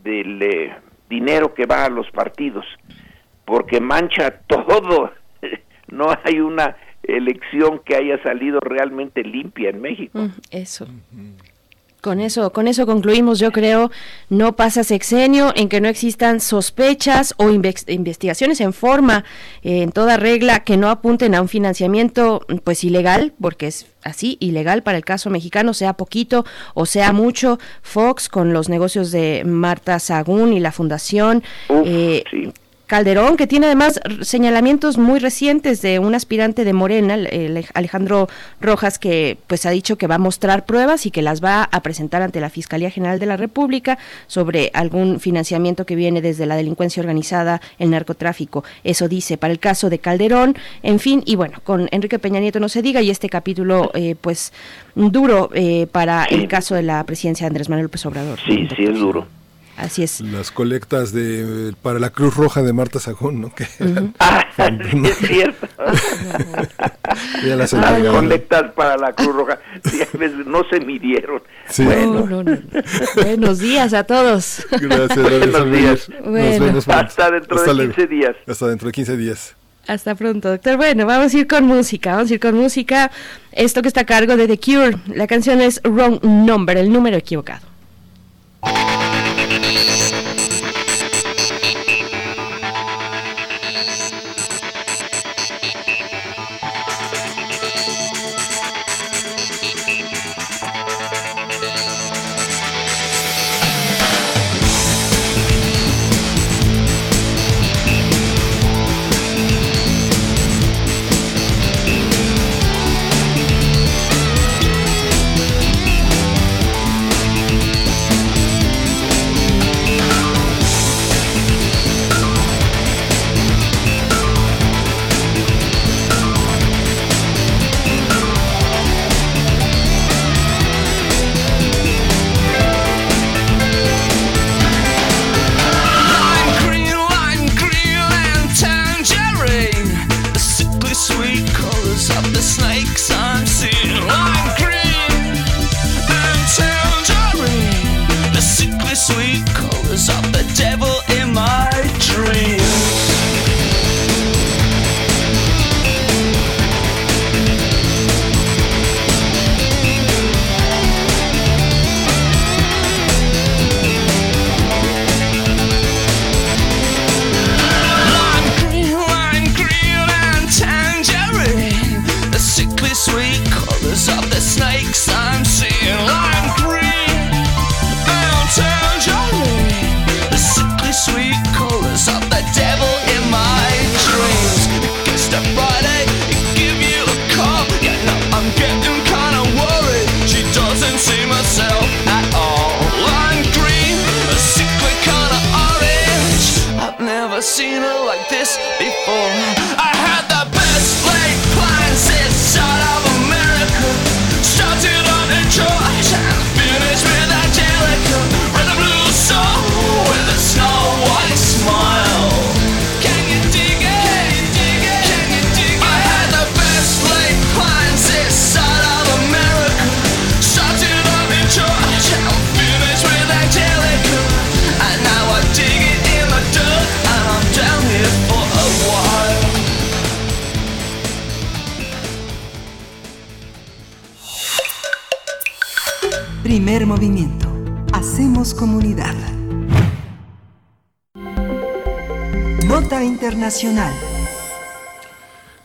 del 0.05 0.43
eh, 0.43 0.75
dinero 1.09 1.55
que 1.55 1.65
va 1.65 1.87
a 1.87 1.89
los 1.89 2.11
partidos, 2.11 2.67
porque 3.47 3.81
mancha 3.81 4.31
todo. 4.47 5.11
no 5.89 6.07
hay 6.23 6.41
una 6.41 6.77
elección 7.03 7.81
que 7.83 7.97
haya 7.97 8.23
salido 8.23 8.61
realmente 8.61 9.23
limpia 9.23 9.71
en 9.71 9.81
México. 9.81 10.19
Mm, 10.19 10.31
eso. 10.51 10.87
Con 12.03 12.21
eso, 12.21 12.53
con 12.53 12.67
eso 12.67 12.85
concluimos, 12.85 13.39
yo 13.39 13.53
creo, 13.53 13.93
no 14.29 14.57
pasa 14.57 14.83
sexenio 14.83 15.53
en 15.55 15.69
que 15.69 15.81
no 15.81 15.87
existan 15.89 16.41
sospechas 16.41 17.33
o 17.37 17.49
investigaciones 17.49 18.61
en 18.61 18.73
forma, 18.73 19.25
eh, 19.63 19.83
en 19.83 19.93
toda 19.93 20.17
regla, 20.17 20.65
que 20.65 20.77
no 20.77 20.91
apunten 20.91 21.37
a 21.37 21.41
un 21.41 21.49
financiamiento 21.49 22.45
pues 22.65 22.83
ilegal, 22.83 23.33
porque 23.41 23.69
es 23.69 23.87
así, 24.03 24.37
ilegal 24.41 24.83
para 24.83 24.99
el 24.99 25.05
caso 25.05 25.31
mexicano, 25.31 25.75
sea 25.75 25.93
poquito 25.93 26.45
o 26.75 26.87
sea 26.87 27.13
mucho. 27.13 27.61
Fox 27.83 28.29
con 28.29 28.53
los 28.53 28.69
negocios 28.69 29.13
de 29.13 29.45
Marta 29.47 30.01
Sagún 30.01 30.53
y 30.53 30.59
la 30.59 30.73
fundación. 30.73 31.45
eh, 31.85 32.25
Calderón, 32.93 33.39
que 33.39 33.47
tiene 33.47 33.65
además 33.65 34.03
señalamientos 34.21 34.99
muy 34.99 35.19
recientes 35.19 35.81
de 35.81 35.99
un 35.99 36.15
aspirante 36.15 36.63
de 36.63 36.75
Morena, 36.75 37.17
Alejandro 37.73 38.29
Rojas, 38.61 38.99
que 38.99 39.39
pues 39.47 39.65
ha 39.65 39.71
dicho 39.71 39.97
que 39.97 40.07
va 40.07 40.17
a 40.17 40.19
mostrar 40.19 40.67
pruebas 40.67 41.07
y 41.07 41.11
que 41.11 41.23
las 41.23 41.43
va 41.43 41.65
a 41.73 41.81
presentar 41.81 42.21
ante 42.21 42.39
la 42.39 42.51
Fiscalía 42.51 42.91
General 42.91 43.19
de 43.19 43.25
la 43.25 43.39
República 43.39 43.97
sobre 44.27 44.71
algún 44.75 45.21
financiamiento 45.21 45.87
que 45.87 45.97
viene 45.97 46.21
desde 46.21 46.45
la 46.45 46.55
delincuencia 46.55 47.01
organizada, 47.01 47.63
el 47.79 47.89
narcotráfico. 47.89 48.63
Eso 48.85 49.09
dice 49.09 49.39
para 49.39 49.55
el 49.55 49.59
caso 49.59 49.89
de 49.89 49.99
Calderón, 49.99 50.55
en 50.83 50.99
fin, 50.99 51.23
y 51.25 51.37
bueno, 51.37 51.61
con 51.65 51.89
Enrique 51.93 52.19
Peña 52.19 52.41
Nieto 52.41 52.61
no 52.61 52.69
se 52.69 52.83
diga 52.83 53.01
y 53.01 53.09
este 53.09 53.31
capítulo 53.31 53.91
eh, 53.95 54.17
pues 54.21 54.53
duro 54.95 55.49
eh, 55.55 55.87
para 55.91 56.25
el 56.25 56.47
caso 56.47 56.75
de 56.75 56.83
la 56.83 57.03
presidencia 57.05 57.45
de 57.47 57.49
Andrés 57.49 57.71
Manuel 57.71 57.85
López 57.85 58.05
Obrador. 58.05 58.39
Sí, 58.47 58.69
sí 58.77 58.85
es 58.85 58.99
duro. 58.99 59.27
Así 59.83 60.05
es. 60.05 60.21
Las 60.21 60.53
colectas 60.53 61.13
de 61.13 61.75
para 61.83 61.99
la 61.99 62.11
Cruz 62.11 62.37
Roja 62.37 62.63
de 62.63 62.73
Marta 62.73 63.01
Sagún, 63.01 63.41
¿no? 63.41 63.53
Que 63.55 63.67
ah, 64.21 64.47
es 64.57 65.17
cierto. 65.19 65.67
las 67.57 67.75
colectas 67.75 68.73
para 68.73 68.97
la 68.97 69.13
Cruz 69.13 69.35
Roja 69.35 69.59
no 70.47 70.63
se 70.71 70.81
midieron. 70.81 71.43
Buenos 73.17 73.59
días 73.59 73.93
a 73.93 74.05
todos. 74.05 74.65
Gracias, 74.71 75.17
Buenos 75.19 75.71
días. 75.73 76.09
Nos 76.73 76.89
Hasta 76.89 77.31
dentro 77.33 77.61
de 77.61 77.87
15 77.87 78.07
días. 78.07 78.37
Hasta 78.47 78.69
dentro 78.69 78.87
de 78.87 78.93
15 78.93 79.17
días. 79.17 79.57
Hasta 79.89 80.15
pronto, 80.15 80.49
doctor. 80.49 80.77
Bueno, 80.77 81.07
vamos 81.07 81.35
a 81.35 81.39
ir 81.39 81.49
con 81.49 81.65
música, 81.65 82.15
vamos 82.15 82.31
a 82.31 82.35
ir 82.35 82.41
con 82.41 82.55
música. 82.55 83.11
Esto 83.51 83.83
que 83.83 83.89
está 83.89 84.03
a 84.03 84.07
cargo 84.07 84.37
de 84.37 84.47
The 84.47 84.59
Cure. 84.59 84.97
La 85.09 85.27
canción 85.27 85.61
es 85.61 85.81
Wrong 85.83 86.23
Number, 86.23 86.77
el 86.77 86.93
número 86.93 87.17
equivocado. 87.17 87.67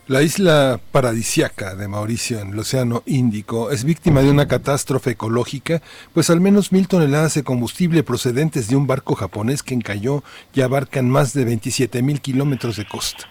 La 0.08 0.22
isla 0.22 0.80
paradisiaca 0.92 1.74
de 1.74 1.88
Mauricio 1.88 2.40
en 2.40 2.50
el 2.54 2.60
Océano 2.60 3.02
Índico 3.08 3.72
es 3.72 3.84
víctima 3.84 4.22
de 4.22 4.30
una 4.30 4.48
catástrofe 4.48 5.12
ecológica, 5.12 5.82
pues 6.14 6.30
al 6.30 6.40
menos 6.40 6.72
mil 6.72 6.88
toneladas 6.88 7.34
de 7.34 7.44
combustible 7.44 8.04
procedentes 8.04 8.68
de 8.68 8.76
un 8.76 8.86
barco 8.86 9.16
japonés 9.16 9.64
que 9.64 9.74
encalló 9.74 10.24
ya 10.54 10.66
abarcan 10.66 11.10
más 11.10 11.34
de 11.34 11.46
27 11.46 12.04
mil 12.04 12.22
kilómetros 12.22 12.78
de 12.78 12.86
costa. 12.86 13.24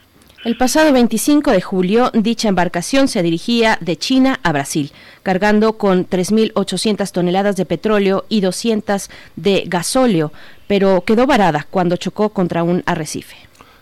El 0.44 0.56
pasado 0.56 0.92
25 0.92 1.52
de 1.52 1.60
julio, 1.60 2.10
dicha 2.12 2.48
embarcación 2.48 3.06
se 3.06 3.22
dirigía 3.22 3.78
de 3.80 3.96
China 3.96 4.40
a 4.42 4.50
Brasil, 4.50 4.90
cargando 5.22 5.74
con 5.74 6.08
3.800 6.08 7.10
toneladas 7.12 7.54
de 7.54 7.66
petróleo 7.66 8.24
y 8.28 8.40
200 8.40 9.10
de 9.36 9.64
gasóleo, 9.68 10.32
pero 10.66 11.04
quedó 11.04 11.26
varada 11.26 11.66
cuando 11.70 11.96
chocó 11.96 12.30
contra 12.30 12.64
un 12.64 12.82
arrecife. 12.86 13.36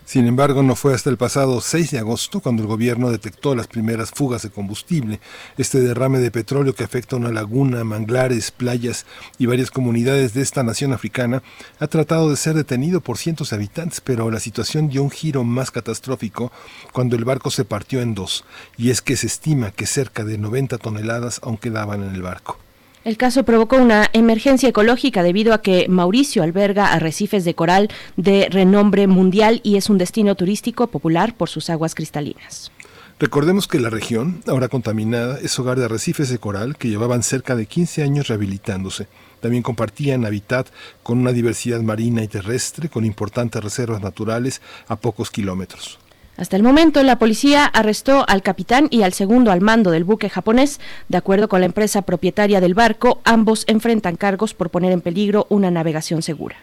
Sin 0.05 0.27
embargo, 0.27 0.63
no 0.63 0.77
fue 0.77 0.93
hasta 0.93 1.09
el 1.09 1.17
pasado 1.17 1.63
6 1.63 1.93
de 1.93 1.99
agosto 1.99 2.41
cuando 2.41 2.63
el 2.63 2.69
gobierno 2.69 3.11
detectó 3.11 3.55
las 3.55 3.67
primeras 3.67 4.11
fugas 4.11 4.43
de 4.43 4.51
combustible. 4.51 5.19
Este 5.57 5.81
derrame 5.81 6.19
de 6.19 6.31
petróleo 6.31 6.75
que 6.75 6.85
afecta 6.85 7.17
a 7.17 7.19
una 7.19 7.31
laguna, 7.31 7.85
manglares, 7.85 8.51
playas 8.51 9.07
y 9.39 9.47
varias 9.47 9.71
comunidades 9.71 10.35
de 10.35 10.43
esta 10.43 10.63
nación 10.63 10.93
africana 10.93 11.43
ha 11.81 11.87
tratado 11.87 12.29
de 12.29 12.37
ser 12.37 12.55
detenido 12.55 13.01
por 13.01 13.17
cientos 13.17 13.51
de 13.51 13.57
habitantes, 13.57 14.03
pero 14.03 14.31
la 14.31 14.41
situación 14.41 14.91
dio 14.91 15.03
un 15.03 15.11
giro 15.11 15.43
más 15.43 15.71
catastrófico 15.71 16.53
cuando 16.93 17.17
el 17.17 17.25
barco 17.25 17.51
se 17.51 17.65
partió 17.65 18.03
en 18.03 18.15
dos, 18.15 18.45
y 18.77 18.91
es 18.91 19.01
que 19.01 19.17
se 19.17 19.27
estima 19.27 19.71
que 19.71 19.87
cerca 19.87 20.23
de 20.23 20.37
90 20.37 20.77
toneladas 20.79 21.41
aún 21.43 21.57
quedaban 21.57 22.03
en 22.03 22.15
el 22.15 22.23
barco. 22.23 22.64
El 23.05 23.19
caso 23.19 23.45
provocó 23.45 23.77
una 23.77 24.09
emergencia 24.15 24.71
ecológica 24.71 25.23
debido 25.23 25.53
a 25.53 25.61
que 25.61 25.87
Mauricio 25.91 26.43
alberga 26.43 26.95
arrecifes 26.95 27.45
de 27.45 27.55
coral 27.55 27.91
de 28.17 28.49
renombre 28.51 29.07
mundial 29.07 29.61
y 29.63 29.77
es 29.77 29.91
un 29.91 29.99
destino 29.99 30.37
turístico 30.37 30.87
popular 30.87 31.37
por 31.37 31.51
sus 31.51 31.69
aguas 31.69 31.95
cristalinas. 31.95 32.73
Recordemos 33.19 33.69
que 33.69 33.79
la 33.79 33.91
región, 33.91 34.43
ahora 34.49 34.69
contaminada, 34.69 35.39
es 35.39 35.59
hogar 35.59 35.79
de 35.79 35.85
arrecifes 35.85 36.31
de 36.31 36.39
coral 36.39 36.77
que 36.77 36.89
llevaban 36.89 37.23
cerca 37.23 37.55
de 37.55 37.67
15 37.67 38.03
años 38.03 38.29
rehabilitándose. 38.29 39.07
También 39.41 39.63
compartían 39.63 40.25
hábitat 40.25 40.69
con 41.03 41.19
una 41.19 41.33
diversidad 41.33 41.83
marina 41.83 42.25
y 42.25 42.29
terrestre, 42.29 42.89
con 42.89 43.05
importantes 43.05 43.63
reservas 43.63 44.01
naturales 44.01 44.63
a 44.89 44.97
pocos 44.97 45.31
kilómetros. 45.31 45.99
Hasta 46.37 46.57
el 46.57 46.65
momento, 46.65 47.03
la 47.05 47.19
policía 47.19 47.65
arrestó 47.65 48.25
al 48.29 48.43
capitán 48.43 48.89
y 48.91 49.03
al 49.03 49.13
segundo 49.13 49.53
al 49.53 49.61
mando 49.61 49.93
del 49.93 50.03
buque 50.03 50.29
japonés. 50.29 50.81
De 51.09 51.17
acuerdo 51.17 51.49
con 51.49 51.61
la 51.61 51.67
empresa 51.67 52.03
propietaria 52.03 52.61
del 52.61 52.75
barco, 52.75 53.21
ambos 53.25 53.65
enfrentan 53.69 54.17
cargos 54.17 54.53
por 54.53 54.71
poner 54.71 54.91
en 54.91 55.01
peligro 55.01 55.47
una 55.49 55.71
navegación 55.71 56.23
segura. 56.23 56.57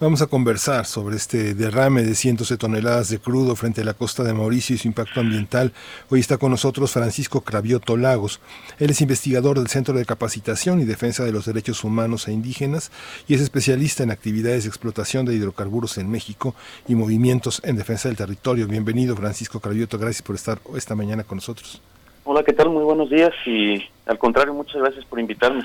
Vamos 0.00 0.22
a 0.22 0.28
conversar 0.28 0.84
sobre 0.86 1.16
este 1.16 1.54
derrame 1.54 2.04
de 2.04 2.14
cientos 2.14 2.50
de 2.50 2.56
toneladas 2.56 3.08
de 3.08 3.18
crudo 3.18 3.56
frente 3.56 3.80
a 3.80 3.84
la 3.84 3.94
costa 3.94 4.22
de 4.22 4.32
Mauricio 4.32 4.76
y 4.76 4.78
su 4.78 4.86
impacto 4.86 5.18
ambiental. 5.18 5.72
Hoy 6.08 6.20
está 6.20 6.38
con 6.38 6.52
nosotros 6.52 6.92
Francisco 6.92 7.40
Cravioto 7.40 7.96
Lagos. 7.96 8.40
Él 8.78 8.90
es 8.90 9.00
investigador 9.00 9.58
del 9.58 9.66
Centro 9.66 9.94
de 9.94 10.06
Capacitación 10.06 10.80
y 10.80 10.84
Defensa 10.84 11.24
de 11.24 11.32
los 11.32 11.46
Derechos 11.46 11.82
Humanos 11.82 12.28
e 12.28 12.32
Indígenas 12.32 12.92
y 13.26 13.34
es 13.34 13.40
especialista 13.40 14.04
en 14.04 14.12
actividades 14.12 14.62
de 14.62 14.68
explotación 14.68 15.26
de 15.26 15.34
hidrocarburos 15.34 15.98
en 15.98 16.08
México 16.08 16.54
y 16.86 16.94
movimientos 16.94 17.60
en 17.64 17.74
defensa 17.74 18.08
del 18.08 18.16
territorio. 18.16 18.68
Bienvenido, 18.68 19.16
Francisco 19.16 19.58
Cravioto. 19.58 19.98
Gracias 19.98 20.22
por 20.22 20.36
estar 20.36 20.60
esta 20.76 20.94
mañana 20.94 21.24
con 21.24 21.38
nosotros. 21.38 21.82
Hola, 22.22 22.44
¿qué 22.44 22.52
tal? 22.52 22.70
Muy 22.70 22.84
buenos 22.84 23.10
días 23.10 23.32
y 23.46 23.82
al 24.06 24.16
contrario, 24.16 24.54
muchas 24.54 24.76
gracias 24.76 25.04
por 25.06 25.18
invitarme. 25.18 25.64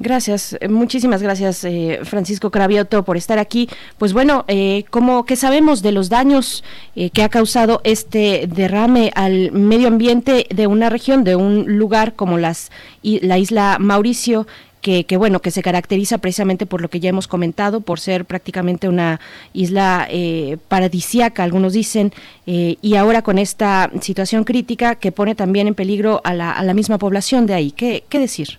Gracias, 0.00 0.56
eh, 0.60 0.68
muchísimas 0.68 1.22
gracias 1.22 1.64
eh, 1.64 2.00
Francisco 2.02 2.50
Cravioto 2.50 3.04
por 3.04 3.16
estar 3.16 3.38
aquí. 3.38 3.68
Pues 3.96 4.12
bueno, 4.12 4.44
eh, 4.48 4.84
como 4.90 5.24
que 5.24 5.36
sabemos 5.36 5.82
de 5.82 5.92
los 5.92 6.08
daños 6.08 6.64
eh, 6.96 7.10
que 7.10 7.22
ha 7.22 7.28
causado 7.28 7.80
este 7.84 8.48
derrame 8.48 9.12
al 9.14 9.52
medio 9.52 9.86
ambiente 9.86 10.46
de 10.52 10.66
una 10.66 10.90
región, 10.90 11.22
de 11.22 11.36
un 11.36 11.78
lugar 11.78 12.14
como 12.14 12.38
las 12.38 12.72
la 13.02 13.38
isla 13.38 13.76
Mauricio, 13.78 14.46
que, 14.84 15.04
que, 15.04 15.16
bueno 15.16 15.40
que 15.40 15.50
se 15.50 15.62
caracteriza 15.62 16.18
precisamente 16.18 16.66
por 16.66 16.82
lo 16.82 16.90
que 16.90 17.00
ya 17.00 17.08
hemos 17.08 17.26
comentado 17.26 17.80
por 17.80 17.98
ser 17.98 18.26
prácticamente 18.26 18.86
una 18.86 19.18
isla 19.54 20.06
eh, 20.10 20.58
paradisiaca 20.68 21.42
algunos 21.42 21.72
dicen 21.72 22.12
eh, 22.46 22.76
y 22.82 22.96
ahora 22.96 23.22
con 23.22 23.38
esta 23.38 23.90
situación 24.02 24.44
crítica 24.44 24.96
que 24.96 25.10
pone 25.10 25.34
también 25.34 25.68
en 25.68 25.74
peligro 25.74 26.20
a 26.22 26.34
la, 26.34 26.52
a 26.52 26.62
la 26.62 26.74
misma 26.74 26.98
población 26.98 27.46
de 27.46 27.54
ahí 27.54 27.70
qué, 27.72 28.04
qué 28.10 28.18
decir 28.18 28.58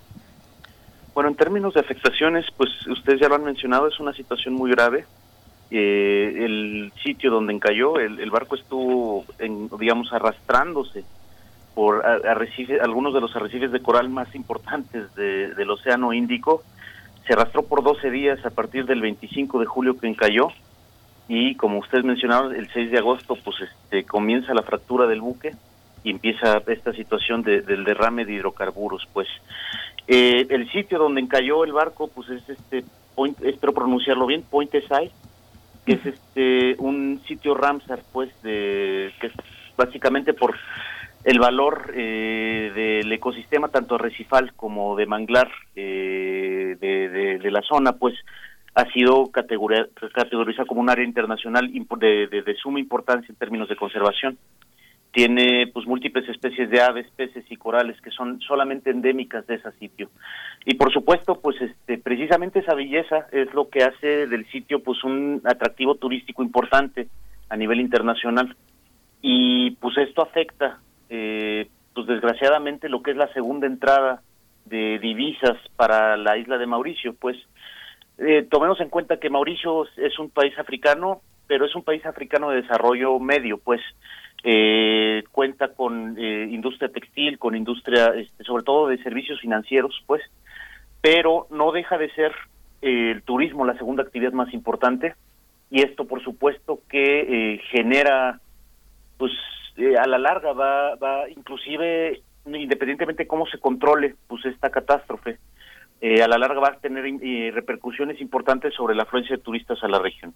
bueno 1.16 1.30
en 1.30 1.36
términos 1.36 1.74
de 1.74 1.80
afectaciones 1.80 2.46
pues 2.56 2.70
ustedes 2.86 3.20
ya 3.20 3.28
lo 3.28 3.36
han 3.36 3.44
mencionado 3.44 3.88
es 3.88 4.00
una 4.00 4.14
situación 4.14 4.54
muy 4.54 4.70
grave 4.70 5.06
eh, 5.72 6.46
el 6.46 6.94
sitio 7.04 7.32
donde 7.32 7.54
encalló 7.54 8.00
el, 8.00 8.30
barco 8.30 8.56
estuvo 8.56 9.26
en, 9.40 9.68
digamos 9.80 10.14
arrastrándose 10.14 11.04
por 11.74 12.06
arrecife, 12.06 12.80
algunos 12.80 13.14
de 13.14 13.20
los 13.20 13.36
arrecifes 13.36 13.72
de 13.72 13.82
coral 13.82 14.10
más 14.10 14.34
importantes 14.36 15.14
de, 15.16 15.54
del 15.56 15.70
Océano 15.70 16.14
Índico. 16.14 16.64
Se 17.28 17.34
arrastró 17.34 17.64
por 17.64 17.84
12 17.84 18.12
días 18.12 18.46
a 18.46 18.50
partir 18.52 18.86
del 18.86 19.02
25 19.02 19.60
de 19.60 19.66
julio 19.66 19.98
que 19.98 20.08
encalló 20.08 20.50
y 21.28 21.56
como 21.56 21.80
ustedes 21.80 22.06
mencionaron, 22.06 22.56
el 22.56 22.70
6 22.72 22.92
de 22.92 22.98
agosto 23.00 23.36
pues 23.44 23.58
este, 23.60 24.06
comienza 24.06 24.54
la 24.54 24.62
fractura 24.62 25.08
del 25.08 25.22
buque 25.22 25.56
y 26.04 26.12
empieza 26.12 26.62
esta 26.68 26.94
situación 26.94 27.42
de, 27.42 27.62
del 27.62 27.84
derrame 27.84 28.26
de 28.26 28.34
hidrocarburos. 28.34 29.08
Pues 29.12 29.28
eh, 30.08 30.46
el 30.50 30.72
sitio 30.72 31.00
donde 31.00 31.22
encalló 31.22 31.64
el 31.64 31.74
barco 31.74 32.08
pues 32.08 32.30
es 32.30 32.48
este, 32.48 32.84
point, 33.16 33.38
espero 33.44 33.74
pronunciarlo 33.74 34.26
bien, 34.26 34.44
Point 34.44 34.74
Esai, 34.76 35.12
que 35.86 35.94
es 35.94 36.06
este 36.06 36.76
un 36.80 37.22
sitio 37.28 37.56
Ramsar 37.56 38.02
pues 38.12 38.30
de 38.44 39.12
que 39.20 39.28
es 39.28 39.34
básicamente 39.78 40.34
por 40.34 40.56
el 41.24 41.40
valor 41.40 41.92
eh, 41.96 42.72
del 42.76 43.12
ecosistema 43.12 43.70
tanto 43.70 43.98
recifal 43.98 44.54
como 44.54 44.96
de 44.96 45.08
manglar 45.08 45.50
eh, 45.76 46.78
de, 46.80 47.10
de, 47.10 47.40
de, 47.40 47.52
la 47.52 47.64
zona 47.64 47.94
pues 47.94 48.14
ha 48.76 48.86
sido 48.92 49.32
categorizado 49.32 50.68
como 50.68 50.82
un 50.82 50.90
área 50.90 51.04
internacional 51.04 51.72
de, 51.72 52.28
de, 52.28 52.42
de, 52.44 52.56
suma 52.56 52.80
importancia 52.80 53.32
en 53.32 53.38
términos 53.38 53.68
de 53.70 53.76
conservación 53.76 54.38
tiene 55.16 55.68
pues 55.68 55.88
múltiples 55.88 56.28
especies 56.28 56.70
de 56.70 56.82
aves, 56.82 57.08
peces 57.16 57.46
y 57.50 57.56
corales 57.56 58.00
que 58.02 58.12
son 58.12 58.42
solamente 58.42 58.90
endémicas 58.90 59.48
de 59.48 59.56
ese 59.56 59.72
sitio. 59.80 60.10
Y 60.66 60.74
por 60.74 60.92
supuesto, 60.92 61.40
pues 61.40 61.56
este 61.62 61.98
precisamente 61.98 62.60
esa 62.60 62.76
belleza 62.76 63.28
es 63.32 63.52
lo 63.54 63.70
que 63.70 63.86
hace 63.86 64.28
del 64.28 64.46
sitio 64.52 64.84
pues 64.84 65.06
un 65.06 65.42
atractivo 65.46 65.96
turístico 65.96 66.44
importante 66.44 67.08
a 67.48 67.56
nivel 67.56 67.80
internacional. 67.80 68.58
Y 69.22 69.72
pues 69.80 69.98
esto 70.00 70.22
afecta 70.22 70.80
eh, 71.10 71.70
pues 71.94 72.08
desgraciadamente 72.08 72.90
lo 72.90 73.02
que 73.02 73.12
es 73.12 73.18
la 73.18 73.32
segunda 73.32 73.68
entrada 73.68 74.22
de 74.66 75.00
divisas 75.00 75.58
para 75.78 76.18
la 76.18 76.38
isla 76.38 76.58
de 76.58 76.68
Mauricio, 76.68 77.14
pues 77.14 77.38
eh, 78.18 78.46
tomemos 78.52 78.82
en 78.82 78.90
cuenta 78.90 79.18
que 79.18 79.30
Mauricio 79.30 79.86
es 79.96 80.20
un 80.20 80.30
país 80.30 80.60
africano, 80.60 81.22
pero 81.48 81.66
es 81.66 81.74
un 81.74 81.84
país 81.84 82.06
africano 82.06 82.50
de 82.50 82.64
desarrollo 82.64 83.18
medio, 83.20 83.60
pues 83.60 83.80
eh, 84.48 85.24
cuenta 85.32 85.74
con 85.74 86.16
eh, 86.20 86.48
industria 86.52 86.90
textil, 86.90 87.40
con 87.40 87.56
industria, 87.56 88.14
este, 88.16 88.44
sobre 88.44 88.64
todo 88.64 88.88
de 88.88 89.02
servicios 89.02 89.42
financieros, 89.42 90.04
pues, 90.06 90.22
pero 91.02 91.48
no 91.50 91.72
deja 91.72 91.98
de 91.98 92.12
ser 92.12 92.32
eh, 92.84 93.10
el 93.10 93.24
turismo 93.24 93.66
la 93.66 93.76
segunda 93.76 94.04
actividad 94.04 94.34
más 94.34 94.54
importante 94.54 95.16
y 95.72 95.82
esto, 95.82 96.06
por 96.06 96.24
supuesto, 96.24 96.82
que 96.88 97.22
eh, 97.56 97.62
genera, 97.72 98.40
pues, 99.18 99.32
eh, 99.78 99.98
a 99.98 100.06
la 100.06 100.20
larga 100.20 100.54
va, 100.54 100.96
va 100.96 101.28
inclusive 101.28 102.22
independientemente 102.46 103.24
de 103.24 103.28
cómo 103.28 103.48
se 103.48 103.58
controle 103.58 104.14
pues 104.28 104.46
esta 104.46 104.70
catástrofe, 104.70 105.40
a 106.04 106.28
la 106.28 106.38
larga 106.38 106.60
va 106.60 106.68
a 106.68 106.80
tener 106.80 107.04
repercusiones 107.56 108.22
importantes 108.22 108.76
sobre 108.76 108.94
la 108.94 109.02
afluencia 109.02 109.36
de 109.36 109.42
turistas 109.42 109.84
a 109.84 109.88
la 109.88 109.98
región. 109.98 110.36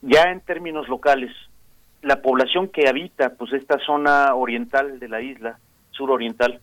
Ya 0.00 0.22
en 0.24 0.40
términos 0.40 0.88
locales, 0.88 1.30
la 2.02 2.20
población 2.20 2.68
que 2.68 2.88
habita 2.88 3.30
pues 3.30 3.52
esta 3.52 3.78
zona 3.78 4.34
oriental 4.34 4.98
de 4.98 5.08
la 5.08 5.20
isla, 5.20 5.58
suroriental, 5.90 6.60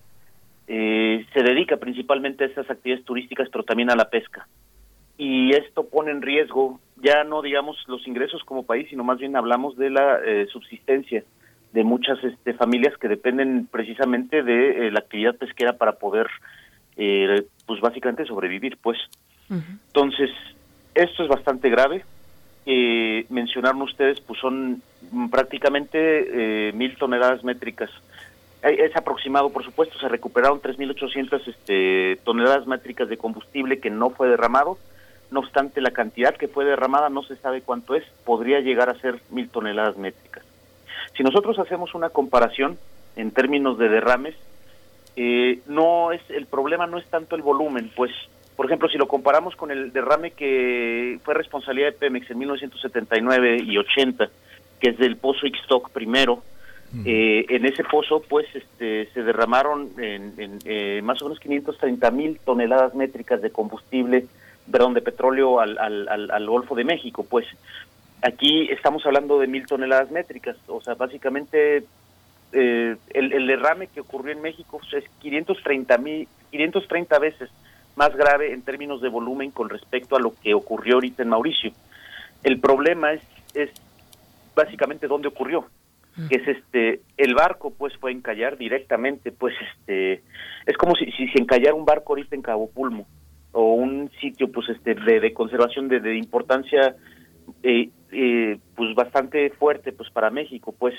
eh, 0.68 1.26
se 1.34 1.44
dedica 1.44 1.78
principalmente 1.78 2.44
a 2.44 2.48
estas 2.48 2.70
actividades 2.70 3.06
turísticas, 3.06 3.50
pero 3.50 3.64
también 3.64 3.90
a 3.90 3.96
la 3.96 4.10
pesca. 4.10 4.48
Y 5.18 5.54
esto 5.54 5.88
pone 5.90 6.12
en 6.12 6.22
riesgo 6.22 6.80
ya 7.02 7.24
no 7.24 7.42
digamos 7.42 7.78
los 7.88 8.06
ingresos 8.08 8.44
como 8.44 8.64
país, 8.64 8.88
sino 8.90 9.04
más 9.04 9.18
bien 9.20 9.36
hablamos 9.36 9.78
de 9.78 9.90
la 9.90 10.20
eh, 10.26 10.48
subsistencia 10.52 11.24
de 11.74 11.84
muchas 11.84 12.24
este, 12.24 12.54
familias 12.54 12.98
que 12.98 13.08
dependen 13.08 13.68
precisamente 13.68 14.44
de 14.44 14.88
eh, 14.88 14.92
la 14.92 15.00
actividad 15.00 15.36
pesquera 15.36 15.74
para 15.74 15.94
poder, 15.94 16.28
eh, 16.98 17.46
pues 17.66 17.80
básicamente 17.80 18.26
sobrevivir, 18.26 18.78
pues. 18.82 18.98
Uh 19.50 19.56
-huh. 19.56 19.80
Entonces, 19.88 20.32
esto 20.96 21.24
es 21.24 21.30
bastante 21.30 21.70
grave. 21.70 22.04
Eh, 22.72 23.26
mencionaron 23.30 23.82
ustedes, 23.82 24.20
pues 24.22 24.40
son 24.40 24.84
prácticamente 25.32 26.72
mil 26.74 26.96
toneladas 26.98 27.44
métricas 27.44 27.90
es 28.62 28.96
aproximado, 28.96 29.50
por 29.52 29.64
supuesto, 29.64 29.98
se 30.00 30.10
recuperaron 30.10 30.62
3.800 30.62 31.48
este, 31.48 32.20
toneladas 32.24 32.68
métricas 32.68 33.08
de 33.08 33.18
combustible 33.18 33.80
que 33.80 33.90
no 33.90 34.10
fue 34.10 34.28
derramado. 34.28 34.78
No 35.32 35.40
obstante, 35.42 35.80
la 35.80 35.92
cantidad 35.92 36.36
que 36.36 36.48
fue 36.48 36.66
derramada 36.66 37.10
no 37.10 37.24
se 37.24 37.38
sabe 37.38 37.62
cuánto 37.62 37.96
es, 37.96 38.04
podría 38.26 38.60
llegar 38.60 38.90
a 38.90 39.00
ser 39.00 39.20
mil 39.30 39.50
toneladas 39.50 39.98
métricas. 39.98 40.44
Si 41.16 41.24
nosotros 41.24 41.58
hacemos 41.60 41.94
una 41.94 42.10
comparación 42.10 42.78
en 43.16 43.32
términos 43.32 43.78
de 43.78 43.90
derrames, 43.90 44.36
eh, 45.16 45.60
no 45.68 46.12
es 46.12 46.22
el 46.30 46.46
problema 46.46 46.88
no 46.88 46.98
es 46.98 47.06
tanto 47.08 47.36
el 47.36 47.42
volumen, 47.42 47.92
pues, 47.96 48.12
por 48.60 48.66
ejemplo, 48.66 48.90
si 48.90 48.98
lo 48.98 49.08
comparamos 49.08 49.56
con 49.56 49.72
el 49.72 49.94
derrame 49.94 50.32
que 50.32 51.18
fue 51.24 51.34
responsabilidad 51.34 51.94
de 51.94 51.98
Pemex 51.98 52.30
en 52.30 52.40
1979 52.40 53.64
y 53.66 53.78
80, 53.78 54.30
que 54.82 54.90
es 54.90 54.98
del 54.98 55.16
pozo 55.16 55.48
Ixtoc 55.48 55.92
primero, 55.92 56.44
eh, 57.06 57.46
en 57.48 57.66
ese 57.66 57.86
pozo, 57.86 58.22
pues, 58.28 58.48
este, 58.54 59.08
se 59.14 59.24
derramaron 59.24 59.92
en, 59.98 60.60
eh, 60.66 61.00
más 61.02 61.22
o 61.22 61.28
menos 61.28 61.40
530 61.40 62.12
mil 62.12 62.38
toneladas 62.44 62.94
métricas 62.96 63.42
de 63.42 63.50
combustible, 63.50 64.26
perdón, 64.70 64.94
de 64.94 65.04
petróleo 65.04 65.62
al, 65.62 65.78
al, 65.78 66.30
al, 66.30 66.46
Golfo 66.46 66.76
de 66.76 66.84
México. 66.84 67.26
Pues, 67.30 67.48
aquí 68.22 68.68
estamos 68.72 69.06
hablando 69.06 69.40
de 69.40 69.48
mil 69.48 69.68
toneladas 69.68 70.12
métricas, 70.12 70.58
o 70.68 70.82
sea, 70.82 70.96
básicamente 70.96 71.86
eh, 72.52 72.98
el, 73.14 73.32
el, 73.32 73.48
derrame 73.48 73.88
que 73.88 74.02
ocurrió 74.02 74.34
en 74.34 74.42
México 74.42 74.82
es 74.92 75.06
530 75.22 75.98
mil, 76.00 76.28
530 76.52 77.20
veces 77.20 77.50
más 78.00 78.16
grave 78.16 78.54
en 78.54 78.62
términos 78.62 79.02
de 79.02 79.10
volumen 79.10 79.52
con 79.52 79.70
respecto 79.70 80.16
a 80.16 80.22
lo 80.22 80.34
que 80.42 80.54
ocurrió 80.54 80.96
ahorita 80.96 81.22
en 81.22 81.30
Mauricio. 81.30 81.74
El 82.44 82.60
problema 82.62 83.12
es, 83.12 83.22
es 83.54 83.70
básicamente 84.56 85.08
dónde 85.08 85.28
ocurrió 85.28 85.68
que 86.28 86.36
es 86.36 86.48
este 86.48 87.02
el 87.16 87.34
barco 87.34 87.72
pues 87.72 87.96
fue 87.98 88.12
encallar 88.12 88.58
directamente 88.58 89.32
pues 89.32 89.54
este 89.72 90.24
es 90.66 90.76
como 90.78 90.94
si, 90.96 91.06
si 91.12 91.30
se 91.30 91.40
encallara 91.40 91.76
un 91.76 91.86
barco 91.86 92.12
ahorita 92.12 92.36
en 92.36 92.42
Cabo 92.42 92.70
Pulmo 92.70 93.08
o 93.54 93.76
un 93.76 94.12
sitio 94.20 94.52
pues 94.52 94.68
este 94.70 94.96
de, 94.96 95.34
conservación 95.34 95.88
de, 95.88 96.02
de 96.02 96.18
importancia 96.18 96.96
eh, 97.64 97.90
eh, 98.12 98.58
pues 98.76 98.94
bastante 98.96 99.50
fuerte 99.52 99.94
pues 99.94 100.10
para 100.10 100.30
México 100.30 100.76
pues 100.78 100.96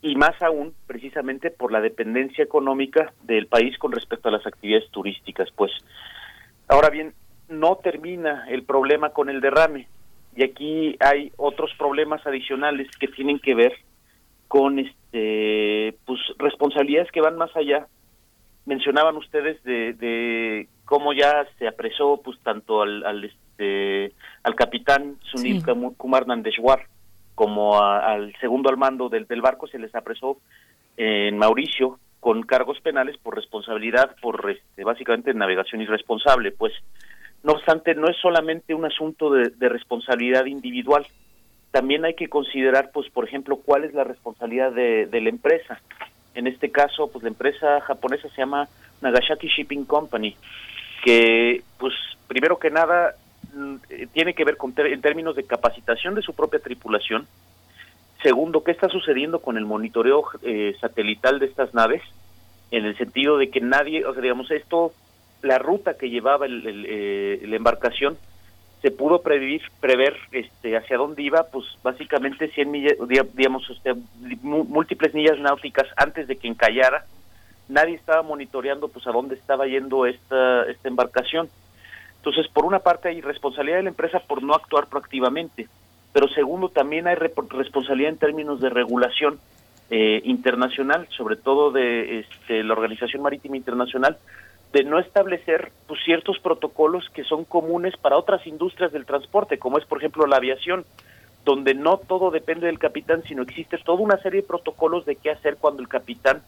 y 0.00 0.14
más 0.16 0.40
aún 0.42 0.74
precisamente 0.86 1.50
por 1.50 1.72
la 1.72 1.80
dependencia 1.80 2.44
económica 2.44 3.12
del 3.22 3.46
país 3.46 3.76
con 3.78 3.90
respecto 3.90 4.28
a 4.28 4.32
las 4.32 4.46
actividades 4.46 4.88
turísticas 4.90 5.48
pues 5.56 5.72
ahora 6.72 6.90
bien 6.90 7.14
no 7.48 7.76
termina 7.76 8.46
el 8.48 8.64
problema 8.64 9.10
con 9.10 9.28
el 9.28 9.40
derrame. 9.40 9.86
Y 10.34 10.42
aquí 10.42 10.96
hay 11.00 11.30
otros 11.36 11.70
problemas 11.76 12.26
adicionales 12.26 12.88
que 12.98 13.08
tienen 13.08 13.38
que 13.38 13.54
ver 13.54 13.72
con 14.48 14.78
este 14.78 15.94
pues 16.06 16.20
responsabilidades 16.38 17.12
que 17.12 17.20
van 17.20 17.36
más 17.36 17.54
allá. 17.54 17.86
Mencionaban 18.64 19.16
ustedes 19.16 19.62
de, 19.64 19.92
de 19.92 20.68
cómo 20.84 21.12
ya 21.12 21.46
se 21.58 21.68
apresó 21.68 22.20
pues 22.24 22.38
tanto 22.42 22.82
al, 22.82 23.04
al 23.04 23.24
este 23.24 24.14
al 24.42 24.54
capitán 24.54 25.16
Sunil 25.20 25.62
Kumar 25.96 26.26
Nandeshwar 26.26 26.86
como 27.34 27.80
al 27.80 28.34
segundo 28.40 28.70
al 28.70 28.78
mando 28.78 29.08
del, 29.08 29.26
del 29.26 29.42
barco. 29.42 29.66
Se 29.66 29.78
les 29.78 29.94
apresó 29.94 30.38
en 30.96 31.36
Mauricio 31.36 31.98
con 32.22 32.42
cargos 32.44 32.80
penales 32.80 33.18
por 33.18 33.34
responsabilidad 33.34 34.16
por 34.22 34.50
este, 34.50 34.84
básicamente 34.84 35.34
navegación 35.34 35.82
irresponsable 35.82 36.52
pues 36.52 36.72
no 37.42 37.52
obstante 37.52 37.94
no 37.94 38.08
es 38.08 38.16
solamente 38.16 38.74
un 38.74 38.86
asunto 38.86 39.30
de, 39.30 39.50
de 39.50 39.68
responsabilidad 39.68 40.46
individual 40.46 41.04
también 41.72 42.04
hay 42.04 42.14
que 42.14 42.28
considerar, 42.28 42.90
pues, 42.92 43.08
por 43.10 43.26
ejemplo, 43.26 43.56
cuál 43.56 43.84
es 43.84 43.94
la 43.94 44.04
responsabilidad 44.04 44.72
de, 44.72 45.08
la 45.10 45.28
empresa. 45.28 45.80
En 46.34 46.46
este 46.46 46.70
caso, 46.70 47.10
pues, 47.10 47.24
la 47.24 47.30
empresa 47.30 47.80
japonesa 47.80 48.28
se 48.28 48.36
llama 48.36 48.68
Nagasaki 49.00 49.48
Shipping 49.48 49.86
Company, 49.86 50.36
que, 51.02 51.62
pues, 51.78 51.94
primero 52.28 52.58
que 52.58 52.70
nada, 52.70 53.14
mm, 53.54 53.76
eh, 53.88 54.06
tiene 54.12 54.34
que 54.34 54.44
ver 54.44 54.58
con 54.58 54.74
en 54.76 55.00
términos 55.00 55.34
de 55.34 55.44
capacitación 55.44 56.14
de 56.14 56.22
su 56.22 56.34
propia 56.34 56.60
tripulación. 56.60 57.26
Segundo, 58.22 58.62
¿qué 58.62 58.70
está 58.70 58.88
sucediendo 58.88 59.40
con 59.40 59.56
el 59.56 59.64
monitoreo 59.64 60.24
eh, 60.42 60.76
satelital 60.80 61.40
de 61.40 61.46
estas 61.46 61.74
naves? 61.74 62.02
En 62.70 62.84
el 62.84 62.96
sentido 62.96 63.36
de 63.36 63.50
que 63.50 63.60
nadie, 63.60 64.04
o 64.06 64.12
sea, 64.12 64.22
digamos, 64.22 64.50
esto, 64.50 64.92
la 65.42 65.58
ruta 65.58 65.94
que 65.98 66.08
llevaba 66.08 66.46
el, 66.46 66.86
eh, 66.88 67.40
la 67.44 67.56
embarcación 67.56 68.16
se 68.80 68.90
pudo 68.90 69.22
prever, 69.22 69.60
prever 69.80 70.16
este, 70.32 70.76
hacia 70.76 70.96
dónde 70.96 71.22
iba, 71.22 71.44
pues 71.44 71.66
básicamente 71.82 72.48
100 72.48 72.70
millas, 72.70 72.96
digamos, 73.34 73.68
este, 73.70 73.94
múltiples 74.42 75.14
millas 75.14 75.38
náuticas 75.38 75.86
antes 75.96 76.26
de 76.26 76.36
que 76.36 76.48
encallara. 76.48 77.04
Nadie 77.68 77.94
estaba 77.94 78.22
monitoreando 78.22 78.88
pues 78.88 79.06
a 79.06 79.12
dónde 79.12 79.36
estaba 79.36 79.66
yendo 79.66 80.06
esta, 80.06 80.64
esta 80.64 80.88
embarcación. 80.88 81.48
Entonces, 82.16 82.46
por 82.52 82.64
una 82.64 82.80
parte 82.80 83.08
hay 83.08 83.20
responsabilidad 83.20 83.78
de 83.78 83.84
la 83.84 83.90
empresa 83.90 84.20
por 84.20 84.42
no 84.42 84.54
actuar 84.54 84.86
proactivamente, 84.86 85.68
pero 86.12 86.28
segundo, 86.28 86.68
también 86.68 87.06
hay 87.06 87.14
responsabilidad 87.14 88.12
en 88.12 88.18
términos 88.18 88.60
de 88.60 88.70
regulación 88.70 89.40
eh, 89.90 90.20
internacional, 90.24 91.06
sobre 91.16 91.36
todo 91.36 91.70
de 91.70 92.20
este, 92.20 92.62
la 92.62 92.74
Organización 92.74 93.22
Marítima 93.22 93.56
Internacional, 93.56 94.18
de 94.72 94.84
no 94.84 94.98
establecer 94.98 95.70
pues, 95.86 96.00
ciertos 96.04 96.38
protocolos 96.38 97.08
que 97.10 97.24
son 97.24 97.44
comunes 97.44 97.96
para 97.96 98.16
otras 98.16 98.46
industrias 98.46 98.92
del 98.92 99.06
transporte, 99.06 99.58
como 99.58 99.78
es 99.78 99.84
por 99.84 99.98
ejemplo 99.98 100.26
la 100.26 100.36
aviación, 100.36 100.84
donde 101.44 101.74
no 101.74 101.98
todo 101.98 102.30
depende 102.30 102.66
del 102.66 102.78
capitán, 102.78 103.22
sino 103.24 103.42
existe 103.42 103.76
toda 103.78 104.00
una 104.00 104.16
serie 104.18 104.42
de 104.42 104.46
protocolos 104.46 105.04
de 105.04 105.16
qué 105.16 105.30
hacer 105.30 105.56
cuando 105.60 105.82
el 105.82 105.88
capitán 105.88 106.42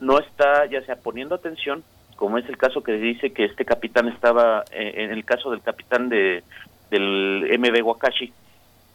no 0.00 0.18
está 0.18 0.66
ya 0.66 0.82
sea 0.84 0.96
poniendo 0.96 1.34
atención, 1.34 1.84
como 2.16 2.36
es 2.36 2.48
el 2.48 2.58
caso 2.58 2.82
que 2.82 2.92
dice 2.92 3.32
que 3.32 3.44
este 3.44 3.64
capitán 3.64 4.08
estaba, 4.08 4.64
eh, 4.72 4.92
en 4.96 5.10
el 5.10 5.24
caso 5.24 5.50
del 5.50 5.62
capitán 5.62 6.08
de 6.08 6.42
del 6.90 7.46
MB 7.58 7.86
Wakashi, 7.86 8.32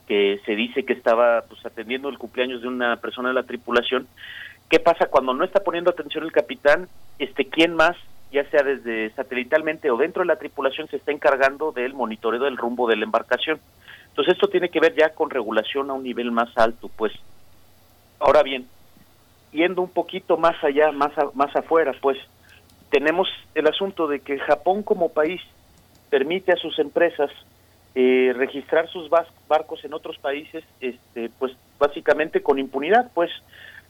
que 0.08 0.40
se 0.46 0.56
dice 0.56 0.86
que 0.86 0.94
estaba 0.94 1.44
pues 1.50 1.66
atendiendo 1.66 2.10
el 2.10 2.18
cumpleaños 2.18 2.62
de 2.62 2.68
una 2.68 2.98
persona 2.98 3.30
de 3.30 3.36
la 3.36 3.44
tripulación. 3.44 4.08
¿Qué 4.70 4.80
pasa 4.80 5.08
cuando 5.08 5.34
no 5.34 5.44
está 5.44 5.64
poniendo 5.64 5.92
atención 5.92 6.24
el 6.24 6.32
capitán? 6.32 6.88
Este, 7.20 7.46
¿quién 7.46 7.76
más 7.76 7.96
ya 8.36 8.44
sea 8.50 8.64
desde 8.64 9.12
satelitalmente 9.12 9.90
o 9.90 9.98
dentro 9.98 10.22
de 10.22 10.28
la 10.28 10.36
tripulación, 10.36 10.88
se 10.90 10.98
está 10.98 11.12
encargando 11.12 11.72
del 11.72 11.94
monitoreo 11.94 12.44
del 12.44 12.58
rumbo 12.58 12.88
de 12.88 12.98
la 12.98 13.06
embarcación. 13.06 13.60
Entonces 14.10 14.34
esto 14.34 14.50
tiene 14.50 14.70
que 14.70 14.82
ver 14.82 14.94
ya 14.94 15.10
con 15.14 15.30
regulación 15.30 15.90
a 15.90 15.94
un 15.94 16.04
nivel 16.04 16.32
más 16.32 16.50
alto, 16.58 16.90
pues. 16.96 17.14
Ahora 18.20 18.44
bien, 18.44 18.68
yendo 19.52 19.82
un 19.82 19.90
poquito 19.90 20.38
más 20.38 20.62
allá, 20.64 20.92
más, 20.92 21.14
más 21.34 21.56
afuera, 21.56 21.94
pues 22.02 22.18
tenemos 22.90 23.28
el 23.56 23.68
asunto 23.68 24.08
de 24.08 24.20
que 24.20 24.38
Japón 24.40 24.84
como 24.84 25.10
país 25.10 25.42
permite 26.10 26.52
a 26.52 26.58
sus 26.58 26.78
empresas 26.80 27.32
eh, 27.96 28.34
registrar 28.36 28.90
sus 28.90 29.10
barcos 29.10 29.84
en 29.86 29.94
otros 29.94 30.18
países, 30.18 30.64
este, 30.82 31.30
pues 31.40 31.54
básicamente 31.80 32.42
con 32.42 32.60
impunidad, 32.60 33.10
pues, 33.14 33.32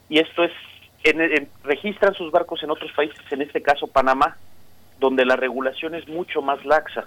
y 0.10 0.19
esto 0.19 0.44
es 0.44 0.52
registran 1.64 2.15
sus 2.15 2.32
barcos 2.32 2.64
en 2.64 2.72
otros 2.72 2.91
países, 2.94 3.19
en 3.32 3.41
este 3.44 3.61
caso 3.61 3.86
Panamá, 3.88 4.38
donde 4.99 5.26
la 5.26 5.36
regulación 5.36 5.94
es 5.94 6.07
mucho 6.07 6.41
más 6.41 6.65
laxa. 6.65 7.06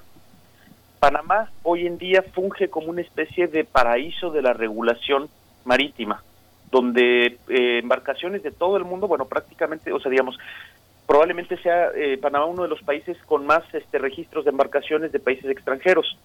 Panamá 1.01 1.51
hoy 1.62 1.87
en 1.87 1.99
día 1.99 2.23
funge 2.23 2.69
como 2.69 2.89
una 2.89 3.01
especie 3.01 3.49
de 3.49 3.65
paraíso 3.65 4.31
de 4.31 4.43
la 4.43 4.53
regulación 4.53 5.29
marítima, 5.65 6.23
donde 6.70 7.39
eh, 7.49 7.79
embarcaciones 7.79 8.43
de 8.43 8.51
todo 8.51 8.77
el 8.77 8.85
mundo, 8.85 9.09
bueno, 9.09 9.25
prácticamente, 9.25 9.93
o 9.93 10.01
sea, 10.01 10.11
digamos, 10.11 10.39
probablemente 11.07 11.57
sea 11.59 11.91
eh, 11.95 12.19
Panamá 12.19 12.47
uno 12.47 12.65
de 12.65 12.69
los 12.69 12.83
países 12.83 13.16
con 13.27 13.47
más 13.47 13.62
este, 13.73 13.99
registros 13.99 14.45
de 14.45 14.51
embarcaciones 14.51 15.11
de 15.12 15.20
países 15.20 15.51
extranjeros. 15.51 16.19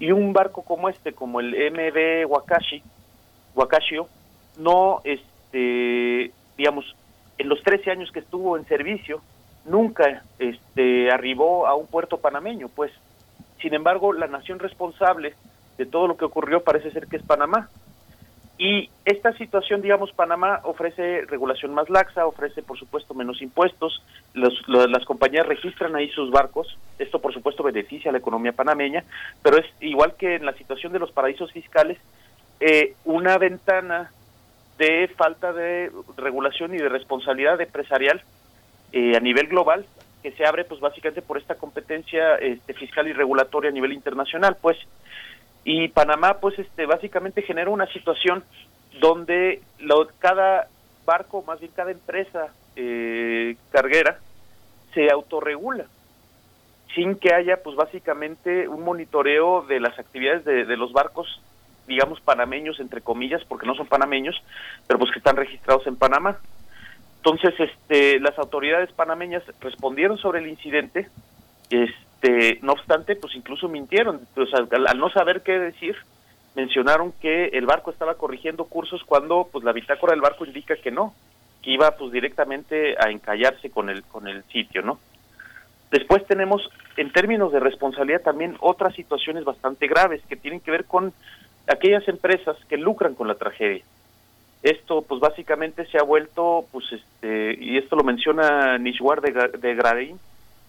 Y 0.00 0.10
un 0.10 0.32
barco 0.32 0.62
como 0.62 0.88
este, 0.88 1.12
como 1.12 1.38
el 1.38 1.50
MB 1.52 2.28
Wakashi, 2.28 2.82
Wakashio, 3.54 4.08
no, 4.58 5.00
este, 5.04 6.32
digamos, 6.56 6.96
en 7.38 7.48
los 7.48 7.62
13 7.62 7.90
años 7.90 8.10
que 8.10 8.20
estuvo 8.20 8.56
en 8.56 8.66
servicio, 8.66 9.20
nunca 9.64 10.22
este, 10.38 11.10
arribó 11.12 11.66
a 11.66 11.74
un 11.74 11.86
puerto 11.86 12.18
panameño, 12.18 12.68
pues. 12.68 12.92
Sin 13.60 13.74
embargo, 13.74 14.12
la 14.14 14.26
nación 14.26 14.58
responsable 14.58 15.34
de 15.76 15.86
todo 15.86 16.08
lo 16.08 16.16
que 16.16 16.24
ocurrió 16.24 16.64
parece 16.64 16.90
ser 16.90 17.06
que 17.06 17.16
es 17.16 17.22
Panamá. 17.22 17.68
Y 18.60 18.90
esta 19.06 19.32
situación, 19.38 19.80
digamos, 19.80 20.12
Panamá 20.12 20.60
ofrece 20.64 21.24
regulación 21.24 21.72
más 21.72 21.88
laxa, 21.88 22.26
ofrece, 22.26 22.62
por 22.62 22.78
supuesto, 22.78 23.14
menos 23.14 23.40
impuestos, 23.40 24.02
las 24.34 25.04
compañías 25.06 25.46
registran 25.46 25.96
ahí 25.96 26.10
sus 26.10 26.30
barcos, 26.30 26.76
esto, 26.98 27.22
por 27.22 27.32
supuesto, 27.32 27.62
beneficia 27.62 28.10
a 28.10 28.12
la 28.12 28.18
economía 28.18 28.52
panameña, 28.52 29.02
pero 29.42 29.56
es 29.56 29.64
igual 29.80 30.14
que 30.18 30.34
en 30.34 30.44
la 30.44 30.52
situación 30.52 30.92
de 30.92 30.98
los 30.98 31.10
paraísos 31.10 31.50
fiscales, 31.52 31.96
eh, 32.60 32.96
una 33.06 33.38
ventana 33.38 34.12
de 34.76 35.08
falta 35.08 35.54
de 35.54 35.90
regulación 36.18 36.74
y 36.74 36.76
de 36.76 36.90
responsabilidad 36.90 37.58
empresarial 37.62 38.22
eh, 38.92 39.16
a 39.16 39.20
nivel 39.20 39.46
global 39.46 39.86
que 40.22 40.32
se 40.32 40.44
abre 40.44 40.64
pues 40.64 40.80
básicamente 40.80 41.22
por 41.22 41.38
esta 41.38 41.54
competencia 41.54 42.34
este, 42.34 42.74
fiscal 42.74 43.08
y 43.08 43.14
regulatoria 43.14 43.70
a 43.70 43.72
nivel 43.72 43.94
internacional. 43.94 44.58
Pues 44.60 44.76
y 45.64 45.88
Panamá 45.88 46.38
pues 46.40 46.58
este 46.58 46.86
básicamente 46.86 47.42
genera 47.42 47.70
una 47.70 47.86
situación 47.86 48.44
donde 49.00 49.62
lo, 49.78 50.08
cada 50.18 50.68
barco 51.04 51.42
más 51.46 51.60
bien 51.60 51.72
cada 51.74 51.90
empresa 51.90 52.48
eh, 52.76 53.56
carguera 53.70 54.18
se 54.94 55.10
autorregula 55.10 55.86
sin 56.94 57.16
que 57.16 57.34
haya 57.34 57.62
pues 57.62 57.76
básicamente 57.76 58.68
un 58.68 58.82
monitoreo 58.82 59.62
de 59.62 59.80
las 59.80 59.98
actividades 59.98 60.44
de, 60.44 60.64
de, 60.64 60.76
los 60.76 60.92
barcos 60.92 61.40
digamos 61.86 62.20
panameños 62.20 62.80
entre 62.80 63.00
comillas 63.00 63.44
porque 63.44 63.66
no 63.66 63.74
son 63.74 63.86
panameños 63.86 64.42
pero 64.86 64.98
pues 64.98 65.10
que 65.12 65.18
están 65.18 65.36
registrados 65.36 65.86
en 65.86 65.96
Panamá. 65.96 66.38
Entonces 67.16 67.54
este 67.58 68.18
las 68.18 68.38
autoridades 68.38 68.90
panameñas 68.92 69.42
respondieron 69.60 70.16
sobre 70.16 70.40
el 70.40 70.48
incidente 70.48 71.08
este 71.68 72.09
no 72.62 72.72
obstante 72.72 73.16
pues 73.16 73.34
incluso 73.34 73.68
mintieron 73.68 74.20
pues, 74.34 74.52
al, 74.54 74.68
al 74.86 74.98
no 74.98 75.10
saber 75.10 75.42
qué 75.42 75.58
decir 75.58 75.96
mencionaron 76.54 77.12
que 77.20 77.46
el 77.46 77.66
barco 77.66 77.90
estaba 77.90 78.14
corrigiendo 78.14 78.64
cursos 78.64 79.02
cuando 79.04 79.48
pues 79.50 79.64
la 79.64 79.72
bitácora 79.72 80.12
del 80.12 80.20
barco 80.20 80.44
indica 80.44 80.76
que 80.76 80.90
no 80.90 81.14
que 81.62 81.70
iba 81.70 81.90
pues 81.92 82.12
directamente 82.12 82.96
a 82.98 83.10
encallarse 83.10 83.70
con 83.70 83.88
el 83.88 84.02
con 84.04 84.28
el 84.28 84.42
sitio 84.44 84.82
no 84.82 84.98
Después 85.90 86.24
tenemos, 86.26 86.62
en 86.96 87.10
términos 87.12 87.52
de 87.52 87.58
responsabilidad, 87.58 88.22
también 88.22 88.56
otras 88.60 88.94
situaciones 88.94 89.44
bastante 89.44 89.88
graves 89.88 90.22
que 90.28 90.36
tienen 90.36 90.60
que 90.60 90.70
ver 90.70 90.84
con 90.84 91.12
aquellas 91.66 92.06
empresas 92.08 92.56
que 92.68 92.76
lucran 92.76 93.14
con 93.14 93.26
la 93.26 93.34
tragedia. 93.34 93.82
Esto, 94.62 95.02
pues 95.02 95.20
básicamente 95.20 95.86
se 95.86 95.98
ha 95.98 96.02
vuelto, 96.02 96.66
pues 96.70 96.84
este, 96.92 97.56
y 97.58 97.76
esto 97.76 97.96
lo 97.96 98.04
menciona 98.04 98.78
Nishwar 98.78 99.20
de, 99.20 99.32
de 99.58 99.74
Gradein, 99.74 100.20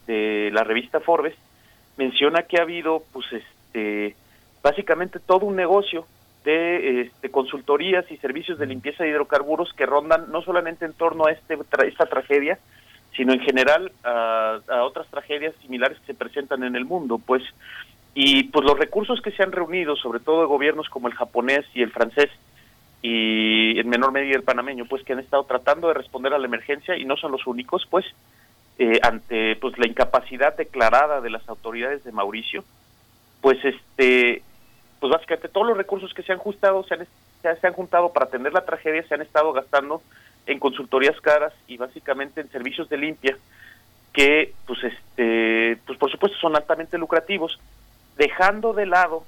de 0.07 0.49
la 0.53 0.64
revista 0.64 0.99
Forbes, 0.99 1.36
menciona 1.98 2.44
que 2.44 2.57
ha 2.57 2.64
habido, 2.64 3.03
pues 3.11 3.26
este, 3.32 4.15
básicamente 4.64 5.19
todo 5.19 5.45
un 5.45 5.56
negocio 5.56 6.06
de 6.44 7.02
este, 7.02 7.30
consultorías 7.30 8.10
y 8.11 8.18
servicios 8.18 8.57
de 8.57 8.65
limpieza 8.65 9.03
de 9.03 9.11
hidrocarburos 9.11 9.73
que 9.73 9.86
rondan 9.86 10.32
no 10.32 10.41
solamente 10.41 10.86
en 10.86 10.94
torno 10.94 11.26
a 11.26 11.32
este, 11.32 11.57
esta 11.86 12.06
tragedia, 12.07 12.57
sino 13.15 13.34
en 13.34 13.41
general 13.41 13.91
a, 14.03 14.60
a, 14.68 14.84
otras 14.84 15.07
tragedias 15.07 15.53
similares 15.61 15.99
que 15.99 16.07
se 16.07 16.14
presentan 16.14 16.64
en 16.64 16.76
el 16.76 16.86
mundo, 16.86 17.19
pues. 17.19 17.44
Y 18.14 18.44
pues 18.45 18.65
los 18.65 18.78
recursos 18.78 19.22
que 19.22 19.32
se 19.32 19.44
han 19.44 19.52
reunido, 19.52 19.95
sobre 19.95 20.19
todo 20.19 20.41
de 20.41 20.48
gobiernos 20.48 20.90
como 20.90 21.07
el 21.07 21.14
japonés 21.14 21.65
y 21.73 21.82
el 21.82 21.91
francés 21.91 22.30
y 23.02 23.80
en 23.80 23.90
menor 23.90 24.11
medida 24.11 24.36
el 24.36 24.44
panameño, 24.44 24.86
pues 24.86 25.03
que 25.03 25.14
han 25.14 25.19
estado 25.19 25.44
tratando 25.45 25.88
de 25.88 25.94
responder 25.95 26.34
a 26.34 26.40
la 26.40 26.45
emergencia 26.45 26.98
y 26.98 27.06
no 27.06 27.18
son 27.18 27.32
los 27.32 27.48
únicos, 27.48 27.88
pues 27.90 28.06
eh, 28.80 28.99
ante 29.03 29.56
pues 29.57 29.77
la 29.77 29.88
incapacidad 29.88 30.56
declarada 30.56 31.22
de 31.22 31.30
las 31.30 31.48
autoridades 31.48 32.03
de 32.03 32.11
Mauricio, 32.11 32.64
pues 33.41 33.57
este 33.64 34.43
pues 34.99 35.11
básicamente 35.11 35.49
todos 35.49 35.68
los 35.68 35.77
recursos 35.77 36.14
que 36.14 36.22
se 36.23 36.31
han 36.31 36.38
juntado 36.38 36.84
se 36.84 36.93
han, 36.93 37.07
se 37.41 37.68
han 37.68 37.73
juntado 37.73 38.14
para 38.14 38.27
atender 38.27 38.53
la 38.53 38.65
tragedia 38.65 39.03
se 39.07 39.15
han 39.15 39.22
estado 39.22 39.52
gastando 39.52 40.02
en 40.45 40.60
consultorías 40.60 41.19
caras 41.22 41.53
y 41.68 41.77
básicamente 41.77 42.39
en 42.39 42.49
servicios 42.49 42.88
de 42.88 42.98
limpia 42.98 43.38
que 44.14 44.53
pues 44.68 44.80
este 44.84 45.77
pues 45.85 45.98
por 45.98 46.11
supuesto 46.11 46.38
son 46.39 46.56
altamente 46.56 46.98
lucrativos 46.99 47.60
dejando 48.18 48.73
de 48.73 48.85
lado 48.85 49.23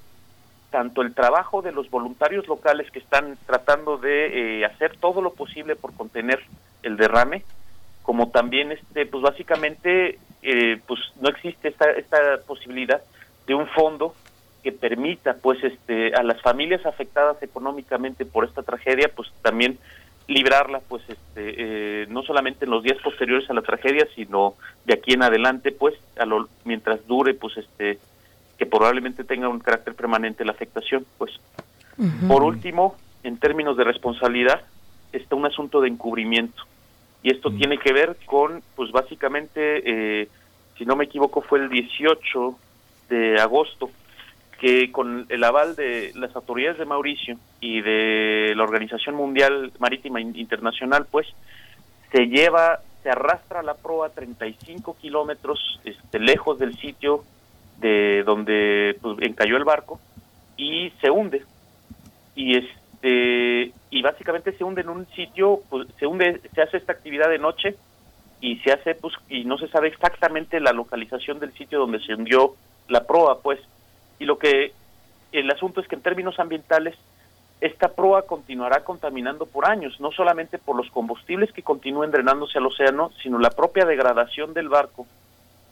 tanto 0.70 1.02
el 1.02 1.14
trabajo 1.14 1.62
de 1.62 1.72
los 1.72 1.90
voluntarios 1.90 2.46
locales 2.48 2.90
que 2.90 2.98
están 2.98 3.36
tratando 3.46 3.96
de 3.96 4.60
eh, 4.60 4.64
hacer 4.64 4.96
todo 4.96 5.22
lo 5.22 5.32
posible 5.32 5.76
por 5.76 5.94
contener 5.94 6.40
el 6.82 6.96
derrame 6.96 7.44
como 8.04 8.28
también 8.28 8.70
este 8.70 9.06
pues 9.06 9.22
básicamente 9.22 10.18
eh, 10.42 10.78
pues 10.86 11.00
no 11.20 11.30
existe 11.30 11.68
esta 11.68 11.90
esta 11.90 12.18
posibilidad 12.46 13.02
de 13.46 13.54
un 13.54 13.66
fondo 13.68 14.14
que 14.62 14.72
permita 14.72 15.36
pues 15.42 15.64
este 15.64 16.14
a 16.14 16.22
las 16.22 16.40
familias 16.42 16.84
afectadas 16.86 17.42
económicamente 17.42 18.26
por 18.26 18.44
esta 18.44 18.62
tragedia 18.62 19.10
pues 19.14 19.32
también 19.42 19.78
librarla 20.28 20.80
pues 20.80 21.02
este 21.08 22.02
eh, 22.02 22.06
no 22.10 22.22
solamente 22.22 22.66
en 22.66 22.72
los 22.72 22.82
días 22.82 22.98
posteriores 23.02 23.48
a 23.48 23.54
la 23.54 23.62
tragedia 23.62 24.06
sino 24.14 24.54
de 24.84 24.94
aquí 24.94 25.14
en 25.14 25.22
adelante 25.22 25.72
pues 25.72 25.94
a 26.18 26.26
lo, 26.26 26.48
mientras 26.64 27.06
dure 27.06 27.32
pues 27.32 27.56
este 27.56 27.98
que 28.58 28.66
probablemente 28.66 29.24
tenga 29.24 29.48
un 29.48 29.60
carácter 29.60 29.94
permanente 29.94 30.44
la 30.44 30.52
afectación 30.52 31.06
pues 31.16 31.32
uh 31.96 32.04
-huh. 32.04 32.28
por 32.28 32.42
último 32.42 32.96
en 33.22 33.38
términos 33.38 33.78
de 33.78 33.84
responsabilidad 33.84 34.60
está 35.12 35.36
un 35.36 35.46
asunto 35.46 35.80
de 35.80 35.88
encubrimiento 35.88 36.64
y 37.24 37.30
esto 37.32 37.50
-huh. 37.50 37.58
tiene 37.58 37.78
que 37.78 37.92
ver 37.92 38.16
con 38.26 38.62
pues 38.76 38.92
básicamente 38.92 39.82
eh, 40.22 40.28
si 40.78 40.84
no 40.84 40.94
me 40.94 41.04
equivoco 41.04 41.40
fue 41.40 41.58
el 41.58 41.68
18 41.68 42.56
de 43.08 43.40
agosto 43.40 43.90
que 44.60 44.92
con 44.92 45.26
el 45.28 45.44
aval 45.44 45.74
de 45.74 46.12
las 46.14 46.34
autoridades 46.36 46.78
de 46.78 46.84
Mauricio 46.84 47.36
y 47.60 47.80
de 47.80 48.54
la 48.56 48.62
Organización 48.62 49.14
Mundial 49.14 49.72
Marítima 49.78 50.20
Internacional, 50.20 51.06
pues 51.10 51.26
se 52.12 52.26
lleva, 52.26 52.80
se 53.02 53.10
arrastra 53.10 53.62
la 53.62 53.74
proa 53.74 54.10
35 54.10 54.96
kilómetros 55.00 55.80
este, 55.84 56.18
lejos 56.18 56.58
del 56.58 56.76
sitio 56.78 57.24
de 57.78 58.22
donde 58.24 58.96
pues, 59.02 59.18
encalló 59.22 59.56
el 59.56 59.64
barco 59.64 60.00
y 60.56 60.92
se 61.00 61.10
hunde. 61.10 61.44
Y 62.36 62.56
este 62.56 62.83
y 63.06 64.02
básicamente 64.02 64.52
se 64.52 64.64
hunde 64.64 64.80
en 64.80 64.88
un 64.88 65.06
sitio, 65.08 65.60
pues, 65.68 65.88
se 65.98 66.06
hunde, 66.06 66.40
se 66.54 66.62
hace 66.62 66.78
esta 66.78 66.92
actividad 66.92 67.28
de 67.28 67.38
noche 67.38 67.76
y 68.40 68.56
se 68.58 68.72
hace 68.72 68.94
pues 68.94 69.14
y 69.28 69.44
no 69.44 69.58
se 69.58 69.68
sabe 69.68 69.88
exactamente 69.88 70.60
la 70.60 70.72
localización 70.72 71.38
del 71.38 71.52
sitio 71.52 71.78
donde 71.78 72.00
se 72.00 72.14
hundió 72.14 72.54
la 72.88 73.04
proa, 73.04 73.40
pues. 73.40 73.60
Y 74.18 74.24
lo 74.24 74.38
que 74.38 74.72
el 75.32 75.50
asunto 75.50 75.80
es 75.80 75.88
que 75.88 75.96
en 75.96 76.02
términos 76.02 76.38
ambientales 76.38 76.94
esta 77.60 77.88
proa 77.88 78.22
continuará 78.22 78.84
contaminando 78.84 79.46
por 79.46 79.66
años, 79.66 79.98
no 80.00 80.10
solamente 80.12 80.58
por 80.58 80.76
los 80.76 80.90
combustibles 80.90 81.52
que 81.52 81.62
continúen 81.62 82.10
drenándose 82.10 82.58
al 82.58 82.66
océano, 82.66 83.10
sino 83.22 83.38
la 83.38 83.50
propia 83.50 83.84
degradación 83.84 84.52
del 84.54 84.68
barco, 84.68 85.06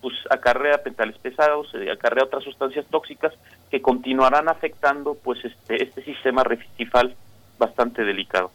pues 0.03 0.15
acarrea 0.29 0.83
pentales 0.83 1.17
pesados, 1.19 1.69
eh, 1.75 1.91
acarrea 1.91 2.25
otras 2.25 2.45
sustancias 2.45 2.85
tóxicas 2.91 3.33
que 3.71 3.81
continuarán 3.81 4.49
afectando 4.49 5.15
pues 5.15 5.43
este 5.45 5.83
este 5.83 6.05
sistema 6.05 6.45
recifal 6.45 7.15
bastante 7.59 8.05
delicado. 8.05 8.51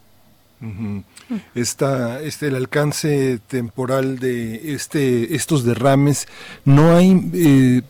Esta, 1.54 2.20
este 2.20 2.48
el 2.48 2.56
alcance 2.56 3.38
temporal 3.46 4.18
de 4.18 4.74
este 4.74 5.34
estos 5.36 5.64
derrames 5.64 6.26
no 6.64 6.96
hay 6.96 7.30
eh, 7.32 7.82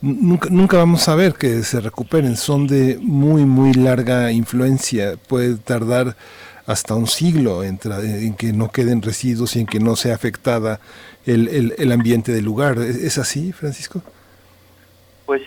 nunca, 0.00 0.48
nunca 0.50 0.78
vamos 0.78 1.06
a 1.08 1.14
ver 1.14 1.34
que 1.34 1.62
se 1.62 1.80
recuperen, 1.80 2.36
son 2.36 2.66
de 2.66 2.98
muy, 3.00 3.44
muy 3.44 3.74
larga 3.74 4.32
influencia, 4.32 5.16
puede 5.28 5.56
tardar 5.56 6.16
hasta 6.66 6.94
un 6.94 7.06
siglo 7.06 7.62
en, 7.62 7.78
en 7.84 8.34
que 8.36 8.52
no 8.52 8.70
queden 8.70 9.02
residuos 9.02 9.56
y 9.56 9.60
en 9.60 9.66
que 9.66 9.80
no 9.80 9.96
sea 9.96 10.14
afectada 10.14 10.80
el, 11.26 11.48
el, 11.48 11.74
el 11.78 11.92
ambiente 11.92 12.32
del 12.32 12.44
lugar. 12.44 12.78
¿Es 12.78 13.18
así, 13.18 13.52
Francisco? 13.52 14.02
Pues 15.26 15.42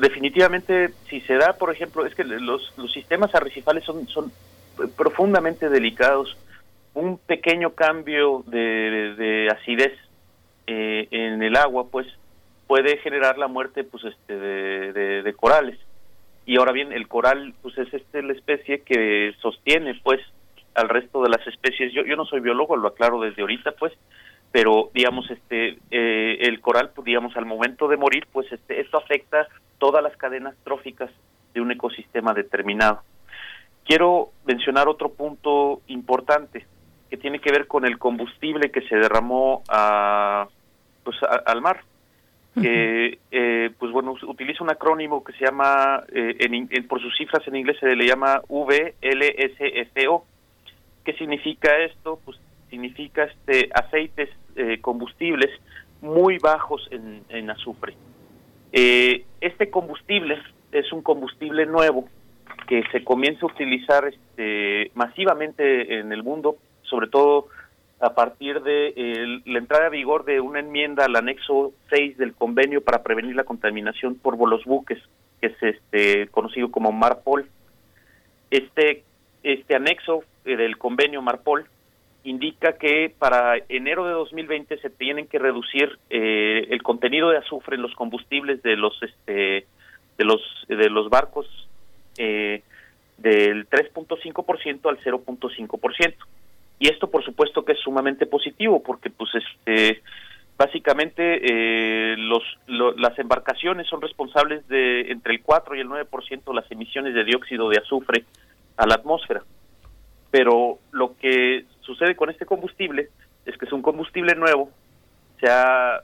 definitivamente, 0.00 0.90
si 1.08 1.20
se 1.22 1.34
da, 1.34 1.54
por 1.54 1.72
ejemplo, 1.72 2.06
es 2.06 2.14
que 2.14 2.24
los, 2.24 2.72
los 2.76 2.92
sistemas 2.92 3.34
arrecifales 3.34 3.84
son, 3.84 4.06
son 4.08 4.32
profundamente 4.96 5.68
delicados. 5.68 6.36
Un 6.94 7.18
pequeño 7.18 7.74
cambio 7.74 8.44
de, 8.46 8.58
de, 8.58 9.14
de 9.14 9.48
acidez 9.50 9.92
eh, 10.66 11.08
en 11.10 11.42
el 11.42 11.56
agua, 11.56 11.86
pues 11.90 12.06
puede 12.66 12.98
generar 12.98 13.38
la 13.38 13.48
muerte 13.48 13.82
pues 13.82 14.04
este 14.04 14.36
de, 14.36 14.92
de, 14.92 15.22
de, 15.22 15.32
corales 15.32 15.78
y 16.44 16.58
ahora 16.58 16.72
bien 16.72 16.92
el 16.92 17.08
coral 17.08 17.54
pues 17.62 17.78
es 17.78 17.92
este 17.94 18.22
la 18.22 18.34
especie 18.34 18.82
que 18.82 19.34
sostiene 19.40 19.98
pues 20.04 20.20
al 20.78 20.88
resto 20.88 21.22
de 21.22 21.30
las 21.30 21.46
especies. 21.46 21.92
Yo 21.92 22.04
yo 22.04 22.16
no 22.16 22.24
soy 22.24 22.40
biólogo 22.40 22.76
lo 22.76 22.88
aclaro 22.88 23.20
desde 23.20 23.42
ahorita 23.42 23.72
pues 23.72 23.92
pero 24.50 24.90
digamos 24.94 25.30
este 25.30 25.78
eh, 25.90 26.38
el 26.40 26.60
coral 26.60 26.90
pues, 26.94 27.04
digamos 27.04 27.36
al 27.36 27.46
momento 27.46 27.88
de 27.88 27.96
morir 27.96 28.26
pues 28.32 28.50
este 28.52 28.80
esto 28.80 28.98
afecta 28.98 29.46
todas 29.78 30.02
las 30.02 30.16
cadenas 30.16 30.54
tróficas 30.64 31.10
de 31.54 31.60
un 31.60 31.70
ecosistema 31.70 32.34
determinado. 32.34 33.02
Quiero 33.84 34.30
mencionar 34.44 34.88
otro 34.88 35.10
punto 35.10 35.80
importante 35.86 36.66
que 37.10 37.16
tiene 37.16 37.40
que 37.40 37.50
ver 37.50 37.66
con 37.66 37.84
el 37.86 37.98
combustible 37.98 38.70
que 38.70 38.82
se 38.82 38.96
derramó 38.96 39.62
a 39.68 40.48
pues 41.04 41.16
a, 41.22 41.36
al 41.46 41.62
mar 41.62 41.80
que 42.60 43.18
eh, 43.30 43.70
pues 43.78 43.92
bueno 43.92 44.14
utiliza 44.26 44.64
un 44.64 44.70
acrónimo 44.70 45.22
que 45.22 45.32
se 45.32 45.44
llama 45.44 46.02
eh, 46.12 46.36
en, 46.40 46.68
en, 46.70 46.88
por 46.88 47.00
sus 47.00 47.16
cifras 47.16 47.46
en 47.46 47.56
inglés 47.56 47.76
se 47.78 47.94
le 47.94 48.06
llama 48.06 48.42
VLSFO 48.48 50.24
qué 51.04 51.12
significa 51.14 51.76
esto 51.78 52.20
pues 52.24 52.38
significa 52.70 53.24
este 53.24 53.70
aceites 53.74 54.28
eh, 54.56 54.80
combustibles 54.80 55.50
muy 56.00 56.38
bajos 56.38 56.88
en, 56.90 57.50
azufre 57.50 57.94
eh, 58.72 59.24
este 59.40 59.70
combustible 59.70 60.38
es 60.72 60.92
un 60.92 61.02
combustible 61.02 61.66
nuevo 61.66 62.08
que 62.66 62.82
se 62.92 63.02
comienza 63.02 63.46
a 63.46 63.48
utilizar 63.48 64.04
este 64.06 64.90
masivamente 64.94 65.98
en 65.98 66.12
el 66.12 66.22
mundo 66.22 66.56
sobre 66.82 67.08
todo 67.08 67.48
a 68.00 68.14
partir 68.14 68.62
de 68.62 69.40
la 69.44 69.58
entrada 69.58 69.86
a 69.86 69.90
vigor 69.90 70.24
de 70.24 70.40
una 70.40 70.60
enmienda 70.60 71.04
al 71.04 71.16
anexo 71.16 71.72
6 71.90 72.16
del 72.16 72.34
convenio 72.34 72.82
para 72.82 73.02
prevenir 73.02 73.34
la 73.34 73.44
contaminación 73.44 74.14
por 74.14 74.38
los 74.48 74.64
buques, 74.64 74.98
que 75.40 75.48
es 75.48 75.62
este 75.62 76.28
conocido 76.28 76.70
como 76.70 76.92
Marpol. 76.92 77.48
Este 78.50 79.02
este 79.42 79.74
anexo 79.74 80.24
del 80.56 80.78
convenio 80.78 81.22
Marpol 81.22 81.66
indica 82.24 82.74
que 82.74 83.14
para 83.18 83.56
enero 83.68 84.06
de 84.06 84.12
2020 84.12 84.78
se 84.78 84.90
tienen 84.90 85.26
que 85.26 85.38
reducir 85.38 85.98
eh, 86.10 86.66
el 86.70 86.82
contenido 86.82 87.30
de 87.30 87.38
azufre 87.38 87.76
en 87.76 87.82
los 87.82 87.94
combustibles 87.94 88.62
de 88.62 88.76
los 88.76 89.00
este 89.02 89.66
de 90.16 90.24
los 90.24 90.40
de 90.68 90.90
los 90.90 91.08
barcos 91.08 91.46
eh, 92.18 92.62
del 93.16 93.68
3.5% 93.68 94.88
al 94.88 94.98
0.5%. 94.98 96.14
Y 96.80 96.88
esto 96.88 97.10
por 97.10 97.24
supuesto 97.24 97.64
que 97.64 97.72
es 97.72 97.80
sumamente 97.80 98.26
positivo 98.26 98.82
porque 98.82 99.10
pues 99.10 99.30
este 99.34 100.02
básicamente 100.56 101.40
eh, 101.42 102.16
los 102.18 102.42
las 102.66 103.18
embarcaciones 103.18 103.86
son 103.86 104.02
responsables 104.02 104.66
de 104.68 105.12
entre 105.12 105.34
el 105.34 105.42
4 105.42 105.76
y 105.76 105.80
el 105.80 105.88
9% 105.88 106.44
de 106.44 106.54
las 106.54 106.70
emisiones 106.70 107.14
de 107.14 107.24
dióxido 107.24 107.68
de 107.68 107.78
azufre 107.78 108.24
a 108.76 108.86
la 108.86 108.96
atmósfera. 108.96 109.42
Pero 110.30 110.78
lo 110.92 111.16
que 111.16 111.64
sucede 111.80 112.16
con 112.16 112.30
este 112.30 112.46
combustible 112.46 113.08
es 113.46 113.56
que 113.56 113.64
es 113.64 113.72
un 113.72 113.82
combustible 113.82 114.34
nuevo, 114.34 114.70
se, 115.40 115.48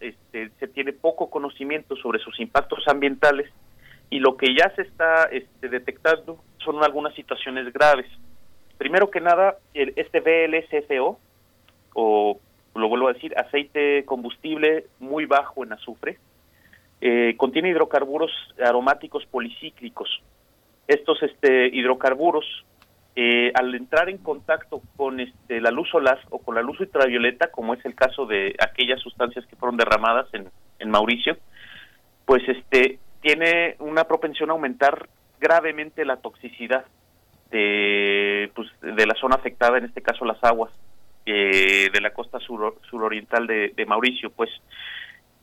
este, 0.01 0.51
se 0.59 0.68
tiene 0.68 0.92
poco 0.92 1.28
conocimiento 1.28 1.96
sobre 1.96 2.18
sus 2.20 2.38
impactos 2.40 2.86
ambientales 2.88 3.51
y 4.10 4.20
lo 4.20 4.36
que 4.36 4.55
ya 4.55 4.72
se 4.76 4.82
está 4.82 5.24
este, 5.24 5.68
detectando 5.68 6.38
son 6.59 6.82
algunas 6.82 7.14
situaciones 7.14 7.72
graves. 7.72 8.06
Primero 8.78 9.10
que 9.10 9.20
nada, 9.20 9.59
el, 9.74 9.92
este 9.96 10.20
VLSFO, 10.20 11.18
o 11.94 12.40
lo 12.74 12.88
vuelvo 12.88 13.09
a 13.09 13.12
decir, 13.12 13.36
aceite 13.36 14.05
combustible 14.05 14.86
muy 15.01 15.26
bajo 15.26 15.64
en 15.64 15.72
azufre, 15.72 16.18
eh, 17.01 17.34
contiene 17.36 17.70
hidrocarburos 17.70 18.30
aromáticos 18.64 19.26
policíclicos. 19.26 20.22
Estos 20.86 21.22
este, 21.22 21.68
hidrocarburos, 21.68 22.44
eh, 23.16 23.52
al 23.54 23.72
entrar 23.74 24.08
en 24.08 24.18
contacto 24.18 24.82
con 24.96 25.20
este, 25.20 25.60
la 25.60 25.70
luz 25.70 25.88
solar 25.88 26.18
o 26.30 26.40
con 26.40 26.56
la 26.56 26.62
luz 26.62 26.80
ultravioleta, 26.80 27.52
como 27.52 27.74
es 27.74 27.84
el 27.84 27.94
caso 27.94 28.26
de 28.26 28.56
aquellas 28.58 29.00
sustancias 29.00 29.46
que 29.46 29.54
fueron 29.56 29.76
derramadas 29.76 30.26
en, 30.32 30.50
Mauricio, 30.90 31.38
pues 32.26 32.42
este, 32.46 32.98
tiene 33.22 33.76
una 33.78 34.04
propensión 34.04 34.50
a 34.50 34.52
aumentar 34.52 35.08
gravemente 35.40 36.04
la 36.04 36.18
toxicidad 36.18 36.84
de, 37.50 38.50
pues, 38.54 38.68
de 38.82 39.06
la 39.06 39.14
zona 39.14 39.36
afectada, 39.36 39.78
en 39.78 39.86
este 39.86 40.02
caso 40.02 40.26
las 40.26 40.42
aguas 40.44 40.70
eh, 41.24 41.88
de 41.90 42.00
la 42.02 42.12
costa 42.12 42.38
sur, 42.40 42.76
suroriental 42.90 43.46
de, 43.46 43.86
Mauricio, 43.86 44.30
pues. 44.30 44.50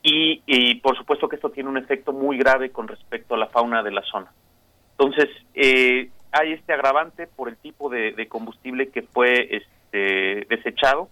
Y, 0.03 0.43
y, 0.45 0.75
por 0.75 0.95
supuesto 0.95 1.27
que 1.27 1.37
esto 1.37 1.49
tiene 1.49 1.69
un 1.69 1.77
efecto 1.77 2.13
muy 2.13 2.37
grave 2.37 2.71
con 2.71 2.87
respecto 2.87 3.33
a 3.33 3.37
la 3.37 3.47
fauna 3.47 3.81
de 3.81 3.91
la 3.91 4.03
zona. 4.03 4.31
Entonces, 4.91 5.29
eh, 5.55 6.09
hay 6.31 6.53
este 6.53 6.73
agravante 6.73 7.27
por 7.27 7.49
el 7.49 7.57
tipo 7.57 7.89
de, 7.89 8.27
combustible 8.27 8.89
que 8.89 9.01
fue 9.01 9.57
este, 9.57 10.45
desechado. 10.49 11.09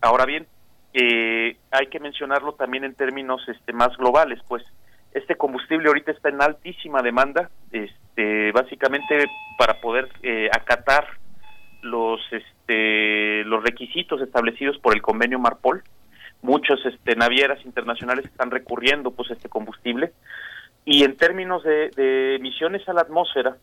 Ahora 0.00 0.26
bien, 0.26 0.46
eh, 0.94 1.56
hay 1.70 1.86
que 1.86 2.00
mencionarlo 2.00 2.54
también 2.54 2.84
en 2.84 2.94
términos 2.94 3.42
este, 3.48 3.72
más 3.72 3.96
globales, 3.96 4.40
pues 4.48 4.64
este 5.12 5.36
combustible 5.36 5.88
ahorita 5.88 6.12
está 6.12 6.30
en 6.30 6.40
altísima 6.40 7.02
demanda, 7.02 7.50
este, 7.70 8.52
básicamente 8.52 9.24
para 9.58 9.80
poder 9.80 10.08
eh, 10.22 10.48
acatar 10.52 11.06
los, 11.82 12.20
este, 12.30 13.44
los 13.44 13.62
requisitos 13.62 14.20
establecidos 14.22 14.78
por 14.78 14.94
el 14.94 15.02
convenio 15.02 15.38
Marpol. 15.38 15.82
Muchos 16.40 16.84
este, 16.86 17.14
navieras 17.14 17.64
internacionales 17.64 18.24
están 18.24 18.50
recurriendo 18.50 19.12
pues 19.12 19.30
este 19.30 19.48
combustible 19.48 20.12
y 20.84 21.04
en 21.04 21.16
términos 21.16 21.62
de, 21.62 22.36
emisiones 22.36 22.88
a 22.88 22.92
la 22.92 23.02
atmósfera, 23.02 23.56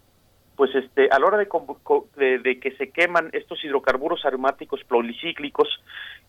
pues 0.59 0.75
este, 0.75 1.07
a 1.09 1.17
la 1.19 1.25
hora 1.25 1.37
de, 1.37 2.39
de, 2.39 2.59
que 2.59 2.71
se 2.71 2.89
queman 2.89 3.29
estos 3.31 3.63
hidrocarburos 3.63 4.25
aromáticos 4.25 4.83
policíclicos, 4.83 5.69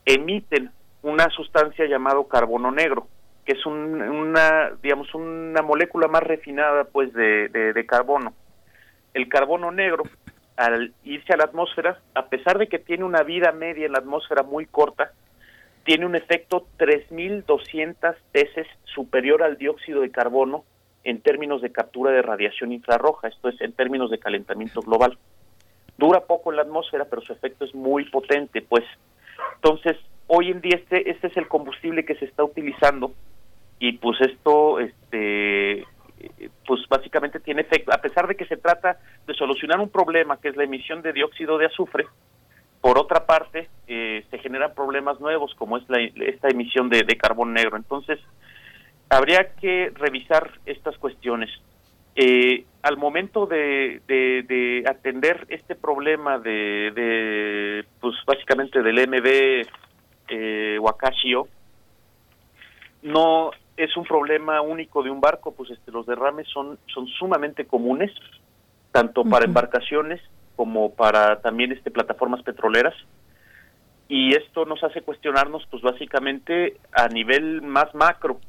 emiten 0.05 0.71
una 1.01 1.29
sustancia 1.31 1.85
llamado 1.85 2.29
carbono 2.29 2.71
negro 2.71 3.09
que 3.45 3.51
es 3.51 3.65
una, 3.65 4.71
digamos, 4.81 5.13
una 5.15 5.61
molécula 5.63 6.07
más 6.07 6.23
refinada, 6.23 6.85
pues, 6.85 7.11
de, 7.11 7.49
de, 7.49 7.85
carbono. 7.85 8.33
El 9.13 9.27
carbono 9.27 9.69
negro, 9.69 10.03
al 10.55 10.93
irse 11.03 11.33
a 11.33 11.37
la 11.37 11.43
atmósfera, 11.43 11.99
a 12.15 12.27
pesar 12.27 12.57
de 12.57 12.67
que 12.67 12.79
tiene 12.79 13.03
una 13.03 13.23
vida 13.23 13.51
media 13.51 13.85
en 13.85 13.91
la 13.91 13.99
atmósfera 13.99 14.43
muy 14.43 14.65
corta, 14.65 15.11
tiene 15.83 16.05
un 16.05 16.15
efecto 16.15 16.67
3.200 16.77 18.15
veces 18.31 18.67
superior 18.85 19.43
al 19.43 19.57
dióxido 19.57 19.99
de 19.99 20.11
carbono 20.11 20.63
en 21.03 21.21
términos 21.21 21.61
de 21.61 21.71
captura 21.71 22.11
de 22.11 22.21
radiación 22.21 22.71
infrarroja, 22.71 23.27
esto 23.27 23.49
es 23.49 23.59
en 23.61 23.73
términos 23.73 24.11
de 24.11 24.19
calentamiento 24.19 24.81
global. 24.81 25.17
Dura 25.97 26.21
poco 26.21 26.51
en 26.51 26.57
la 26.57 26.63
atmósfera, 26.63 27.05
pero 27.05 27.21
su 27.21 27.33
efecto 27.33 27.65
es 27.65 27.73
muy 27.75 28.05
potente, 28.09 28.61
pues. 28.61 28.83
Entonces, 29.55 29.97
hoy 30.33 30.49
en 30.49 30.61
día 30.61 30.77
este, 30.77 31.09
este 31.09 31.27
es 31.27 31.37
el 31.37 31.47
combustible 31.47 32.05
que 32.05 32.15
se 32.15 32.25
está 32.25 32.43
utilizando 32.43 33.13
y 33.79 33.93
pues 33.93 34.21
esto 34.21 34.79
este 34.79 35.85
pues 36.65 36.81
básicamente 36.87 37.39
tiene 37.39 37.63
efecto 37.63 37.91
a 37.91 37.97
pesar 37.97 38.27
de 38.27 38.35
que 38.35 38.45
se 38.45 38.55
trata 38.55 38.97
de 39.27 39.33
solucionar 39.33 39.81
un 39.81 39.89
problema 39.89 40.39
que 40.39 40.49
es 40.49 40.55
la 40.55 40.63
emisión 40.63 41.01
de 41.01 41.11
dióxido 41.11 41.57
de 41.57 41.65
azufre 41.65 42.05
por 42.79 42.97
otra 42.97 43.25
parte 43.25 43.67
eh, 43.87 44.23
se 44.29 44.37
generan 44.37 44.73
problemas 44.73 45.19
nuevos 45.19 45.53
como 45.55 45.77
es 45.77 45.83
la, 45.89 45.99
esta 45.99 46.47
emisión 46.47 46.89
de, 46.89 47.03
de 47.03 47.17
carbón 47.17 47.53
negro 47.53 47.75
entonces 47.75 48.19
habría 49.11 49.53
que 49.55 49.91
revisar 49.95 50.51
estas 50.65 50.97
cuestiones 50.97 51.49
eh, 52.15 52.65
al 52.81 52.97
momento 52.97 53.45
de, 53.45 54.01
de, 54.07 54.83
atender 54.87 55.45
este 55.49 55.75
problema 55.75 56.39
de, 56.39 56.91
de 56.95 57.85
pues 57.99 58.15
básicamente 58.25 58.81
del 58.81 59.07
MB 59.07 59.67
eh, 60.27 60.77
Wakashio 60.79 61.47
no 63.03 63.51
es 63.77 63.95
un 63.97 64.03
problema 64.03 64.61
único 64.61 65.03
de 65.03 65.09
un 65.09 65.21
barco, 65.21 65.53
pues 65.53 65.71
este, 65.71 65.91
los 65.91 66.05
derrames 66.05 66.47
son, 66.47 66.77
son 66.93 67.07
sumamente 67.07 67.65
comunes, 67.65 68.11
tanto 68.91 69.23
para 69.23 69.45
embarcaciones 69.45 70.21
como 70.55 70.93
para 70.93 71.41
también 71.41 71.71
este, 71.71 71.91
plataformas 71.91 72.43
petroleras. 72.43 72.93
Y 74.07 74.35
esto 74.35 74.65
nos 74.65 74.83
hace 74.83 75.01
cuestionarnos, 75.01 75.65
pues 75.71 75.81
básicamente 75.81 76.77
a 76.91 77.07
nivel 77.07 77.61
más 77.61 77.95
macro, 77.95 78.39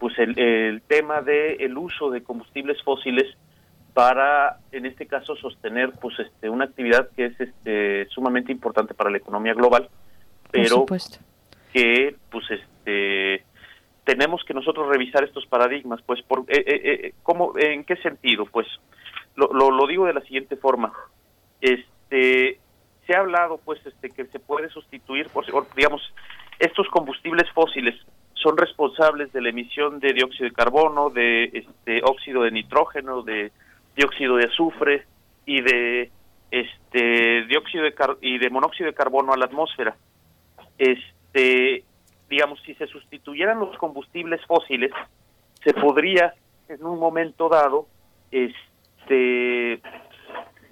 pues 0.00 0.18
el, 0.18 0.36
el 0.38 0.82
tema 0.82 1.20
del 1.20 1.60
el 1.60 1.78
uso 1.78 2.10
de 2.10 2.22
combustibles 2.24 2.82
fósiles 2.82 3.26
para, 3.94 4.58
en 4.72 4.86
este 4.86 5.06
caso, 5.06 5.36
sostener 5.36 5.92
pues 6.00 6.18
este, 6.18 6.48
una 6.48 6.64
actividad 6.64 7.10
que 7.14 7.26
es 7.26 7.40
este, 7.40 8.06
sumamente 8.06 8.50
importante 8.50 8.94
para 8.94 9.10
la 9.10 9.18
economía 9.18 9.52
global, 9.52 9.88
pero 10.50 10.86
que 11.72 12.16
pues 12.30 12.44
este 12.50 13.44
tenemos 14.04 14.42
que 14.44 14.54
nosotros 14.54 14.88
revisar 14.88 15.22
estos 15.22 15.46
paradigmas, 15.46 16.00
pues, 16.02 16.20
por, 16.22 16.40
eh, 16.48 16.64
eh, 16.66 16.80
eh 16.84 17.14
¿cómo, 17.22 17.52
¿en 17.56 17.84
qué 17.84 17.94
sentido? 17.96 18.46
Pues, 18.46 18.66
lo, 19.36 19.52
lo, 19.52 19.86
digo 19.86 20.06
de 20.06 20.14
la 20.14 20.22
siguiente 20.22 20.56
forma. 20.56 20.92
Este, 21.60 22.58
se 23.06 23.14
ha 23.14 23.20
hablado, 23.20 23.60
pues, 23.64 23.84
este, 23.86 24.10
que 24.10 24.24
se 24.24 24.40
puede 24.40 24.68
sustituir, 24.70 25.28
por, 25.28 25.44
digamos, 25.76 26.02
estos 26.58 26.88
combustibles 26.88 27.48
fósiles 27.52 27.94
son 28.42 28.56
responsables 28.56 29.32
de 29.32 29.40
la 29.40 29.50
emisión 29.50 30.00
de 30.00 30.12
dióxido 30.12 30.48
de 30.48 30.54
carbono, 30.54 31.10
de 31.10 31.44
este, 31.44 32.00
óxido 32.04 32.42
de 32.42 32.50
nitrógeno, 32.50 33.22
de 33.22 33.52
dióxido 33.96 34.36
de 34.36 34.44
azufre 34.44 35.06
y 35.46 35.60
de 35.60 36.10
este 36.50 37.44
dióxido 37.46 37.84
de 37.84 37.94
y 38.22 38.38
de 38.38 38.50
monóxido 38.50 38.86
de 38.86 38.94
carbono 38.94 39.32
a 39.32 39.36
la 39.36 39.44
atmósfera. 39.44 39.96
Este, 40.78 41.84
digamos, 42.28 42.60
si 42.64 42.74
se 42.74 42.86
sustituyeran 42.86 43.58
los 43.58 43.76
combustibles 43.76 44.40
fósiles, 44.46 44.90
se 45.62 45.74
podría 45.74 46.34
en 46.68 46.84
un 46.84 46.98
momento 46.98 47.48
dado, 47.48 47.86
este, 48.30 49.80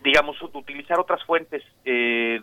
digamos, 0.02 0.40
utilizar 0.42 0.98
otras 0.98 1.22
fuentes 1.24 1.62
eh, 1.84 2.40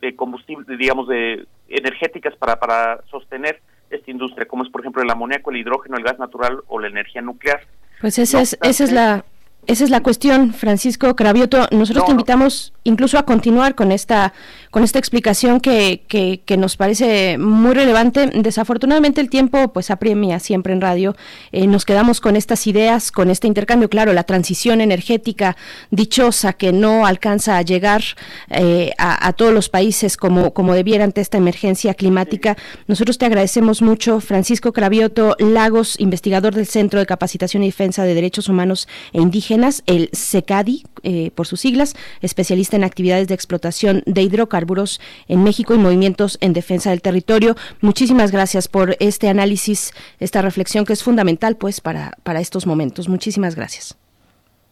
de, 0.00 0.16
combustible, 0.16 0.76
digamos, 0.76 1.08
de 1.08 1.44
energéticas 1.68 2.34
para, 2.36 2.58
para 2.58 3.02
sostener 3.10 3.60
esta 3.96 4.10
industria, 4.10 4.46
como 4.46 4.64
es, 4.64 4.70
por 4.70 4.80
ejemplo, 4.80 5.02
el 5.02 5.10
amoníaco, 5.10 5.50
el 5.50 5.58
hidrógeno, 5.58 5.96
el 5.96 6.04
gas 6.04 6.18
natural 6.18 6.62
o 6.68 6.78
la 6.78 6.88
energía 6.88 7.22
nuclear. 7.22 7.60
Pues 8.00 8.18
esa, 8.18 8.40
es, 8.40 8.58
esa 8.62 8.84
es 8.84 8.92
la 8.92 9.24
esa 9.68 9.84
es 9.84 9.90
la 9.90 10.00
cuestión, 10.00 10.52
Francisco 10.52 11.14
Cravioto. 11.14 11.68
Nosotros 11.70 12.06
te 12.06 12.10
invitamos 12.10 12.72
incluso 12.82 13.16
a 13.16 13.22
continuar 13.22 13.76
con 13.76 13.92
esta 13.92 14.32
con 14.72 14.82
esta 14.82 14.98
explicación 14.98 15.60
que, 15.60 16.02
que, 16.08 16.56
nos 16.56 16.76
parece 16.76 17.38
muy 17.38 17.74
relevante. 17.74 18.26
Desafortunadamente 18.34 19.20
el 19.20 19.28
tiempo 19.28 19.68
pues 19.72 19.90
apremia 19.90 20.40
siempre 20.40 20.72
en 20.72 20.80
radio. 20.80 21.14
Eh, 21.52 21.66
nos 21.66 21.84
quedamos 21.84 22.20
con 22.20 22.36
estas 22.36 22.66
ideas, 22.66 23.12
con 23.12 23.30
este 23.30 23.46
intercambio. 23.46 23.88
Claro, 23.88 24.14
la 24.14 24.24
transición 24.24 24.80
energética 24.80 25.56
dichosa 25.90 26.54
que 26.54 26.72
no 26.72 27.06
alcanza 27.06 27.58
a 27.58 27.62
llegar 27.62 28.02
eh, 28.48 28.92
a, 28.98 29.32
todos 29.34 29.52
los 29.52 29.68
países 29.68 30.16
como, 30.16 30.54
como 30.54 30.74
debiera 30.74 31.04
ante 31.04 31.20
esta 31.20 31.38
emergencia 31.38 31.94
climática. 31.94 32.56
Nosotros 32.88 33.18
te 33.18 33.26
agradecemos 33.26 33.82
mucho, 33.82 34.20
Francisco 34.20 34.72
Cravioto 34.72 35.36
Lagos, 35.38 36.00
investigador 36.00 36.54
del 36.54 36.66
Centro 36.66 36.98
de 36.98 37.06
Capacitación 37.06 37.62
y 37.62 37.66
Defensa 37.66 38.04
de 38.04 38.14
Derechos 38.14 38.48
Humanos 38.48 38.88
e 39.12 39.20
Indígenas 39.20 39.51
indígenas, 39.52 39.82
el 39.86 40.08
SECADI, 40.12 40.84
eh, 41.02 41.30
por 41.34 41.46
sus 41.46 41.60
siglas, 41.60 41.94
especialista 42.20 42.76
en 42.76 42.84
actividades 42.84 43.28
de 43.28 43.34
explotación 43.34 44.02
de 44.06 44.22
hidrocarburos 44.22 45.00
en 45.28 45.42
México 45.42 45.74
y 45.74 45.78
movimientos 45.78 46.38
en 46.40 46.52
defensa 46.52 46.90
del 46.90 47.02
territorio. 47.02 47.54
Muchísimas 47.80 48.30
gracias 48.32 48.68
por 48.68 48.96
este 48.98 49.28
análisis, 49.28 49.92
esta 50.20 50.42
reflexión 50.42 50.84
que 50.84 50.94
es 50.94 51.02
fundamental 51.02 51.56
pues 51.56 51.80
para, 51.80 52.12
para 52.22 52.40
estos 52.40 52.66
momentos. 52.66 53.08
Muchísimas 53.08 53.54
gracias. 53.54 53.96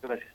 Gracias. 0.02 0.30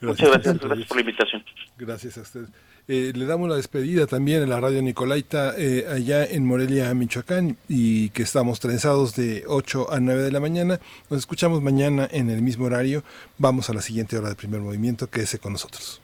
Muchas 0.00 0.30
gracias, 0.30 0.58
gracias 0.58 0.86
por 0.88 0.96
la 0.96 1.00
invitación. 1.00 1.44
Gracias 1.78 2.18
a 2.18 2.20
usted. 2.20 2.46
Eh, 2.88 3.12
le 3.16 3.26
damos 3.26 3.48
la 3.48 3.56
despedida 3.56 4.06
también 4.06 4.44
a 4.44 4.46
la 4.46 4.60
radio 4.60 4.80
Nicolaita 4.80 5.54
eh, 5.58 5.86
allá 5.92 6.24
en 6.24 6.46
Morelia, 6.46 6.94
Michoacán, 6.94 7.56
y 7.68 8.10
que 8.10 8.22
estamos 8.22 8.60
trenzados 8.60 9.16
de 9.16 9.42
8 9.48 9.92
a 9.92 9.98
9 9.98 10.22
de 10.22 10.30
la 10.30 10.38
mañana. 10.38 10.78
Nos 11.10 11.18
escuchamos 11.18 11.60
mañana 11.62 12.08
en 12.12 12.30
el 12.30 12.42
mismo 12.42 12.66
horario. 12.66 13.02
Vamos 13.38 13.70
a 13.70 13.74
la 13.74 13.82
siguiente 13.82 14.16
hora 14.16 14.28
de 14.28 14.36
primer 14.36 14.60
movimiento. 14.60 15.08
Quédese 15.08 15.40
con 15.40 15.54
nosotros. 15.54 16.00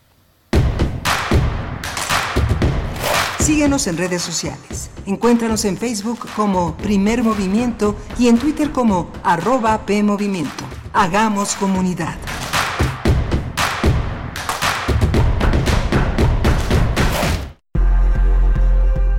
Síguenos 3.38 3.86
en 3.86 3.96
redes 3.96 4.22
sociales. 4.22 4.90
Encuéntranos 5.06 5.64
en 5.64 5.76
Facebook 5.76 6.18
como 6.34 6.76
Primer 6.78 7.22
Movimiento 7.22 7.96
y 8.18 8.26
en 8.26 8.38
Twitter 8.38 8.72
como 8.72 9.12
arroba 9.22 9.86
PMovimiento. 9.86 10.64
Hagamos 10.92 11.54
comunidad. 11.54 12.16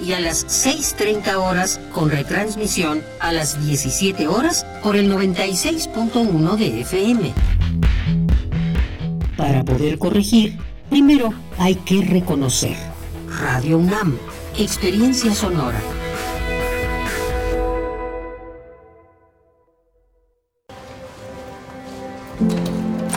y 0.00 0.12
a 0.12 0.20
las 0.20 0.46
6.30 0.46 1.34
horas 1.36 1.80
con 1.92 2.10
retransmisión 2.10 3.02
a 3.20 3.32
las 3.32 3.64
17 3.66 4.26
horas 4.28 4.66
por 4.82 4.96
el 4.96 5.10
96.1 5.10 6.56
de 6.56 6.80
FM. 6.80 7.32
Para 9.36 9.64
poder 9.64 9.98
corregir, 9.98 10.58
primero 10.90 11.32
hay 11.58 11.74
que 11.76 12.02
reconocer. 12.02 12.76
Radio 13.40 13.78
UNAM, 13.78 14.16
experiencia 14.56 15.34
sonora. 15.34 15.80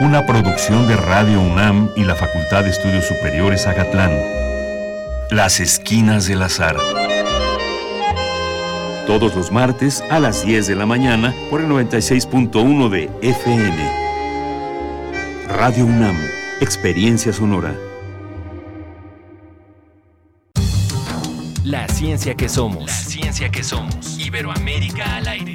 Una 0.00 0.26
producción 0.26 0.88
de 0.88 0.96
Radio 0.96 1.40
UNAM 1.40 1.88
y 1.94 2.02
la 2.02 2.16
Facultad 2.16 2.64
de 2.64 2.70
Estudios 2.70 3.06
Superiores 3.06 3.68
Agatlán. 3.68 4.10
Las 5.30 5.60
Esquinas 5.60 6.26
del 6.26 6.42
Azar. 6.42 6.76
Todos 9.06 9.36
los 9.36 9.52
martes 9.52 10.02
a 10.10 10.18
las 10.18 10.44
10 10.44 10.66
de 10.66 10.74
la 10.74 10.84
mañana 10.84 11.32
por 11.48 11.60
el 11.60 11.68
96.1 11.68 12.88
de 12.88 13.08
FM. 13.22 13.90
Radio 15.48 15.86
UNAM. 15.86 16.16
Experiencia 16.60 17.32
sonora. 17.32 17.72
La 21.62 21.86
ciencia 21.86 22.34
que 22.34 22.48
somos. 22.48 22.86
La 22.86 22.92
ciencia 22.92 23.48
que 23.48 23.62
somos. 23.62 24.18
Iberoamérica 24.18 25.16
al 25.16 25.28
aire. 25.28 25.54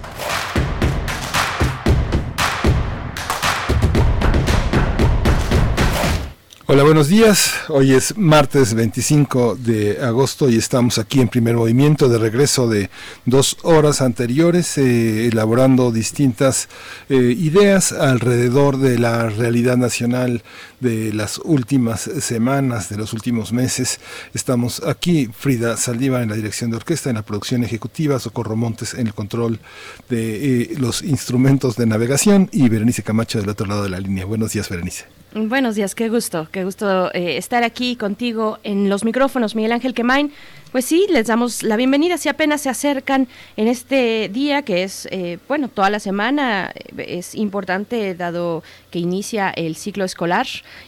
Hola, 6.73 6.83
buenos 6.83 7.09
días. 7.09 7.51
Hoy 7.67 7.91
es 7.91 8.17
martes 8.17 8.73
25 8.75 9.55
de 9.55 10.01
agosto 10.01 10.49
y 10.49 10.55
estamos 10.55 10.99
aquí 10.99 11.19
en 11.19 11.27
primer 11.27 11.57
movimiento 11.57 12.07
de 12.07 12.17
regreso 12.17 12.69
de 12.69 12.89
dos 13.25 13.57
horas 13.63 14.01
anteriores, 14.01 14.77
eh, 14.77 15.27
elaborando 15.27 15.91
distintas 15.91 16.69
eh, 17.09 17.35
ideas 17.37 17.91
alrededor 17.91 18.77
de 18.77 18.97
la 18.97 19.27
realidad 19.27 19.75
nacional 19.75 20.43
de 20.79 21.11
las 21.11 21.39
últimas 21.43 22.09
semanas, 22.21 22.87
de 22.87 22.95
los 22.95 23.11
últimos 23.11 23.51
meses. 23.51 23.99
Estamos 24.33 24.81
aquí, 24.87 25.27
Frida 25.27 25.75
Saldiva 25.75 26.23
en 26.23 26.29
la 26.29 26.37
dirección 26.37 26.71
de 26.71 26.77
orquesta, 26.77 27.09
en 27.09 27.17
la 27.17 27.25
producción 27.25 27.65
ejecutiva, 27.65 28.17
Socorro 28.17 28.55
Montes 28.55 28.93
en 28.93 29.07
el 29.07 29.13
control 29.13 29.59
de 30.07 30.61
eh, 30.61 30.75
los 30.77 31.01
instrumentos 31.01 31.75
de 31.75 31.85
navegación 31.85 32.47
y 32.53 32.69
Berenice 32.69 33.03
Camacho 33.03 33.41
del 33.41 33.49
otro 33.49 33.67
lado 33.67 33.83
de 33.83 33.89
la 33.89 33.99
línea. 33.99 34.23
Buenos 34.23 34.53
días, 34.53 34.69
Berenice. 34.69 35.20
Buenos 35.33 35.75
días, 35.75 35.95
qué 35.95 36.09
gusto, 36.09 36.49
qué 36.51 36.65
gusto 36.65 37.09
eh, 37.13 37.37
estar 37.37 37.63
aquí 37.63 37.95
contigo 37.95 38.59
en 38.63 38.89
los 38.89 39.05
micrófonos, 39.05 39.55
Miguel 39.55 39.71
Ángel 39.71 39.93
Quemain. 39.93 40.33
Pues 40.71 40.85
sí, 40.85 41.05
les 41.09 41.27
damos 41.27 41.63
la 41.63 41.75
bienvenida. 41.75 42.17
Si 42.17 42.29
apenas 42.29 42.61
se 42.61 42.69
acercan 42.69 43.27
en 43.57 43.67
este 43.67 44.29
día 44.29 44.61
que 44.61 44.83
es, 44.83 45.05
eh, 45.11 45.37
bueno, 45.49 45.67
toda 45.67 45.89
la 45.89 45.99
semana 45.99 46.71
eh, 46.73 47.17
es 47.19 47.35
importante 47.35 48.15
dado 48.15 48.63
que 48.89 48.99
inicia 48.99 49.49
el 49.49 49.75
ciclo 49.75 50.05
escolar. 50.05 50.47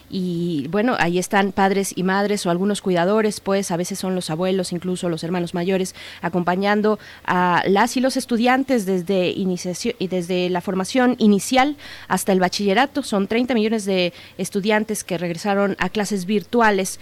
Y 0.10 0.68
bueno, 0.70 0.96
ahí 1.00 1.20
están 1.20 1.52
padres 1.52 1.92
y 1.98 2.04
madres 2.04 2.46
o 2.46 2.50
algunos 2.50 2.82
cuidadores, 2.82 3.42
pues 3.42 3.72
a 3.72 3.78
veces 3.78 4.00
son 4.00 4.16
los 4.16 4.30
abuelos, 4.30 4.72
incluso 4.72 5.10
los 5.10 5.22
hermanos 5.26 5.54
mayores, 5.54 5.96
acompañando 6.22 6.98
a 7.26 7.62
las 7.68 7.98
y 7.98 8.00
los 8.00 8.16
estudiantes 8.16 8.86
desde, 8.86 9.32
iniciación, 9.32 9.96
desde 10.00 10.50
la 10.50 10.62
formación 10.62 11.18
inicial 11.20 11.76
hasta 12.08 12.32
el 12.32 12.40
bachillerato. 12.40 13.04
Son 13.04 13.28
30 13.28 13.54
millones 13.54 13.84
de 13.84 14.14
estudiantes 14.38 15.04
que 15.04 15.18
regresaron 15.18 15.76
a 15.80 15.90
clases 15.90 16.26
virtuales 16.26 17.02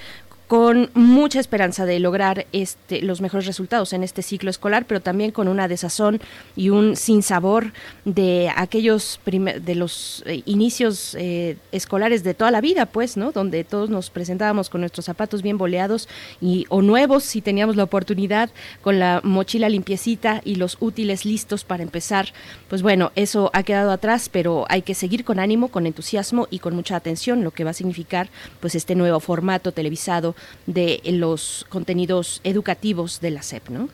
con 0.51 0.89
mucha 0.95 1.39
esperanza 1.39 1.85
de 1.85 1.97
lograr 2.01 2.45
este, 2.51 3.01
los 3.01 3.21
mejores 3.21 3.45
resultados 3.45 3.93
en 3.93 4.03
este 4.03 4.21
ciclo 4.21 4.49
escolar, 4.49 4.83
pero 4.85 4.99
también 4.99 5.31
con 5.31 5.47
una 5.47 5.69
desazón 5.69 6.19
y 6.57 6.71
un 6.71 6.97
sinsabor 6.97 7.71
de 8.03 8.51
aquellos 8.53 9.21
de 9.25 9.75
los 9.75 10.23
eh, 10.25 10.43
inicios 10.45 11.15
eh, 11.17 11.55
escolares 11.71 12.25
de 12.25 12.33
toda 12.33 12.51
la 12.51 12.59
vida, 12.59 12.85
pues, 12.85 13.15
¿no? 13.15 13.31
Donde 13.31 13.63
todos 13.63 13.89
nos 13.89 14.09
presentábamos 14.09 14.69
con 14.69 14.81
nuestros 14.81 15.05
zapatos 15.05 15.41
bien 15.41 15.57
boleados 15.57 16.09
y 16.41 16.65
o 16.67 16.81
nuevos 16.81 17.23
si 17.23 17.39
teníamos 17.39 17.77
la 17.77 17.85
oportunidad, 17.85 18.49
con 18.81 18.99
la 18.99 19.21
mochila 19.23 19.69
limpiecita 19.69 20.41
y 20.43 20.55
los 20.55 20.75
útiles 20.81 21.23
listos 21.23 21.63
para 21.63 21.81
empezar. 21.81 22.33
Pues 22.67 22.81
bueno, 22.81 23.13
eso 23.15 23.51
ha 23.53 23.63
quedado 23.63 23.91
atrás, 23.91 24.27
pero 24.27 24.65
hay 24.67 24.81
que 24.81 24.95
seguir 24.95 25.23
con 25.23 25.39
ánimo, 25.39 25.69
con 25.69 25.87
entusiasmo 25.87 26.49
y 26.51 26.59
con 26.59 26.75
mucha 26.75 26.97
atención, 26.97 27.45
lo 27.45 27.51
que 27.51 27.63
va 27.63 27.69
a 27.69 27.73
significar 27.73 28.27
pues 28.59 28.75
este 28.75 28.95
nuevo 28.95 29.21
formato 29.21 29.71
televisado 29.71 30.35
de 30.67 31.01
los 31.05 31.65
contenidos 31.69 32.41
educativos 32.43 33.21
de 33.21 33.31
la 33.31 33.41
SEP, 33.41 33.69
¿no? 33.69 33.89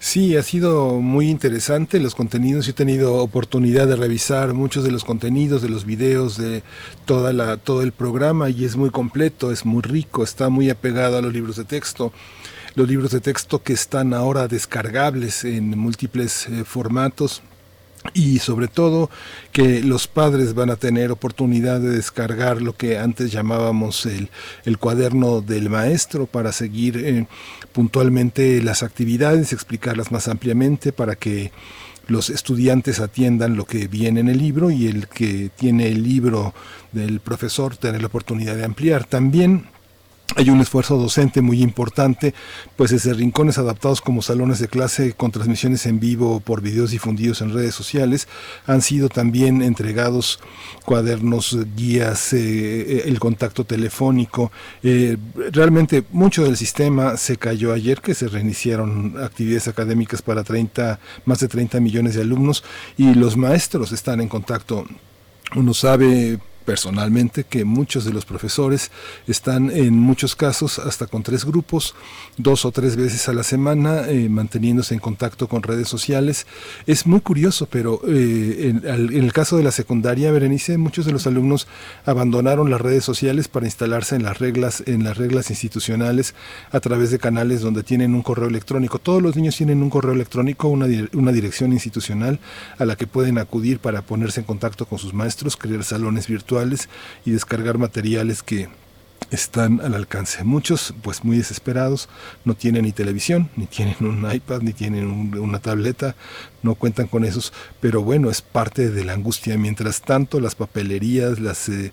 Sí, 0.00 0.36
ha 0.36 0.42
sido 0.42 1.00
muy 1.00 1.28
interesante 1.28 1.98
los 1.98 2.14
contenidos. 2.14 2.68
He 2.68 2.72
tenido 2.72 3.16
oportunidad 3.16 3.88
de 3.88 3.96
revisar 3.96 4.54
muchos 4.54 4.84
de 4.84 4.92
los 4.92 5.04
contenidos, 5.04 5.60
de 5.60 5.68
los 5.68 5.84
videos, 5.84 6.38
de 6.38 6.62
toda 7.04 7.32
la, 7.32 7.56
todo 7.56 7.82
el 7.82 7.92
programa 7.92 8.48
y 8.48 8.64
es 8.64 8.76
muy 8.76 8.90
completo, 8.90 9.50
es 9.50 9.64
muy 9.66 9.82
rico, 9.82 10.22
está 10.22 10.48
muy 10.50 10.70
apegado 10.70 11.18
a 11.18 11.22
los 11.22 11.32
libros 11.32 11.56
de 11.56 11.64
texto. 11.64 12.12
Los 12.76 12.88
libros 12.88 13.10
de 13.10 13.20
texto 13.20 13.62
que 13.62 13.72
están 13.72 14.14
ahora 14.14 14.46
descargables 14.46 15.44
en 15.44 15.76
múltiples 15.76 16.46
eh, 16.46 16.64
formatos 16.64 17.42
y 18.14 18.38
sobre 18.38 18.68
todo 18.68 19.10
que 19.52 19.82
los 19.82 20.06
padres 20.06 20.54
van 20.54 20.70
a 20.70 20.76
tener 20.76 21.10
oportunidad 21.10 21.80
de 21.80 21.90
descargar 21.90 22.62
lo 22.62 22.76
que 22.76 22.98
antes 22.98 23.32
llamábamos 23.32 24.06
el, 24.06 24.30
el 24.64 24.78
cuaderno 24.78 25.40
del 25.40 25.68
maestro 25.70 26.26
para 26.26 26.52
seguir 26.52 26.96
eh, 26.98 27.26
puntualmente 27.72 28.62
las 28.62 28.82
actividades, 28.82 29.52
explicarlas 29.52 30.12
más 30.12 30.28
ampliamente 30.28 30.92
para 30.92 31.16
que 31.16 31.52
los 32.06 32.30
estudiantes 32.30 33.00
atiendan 33.00 33.56
lo 33.56 33.66
que 33.66 33.86
viene 33.86 34.20
en 34.20 34.28
el 34.28 34.38
libro 34.38 34.70
y 34.70 34.86
el 34.86 35.08
que 35.08 35.50
tiene 35.54 35.88
el 35.88 36.02
libro 36.02 36.54
del 36.92 37.20
profesor 37.20 37.76
tener 37.76 38.00
la 38.00 38.06
oportunidad 38.06 38.56
de 38.56 38.64
ampliar. 38.64 39.04
También 39.04 39.66
hay 40.36 40.50
un 40.50 40.60
esfuerzo 40.60 40.98
docente 40.98 41.40
muy 41.42 41.62
importante, 41.62 42.34
pues 42.76 42.90
desde 42.90 43.14
rincones 43.14 43.58
adaptados 43.58 44.00
como 44.00 44.22
salones 44.22 44.58
de 44.58 44.68
clase 44.68 45.14
con 45.14 45.32
transmisiones 45.32 45.86
en 45.86 46.00
vivo 46.00 46.40
por 46.40 46.60
videos 46.60 46.90
difundidos 46.90 47.40
en 47.40 47.52
redes 47.52 47.74
sociales, 47.74 48.28
han 48.66 48.82
sido 48.82 49.08
también 49.08 49.62
entregados 49.62 50.38
cuadernos, 50.84 51.56
guías, 51.74 52.32
eh, 52.34 52.38
eh, 52.38 53.02
el 53.06 53.18
contacto 53.18 53.64
telefónico. 53.64 54.52
Eh, 54.82 55.16
realmente 55.50 56.04
mucho 56.12 56.44
del 56.44 56.56
sistema 56.56 57.16
se 57.16 57.36
cayó 57.36 57.72
ayer, 57.72 58.00
que 58.00 58.14
se 58.14 58.28
reiniciaron 58.28 59.14
actividades 59.22 59.68
académicas 59.68 60.22
para 60.22 60.44
30, 60.44 61.00
más 61.24 61.40
de 61.40 61.48
30 61.48 61.80
millones 61.80 62.14
de 62.14 62.22
alumnos 62.22 62.64
y 62.96 63.14
los 63.14 63.36
maestros 63.36 63.92
están 63.92 64.20
en 64.20 64.28
contacto 64.28 64.86
uno 65.56 65.72
sabe 65.72 66.38
personalmente 66.68 67.44
que 67.44 67.64
muchos 67.64 68.04
de 68.04 68.12
los 68.12 68.26
profesores 68.26 68.90
están 69.26 69.70
en 69.70 69.94
muchos 69.94 70.36
casos 70.36 70.78
hasta 70.78 71.06
con 71.06 71.22
tres 71.22 71.46
grupos, 71.46 71.94
dos 72.36 72.66
o 72.66 72.72
tres 72.72 72.94
veces 72.94 73.26
a 73.30 73.32
la 73.32 73.42
semana, 73.42 74.06
eh, 74.06 74.28
manteniéndose 74.28 74.92
en 74.92 75.00
contacto 75.00 75.48
con 75.48 75.62
redes 75.62 75.88
sociales. 75.88 76.46
Es 76.86 77.06
muy 77.06 77.22
curioso, 77.22 77.68
pero 77.70 78.02
eh, 78.06 78.74
en, 78.84 79.14
el 79.24 79.32
caso 79.32 79.56
de 79.56 79.62
la 79.62 79.70
secundaria, 79.70 80.30
Berenice, 80.30 80.76
muchos 80.76 81.06
de 81.06 81.12
los 81.12 81.26
alumnos 81.26 81.66
abandonaron 82.04 82.68
las 82.68 82.82
redes 82.82 83.02
sociales 83.02 83.48
para 83.48 83.64
instalarse 83.64 84.16
en 84.16 84.24
las 84.24 84.38
reglas, 84.38 84.82
en 84.84 85.04
las 85.04 85.16
reglas 85.16 85.48
institucionales 85.48 86.34
a 86.70 86.80
través 86.80 87.10
de 87.10 87.18
canales 87.18 87.62
donde 87.62 87.82
tienen 87.82 88.14
un 88.14 88.20
correo 88.20 88.48
electrónico. 88.48 88.98
Todos 88.98 89.22
los 89.22 89.36
niños 89.36 89.56
tienen 89.56 89.82
un 89.82 89.88
correo 89.88 90.12
electrónico, 90.12 90.68
una, 90.68 90.86
una 91.14 91.32
dirección 91.32 91.72
institucional 91.72 92.40
a 92.76 92.84
la 92.84 92.94
que 92.96 93.06
pueden 93.06 93.38
acudir 93.38 93.78
para 93.78 94.02
ponerse 94.02 94.40
en 94.40 94.46
contacto 94.46 94.84
con 94.84 94.98
sus 94.98 95.14
maestros, 95.14 95.56
crear 95.56 95.82
salones 95.82 96.26
virtuales 96.26 96.57
y 97.24 97.30
descargar 97.30 97.78
materiales 97.78 98.42
que 98.42 98.68
están 99.30 99.80
al 99.80 99.94
alcance. 99.94 100.42
Muchos, 100.44 100.94
pues 101.02 101.24
muy 101.24 101.36
desesperados, 101.36 102.08
no 102.44 102.54
tienen 102.54 102.84
ni 102.84 102.92
televisión, 102.92 103.50
ni 103.56 103.66
tienen 103.66 103.96
un 104.00 104.30
iPad, 104.30 104.62
ni 104.62 104.72
tienen 104.72 105.36
una 105.38 105.58
tableta, 105.58 106.14
no 106.62 106.74
cuentan 106.74 107.08
con 107.08 107.24
esos, 107.24 107.52
pero 107.80 108.02
bueno, 108.02 108.30
es 108.30 108.42
parte 108.42 108.90
de 108.90 109.04
la 109.04 109.12
angustia. 109.12 109.58
Mientras 109.58 110.00
tanto, 110.00 110.40
las 110.40 110.54
papelerías, 110.54 111.40
las, 111.40 111.68
eh, 111.68 111.92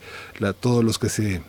todos 0.59 0.83
los 0.83 0.97
que 0.97 1.09
se 1.09 1.41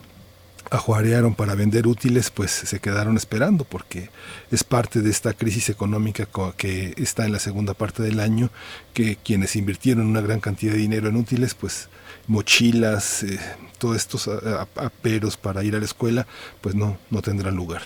ajuarearon 0.68 1.36
para 1.36 1.54
vender 1.54 1.86
útiles, 1.86 2.30
pues 2.30 2.50
se 2.50 2.80
quedaron 2.80 3.16
esperando 3.16 3.64
porque 3.64 4.10
es 4.50 4.64
parte 4.64 5.00
de 5.00 5.10
esta 5.10 5.32
crisis 5.32 5.68
económica 5.68 6.26
que 6.56 6.92
está 6.96 7.24
en 7.24 7.32
la 7.32 7.38
segunda 7.38 7.74
parte 7.74 8.02
del 8.02 8.18
año, 8.18 8.50
que 8.92 9.14
quienes 9.16 9.54
invirtieron 9.54 10.06
una 10.06 10.20
gran 10.20 10.40
cantidad 10.40 10.72
de 10.72 10.78
dinero 10.78 11.08
en 11.08 11.16
útiles, 11.16 11.54
pues 11.54 11.88
mochilas, 12.26 13.22
eh, 13.22 13.38
todos 13.78 13.96
estos 13.96 14.28
aperos 14.76 15.36
para 15.36 15.62
ir 15.62 15.74
a 15.76 15.78
la 15.78 15.84
escuela, 15.84 16.26
pues 16.60 16.74
no, 16.74 16.96
no 17.10 17.22
tendrán 17.22 17.56
lugar. 17.56 17.82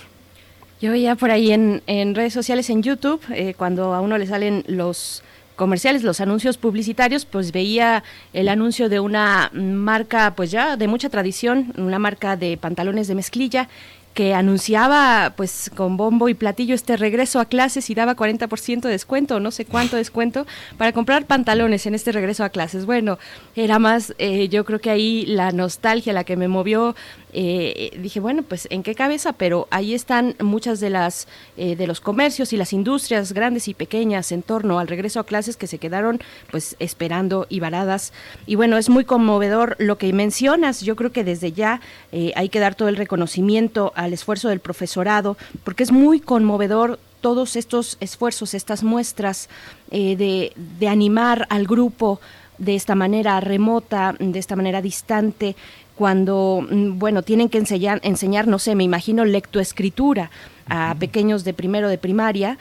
Yo 0.80 0.92
veía 0.92 1.14
por 1.14 1.30
ahí 1.30 1.52
en, 1.52 1.82
en 1.86 2.14
redes 2.14 2.32
sociales, 2.32 2.70
en 2.70 2.82
YouTube, 2.82 3.20
eh, 3.34 3.54
cuando 3.54 3.92
a 3.92 4.00
uno 4.00 4.16
le 4.16 4.26
salen 4.26 4.64
los 4.66 5.22
comerciales, 5.54 6.02
los 6.02 6.22
anuncios 6.22 6.56
publicitarios, 6.56 7.26
pues 7.26 7.52
veía 7.52 8.02
el 8.32 8.48
anuncio 8.48 8.88
de 8.88 8.98
una 8.98 9.50
marca, 9.52 10.34
pues 10.34 10.50
ya 10.50 10.78
de 10.78 10.88
mucha 10.88 11.10
tradición, 11.10 11.74
una 11.76 11.98
marca 11.98 12.34
de 12.38 12.56
pantalones 12.56 13.08
de 13.08 13.14
mezclilla 13.14 13.68
que 14.14 14.34
anunciaba 14.34 15.34
pues 15.36 15.70
con 15.74 15.96
bombo 15.96 16.28
y 16.28 16.34
platillo 16.34 16.74
este 16.74 16.96
regreso 16.96 17.40
a 17.40 17.44
clases 17.44 17.90
y 17.90 17.94
daba 17.94 18.16
40% 18.16 18.82
de 18.82 18.90
descuento, 18.90 19.40
no 19.40 19.50
sé 19.50 19.64
cuánto 19.64 19.96
descuento, 20.04 20.46
para 20.76 20.92
comprar 20.92 21.26
pantalones 21.26 21.86
en 21.86 21.94
este 21.94 22.12
regreso 22.12 22.44
a 22.44 22.48
clases. 22.48 22.86
Bueno, 22.86 23.18
era 23.54 23.78
más, 23.78 24.14
eh, 24.18 24.48
yo 24.48 24.64
creo 24.64 24.80
que 24.80 24.90
ahí 24.90 25.26
la 25.26 25.52
nostalgia 25.52 26.12
la 26.12 26.24
que 26.24 26.36
me 26.36 26.48
movió 26.48 26.94
eh, 27.32 27.96
dije, 27.98 28.20
bueno, 28.20 28.42
pues 28.42 28.66
en 28.70 28.82
qué 28.82 28.94
cabeza, 28.94 29.32
pero 29.32 29.68
ahí 29.70 29.94
están 29.94 30.34
muchas 30.40 30.80
de 30.80 30.90
las 30.90 31.28
eh, 31.56 31.76
de 31.76 31.86
los 31.86 32.00
comercios 32.00 32.52
y 32.52 32.56
las 32.56 32.72
industrias 32.72 33.32
grandes 33.32 33.68
y 33.68 33.74
pequeñas 33.74 34.32
en 34.32 34.42
torno 34.42 34.78
al 34.78 34.88
regreso 34.88 35.20
a 35.20 35.26
clases 35.26 35.56
que 35.56 35.66
se 35.66 35.78
quedaron 35.78 36.20
pues 36.50 36.76
esperando 36.78 37.46
y 37.48 37.60
varadas. 37.60 38.12
Y 38.46 38.56
bueno, 38.56 38.76
es 38.78 38.88
muy 38.88 39.04
conmovedor 39.04 39.76
lo 39.78 39.98
que 39.98 40.12
mencionas. 40.12 40.80
Yo 40.80 40.96
creo 40.96 41.12
que 41.12 41.24
desde 41.24 41.52
ya 41.52 41.80
eh, 42.12 42.32
hay 42.36 42.48
que 42.48 42.60
dar 42.60 42.74
todo 42.74 42.88
el 42.88 42.96
reconocimiento 42.96 43.92
al 44.04 44.12
esfuerzo 44.12 44.48
del 44.48 44.60
profesorado, 44.60 45.36
porque 45.64 45.82
es 45.82 45.92
muy 45.92 46.20
conmovedor 46.20 46.98
todos 47.20 47.56
estos 47.56 47.96
esfuerzos, 48.00 48.54
estas 48.54 48.82
muestras 48.82 49.48
de, 49.90 50.52
de 50.56 50.88
animar 50.88 51.46
al 51.50 51.66
grupo 51.66 52.20
de 52.56 52.76
esta 52.76 52.94
manera 52.94 53.40
remota, 53.40 54.14
de 54.18 54.38
esta 54.38 54.56
manera 54.56 54.80
distante, 54.80 55.56
cuando, 55.96 56.64
mm, 56.66 56.98
bueno, 56.98 57.22
tienen 57.22 57.50
que 57.50 57.58
enseñar, 57.58 58.00
enseñar, 58.02 58.48
no 58.48 58.58
sé, 58.58 58.74
me 58.74 58.84
imagino 58.84 59.26
lectoescritura 59.26 60.30
a 60.66 60.94
pequeños 60.98 61.44
de 61.44 61.52
primero 61.52 61.90
de 61.90 61.98
primaria 61.98 62.56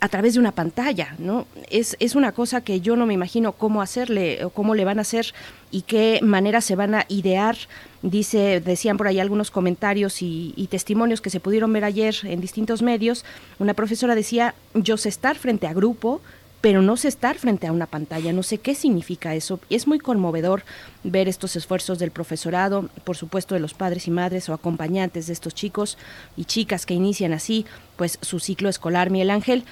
a 0.00 0.08
través 0.08 0.34
de 0.34 0.40
una 0.40 0.52
pantalla, 0.52 1.14
¿no? 1.18 1.46
Es, 1.70 1.96
es 2.00 2.14
una 2.14 2.32
cosa 2.32 2.62
que 2.62 2.80
yo 2.80 2.96
no 2.96 3.06
me 3.06 3.14
imagino 3.14 3.52
cómo 3.52 3.82
hacerle 3.82 4.44
o 4.44 4.50
cómo 4.50 4.74
le 4.74 4.86
van 4.86 4.98
a 4.98 5.02
hacer 5.02 5.34
y 5.70 5.82
qué 5.82 6.20
manera 6.22 6.60
se 6.62 6.74
van 6.74 6.94
a 6.94 7.04
idear. 7.08 7.56
Dice, 8.02 8.60
decían 8.60 8.96
por 8.96 9.08
ahí 9.08 9.20
algunos 9.20 9.50
comentarios 9.50 10.22
y, 10.22 10.68
testimonios 10.70 11.20
que 11.20 11.28
se 11.28 11.40
pudieron 11.40 11.72
ver 11.72 11.84
ayer 11.84 12.14
en 12.24 12.40
distintos 12.40 12.80
medios. 12.80 13.26
Una 13.58 13.74
profesora 13.74 14.14
decía, 14.14 14.54
yo 14.72 14.96
sé 14.96 15.10
estar 15.10 15.36
frente 15.36 15.66
a 15.66 15.74
grupo, 15.74 16.22
pero 16.62 16.80
no 16.80 16.96
sé 16.96 17.08
estar 17.08 17.36
frente 17.36 17.66
a 17.66 17.72
una 17.72 17.86
pantalla, 17.86 18.32
no 18.32 18.42
sé 18.42 18.58
qué 18.58 18.74
significa 18.74 19.34
eso. 19.34 19.60
Es 19.68 19.86
muy 19.86 19.98
conmovedor 19.98 20.62
ver 21.04 21.28
estos 21.28 21.56
esfuerzos 21.56 21.98
del 21.98 22.10
profesorado, 22.10 22.88
por 23.04 23.16
supuesto 23.16 23.54
de 23.54 23.60
los 23.60 23.74
padres 23.74 24.06
y 24.06 24.10
madres 24.10 24.48
o 24.48 24.54
acompañantes 24.54 25.26
de 25.26 25.32
estos 25.32 25.54
chicos 25.54 25.98
y 26.36 26.44
chicas 26.44 26.86
que 26.86 26.94
inician 26.94 27.32
así 27.32 27.66
pues 27.96 28.18
su 28.22 28.40
ciclo 28.40 28.68
escolar, 28.68 29.10
Miguel 29.10 29.30
Ángel. 29.30 29.64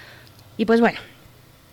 Y 0.59 0.67
pues 0.67 0.81
bueno, 0.81 0.99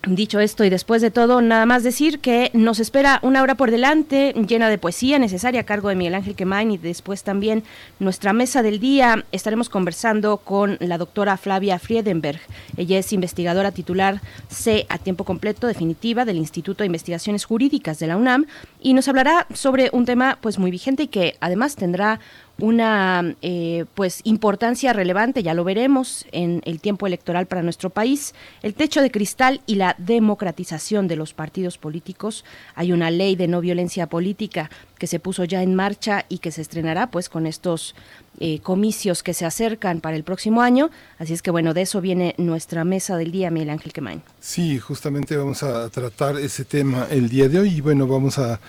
Dicho 0.06 0.38
esto 0.38 0.64
y 0.64 0.70
después 0.70 1.02
de 1.02 1.10
todo, 1.10 1.42
nada 1.42 1.66
más 1.66 1.82
decir 1.82 2.20
que 2.20 2.52
nos 2.54 2.78
espera 2.78 3.18
una 3.22 3.42
hora 3.42 3.56
por 3.56 3.72
delante 3.72 4.32
llena 4.46 4.68
de 4.68 4.78
poesía 4.78 5.18
necesaria 5.18 5.62
a 5.62 5.64
cargo 5.64 5.88
de 5.88 5.96
Miguel 5.96 6.14
Ángel 6.14 6.36
Quemain 6.36 6.70
y 6.70 6.78
después 6.78 7.24
también 7.24 7.64
nuestra 7.98 8.32
mesa 8.32 8.62
del 8.62 8.78
día. 8.78 9.24
Estaremos 9.32 9.68
conversando 9.68 10.36
con 10.36 10.76
la 10.78 10.96
doctora 10.96 11.36
Flavia 11.36 11.80
Friedenberg. 11.80 12.38
Ella 12.76 13.00
es 13.00 13.12
investigadora 13.12 13.72
titular 13.72 14.20
C 14.48 14.86
a 14.88 14.98
tiempo 14.98 15.24
completo 15.24 15.66
definitiva 15.66 16.24
del 16.24 16.36
Instituto 16.36 16.84
de 16.84 16.86
Investigaciones 16.86 17.44
Jurídicas 17.44 17.98
de 17.98 18.06
la 18.06 18.16
UNAM 18.16 18.46
y 18.80 18.94
nos 18.94 19.08
hablará 19.08 19.48
sobre 19.54 19.90
un 19.92 20.04
tema 20.04 20.38
pues 20.40 20.60
muy 20.60 20.70
vigente 20.70 21.02
y 21.02 21.08
que 21.08 21.36
además 21.40 21.74
tendrá 21.74 22.20
una 22.58 23.34
eh, 23.42 23.84
pues 23.94 24.20
importancia 24.24 24.92
relevante, 24.92 25.42
ya 25.42 25.52
lo 25.52 25.64
veremos 25.64 26.26
en 26.32 26.62
el 26.64 26.80
tiempo 26.80 27.06
electoral 27.06 27.46
para 27.46 27.62
nuestro 27.62 27.90
país, 27.90 28.34
el 28.62 28.74
techo 28.74 29.02
de 29.02 29.10
cristal 29.10 29.60
y 29.66 29.74
la 29.74 29.94
democratización 29.98 31.06
de 31.06 31.16
los 31.16 31.34
partidos 31.34 31.76
políticos. 31.76 32.44
Hay 32.74 32.92
una 32.92 33.10
ley 33.10 33.36
de 33.36 33.48
no 33.48 33.60
violencia 33.60 34.06
política 34.06 34.70
que 34.98 35.06
se 35.06 35.20
puso 35.20 35.44
ya 35.44 35.62
en 35.62 35.74
marcha 35.74 36.24
y 36.30 36.38
que 36.38 36.50
se 36.50 36.62
estrenará 36.62 37.10
pues 37.10 37.28
con 37.28 37.46
estos 37.46 37.94
eh, 38.40 38.60
comicios 38.60 39.22
que 39.22 39.34
se 39.34 39.44
acercan 39.44 40.00
para 40.00 40.16
el 40.16 40.24
próximo 40.24 40.62
año. 40.62 40.90
Así 41.18 41.34
es 41.34 41.42
que 41.42 41.50
bueno, 41.50 41.74
de 41.74 41.82
eso 41.82 42.00
viene 42.00 42.34
nuestra 42.38 42.84
mesa 42.84 43.18
del 43.18 43.32
día, 43.32 43.50
Miguel 43.50 43.70
Ángel 43.70 43.92
Quemain. 43.92 44.22
Sí, 44.40 44.78
justamente 44.78 45.36
vamos 45.36 45.62
a 45.62 45.90
tratar 45.90 46.38
ese 46.38 46.64
tema 46.64 47.06
el 47.10 47.28
día 47.28 47.50
de 47.50 47.60
hoy 47.60 47.68
y 47.76 47.80
bueno, 47.82 48.06
vamos 48.06 48.38
a, 48.38 48.60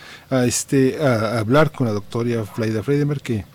este, 0.46 1.02
a 1.02 1.40
hablar 1.40 1.72
con 1.72 1.88
la 1.88 1.94
doctora 1.94 2.44
Flaida 2.44 2.84
Friedenberg 2.84 3.22
que 3.22 3.46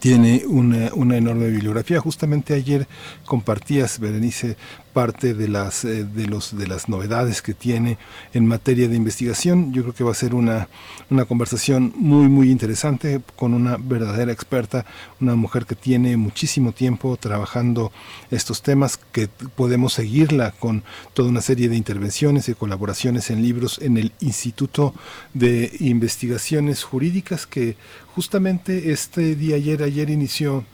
tiene 0.00 0.42
una, 0.46 0.90
una, 0.94 1.16
enorme 1.16 1.48
bibliografía. 1.48 2.00
Justamente 2.00 2.54
ayer 2.54 2.86
compartías, 3.24 3.98
Berenice, 3.98 4.56
parte 4.94 5.34
de 5.34 5.48
las, 5.48 5.84
eh, 5.84 6.04
de, 6.04 6.26
los, 6.26 6.56
de 6.56 6.66
las 6.66 6.88
novedades 6.88 7.42
que 7.42 7.52
tiene 7.52 7.98
en 8.32 8.46
materia 8.46 8.88
de 8.88 8.96
investigación. 8.96 9.74
Yo 9.74 9.82
creo 9.82 9.94
que 9.94 10.04
va 10.04 10.12
a 10.12 10.14
ser 10.14 10.34
una, 10.34 10.68
una 11.10 11.26
conversación 11.26 11.92
muy, 11.96 12.28
muy 12.28 12.50
interesante 12.50 13.20
con 13.36 13.52
una 13.52 13.76
verdadera 13.76 14.32
experta, 14.32 14.86
una 15.20 15.34
mujer 15.34 15.66
que 15.66 15.74
tiene 15.74 16.16
muchísimo 16.16 16.72
tiempo 16.72 17.18
trabajando 17.18 17.92
estos 18.30 18.62
temas, 18.62 18.96
que 19.12 19.28
podemos 19.28 19.92
seguirla 19.92 20.52
con 20.52 20.82
toda 21.12 21.28
una 21.28 21.42
serie 21.42 21.68
de 21.68 21.76
intervenciones 21.76 22.48
y 22.48 22.54
colaboraciones 22.54 23.30
en 23.30 23.42
libros 23.42 23.80
en 23.82 23.98
el 23.98 24.12
Instituto 24.20 24.94
de 25.34 25.72
Investigaciones 25.80 26.84
Jurídicas 26.84 27.46
que 27.46 27.76
justamente 28.14 28.92
este 28.92 29.34
día 29.34 29.56
ayer, 29.56 29.82
ayer 29.82 30.08
inició 30.08 30.64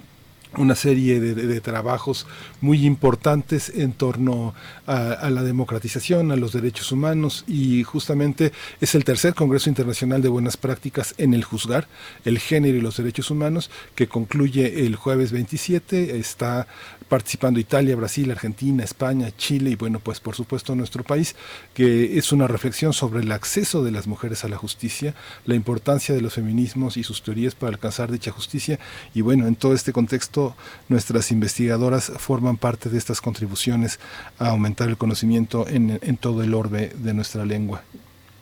una 0.57 0.75
serie 0.75 1.21
de, 1.21 1.61
trabajos 1.61 2.27
muy 2.61 2.87
importantes 2.87 3.71
en 3.75 3.93
torno 3.93 4.55
a, 4.87 5.31
la 5.31 5.43
democratización, 5.43 6.33
a 6.33 6.37
los 6.37 6.53
derechos 6.53 6.91
humanos 6.91 7.45
y 7.47 7.85
justamente 7.85 8.53
es 8.81 8.95
el 8.95 9.05
tercer 9.05 9.35
Congreso 9.35 9.69
Internacional 9.69 10.23
de 10.23 10.29
Buenas 10.29 10.57
Prácticas 10.57 11.15
en 11.19 11.35
el 11.35 11.45
Juzgar, 11.45 11.87
el 12.25 12.39
género 12.39 12.79
y 12.79 12.81
los 12.81 12.97
derechos 12.97 13.31
humanos, 13.31 13.71
que 13.95 14.09
concluye 14.09 14.87
el 14.87 14.97
jueves 14.97 15.33
27. 15.33 16.19
Está 16.19 16.67
participando 17.09 17.61
Italia, 17.61 17.97
Brasil, 17.97 18.31
Argentina, 18.31 18.85
España, 18.85 19.31
Chile 19.37 19.71
y 19.71 19.75
bueno, 19.77 19.99
pues 20.01 20.21
por 20.21 20.35
supuesto 20.35 20.75
nuestro 20.75 21.05
país, 21.05 21.35
que 21.75 22.19
es 22.19 22.33
una 22.33 22.47
reflexión 22.47 22.93
sobre 22.93 23.21
el 23.21 23.33
acceso 23.33 23.83
de 23.85 23.91
las 23.91 24.07
mujeres 24.07 24.45
a 24.45 24.49
la 24.49 24.57
justicia, 24.57 25.15
la 25.45 25.55
importancia 25.55 26.15
de 26.15 26.21
los 26.21 26.35
feminismos 26.35 26.97
y 26.97 27.03
sus 27.03 27.23
teorías 27.23 27.55
para 27.55 27.73
alcanzar 27.73 28.11
dicha 28.11 28.31
justicia 28.31 28.79
y 29.15 29.21
bueno, 29.21 29.47
en 29.47 29.57
todo 29.57 29.75
este 29.75 29.93
contexto 29.93 30.40
nuestras 30.89 31.31
investigadoras 31.31 32.13
forman 32.19 32.57
parte 32.57 32.89
de 32.89 32.99
estas 32.99 33.21
contribuciones 33.21 33.99
a 34.39 34.49
aumentar 34.51 34.89
el 34.89 34.97
conocimiento 34.97 35.67
en, 35.69 35.99
en 36.03 36.17
todo 36.17 36.43
el 36.43 36.55
orbe 36.55 36.93
de 36.97 37.15
nuestra 37.15 37.45
lengua. 37.45 37.83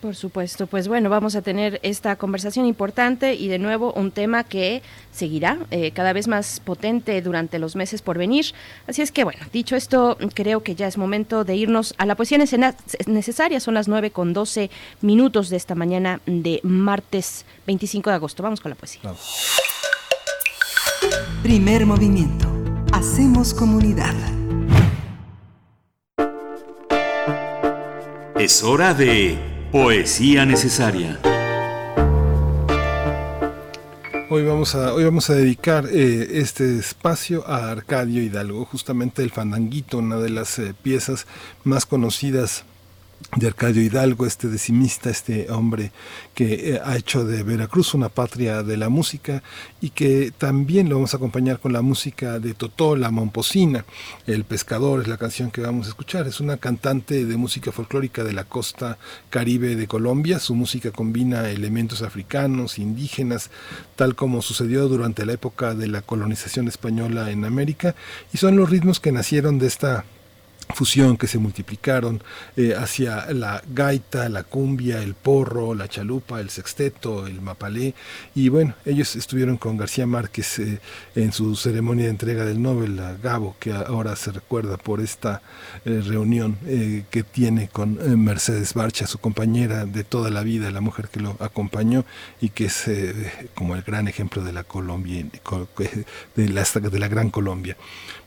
Por 0.01 0.15
supuesto, 0.15 0.69
pues 0.69 0.87
bueno, 0.87 1.11
vamos 1.11 1.35
a 1.35 1.43
tener 1.43 1.81
esta 1.83 2.15
conversación 2.15 2.67
importante 2.67 3.35
y 3.35 3.49
de 3.49 3.59
nuevo 3.59 3.93
un 3.95 4.13
tema 4.13 4.45
que 4.45 4.81
seguirá 5.11 5.59
eh, 5.73 5.91
cada 5.91 6.13
vez 6.13 6.29
más 6.29 6.61
potente 6.61 7.21
durante 7.21 7.59
los 7.59 7.75
meses 7.75 8.01
por 8.01 8.17
venir. 8.17 8.47
Así 8.87 9.03
es 9.03 9.11
que 9.11 9.25
bueno, 9.25 9.41
dicho 9.53 9.75
esto, 9.75 10.17
creo 10.35 10.63
que 10.63 10.77
ya 10.77 10.87
es 10.87 10.99
momento 10.99 11.43
de 11.43 11.57
irnos 11.57 11.95
a 11.99 12.07
la 12.07 12.15
poesía 12.15 12.39
necesaria. 12.39 13.59
Son 13.59 13.75
las 13.75 13.89
9 13.89 14.13
con 14.13 14.33
12 14.33 14.71
minutos 15.01 15.49
de 15.49 15.57
esta 15.57 15.75
mañana 15.75 16.21
de 16.27 16.61
martes 16.63 17.45
25 17.67 18.11
de 18.11 18.17
agosto. 18.17 18.45
Vamos 18.45 18.61
con 18.61 18.71
la 18.71 18.77
poesía. 18.77 19.03
Primer 21.43 21.87
movimiento. 21.87 22.47
Hacemos 22.93 23.55
comunidad. 23.55 24.15
Es 28.39 28.63
hora 28.63 28.95
de 28.95 29.39
Poesía 29.73 30.47
necesaria. 30.47 31.19
Hoy 34.31 34.45
vamos 34.45 34.75
a, 34.75 34.93
hoy 34.93 35.05
vamos 35.05 35.31
a 35.31 35.35
dedicar 35.35 35.87
eh, 35.91 36.41
este 36.41 36.79
espacio 36.79 37.49
a 37.49 37.71
Arcadio 37.71 38.23
Hidalgo, 38.23 38.65
justamente 38.67 39.23
el 39.23 39.31
fandanguito, 39.31 39.99
una 39.99 40.19
de 40.19 40.29
las 40.29 40.59
eh, 40.59 40.75
piezas 40.83 41.27
más 41.65 41.87
conocidas 41.87 42.65
de 43.37 43.47
Arcadio 43.47 43.83
Hidalgo, 43.83 44.27
este 44.27 44.49
decimista, 44.49 45.11
este 45.11 45.51
hombre 45.51 45.93
que 46.35 46.75
eh, 46.75 46.81
ha 46.83 46.97
hecho 46.97 47.25
de 47.25 47.43
Veracruz 47.43 47.93
una 47.93 48.09
patria 48.09 48.63
de 48.63 48.77
la 48.79 48.89
música 48.89 49.43
y 49.81 49.91
que 49.91 50.33
también 50.37 50.89
lo 50.89 50.97
vamos 50.97 51.13
a 51.13 51.19
acompañar 51.19 51.61
con 51.61 51.73
la 51.73 51.83
música 51.83 52.39
de 52.39 52.55
Totó, 52.55 52.97
la 52.97 53.11
Momposina, 53.11 53.85
El 54.27 54.45
Pescador 54.45 55.03
es 55.03 55.09
la 55.09 55.19
canción 55.19 55.51
que 55.51 55.61
vamos 55.61 55.87
a 55.87 55.91
escuchar. 55.91 56.27
Es 56.27 56.41
una 56.41 56.57
cantante 56.57 57.27
de 57.27 57.37
música 57.37 57.71
folclórica 57.71 58.25
de 58.25 58.33
la 58.33 58.45
costa 58.45 58.99
caribe 59.31 59.77
de 59.77 59.87
Colombia. 59.87 60.39
Su 60.39 60.55
música 60.55 60.91
combina 60.91 61.49
elementos 61.51 62.03
africanos, 62.03 62.79
indígenas, 62.79 63.51
tal 63.95 64.15
como 64.15 64.41
sucedió 64.41 64.89
durante 64.89 65.27
la 65.27 65.35
época 65.35 65.75
de 65.75 65.87
la 65.87 66.01
colonización 66.03 66.67
española 66.67 67.31
en 67.31 67.45
América 67.45 67.95
y 68.33 68.39
son 68.39 68.57
los 68.57 68.71
ritmos 68.71 69.01
que 69.01 69.13
nacieron 69.13 69.59
de 69.59 69.67
esta 69.67 70.05
fusión 70.75 71.17
que 71.17 71.27
se 71.27 71.39
multiplicaron 71.39 72.23
eh, 72.57 72.75
hacia 72.77 73.33
la 73.33 73.63
gaita, 73.73 74.29
la 74.29 74.45
cumbia, 74.45 75.03
el 75.03 75.15
porro, 75.15 75.75
la 75.75 75.89
chalupa, 75.89 76.41
el 76.41 76.51
sexteto, 76.51 77.27
el 77.27 77.41
mapalé 77.41 77.95
y 78.35 78.49
bueno, 78.49 78.75
ellos 78.85 79.17
estuvieron 79.17 79.57
con 79.57 79.77
García 79.77 80.07
Márquez 80.07 80.59
eh, 80.59 80.81
en 81.15 81.33
su 81.33 81.57
ceremonia 81.57 82.05
de 82.05 82.11
entrega 82.11 82.45
del 82.45 82.61
Nobel 82.61 83.01
Gabo, 83.23 83.57
que 83.59 83.73
ahora 83.73 84.15
se 84.17 84.33
recuerda 84.33 84.77
por 84.77 85.01
esta 85.01 85.43
eh, 85.85 86.03
reunión 86.05 86.59
que 87.11 87.23
tiene 87.23 87.69
con 87.69 87.99
Mercedes 88.23 88.75
Barcha, 88.75 89.07
su 89.07 89.19
compañera 89.19 89.87
de 89.87 90.05
toda 90.05 90.31
la 90.31 90.43
vida, 90.43 90.71
la 90.71 90.81
mujer 90.81 91.09
que 91.09 91.21
lo 91.21 91.37
acompañó 91.41 92.05
y 92.41 92.51
que 92.51 92.67
es 92.67 92.85
como 93.55 93.75
el 93.75 93.83
gran 93.83 94.09
ejemplo 94.09 94.43
de 94.43 94.53
la 94.53 94.65
Colombia, 94.65 95.25
de 96.37 96.99
la 96.99 97.09
gran 97.09 97.31
Colombia. 97.31 97.77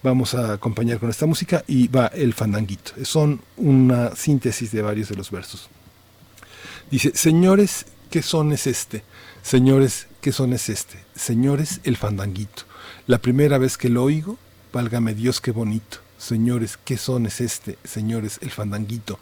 Vamos 0.03 0.34
a 0.34 0.53
acompañar 0.53 0.99
con 0.99 1.10
esta 1.10 1.28
música 1.28 1.64
y 1.68 1.88
va 1.88 2.07
el 2.07 2.34
fandanguito. 2.34 2.94
Son 3.06 3.40
una 3.57 4.15
síntesis 4.15 4.72
de 4.72 4.82
varios 4.82 5.10
de 5.10 5.15
los 5.15 5.30
versos. 5.30 5.69
Dice, 6.90 7.11
señores, 7.14 7.86
¿qué 8.10 8.23
son 8.23 8.52
es 8.52 8.65
este? 8.65 9.03
Señores, 9.44 10.07
¿qué 10.19 10.32
son 10.32 10.53
es 10.53 10.69
este? 10.69 10.98
Señores, 11.15 11.82
el 11.84 11.98
fandanguito. 11.98 12.64
La 13.06 13.19
primera 13.19 13.60
vez 13.60 13.78
que 13.78 13.90
lo 13.90 14.03
oigo, 14.03 14.38
válgame 14.73 15.14
Dios, 15.14 15.40
qué 15.40 15.52
bonito. 15.52 15.99
Señores, 16.18 16.78
¿qué 16.84 16.98
son 16.98 17.28
es 17.28 17.40
este? 17.40 17.78
Señores, 17.84 18.40
el 18.41 18.52
fandanguito. 18.52 19.19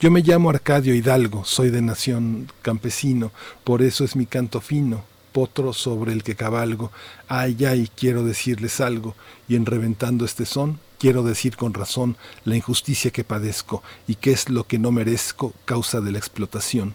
Yo 0.00 0.10
me 0.10 0.22
llamo 0.22 0.50
Arcadio 0.50 0.94
Hidalgo, 0.94 1.44
soy 1.44 1.70
de 1.70 1.82
nación 1.82 2.50
campesino, 2.62 3.30
por 3.62 3.82
eso 3.82 4.04
es 4.04 4.16
mi 4.16 4.26
canto 4.26 4.60
fino, 4.60 5.04
potro 5.34 5.72
sobre 5.72 6.12
el 6.12 6.22
que 6.22 6.36
cabalgo. 6.36 6.92
Ay, 7.26 7.64
ay, 7.64 7.90
quiero 7.96 8.22
decirles 8.22 8.80
algo, 8.80 9.16
y 9.48 9.56
en 9.56 9.66
reventando 9.66 10.24
este 10.24 10.46
son, 10.46 10.78
quiero 11.00 11.24
decir 11.24 11.56
con 11.56 11.74
razón 11.74 12.16
la 12.44 12.54
injusticia 12.54 13.10
que 13.10 13.24
padezco 13.24 13.82
y 14.06 14.14
qué 14.14 14.30
es 14.30 14.48
lo 14.48 14.64
que 14.64 14.78
no 14.78 14.92
merezco 14.92 15.52
causa 15.64 16.00
de 16.00 16.12
la 16.12 16.18
explotación. 16.18 16.94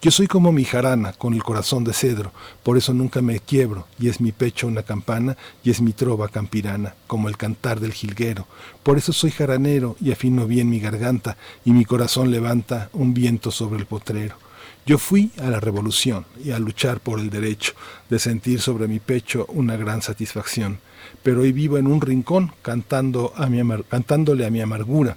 Yo 0.00 0.12
soy 0.12 0.28
como 0.28 0.52
mi 0.52 0.64
jarana, 0.64 1.12
con 1.12 1.34
el 1.34 1.42
corazón 1.42 1.82
de 1.82 1.92
cedro, 1.92 2.30
por 2.62 2.78
eso 2.78 2.94
nunca 2.94 3.20
me 3.20 3.40
quiebro, 3.40 3.88
y 3.98 4.08
es 4.08 4.20
mi 4.20 4.30
pecho 4.30 4.68
una 4.68 4.84
campana, 4.84 5.36
y 5.64 5.70
es 5.70 5.80
mi 5.80 5.92
trova 5.92 6.28
campirana, 6.28 6.94
como 7.08 7.28
el 7.28 7.36
cantar 7.36 7.80
del 7.80 7.92
jilguero. 7.92 8.46
Por 8.84 8.96
eso 8.96 9.12
soy 9.12 9.32
jaranero, 9.32 9.96
y 10.00 10.12
afino 10.12 10.46
bien 10.46 10.70
mi 10.70 10.78
garganta, 10.78 11.36
y 11.64 11.72
mi 11.72 11.84
corazón 11.84 12.30
levanta 12.30 12.90
un 12.92 13.12
viento 13.12 13.50
sobre 13.50 13.80
el 13.80 13.86
potrero. 13.86 14.36
Yo 14.84 14.98
fui 14.98 15.30
a 15.40 15.48
la 15.48 15.60
revolución 15.60 16.26
y 16.44 16.50
a 16.50 16.58
luchar 16.58 16.98
por 16.98 17.20
el 17.20 17.30
derecho 17.30 17.72
de 18.10 18.18
sentir 18.18 18.60
sobre 18.60 18.88
mi 18.88 18.98
pecho 18.98 19.46
una 19.48 19.76
gran 19.76 20.02
satisfacción, 20.02 20.80
pero 21.22 21.42
hoy 21.42 21.52
vivo 21.52 21.78
en 21.78 21.86
un 21.86 22.00
rincón 22.00 22.52
cantando 22.62 23.32
a 23.36 23.46
mi 23.46 23.62
cantándole 23.88 24.44
a 24.44 24.50
mi 24.50 24.60
amargura, 24.60 25.16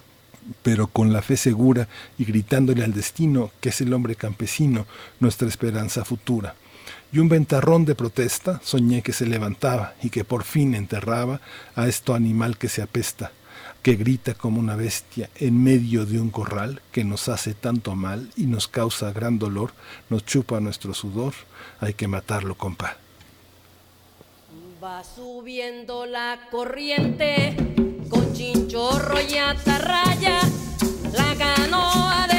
pero 0.61 0.85
con 0.85 1.11
la 1.11 1.23
fe 1.23 1.35
segura 1.35 1.87
y 2.19 2.25
gritándole 2.25 2.83
al 2.83 2.93
destino 2.93 3.49
que 3.59 3.69
es 3.69 3.81
el 3.81 3.91
hombre 3.93 4.15
campesino, 4.15 4.85
nuestra 5.19 5.47
esperanza 5.47 6.05
futura. 6.05 6.53
Y 7.11 7.17
un 7.17 7.27
ventarrón 7.27 7.85
de 7.85 7.95
protesta 7.95 8.61
soñé 8.63 9.01
que 9.01 9.13
se 9.13 9.25
levantaba 9.25 9.95
y 10.03 10.11
que 10.11 10.23
por 10.23 10.43
fin 10.43 10.75
enterraba 10.75 11.41
a 11.75 11.87
esto 11.87 12.13
animal 12.13 12.59
que 12.59 12.69
se 12.69 12.83
apesta 12.83 13.31
que 13.85 13.97
grita 13.97 14.33
como 14.33 14.59
una 14.59 14.75
bestia 14.75 15.29
en 15.35 15.63
medio 15.63 16.07
de 16.07 16.19
un 16.19 16.31
corral 16.31 16.81
que 16.91 17.03
nos 17.03 17.29
hace 17.29 17.53
tanto 17.53 17.93
mal 17.93 18.31
y 18.35 18.47
nos 18.47 18.67
causa 18.67 19.11
gran 19.11 19.37
dolor, 19.37 19.73
nos 20.09 20.25
chupa 20.25 20.59
nuestro 20.59 20.95
sudor, 20.95 21.35
hay 21.79 21.93
que 21.93 22.07
matarlo, 22.07 22.55
compa. 22.55 22.97
Va 24.83 25.03
subiendo 25.03 26.07
la 26.07 26.47
corriente 26.49 27.55
con 28.09 28.33
chinchorro 28.33 29.21
y 29.21 29.37
atarraya, 29.37 30.39
la 31.13 31.35
canoa 31.37 32.25
de 32.27 32.34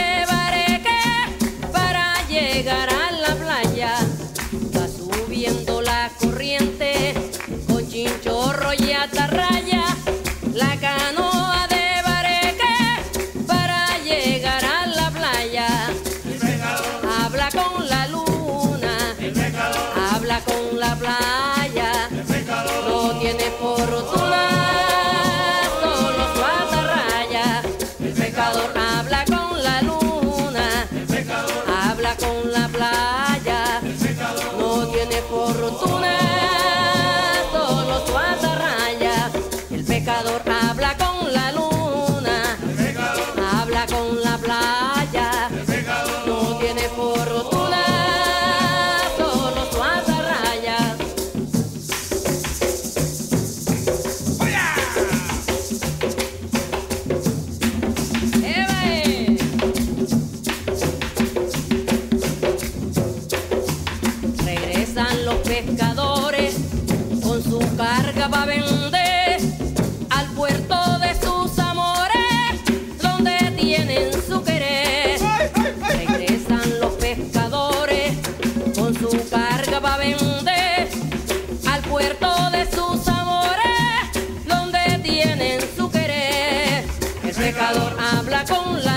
habla 87.68 88.44
con 88.44 88.84
la 88.84 88.95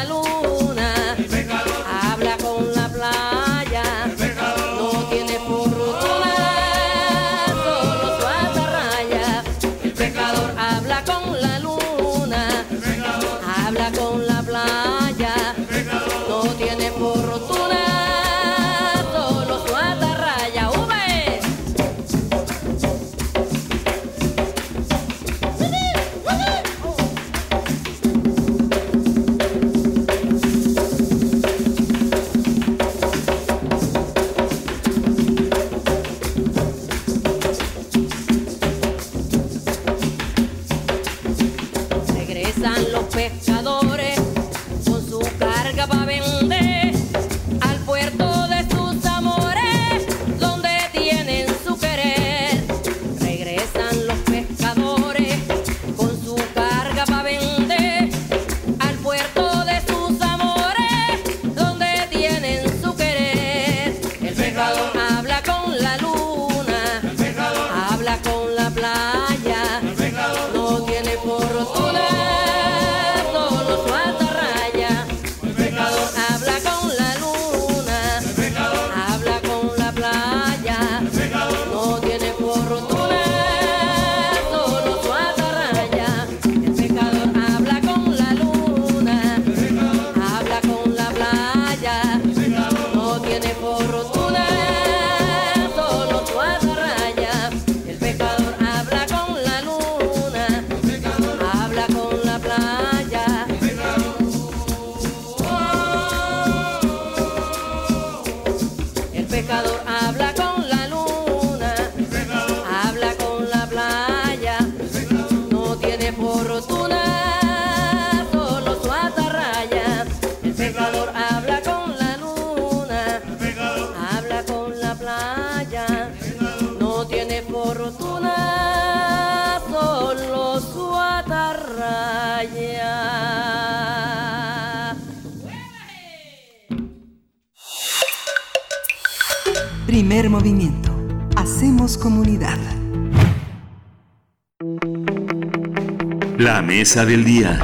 día. 146.96 147.64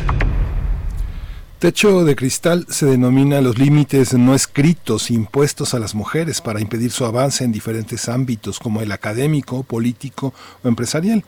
Techo 1.58 2.06
de 2.06 2.16
cristal 2.16 2.68
se 2.70 2.86
denomina 2.86 3.42
los 3.42 3.58
límites 3.58 4.14
no 4.14 4.36
escritos 4.36 5.10
impuestos 5.10 5.74
a 5.74 5.80
las 5.80 5.96
mujeres 5.96 6.42
para 6.42 6.62
impedir 6.62 6.92
su 6.92 7.06
avance 7.06 7.44
en 7.44 7.52
diferentes 7.52 8.08
ámbitos 8.08 8.60
como 8.60 8.82
el 8.82 8.92
académico, 8.92 9.64
político 9.64 10.32
o 10.64 10.68
empresarial. 10.68 11.24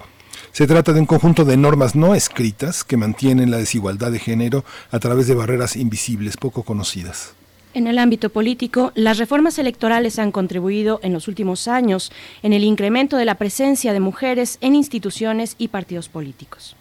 Se 0.52 0.68
trata 0.68 0.94
de 0.94 1.00
un 1.00 1.08
conjunto 1.08 1.44
de 1.44 1.58
normas 1.58 1.96
no 1.96 2.14
escritas 2.14 2.84
que 2.84 2.98
mantienen 2.98 3.50
la 3.50 3.58
desigualdad 3.58 4.12
de 4.12 4.20
género 4.20 4.64
a 4.92 5.00
través 5.00 5.26
de 5.26 5.34
barreras 5.34 5.76
invisibles 5.76 6.38
poco 6.38 6.62
conocidas. 6.62 7.34
En 7.74 7.88
el 7.88 7.98
ámbito 7.98 8.30
político, 8.30 8.92
las 8.94 9.18
reformas 9.18 9.58
electorales 9.58 10.20
han 10.20 10.32
contribuido 10.32 11.00
en 11.02 11.14
los 11.14 11.28
últimos 11.28 11.68
años 11.68 12.12
en 12.44 12.54
el 12.54 12.64
incremento 12.64 13.18
de 13.18 13.26
la 13.26 13.36
presencia 13.36 13.92
de 13.92 14.00
mujeres 14.00 14.60
en 14.62 14.76
instituciones 14.76 15.56
y 15.58 15.70
partidos 15.70 16.10
políticos. 16.10 16.76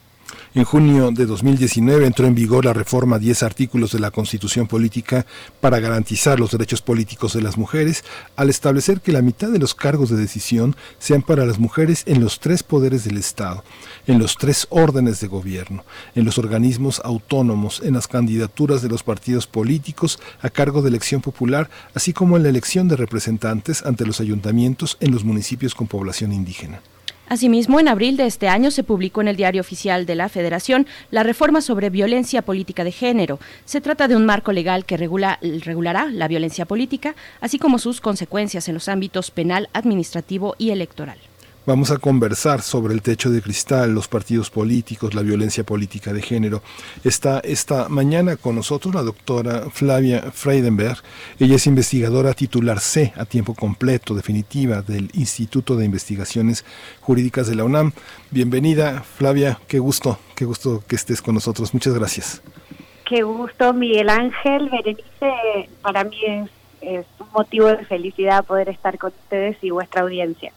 En 0.57 0.63
junio 0.63 1.11
de 1.11 1.27
2019 1.27 2.07
entró 2.07 2.25
en 2.25 2.33
vigor 2.33 2.65
la 2.65 2.73
reforma 2.73 3.17
a 3.17 3.19
10 3.19 3.43
artículos 3.43 3.91
de 3.91 3.99
la 3.99 4.09
Constitución 4.09 4.65
Política 4.65 5.27
para 5.61 5.79
garantizar 5.79 6.39
los 6.39 6.49
derechos 6.49 6.81
políticos 6.81 7.33
de 7.33 7.43
las 7.43 7.59
mujeres, 7.59 8.03
al 8.35 8.49
establecer 8.49 9.01
que 9.01 9.11
la 9.11 9.21
mitad 9.21 9.49
de 9.49 9.59
los 9.59 9.75
cargos 9.75 10.09
de 10.09 10.17
decisión 10.17 10.75
sean 10.97 11.21
para 11.21 11.45
las 11.45 11.59
mujeres 11.59 12.01
en 12.07 12.21
los 12.21 12.39
tres 12.39 12.63
poderes 12.63 13.03
del 13.03 13.17
Estado, 13.19 13.63
en 14.07 14.17
los 14.17 14.35
tres 14.35 14.65
órdenes 14.71 15.19
de 15.19 15.27
gobierno, 15.27 15.85
en 16.15 16.25
los 16.25 16.39
organismos 16.39 17.03
autónomos, 17.05 17.79
en 17.85 17.93
las 17.93 18.07
candidaturas 18.07 18.81
de 18.81 18.89
los 18.89 19.03
partidos 19.03 19.45
políticos 19.45 20.19
a 20.41 20.49
cargo 20.49 20.81
de 20.81 20.89
elección 20.89 21.21
popular, 21.21 21.69
así 21.93 22.13
como 22.13 22.35
en 22.35 22.41
la 22.41 22.49
elección 22.49 22.87
de 22.87 22.95
representantes 22.95 23.85
ante 23.85 24.07
los 24.07 24.21
ayuntamientos 24.21 24.97
en 25.01 25.11
los 25.11 25.23
municipios 25.23 25.75
con 25.75 25.85
población 25.85 26.33
indígena. 26.33 26.81
Asimismo, 27.29 27.81
en 27.81 27.89
abril 27.89 28.15
de 28.15 28.25
este 28.25 28.47
año 28.47 28.71
se 28.71 28.83
publicó 28.83 29.19
en 29.19 29.27
el 29.27 29.35
Diario 29.35 29.59
Oficial 29.59 30.05
de 30.05 30.15
la 30.15 30.29
Federación 30.29 30.87
la 31.11 31.23
reforma 31.23 31.59
sobre 31.59 31.89
violencia 31.89 32.41
política 32.41 32.85
de 32.85 32.93
género. 32.93 33.37
Se 33.65 33.81
trata 33.81 34.07
de 34.07 34.15
un 34.15 34.25
marco 34.25 34.53
legal 34.53 34.85
que 34.85 34.95
regula, 34.95 35.37
regulará 35.41 36.05
la 36.05 36.29
violencia 36.29 36.65
política, 36.65 37.15
así 37.41 37.59
como 37.59 37.79
sus 37.79 37.99
consecuencias 37.99 38.69
en 38.69 38.75
los 38.75 38.87
ámbitos 38.87 39.29
penal, 39.31 39.67
administrativo 39.73 40.55
y 40.57 40.69
electoral. 40.69 41.17
Vamos 41.67 41.91
a 41.91 41.97
conversar 41.97 42.61
sobre 42.61 42.93
el 42.93 43.01
techo 43.01 43.29
de 43.29 43.41
cristal, 43.41 43.93
los 43.93 44.07
partidos 44.07 44.49
políticos, 44.49 45.13
la 45.13 45.21
violencia 45.21 45.65
política 45.65 46.13
de 46.13 46.21
género. 46.21 46.61
Está 47.03 47.41
esta 47.41 47.89
mañana 47.89 48.37
con 48.37 48.55
nosotros 48.55 48.95
la 48.95 49.01
doctora 49.01 49.69
Flavia 49.69 50.31
Freidenberg. 50.31 50.95
Ella 51.37 51.55
es 51.55 51.67
investigadora 51.67 52.33
titular 52.33 52.79
C 52.79 53.11
a 53.17 53.25
tiempo 53.25 53.53
completo, 53.53 54.15
definitiva, 54.15 54.81
del 54.81 55.11
Instituto 55.13 55.75
de 55.75 55.83
Investigaciones 55.83 56.63
Jurídicas 57.01 57.47
de 57.47 57.55
la 57.55 57.65
UNAM. 57.65 57.91
Bienvenida, 58.31 59.03
Flavia. 59.03 59.59
Qué 59.67 59.79
gusto, 59.79 60.19
qué 60.35 60.45
gusto 60.45 60.81
que 60.87 60.95
estés 60.95 61.21
con 61.21 61.35
nosotros. 61.35 61.73
Muchas 61.73 61.95
gracias. 61.95 62.41
Qué 63.03 63.23
gusto, 63.23 63.73
Miguel 63.73 64.07
Ángel. 64.07 64.69
Berenice, 64.69 65.69
para 65.81 66.05
mí 66.05 66.15
es, 66.25 66.49
es 66.79 67.05
un 67.19 67.27
motivo 67.33 67.67
de 67.67 67.83
felicidad 67.83 68.45
poder 68.45 68.69
estar 68.69 68.97
con 68.97 69.11
ustedes 69.11 69.57
y 69.61 69.71
vuestra 69.71 70.03
audiencia. 70.03 70.53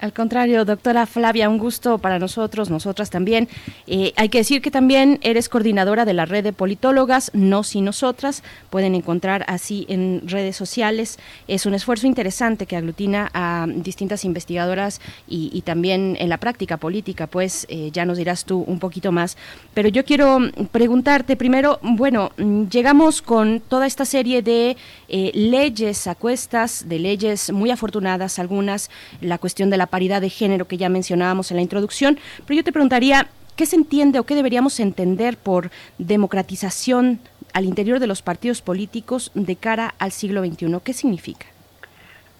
Al 0.00 0.14
contrario, 0.14 0.64
doctora 0.64 1.04
Flavia, 1.04 1.50
un 1.50 1.58
gusto 1.58 1.98
para 1.98 2.18
nosotros, 2.18 2.70
nosotras 2.70 3.10
también. 3.10 3.48
Eh, 3.86 4.14
hay 4.16 4.30
que 4.30 4.38
decir 4.38 4.62
que 4.62 4.70
también 4.70 5.18
eres 5.22 5.50
coordinadora 5.50 6.06
de 6.06 6.14
la 6.14 6.24
red 6.24 6.42
de 6.42 6.54
politólogas, 6.54 7.30
no 7.34 7.62
si 7.64 7.82
nosotras. 7.82 8.42
Pueden 8.70 8.94
encontrar 8.94 9.44
así 9.46 9.84
en 9.90 10.22
redes 10.26 10.56
sociales. 10.56 11.18
Es 11.48 11.66
un 11.66 11.74
esfuerzo 11.74 12.06
interesante 12.06 12.64
que 12.64 12.76
aglutina 12.76 13.30
a 13.34 13.66
distintas 13.68 14.24
investigadoras 14.24 15.02
y, 15.28 15.60
también 15.66 16.16
en 16.18 16.30
la 16.30 16.38
práctica 16.38 16.78
política, 16.78 17.26
pues 17.26 17.66
eh, 17.68 17.90
ya 17.92 18.06
nos 18.06 18.16
dirás 18.16 18.46
tú 18.46 18.64
un 18.66 18.78
poquito 18.78 19.12
más. 19.12 19.36
Pero 19.74 19.90
yo 19.90 20.06
quiero 20.06 20.38
preguntarte 20.72 21.36
primero, 21.36 21.78
bueno, 21.82 22.30
llegamos 22.70 23.20
con 23.20 23.60
toda 23.60 23.86
esta 23.86 24.06
serie 24.06 24.40
de 24.40 24.78
eh, 25.08 25.30
leyes 25.34 26.06
a 26.06 26.14
cuestas, 26.14 26.88
de 26.88 26.98
leyes 26.98 27.52
muy 27.52 27.70
afortunadas, 27.70 28.38
algunas, 28.38 28.90
la 29.20 29.36
cuestión 29.36 29.68
de 29.68 29.76
la 29.76 29.89
paridad 29.90 30.20
de 30.20 30.30
género 30.30 30.66
que 30.66 30.76
ya 30.76 30.88
mencionábamos 30.88 31.50
en 31.50 31.56
la 31.56 31.62
introducción, 31.62 32.18
pero 32.46 32.56
yo 32.56 32.64
te 32.64 32.72
preguntaría, 32.72 33.28
¿qué 33.56 33.66
se 33.66 33.76
entiende 33.76 34.18
o 34.18 34.24
qué 34.24 34.34
deberíamos 34.34 34.80
entender 34.80 35.36
por 35.36 35.70
democratización 35.98 37.20
al 37.52 37.64
interior 37.64 37.98
de 37.98 38.06
los 38.06 38.22
partidos 38.22 38.62
políticos 38.62 39.32
de 39.34 39.56
cara 39.56 39.94
al 39.98 40.12
siglo 40.12 40.44
XXI? 40.44 40.78
¿Qué 40.82 40.92
significa? 40.92 41.46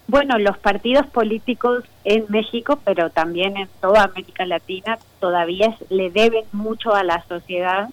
Bueno, 0.07 0.37
los 0.39 0.57
partidos 0.57 1.05
políticos 1.07 1.83
en 2.03 2.25
México, 2.27 2.79
pero 2.83 3.11
también 3.11 3.55
en 3.55 3.69
toda 3.79 4.03
América 4.03 4.45
Latina, 4.45 4.97
todavía 5.19 5.77
le 5.89 6.09
deben 6.09 6.43
mucho 6.51 6.93
a 6.93 7.03
la 7.03 7.23
sociedad, 7.29 7.89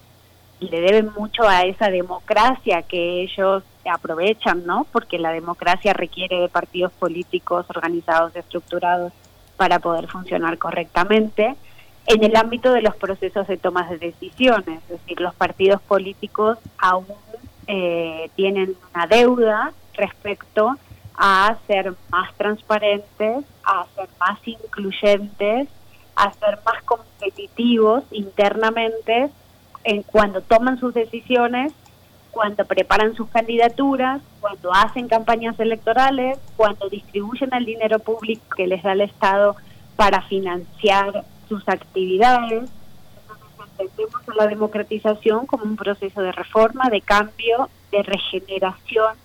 le 0.59 0.81
deben 0.81 1.11
mucho 1.17 1.47
a 1.47 1.61
esa 1.61 1.89
democracia 1.89 2.81
que 2.81 3.21
ellos 3.21 3.63
aprovechan, 3.89 4.65
¿no? 4.65 4.85
Porque 4.91 5.17
la 5.17 5.31
democracia 5.31 5.93
requiere 5.93 6.41
de 6.41 6.49
partidos 6.49 6.91
políticos 6.91 7.65
organizados, 7.69 8.35
estructurados 8.35 9.13
para 9.59 9.79
poder 9.79 10.07
funcionar 10.07 10.57
correctamente 10.57 11.53
en 12.07 12.23
el 12.23 12.33
ámbito 12.37 12.71
de 12.71 12.81
los 12.81 12.95
procesos 12.95 13.45
de 13.45 13.57
tomas 13.57 13.89
de 13.89 13.97
decisiones, 13.97 14.81
es 14.83 15.01
decir, 15.01 15.19
los 15.19 15.35
partidos 15.35 15.81
políticos 15.81 16.57
aún 16.77 17.05
eh, 17.67 18.31
tienen 18.37 18.77
una 18.95 19.05
deuda 19.05 19.73
respecto 19.95 20.77
a 21.17 21.57
ser 21.67 21.93
más 22.09 22.33
transparentes, 22.35 23.43
a 23.65 23.85
ser 23.95 24.07
más 24.17 24.39
incluyentes, 24.45 25.67
a 26.15 26.31
ser 26.35 26.57
más 26.65 26.81
competitivos 26.83 28.05
internamente 28.11 29.29
en 29.83 30.03
cuando 30.03 30.39
toman 30.39 30.79
sus 30.79 30.93
decisiones 30.93 31.73
cuando 32.31 32.65
preparan 32.65 33.15
sus 33.15 33.29
candidaturas, 33.29 34.21
cuando 34.39 34.73
hacen 34.73 35.07
campañas 35.07 35.59
electorales, 35.59 36.37
cuando 36.55 36.89
distribuyen 36.89 37.53
el 37.53 37.65
dinero 37.65 37.99
público 37.99 38.55
que 38.55 38.67
les 38.67 38.83
da 38.83 38.93
el 38.93 39.01
Estado 39.01 39.55
para 39.95 40.21
financiar 40.23 41.25
sus 41.47 41.67
actividades. 41.67 42.69
entendemos 43.79 44.29
a 44.29 44.35
la 44.35 44.47
democratización 44.47 45.45
como 45.45 45.63
un 45.63 45.75
proceso 45.75 46.21
de 46.21 46.31
reforma, 46.31 46.89
de 46.89 47.01
cambio, 47.01 47.69
de 47.91 48.03
regeneración, 48.03 49.15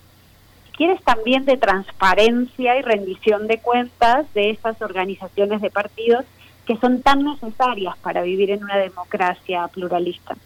si 0.64 0.76
quieres 0.76 1.02
también 1.02 1.44
de 1.44 1.56
transparencia 1.56 2.76
y 2.78 2.82
rendición 2.82 3.46
de 3.46 3.58
cuentas 3.58 4.32
de 4.34 4.50
estas 4.50 4.80
organizaciones 4.80 5.60
de 5.60 5.70
partidos 5.70 6.24
que 6.66 6.76
son 6.78 7.02
tan 7.02 7.24
necesarias 7.24 7.96
para 7.98 8.22
vivir 8.22 8.50
en 8.50 8.64
una 8.64 8.76
democracia 8.76 9.68
pluralista. 9.68 10.36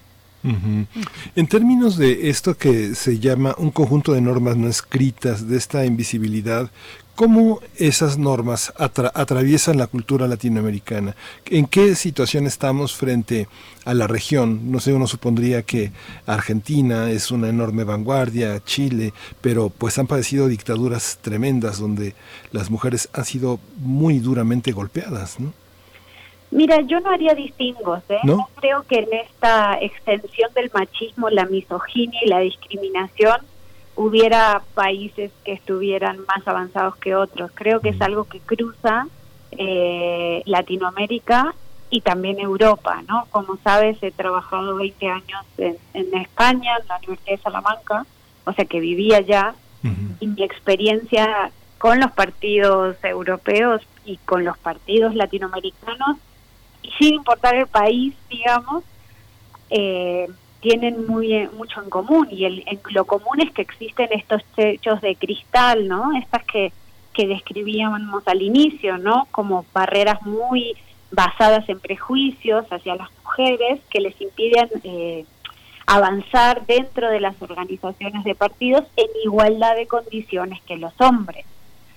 En 0.43 1.47
términos 1.49 1.97
de 1.97 2.31
esto 2.31 2.57
que 2.57 2.95
se 2.95 3.19
llama 3.19 3.55
un 3.59 3.71
conjunto 3.71 4.13
de 4.13 4.21
normas 4.21 4.57
no 4.57 4.69
escritas, 4.69 5.49
de 5.49 5.57
esta 5.57 5.85
invisibilidad, 5.85 6.71
¿cómo 7.17 7.61
esas 7.77 8.19
normas 8.19 8.73
atraviesan 8.77 9.79
la 9.79 9.89
cultura 9.89 10.29
latinoamericana? 10.29 11.17
¿En 11.47 11.67
qué 11.67 11.97
situación 11.97 12.47
estamos 12.47 12.95
frente 12.95 13.49
a 13.85 13.95
la 13.95 14.07
región? 14.07 14.71
No 14.71 14.79
sé, 14.79 14.93
uno 14.93 15.09
supondría 15.09 15.65
que 15.65 15.91
Argentina 16.27 17.11
es 17.11 17.33
una 17.33 17.49
enorme 17.49 17.83
vanguardia, 17.83 18.63
Chile, 18.65 19.13
pero 19.41 19.71
pues 19.71 19.99
han 19.99 20.07
padecido 20.07 20.47
dictaduras 20.47 21.19
tremendas 21.21 21.79
donde 21.79 22.15
las 22.53 22.71
mujeres 22.71 23.09
han 23.13 23.25
sido 23.25 23.59
muy 23.79 24.21
duramente 24.21 24.71
golpeadas, 24.71 25.41
¿no? 25.41 25.53
Mira, 26.51 26.81
yo 26.83 27.01
no 27.01 27.11
haría 27.11 27.35
distingos. 27.35 28.03
¿eh? 28.09 28.21
¿No? 28.25 28.49
creo 28.57 28.83
que 28.85 29.01
en 29.01 29.13
esta 29.13 29.79
extensión 29.81 30.53
del 30.55 30.71
machismo, 30.73 31.29
la 31.31 31.47
misoginia 31.47 32.21
y 32.25 32.29
la 32.29 32.41
discriminación 32.41 33.41
hubiera 33.97 34.63
países 34.75 35.31
que 35.45 35.53
estuvieran 35.53 36.19
más 36.27 36.47
avanzados 36.47 36.97
que 36.97 37.15
otros. 37.15 37.51
Creo 37.55 37.81
que 37.81 37.91
es 37.91 38.01
algo 38.01 38.25
que 38.25 38.39
cruza 38.41 39.07
eh, 39.51 40.43
Latinoamérica 40.47 41.55
y 41.91 42.03
también 42.03 42.39
Europa, 42.39 43.03
¿no? 43.09 43.27
Como 43.31 43.57
sabes, 43.65 44.01
he 44.03 44.11
trabajado 44.11 44.77
20 44.77 45.09
años 45.09 45.45
en, 45.57 45.77
en 45.95 46.15
España, 46.17 46.77
en 46.81 46.87
la 46.87 46.97
Universidad 46.99 47.37
de 47.37 47.43
Salamanca, 47.43 48.07
o 48.45 48.53
sea 48.53 48.65
que 48.67 48.81
vivía 48.81 49.19
allá, 49.19 49.55
y 50.21 50.27
mi 50.27 50.43
experiencia 50.43 51.53
con 51.79 52.01
los 52.01 52.11
partidos 52.11 52.97
europeos 53.05 53.81
y 54.05 54.17
con 54.19 54.45
los 54.45 54.59
partidos 54.59 55.15
latinoamericanos 55.15 56.19
sin 56.99 57.15
importar 57.15 57.55
el 57.57 57.67
país, 57.67 58.15
digamos, 58.29 58.85
eh, 59.71 60.29
tienen 60.61 61.07
muy 61.07 61.35
eh, 61.35 61.51
mucho 61.57 61.83
en 61.83 61.91
común 61.91 62.29
y 62.31 62.45
el, 62.45 62.65
lo 62.91 63.05
común 63.05 63.41
es 63.41 63.53
que 63.53 63.63
existen 63.63 64.09
estos 64.13 64.43
techos 64.57 65.01
de 65.01 65.15
cristal, 65.15 65.87
¿no? 65.87 66.17
Estas 66.17 66.45
que, 66.45 66.73
que 67.13 67.27
describíamos 67.27 68.27
al 68.27 68.43
inicio, 68.43 68.99
¿no? 68.99 69.29
Como 69.31 69.65
barreras 69.73 70.23
muy 70.23 70.77
basadas 71.11 71.69
en 71.69 71.81
prejuicios 71.81 72.67
hacia 72.71 72.97
las 72.97 73.09
mujeres 73.25 73.81
que 73.91 74.01
les 74.01 74.21
impiden 74.21 74.69
eh, 74.85 75.25
avanzar 75.87 76.67
dentro 76.67 77.09
de 77.09 77.21
las 77.21 77.41
organizaciones 77.41 78.25
de 78.25 78.35
partidos 78.35 78.85
en 78.97 79.07
igualdad 79.25 79.75
de 79.77 79.87
condiciones 79.87 80.61
que 80.63 80.77
los 80.77 80.93
hombres. 81.01 81.47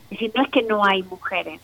Es 0.06 0.12
decir, 0.12 0.32
no 0.36 0.44
es 0.44 0.50
que 0.50 0.64
no 0.64 0.86
hay 0.86 1.04
mujeres, 1.04 1.60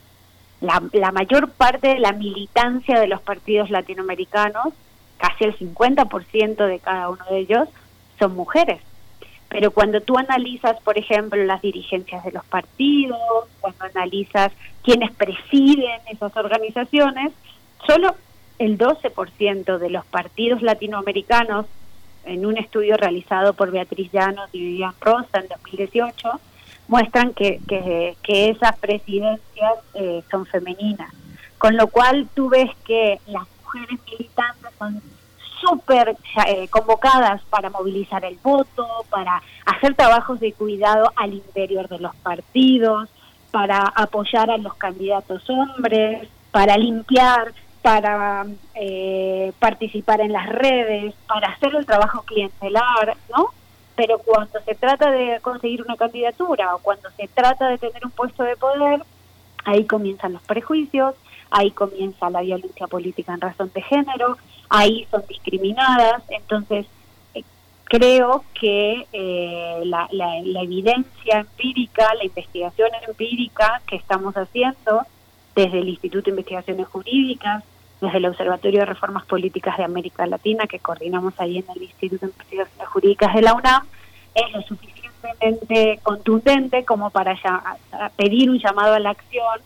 la, 0.61 0.81
la 0.93 1.11
mayor 1.11 1.51
parte 1.51 1.89
de 1.89 1.99
la 1.99 2.13
militancia 2.13 2.99
de 2.99 3.07
los 3.07 3.21
partidos 3.21 3.69
latinoamericanos, 3.69 4.73
casi 5.17 5.45
el 5.45 5.57
50% 5.57 6.67
de 6.67 6.79
cada 6.79 7.09
uno 7.09 7.23
de 7.29 7.39
ellos, 7.39 7.69
son 8.19 8.35
mujeres. 8.35 8.81
Pero 9.49 9.71
cuando 9.71 10.01
tú 10.01 10.17
analizas, 10.17 10.79
por 10.81 10.97
ejemplo, 10.97 11.41
las 11.43 11.61
dirigencias 11.61 12.23
de 12.23 12.31
los 12.31 12.45
partidos, 12.45 13.17
cuando 13.61 13.85
analizas 13.85 14.51
quienes 14.83 15.11
presiden 15.11 16.01
esas 16.11 16.35
organizaciones, 16.35 17.31
solo 17.85 18.15
el 18.59 18.77
12% 18.77 19.77
de 19.77 19.89
los 19.89 20.05
partidos 20.05 20.61
latinoamericanos, 20.61 21.65
en 22.25 22.45
un 22.45 22.57
estudio 22.57 22.97
realizado 22.97 23.53
por 23.53 23.71
Beatriz 23.71 24.11
Llanos 24.11 24.49
y 24.51 24.59
Vivian 24.59 24.93
Rosa 24.99 25.39
en 25.39 25.47
2018, 25.47 26.39
muestran 26.87 27.33
que, 27.33 27.59
que, 27.67 28.49
esas 28.49 28.77
presidencias 28.77 29.73
eh, 29.93 30.23
son 30.29 30.45
femeninas. 30.45 31.13
Con 31.57 31.75
lo 31.75 31.87
cual 31.87 32.27
tú 32.33 32.49
ves 32.49 32.69
que 32.85 33.19
las 33.27 33.43
mujeres 33.63 33.99
militantes 34.05 34.71
son 34.77 35.01
súper 35.59 36.15
eh, 36.47 36.67
convocadas 36.69 37.41
para 37.49 37.69
movilizar 37.69 38.23
el 38.25 38.37
voto, 38.43 38.87
para 39.09 39.41
hacer 39.65 39.95
trabajos 39.95 40.39
de 40.39 40.53
cuidado 40.53 41.11
al 41.15 41.33
interior 41.33 41.87
de 41.87 41.99
los 41.99 42.15
partidos, 42.17 43.09
para 43.51 43.79
apoyar 43.79 44.51
a 44.51 44.57
los 44.57 44.75
candidatos 44.75 45.49
hombres, 45.49 46.27
para 46.51 46.77
limpiar, 46.77 47.53
para 47.81 48.45
eh, 48.75 49.51
participar 49.59 50.21
en 50.21 50.33
las 50.33 50.47
redes, 50.47 51.15
para 51.27 51.49
hacer 51.49 51.75
el 51.75 51.85
trabajo 51.85 52.21
clientelar, 52.23 53.15
¿no? 53.35 53.47
Pero 53.97 54.19
cuando 54.19 54.61
se 54.61 54.75
trata 54.75 55.11
de 55.11 55.39
conseguir 55.41 55.81
una 55.81 55.97
candidatura 55.97 56.75
o 56.75 56.79
cuando 56.79 57.09
se 57.17 57.27
trata 57.27 57.67
de 57.67 57.79
tener 57.79 58.05
un 58.05 58.11
puesto 58.11 58.43
de 58.43 58.55
poder, 58.55 59.01
ahí 59.65 59.85
comienzan 59.85 60.33
los 60.33 60.43
prejuicios, 60.43 61.15
ahí 61.49 61.71
comienza 61.71 62.29
la 62.29 62.41
violencia 62.41 62.85
política 62.85 63.33
en 63.33 63.41
razón 63.41 63.71
de 63.73 63.81
género, 63.81 64.37
ahí 64.69 65.07
son 65.09 65.23
discriminadas, 65.27 66.21
entonces 66.29 66.85
eh, 67.33 67.43
creo 67.85 68.43
que 68.53 69.07
eh, 69.11 69.81
la, 69.85 70.07
evidencia 70.61 71.39
empírica, 71.39 72.13
la 72.13 72.25
investigación 72.25 72.89
empírica 73.07 73.81
que 73.87 73.95
estamos 73.95 74.35
haciendo 74.35 75.01
desde 75.55 75.79
el 75.79 75.89
Instituto 75.89 76.25
de 76.25 76.31
Investigaciones 76.31 76.87
Jurídicas, 76.87 77.63
desde 78.01 78.17
el 78.17 78.25
Observatorio 78.25 78.81
de 78.81 78.85
Reformas 78.85 79.25
Políticas 79.25 79.77
de 79.77 79.83
América 79.83 80.25
Latina, 80.25 80.67
que 80.67 80.79
coordinamos 80.79 81.33
ahí 81.39 81.57
en 81.57 81.65
el 81.75 81.83
Instituto 81.83 82.25
de 82.25 82.31
Investigaciones 82.31 82.87
Jurídicas 82.89 83.33
de 83.33 83.41
la 83.41 83.53
UNAM, 83.53 83.83
es 84.35 84.51
lo 84.53 84.61
suficientemente 84.61 85.99
contundente 86.03 86.85
como 86.85 87.09
para 87.09 87.35
pedir 88.15 88.49
un 88.49 88.59
llamado 88.59 88.93
a 88.93 88.99
la 88.99 89.11
acción 89.11 89.61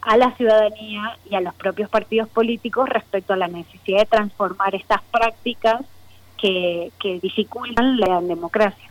a 0.00 0.16
la 0.16 0.30
ciudadanía 0.36 1.18
y 1.28 1.34
a 1.34 1.40
los 1.40 1.54
propios 1.54 1.90
partidos 1.90 2.28
políticos 2.28 2.88
respecto 2.88 3.32
a 3.32 3.36
la 3.36 3.48
necesidad 3.48 3.98
de 4.00 4.06
transformar 4.06 4.74
estas 4.74 5.02
prácticas 5.10 5.82
que, 6.40 6.92
que 7.00 7.18
dificultan 7.20 7.98
la 7.98 8.20
democracia. 8.20 8.88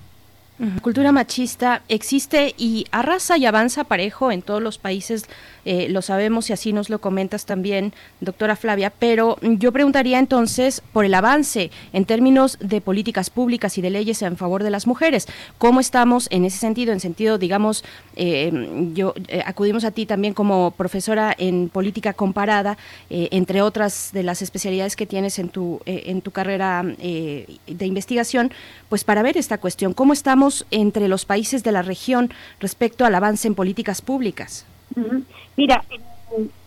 Cultura 0.81 1.11
machista 1.11 1.83
existe 1.87 2.55
y 2.57 2.87
arrasa 2.91 3.37
y 3.37 3.45
avanza 3.45 3.83
parejo 3.83 4.31
en 4.31 4.41
todos 4.41 4.61
los 4.61 4.79
países 4.79 5.29
eh, 5.69 5.89
lo 5.89 6.01
sabemos 6.01 6.49
y 6.49 6.53
así 6.53 6.71
nos 6.71 6.89
lo 6.89 7.01
comentas 7.01 7.45
también, 7.45 7.91
doctora 8.21 8.55
Flavia, 8.55 8.89
pero 8.89 9.37
yo 9.41 9.73
preguntaría 9.73 10.17
entonces 10.17 10.81
por 10.93 11.03
el 11.03 11.13
avance 11.13 11.71
en 11.91 12.05
términos 12.05 12.57
de 12.61 12.79
políticas 12.79 13.29
públicas 13.29 13.77
y 13.77 13.81
de 13.81 13.89
leyes 13.89 14.21
en 14.21 14.37
favor 14.37 14.63
de 14.63 14.69
las 14.69 14.87
mujeres. 14.87 15.27
¿Cómo 15.57 15.81
estamos 15.81 16.29
en 16.31 16.45
ese 16.45 16.57
sentido? 16.57 16.93
En 16.93 17.01
sentido, 17.01 17.37
digamos, 17.37 17.83
eh, 18.15 18.49
yo 18.93 19.13
eh, 19.27 19.43
acudimos 19.45 19.83
a 19.83 19.91
ti 19.91 20.05
también 20.05 20.33
como 20.33 20.71
profesora 20.71 21.35
en 21.37 21.67
política 21.67 22.13
comparada, 22.13 22.77
entre 23.09 23.61
otras 23.61 24.11
de 24.13 24.23
las 24.23 24.41
especialidades 24.41 24.95
que 24.95 25.05
tienes 25.05 25.37
en 25.37 25.49
tu, 25.49 25.81
en 25.85 26.21
tu 26.21 26.31
carrera 26.31 26.81
de 26.83 27.85
investigación, 27.85 28.53
pues 28.87 29.03
para 29.03 29.21
ver 29.21 29.35
esta 29.35 29.57
cuestión, 29.57 29.93
¿cómo 29.93 30.13
estamos 30.13 30.65
entre 30.71 31.09
los 31.09 31.25
países 31.25 31.61
de 31.63 31.73
la 31.73 31.81
región 31.81 32.31
respecto 32.61 33.05
al 33.05 33.15
avance 33.15 33.49
en 33.49 33.55
políticas 33.55 34.01
públicas? 34.01 34.65
Mira, 35.55 35.83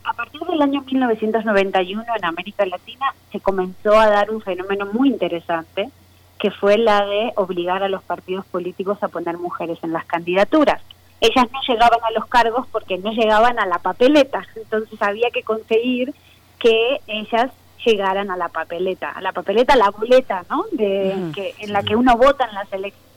a 0.05 0.13
partir 0.13 0.41
del 0.41 0.63
año 0.63 0.83
1991 0.83 2.05
en 2.17 2.25
América 2.25 2.65
Latina 2.67 3.15
se 3.31 3.41
comenzó 3.41 3.99
a 3.99 4.09
dar 4.09 4.31
un 4.31 4.41
fenómeno 4.41 4.87
muy 4.87 5.09
interesante, 5.09 5.91
que 6.39 6.51
fue 6.51 6.79
la 6.79 7.05
de 7.05 7.33
obligar 7.37 7.83
a 7.83 7.89
los 7.89 8.03
partidos 8.03 8.47
políticos 8.47 8.99
a 9.03 9.09
poner 9.09 9.37
mujeres 9.37 9.79
en 9.83 9.93
las 9.93 10.07
candidaturas. 10.07 10.81
Ellas 11.21 11.47
no 11.53 11.61
llegaban 11.69 12.01
a 12.03 12.11
los 12.13 12.27
cargos 12.27 12.67
porque 12.73 12.97
no 12.97 13.13
llegaban 13.13 13.59
a 13.59 13.67
la 13.67 13.79
papeleta, 13.79 14.47
entonces 14.57 15.01
había 15.03 15.31
que 15.31 15.43
conseguir 15.43 16.15
que 16.59 17.01
ellas 17.07 17.51
llegaran 17.85 18.31
a 18.31 18.37
la 18.37 18.49
papeleta, 18.49 19.11
a 19.11 19.21
la 19.21 19.33
papeleta, 19.33 19.77
la 19.77 19.91
boleta, 19.91 20.45
¿no? 20.49 20.65
De, 20.73 21.31
que, 21.35 21.55
en 21.59 21.73
la 21.73 21.83
que 21.83 21.97
uno 21.97 22.17
vota 22.17 22.47
en 22.47 22.55
las 22.55 22.73
elecciones. 22.73 23.11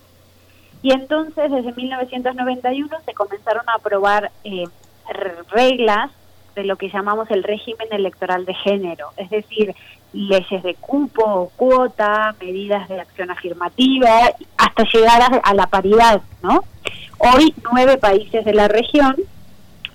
Y 0.82 0.91
entonces, 0.91 1.49
desde 1.49 1.72
1991 1.72 2.90
se 3.06 3.14
comenzaron 3.14 3.67
a 3.69 3.75
aprobar 3.75 4.32
eh, 4.43 4.65
reglas 5.49 6.11
de 6.56 6.64
lo 6.64 6.75
que 6.75 6.90
llamamos 6.90 7.30
el 7.32 7.43
régimen 7.43 7.88
electoral 7.91 8.45
de 8.45 8.53
género, 8.53 9.09
es 9.17 9.30
decir, 9.30 9.73
leyes 10.14 10.64
de 10.64 10.75
cupo 10.75 11.51
cuota, 11.56 12.35
medidas 12.40 12.88
de 12.88 13.01
acción 13.01 13.32
afirmativa, 13.32 14.32
hasta 14.57 14.83
llegar 14.93 15.41
a, 15.43 15.53
la 15.53 15.67
paridad, 15.67 16.22
¿no? 16.43 16.64
Hoy 17.17 17.53
nueve 17.72 17.98
países 17.98 18.45
de 18.45 18.53
la 18.53 18.67
región 18.67 19.15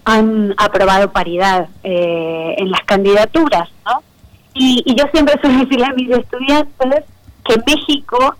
han 0.04 0.54
aprobado 0.56 1.12
paridad 1.12 1.68
eh, 1.84 2.54
en 2.58 2.70
las 2.70 2.82
candidaturas, 2.82 3.68
¿no? 3.86 4.02
Y, 4.54 4.82
y 4.84 4.96
yo 4.96 5.04
siempre 5.12 5.40
suelo 5.40 5.60
decirle 5.60 5.84
a 5.84 5.92
mis 5.92 6.10
estudiantes 6.10 7.04
que 7.44 7.54
México 7.66 8.34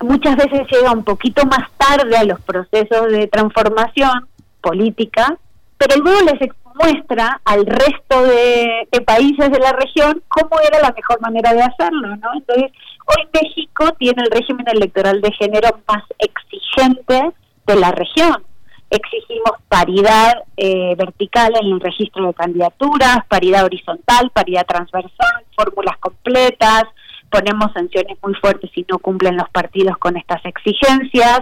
muchas 0.00 0.36
veces 0.36 0.62
llega 0.70 0.92
un 0.92 1.04
poquito 1.04 1.44
más 1.44 1.70
tarde 1.76 2.16
a 2.16 2.24
los 2.24 2.40
procesos 2.40 3.08
de 3.10 3.26
transformación 3.26 4.26
política 4.62 5.36
pero 5.80 5.96
luego 5.96 6.20
les 6.26 6.50
muestra 6.74 7.40
al 7.42 7.64
resto 7.64 8.22
de, 8.22 8.86
países 9.06 9.50
de 9.50 9.58
la 9.58 9.72
región 9.72 10.22
cómo 10.28 10.60
era 10.60 10.78
la 10.78 10.92
mejor 10.92 11.18
manera 11.22 11.54
de 11.54 11.62
hacerlo, 11.62 12.16
¿no? 12.16 12.34
Entonces, 12.34 12.70
hoy 13.06 13.28
México 13.32 13.90
tiene 13.98 14.22
el 14.22 14.30
régimen 14.30 14.66
electoral 14.68 15.22
de 15.22 15.32
género 15.32 15.80
más 15.88 16.04
exigente 16.18 17.32
de 17.66 17.76
la 17.76 17.92
región. 17.92 18.44
Exigimos 18.90 19.52
paridad 19.68 20.34
eh, 20.58 20.94
vertical 20.96 21.54
en 21.58 21.72
el 21.72 21.80
registro 21.80 22.26
de 22.26 22.34
candidaturas, 22.34 23.20
paridad 23.28 23.64
horizontal, 23.64 24.30
paridad 24.34 24.66
transversal, 24.66 25.44
fórmulas 25.56 25.96
completas, 25.96 26.82
ponemos 27.30 27.72
sanciones 27.72 28.18
muy 28.22 28.34
fuertes 28.34 28.70
si 28.74 28.84
no 28.90 28.98
cumplen 28.98 29.38
los 29.38 29.48
partidos 29.48 29.96
con 29.96 30.18
estas 30.18 30.44
exigencias, 30.44 31.40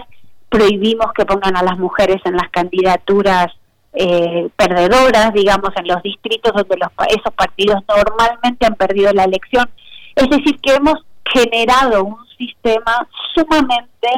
prohibimos 0.49 1.13
que 1.13 1.27
pongan 1.27 1.57
a 1.57 1.65
las 1.65 1.77
mujeres 1.77 2.19
en 2.25 2.37
las 2.37 2.49
candidaturas 2.51 3.58
eh, 4.01 4.49
perdedoras, 4.55 5.33
digamos, 5.33 5.71
en 5.75 5.89
los 5.89 6.01
distritos 6.05 6.53
donde 6.53 6.77
los, 6.77 6.89
esos 7.09 7.35
partidos 7.35 7.83
normalmente 7.89 8.65
han 8.65 8.77
perdido 8.77 9.13
la 9.13 9.25
elección. 9.25 9.69
Es 10.15 10.31
decir, 10.31 10.61
que 10.61 10.75
hemos 10.75 11.05
generado 11.33 12.05
un 12.05 12.25
sistema 12.39 13.09
sumamente 13.35 14.09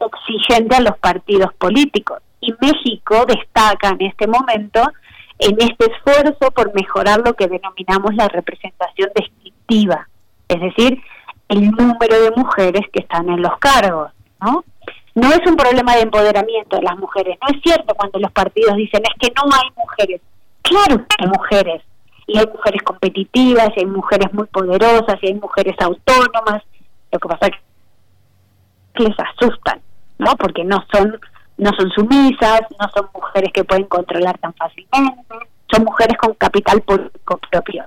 exigente 0.00 0.76
a 0.76 0.80
los 0.80 0.96
partidos 0.96 1.52
políticos. 1.54 2.22
Y 2.40 2.54
México 2.62 3.26
destaca 3.26 3.90
en 3.90 4.06
este 4.06 4.26
momento 4.26 4.80
en 5.38 5.54
este 5.58 5.92
esfuerzo 5.92 6.50
por 6.52 6.74
mejorar 6.74 7.20
lo 7.22 7.34
que 7.34 7.46
denominamos 7.46 8.14
la 8.14 8.28
representación 8.28 9.10
descriptiva, 9.14 10.08
es 10.48 10.60
decir, 10.62 11.02
el 11.48 11.72
número 11.72 12.22
de 12.22 12.30
mujeres 12.30 12.86
que 12.90 13.00
están 13.00 13.28
en 13.28 13.42
los 13.42 13.58
cargos, 13.58 14.12
¿no? 14.40 14.64
No 15.16 15.28
es 15.30 15.40
un 15.46 15.56
problema 15.56 15.96
de 15.96 16.02
empoderamiento 16.02 16.76
de 16.76 16.82
las 16.82 16.98
mujeres. 16.98 17.38
No 17.40 17.48
es 17.48 17.62
cierto 17.62 17.94
cuando 17.94 18.18
los 18.18 18.30
partidos 18.32 18.76
dicen 18.76 19.02
es 19.02 19.18
que 19.18 19.34
no 19.34 19.44
hay 19.50 19.70
mujeres. 19.74 20.20
Claro 20.60 20.98
que 20.98 21.16
hay 21.18 21.26
mujeres. 21.26 21.82
Y 22.26 22.38
hay 22.38 22.46
mujeres 22.46 22.82
competitivas, 22.82 23.70
y 23.76 23.80
hay 23.80 23.86
mujeres 23.86 24.32
muy 24.34 24.46
poderosas, 24.48 25.16
y 25.22 25.28
hay 25.28 25.34
mujeres 25.34 25.74
autónomas. 25.80 26.62
Lo 27.10 27.18
que 27.18 27.28
pasa 27.28 27.46
es 27.46 27.52
que 28.94 29.04
les 29.04 29.16
asustan, 29.18 29.80
¿no? 30.18 30.36
Porque 30.36 30.64
no 30.64 30.84
son 30.92 31.18
no 31.56 31.70
son 31.78 31.90
sumisas, 31.92 32.60
no 32.78 32.86
son 32.94 33.08
mujeres 33.14 33.50
que 33.54 33.64
pueden 33.64 33.84
controlar 33.84 34.36
tan 34.38 34.52
fácilmente, 34.52 35.34
son 35.72 35.84
mujeres 35.84 36.18
con 36.18 36.34
capital 36.34 36.82
propio. 36.82 37.86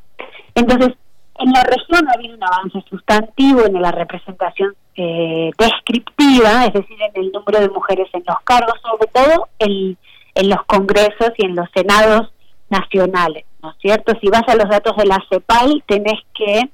Entonces, 0.56 0.96
en 1.38 1.52
la 1.52 1.62
región 1.62 2.08
ha 2.10 2.14
habido 2.14 2.36
un 2.36 2.44
avance 2.44 2.84
sustantivo 2.90 3.66
en 3.66 3.80
la 3.80 3.92
representación 3.92 4.74
eh, 5.02 5.52
descriptiva, 5.58 6.66
es 6.66 6.74
decir, 6.74 6.98
en 7.02 7.24
el 7.24 7.32
número 7.32 7.62
de 7.62 7.70
mujeres 7.70 8.10
en 8.12 8.24
los 8.28 8.38
cargos, 8.44 8.74
sobre 8.82 9.08
todo 9.08 9.48
en, 9.60 9.98
en 10.36 10.50
los 10.50 10.62
congresos 10.66 11.32
y 11.38 11.46
en 11.46 11.56
los 11.56 11.70
senados 11.74 12.34
nacionales, 12.70 13.46
¿no 13.64 13.72
es 13.72 13.78
cierto? 13.82 14.12
Si 14.20 14.28
vas 14.28 14.44
a 14.48 14.56
los 14.56 14.70
datos 14.70 14.98
de 14.98 15.06
la 15.06 15.24
CEPAL, 15.30 15.84
tenés 15.88 16.20
que 16.34 16.70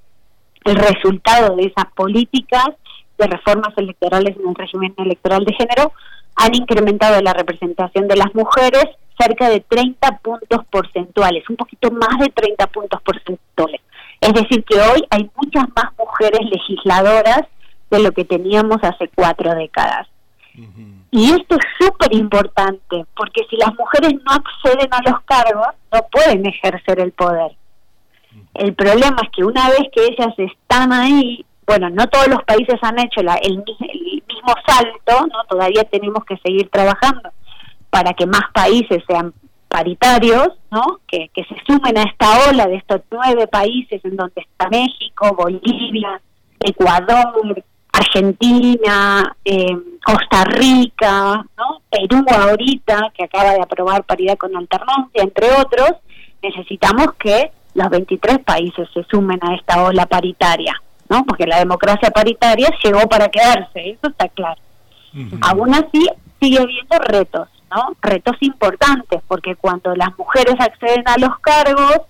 el 0.66 0.76
resultado 0.76 1.56
de 1.56 1.66
esas 1.66 1.86
políticas 1.96 2.70
de 3.20 3.28
reformas 3.28 3.78
electorales 3.78 4.36
en 4.36 4.50
el 4.50 4.56
régimen 4.56 4.96
electoral 4.98 5.46
de 5.46 5.54
género 5.54 5.94
han 6.36 6.56
incrementado 6.56 7.22
la 7.22 7.34
representación 7.34 8.08
de 8.08 8.18
las 8.18 8.34
mujeres 8.34 8.86
cerca 9.20 9.50
de 9.50 9.60
30 9.60 10.18
puntos 10.18 10.66
porcentuales, 10.72 11.48
un 11.48 11.58
poquito 11.58 11.92
más 11.92 12.18
de 12.20 12.30
30 12.30 12.68
puntos 12.68 13.02
porcentuales. 13.04 13.82
Es 14.20 14.34
decir, 14.34 14.64
que 14.64 14.82
hoy 14.82 15.06
hay 15.12 15.30
muchas 15.36 15.66
más 15.76 15.94
mujeres 15.98 16.42
legisladoras 16.50 17.44
de 17.90 18.00
lo 18.00 18.12
que 18.12 18.26
teníamos 18.26 18.78
hace 18.84 19.10
cuatro 19.14 19.54
décadas. 19.56 20.08
Y 21.12 21.32
esto 21.32 21.56
es 21.56 21.66
súper 21.80 22.14
importante, 22.14 23.06
porque 23.16 23.46
si 23.50 23.58
las 23.58 23.74
mujeres 23.76 24.14
no 24.14 24.32
acceden 24.32 24.90
a 24.92 25.10
los 25.10 25.22
cargos, 25.22 25.68
no 25.92 26.00
pueden 26.12 26.46
ejercer 26.46 27.00
el 27.00 27.12
poder. 27.12 27.52
El 28.54 28.74
problema 28.74 29.18
es 29.24 29.30
que 29.32 29.44
una 29.44 29.70
vez 29.70 29.84
que 29.94 30.06
ellas 30.06 30.34
están 30.38 30.94
ahí, 30.94 31.46
bueno, 31.68 31.90
no 31.90 32.08
todos 32.08 32.28
los 32.28 32.44
países 32.44 32.76
han 32.82 33.00
hecho 33.00 33.22
el, 33.22 33.30
el, 33.42 33.64
mismo 34.28 34.54
salto, 34.66 35.28
no 35.28 35.44
todavía 35.50 35.84
tenemos 35.86 36.24
que 36.26 36.38
seguir 36.38 36.70
trabajando 36.70 37.30
para 37.90 38.14
que 38.14 38.26
más 38.26 38.44
países 38.54 39.04
sean 39.08 39.34
paritarios, 39.68 40.50
¿no? 40.72 41.00
Que, 41.08 41.30
se 41.36 41.56
sumen 41.66 41.98
a 41.98 42.04
esta 42.04 42.50
ola 42.50 42.68
de 42.68 42.76
estos 42.76 43.02
nueve 43.12 43.48
países 43.48 44.04
en 44.06 44.16
donde 44.16 44.42
está 44.42 44.70
México, 44.70 45.36
Bolivia, 45.36 46.22
Ecuador, 46.60 47.64
Argentina, 47.98 49.36
eh, 49.46 49.78
Costa 50.04 50.44
Rica, 50.44 51.46
¿no? 51.58 51.82
Perú 51.90 52.26
ahorita, 52.28 53.12
que 53.16 53.24
acaba 53.24 53.52
de 53.54 53.62
aprobar 53.62 54.04
paridad 54.04 54.38
con 54.38 54.56
alternancia, 54.56 55.24
entre 55.24 55.50
otros, 55.54 55.92
necesitamos 56.44 57.14
que 57.18 57.52
los 57.74 57.90
23 57.90 58.40
países 58.40 58.90
se 58.94 59.04
sumen 59.06 59.40
a 59.42 59.56
esta 59.56 59.82
ola 59.84 60.06
paritaria, 60.06 60.74
¿no? 61.10 61.24
Porque 61.26 61.48
la 61.48 61.60
democracia 61.60 62.12
paritaria 62.12 62.70
llegó 62.84 63.08
para 63.08 63.30
quedarse, 63.30 63.92
eso 63.92 64.08
está 64.08 64.28
claro. 64.28 64.60
Aún 65.42 65.74
así, 65.74 66.10
sigue 66.42 66.60
habiendo 66.60 67.00
retos, 67.00 67.48
¿no? 67.74 67.96
Retos 68.02 68.36
importantes, 68.42 69.22
porque 69.26 69.56
cuando 69.56 69.96
las 69.96 70.18
mujeres 70.18 70.56
acceden 70.60 71.08
a 71.08 71.18
los 71.18 71.40
cargos, 71.40 72.02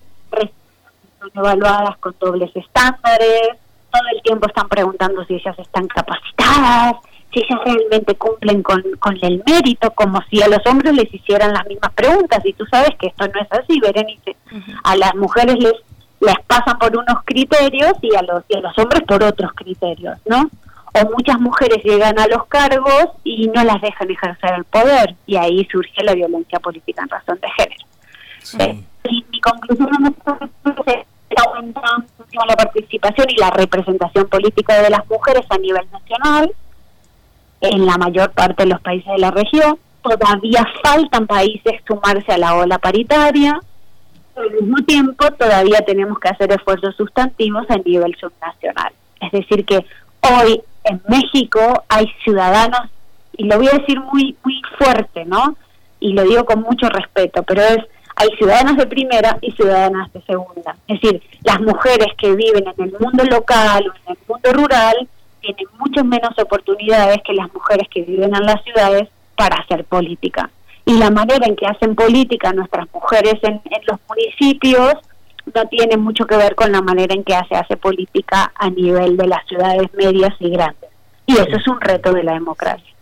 son 1.20 1.30
evaluadas 1.34 1.96
con 1.98 2.14
dobles 2.18 2.50
estándares, 2.56 3.58
todo 3.96 4.08
el 4.14 4.22
tiempo 4.22 4.46
están 4.46 4.68
preguntando 4.68 5.24
si 5.24 5.34
ellas 5.34 5.58
están 5.58 5.86
capacitadas, 5.88 6.96
si 7.32 7.40
ellas 7.40 7.60
realmente 7.64 8.14
cumplen 8.14 8.62
con, 8.62 8.82
con 8.98 9.16
el 9.22 9.42
mérito, 9.46 9.90
como 9.92 10.20
si 10.30 10.42
a 10.42 10.48
los 10.48 10.64
hombres 10.66 10.94
les 10.94 11.12
hicieran 11.12 11.52
las 11.52 11.66
mismas 11.66 11.92
preguntas. 11.92 12.44
Y 12.44 12.52
tú 12.52 12.64
sabes 12.66 12.90
que 12.98 13.08
esto 13.08 13.26
no 13.26 13.40
es 13.40 13.52
así, 13.52 13.80
Berenice. 13.80 14.36
A 14.84 14.96
las 14.96 15.14
mujeres 15.14 15.56
les, 15.58 15.74
les 16.20 16.38
pasan 16.46 16.78
por 16.78 16.96
unos 16.96 17.24
criterios 17.24 17.92
y 18.02 18.14
a, 18.14 18.22
los, 18.22 18.44
y 18.48 18.56
a 18.56 18.60
los 18.60 18.78
hombres 18.78 19.02
por 19.06 19.22
otros 19.22 19.52
criterios, 19.54 20.18
¿no? 20.26 20.50
O 20.94 21.10
muchas 21.10 21.38
mujeres 21.40 21.82
llegan 21.84 22.18
a 22.18 22.26
los 22.26 22.46
cargos 22.46 23.08
y 23.22 23.48
no 23.48 23.62
las 23.64 23.80
dejan 23.82 24.10
ejercer 24.10 24.54
el 24.54 24.64
poder, 24.64 25.14
y 25.26 25.36
ahí 25.36 25.66
surge 25.70 26.02
la 26.02 26.14
violencia 26.14 26.58
política 26.58 27.02
en 27.02 27.08
razón 27.10 27.38
de 27.40 27.48
género. 27.50 27.84
Eh, 28.58 28.82
y 29.10 29.24
mi 29.30 29.40
conclusión 29.40 29.88
es 30.86 31.06
la 32.44 32.56
participación 32.56 33.28
y 33.30 33.36
la 33.36 33.50
representación 33.50 34.28
política 34.28 34.82
de 34.82 34.90
las 34.90 35.08
mujeres 35.08 35.44
a 35.48 35.58
nivel 35.58 35.86
nacional 35.90 36.52
en 37.60 37.86
la 37.86 37.96
mayor 37.96 38.30
parte 38.32 38.64
de 38.64 38.70
los 38.70 38.80
países 38.80 39.10
de 39.10 39.18
la 39.18 39.30
región. 39.30 39.78
Todavía 40.02 40.66
faltan 40.82 41.26
países 41.26 41.80
sumarse 41.86 42.32
a 42.32 42.38
la 42.38 42.54
ola 42.54 42.78
paritaria. 42.78 43.60
Al 44.36 44.50
mismo 44.50 44.76
tiempo, 44.84 45.30
todavía 45.32 45.80
tenemos 45.80 46.18
que 46.18 46.28
hacer 46.28 46.52
esfuerzos 46.52 46.94
sustantivos 46.96 47.64
a 47.70 47.76
nivel 47.78 48.14
subnacional. 48.16 48.92
Es 49.20 49.32
decir, 49.32 49.64
que 49.64 49.84
hoy 50.20 50.60
en 50.84 51.02
México 51.08 51.84
hay 51.88 52.06
ciudadanos, 52.22 52.82
y 53.36 53.44
lo 53.44 53.56
voy 53.56 53.68
a 53.68 53.78
decir 53.78 54.00
muy, 54.00 54.36
muy 54.44 54.60
fuerte, 54.78 55.24
¿no? 55.24 55.56
Y 56.00 56.12
lo 56.12 56.22
digo 56.22 56.44
con 56.44 56.60
mucho 56.62 56.88
respeto, 56.88 57.42
pero 57.42 57.62
es 57.62 57.78
hay 58.16 58.28
ciudadanas 58.38 58.76
de 58.78 58.86
primera 58.86 59.38
y 59.42 59.52
ciudadanas 59.52 60.10
de 60.12 60.22
segunda. 60.22 60.74
Es 60.88 61.00
decir, 61.00 61.22
las 61.44 61.60
mujeres 61.60 62.08
que 62.16 62.34
viven 62.34 62.64
en 62.66 62.84
el 62.84 62.94
mundo 62.98 63.24
local 63.24 63.88
o 63.88 63.94
en 63.94 64.16
el 64.16 64.18
mundo 64.26 64.52
rural 64.52 65.08
tienen 65.40 65.66
muchas 65.78 66.04
menos 66.04 66.36
oportunidades 66.38 67.18
que 67.24 67.34
las 67.34 67.52
mujeres 67.52 67.86
que 67.92 68.02
viven 68.02 68.34
en 68.34 68.42
las 68.42 68.62
ciudades 68.64 69.08
para 69.36 69.56
hacer 69.56 69.84
política. 69.84 70.50
Y 70.86 70.98
la 70.98 71.10
manera 71.10 71.46
en 71.46 71.56
que 71.56 71.66
hacen 71.66 71.94
política 71.94 72.52
nuestras 72.52 72.86
mujeres 72.92 73.34
en, 73.42 73.60
los 73.86 74.00
municipios 74.08 74.94
no 75.54 75.66
tiene 75.66 75.96
mucho 75.98 76.26
que 76.26 76.36
ver 76.36 76.54
con 76.54 76.72
la 76.72 76.80
manera 76.80 77.14
en 77.14 77.22
que 77.22 77.38
se 77.48 77.54
hace 77.54 77.76
política 77.76 78.50
a 78.54 78.70
nivel 78.70 79.16
de 79.16 79.26
las 79.26 79.46
ciudades 79.46 79.92
medias 79.92 80.34
y 80.40 80.50
grandes. 80.50 80.90
Y 81.26 81.34
eso 81.34 81.56
es 81.56 81.68
un 81.68 81.80
reto 81.80 82.12
de 82.12 82.22
la 82.22 82.32
democracia. 82.32 82.94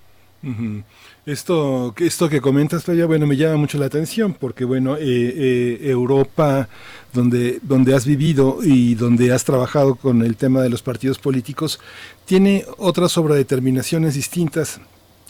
Esto, 1.26 1.94
esto 2.00 2.28
que 2.28 2.42
comentas, 2.42 2.84
ya 2.84 3.06
bueno, 3.06 3.26
me 3.26 3.38
llama 3.38 3.56
mucho 3.56 3.78
la 3.78 3.86
atención 3.86 4.34
porque, 4.34 4.66
bueno, 4.66 4.96
eh, 4.96 5.02
eh, 5.06 5.78
Europa, 5.82 6.68
donde, 7.14 7.60
donde 7.62 7.94
has 7.94 8.04
vivido 8.04 8.58
y 8.62 8.94
donde 8.94 9.32
has 9.32 9.42
trabajado 9.42 9.94
con 9.94 10.20
el 10.22 10.36
tema 10.36 10.60
de 10.60 10.68
los 10.68 10.82
partidos 10.82 11.18
políticos, 11.18 11.80
tiene 12.26 12.66
otras 12.76 13.12
sobredeterminaciones 13.12 14.14
distintas 14.14 14.80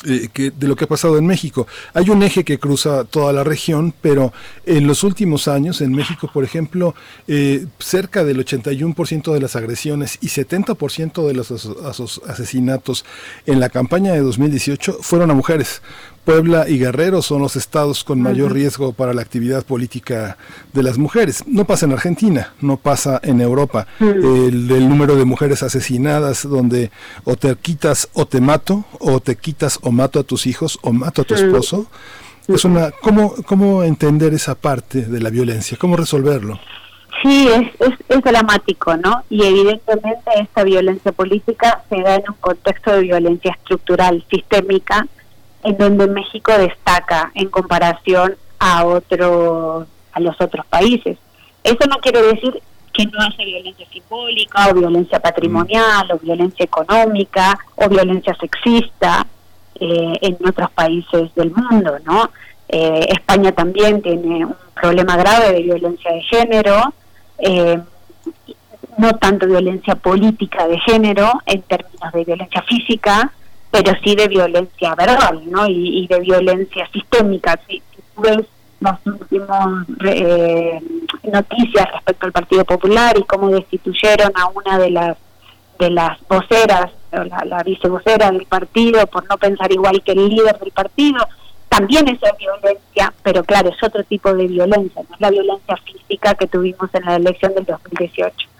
eh, 0.07 0.29
que, 0.33 0.51
de 0.51 0.69
lo 0.69 0.77
que 0.77 0.85
ha 0.85 0.89
pasado 0.89 1.17
en 1.17 1.27
México. 1.27 1.67
Hay 1.95 2.11
un 2.11 2.23
eje 2.23 2.45
que 2.45 2.59
cruza 2.59 3.05
toda 3.05 3.33
la 3.33 3.45
región, 3.45 3.95
pero 4.03 4.33
en 4.67 4.87
los 4.87 5.03
últimos 5.03 5.49
años, 5.49 5.81
en 5.81 5.93
México, 5.93 6.29
por 6.33 6.45
ejemplo, 6.45 6.95
eh, 7.27 7.67
cerca 7.79 8.25
del 8.25 8.45
81% 8.45 9.33
de 9.33 9.41
las 9.41 9.57
agresiones 9.57 10.19
y 10.21 10.29
70% 10.29 11.27
de 11.27 11.35
los 11.35 11.51
asesinatos 12.29 13.05
en 13.47 13.61
la 13.61 13.71
campaña 13.71 14.13
de 14.13 14.21
2018 14.21 14.99
fueron 15.01 15.31
a 15.31 15.35
mujeres. 15.35 15.81
Puebla 16.25 16.69
y 16.69 16.79
Guerrero 16.79 17.21
son 17.21 17.43
los 17.43 17.55
estados 17.55 18.03
con 18.03 18.21
mayor 18.21 18.53
riesgo 18.53 18.93
para 18.93 19.13
la 19.13 19.23
actividad 19.23 19.65
política 19.65 20.39
de 20.73 20.83
las 20.83 20.97
mujeres. 20.97 21.45
No 21.47 21.67
pasa 21.67 21.87
en 21.87 21.93
Argentina, 21.93 22.55
no 22.61 22.79
pasa 22.79 23.21
en 23.23 23.41
Europa. 23.41 23.87
el, 24.01 24.89
número 24.89 25.17
de 25.17 25.25
mujeres 25.25 25.63
asesinadas 25.63 26.49
donde 26.49 26.91
o 27.25 27.37
te 27.37 27.55
quitas 27.57 28.09
o 28.15 28.27
te 28.27 28.41
mato, 28.41 28.85
o 29.01 29.21
te 29.21 29.37
quitas 29.37 29.79
o 29.83 29.93
mato 29.93 30.19
a 30.19 30.23
tus 30.23 30.47
hijos, 30.47 30.79
o 30.83 30.93
mato 30.93 31.23
a 31.23 31.25
tu 31.25 31.35
esposo. 31.35 31.87
Es 32.49 32.65
una, 32.65 32.91
¿cómo, 32.91 33.35
¿Cómo 33.47 33.83
entender 33.83 34.35
esa 34.35 34.55
parte 34.55 35.03
de 35.03 35.21
la 35.21 35.31
violencia? 35.31 35.77
¿Cómo 35.79 35.97
resolverlo? 35.97 36.59
Sí, 37.23 37.49
es, 37.49 37.69
es, 37.81 37.95
es, 38.09 38.23
dramático, 38.23 38.97
¿no? 38.97 39.23
Y 39.31 39.45
evidentemente 39.45 40.31
esta 40.41 40.63
violencia 40.65 41.13
política 41.13 41.83
se 41.89 42.03
da 42.03 42.17
en 42.17 42.25
un 42.29 42.37
contexto 42.41 42.93
de 42.93 43.03
violencia 43.03 43.53
estructural, 43.53 44.23
sistémica, 44.31 45.07
en 45.65 45.77
donde 45.77 46.07
México 46.07 46.53
destaca 46.57 47.33
en 47.35 47.49
comparación 47.49 48.37
a 48.59 48.85
otros 48.85 49.89
a 50.13 50.21
los 50.21 50.41
otros 50.41 50.65
países. 50.67 51.19
Eso 51.65 51.89
no 51.89 51.97
quiere 51.97 52.23
decir 52.23 52.63
que 52.93 53.07
no 53.07 53.21
haya 53.21 53.45
violencia 53.45 53.87
simbólica 53.91 54.69
o 54.71 54.75
violencia 54.75 55.19
patrimonial 55.19 56.13
o 56.13 56.19
violencia 56.19 56.65
económica 56.65 57.59
o 57.75 57.89
violencia 57.89 58.37
sexista 58.41 59.27
eh, 59.81 60.13
en 60.21 60.39
otros 60.47 60.71
países 60.71 61.35
del 61.35 61.51
mundo, 61.51 61.97
¿no? 62.05 62.31
Eh, 62.69 63.07
España 63.09 63.51
también 63.53 64.01
tiene 64.03 64.47
un 64.47 64.57
problema 64.81 65.17
grave 65.17 65.53
de 65.53 65.63
violencia 65.63 66.13
de 66.13 66.23
género, 66.23 66.95
eh, 67.39 67.81
no 68.97 69.13
tanto 69.17 69.47
violencia 69.47 69.97
política 69.97 70.69
de 70.69 70.79
género 70.81 71.33
en 71.47 71.63
términos 71.63 72.13
de 72.13 72.25
violencia 72.25 72.63
física, 72.63 73.33
pero 73.75 73.93
sí 74.05 74.15
de 74.15 74.29
violencia 74.29 74.95
verbal, 74.95 75.43
¿no? 75.51 75.67
Y, 75.67 76.07
de 76.07 76.21
violencia 76.21 76.89
sistémica. 76.93 77.59
Si, 77.67 77.83
tú 78.15 78.23
ves 78.23 78.47
las 78.79 79.05
últimas 79.05 79.85
eh, 80.05 80.81
noticias 81.25 81.93
respecto 81.93 82.27
al 82.27 82.33
Partido 82.33 82.65
Popular 82.65 83.19
y 83.19 83.25
cómo 83.25 83.49
destituyeron 83.49 84.31
a 84.37 84.47
una 84.47 84.79
de 84.79 84.91
las 84.91 85.17
de 85.81 85.91
las 85.91 86.21
voceras, 86.29 86.93
la, 87.11 87.45
la 87.45 87.63
vicevocera 87.65 88.31
del 88.31 88.47
partido, 88.47 89.05
por 89.09 89.29
no 89.29 89.37
pensar 89.39 89.73
igual 89.73 90.01
que 90.05 90.13
el 90.13 90.29
líder 90.29 90.57
del 90.61 90.71
partido, 90.71 91.27
también 91.69 92.07
es 92.07 92.21
violencia, 92.39 93.13
pero 93.25 93.43
claro, 93.43 93.71
es 93.71 93.83
otro 93.83 94.05
tipo 94.05 94.33
de 94.33 94.47
violencia, 94.47 95.03
no 95.03 95.15
es 95.17 95.21
la 95.21 95.31
violencia 95.31 95.77
física 95.79 96.35
que 96.37 96.47
tuvimos 96.47 96.89
en 96.93 97.05
la 97.05 97.17
elección 97.17 97.53
del 97.57 97.65
2018. 97.65 98.54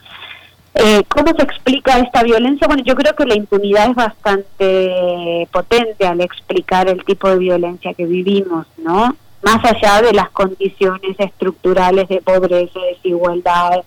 Eh, 0.75 1.05
¿Cómo 1.09 1.33
se 1.37 1.43
explica 1.45 2.01
esta 2.01 2.25
violencia? 2.25 2.67
Bueno, 2.67 2.83
yo 2.85 2.97
creo 2.97 3.15
que 3.15 3.27
la 3.27 3.37
impunidad 3.37 3.91
es 3.91 3.95
bastante 3.95 5.49
potente 5.53 6.05
al 6.05 6.21
explicar 6.21 6.89
el 6.89 7.05
tipo 7.05 7.29
de 7.29 7.39
violencia 7.39 7.95
que 7.95 8.07
vivimos, 8.07 8.67
¿no? 8.79 9.15
Más 9.43 9.65
allá 9.65 10.03
de 10.03 10.13
las 10.13 10.31
condiciones 10.31 11.15
estructurales 11.19 12.09
de 12.09 12.21
pobreza, 12.21 12.81
desigualdad 12.81 13.85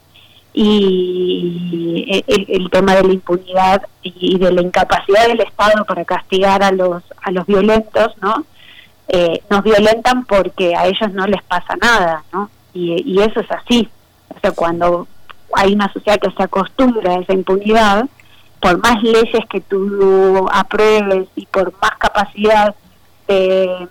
y 0.53 2.23
el, 2.25 2.69
tema 2.71 2.95
de 2.95 3.03
la 3.03 3.13
impunidad 3.13 3.81
y 4.01 4.37
de 4.37 4.51
la 4.51 4.61
incapacidad 4.61 5.27
del 5.27 5.41
Estado 5.41 5.83
para 5.83 6.05
castigar 6.05 6.63
a 6.63 6.71
los 6.71 7.03
a 7.21 7.31
los 7.31 7.45
violentos, 7.45 8.13
¿no? 8.21 8.45
Eh, 9.09 9.41
nos 9.49 9.61
violentan 9.63 10.25
porque 10.25 10.73
a 10.75 10.85
ellos 10.87 11.11
no 11.11 11.27
les 11.27 11.43
pasa 11.43 11.75
nada, 11.75 12.23
¿no? 12.31 12.49
Y 12.73 13.19
eso 13.19 13.39
es 13.39 13.51
así. 13.51 13.89
O 14.35 14.39
sea, 14.39 14.51
cuando 14.51 15.07
hay 15.53 15.73
una 15.73 15.91
sociedad 15.91 16.19
que 16.19 16.31
se 16.31 16.43
acostumbra 16.43 17.13
a 17.13 17.19
esa 17.19 17.33
impunidad, 17.33 18.05
por 18.59 18.77
más 18.79 19.01
leyes 19.03 19.45
que 19.49 19.61
tú 19.61 20.47
apruebes 20.51 21.27
y 21.35 21.45
por 21.45 21.73
más 21.81 21.91
capacidad 21.97 22.75
de, 23.27 23.87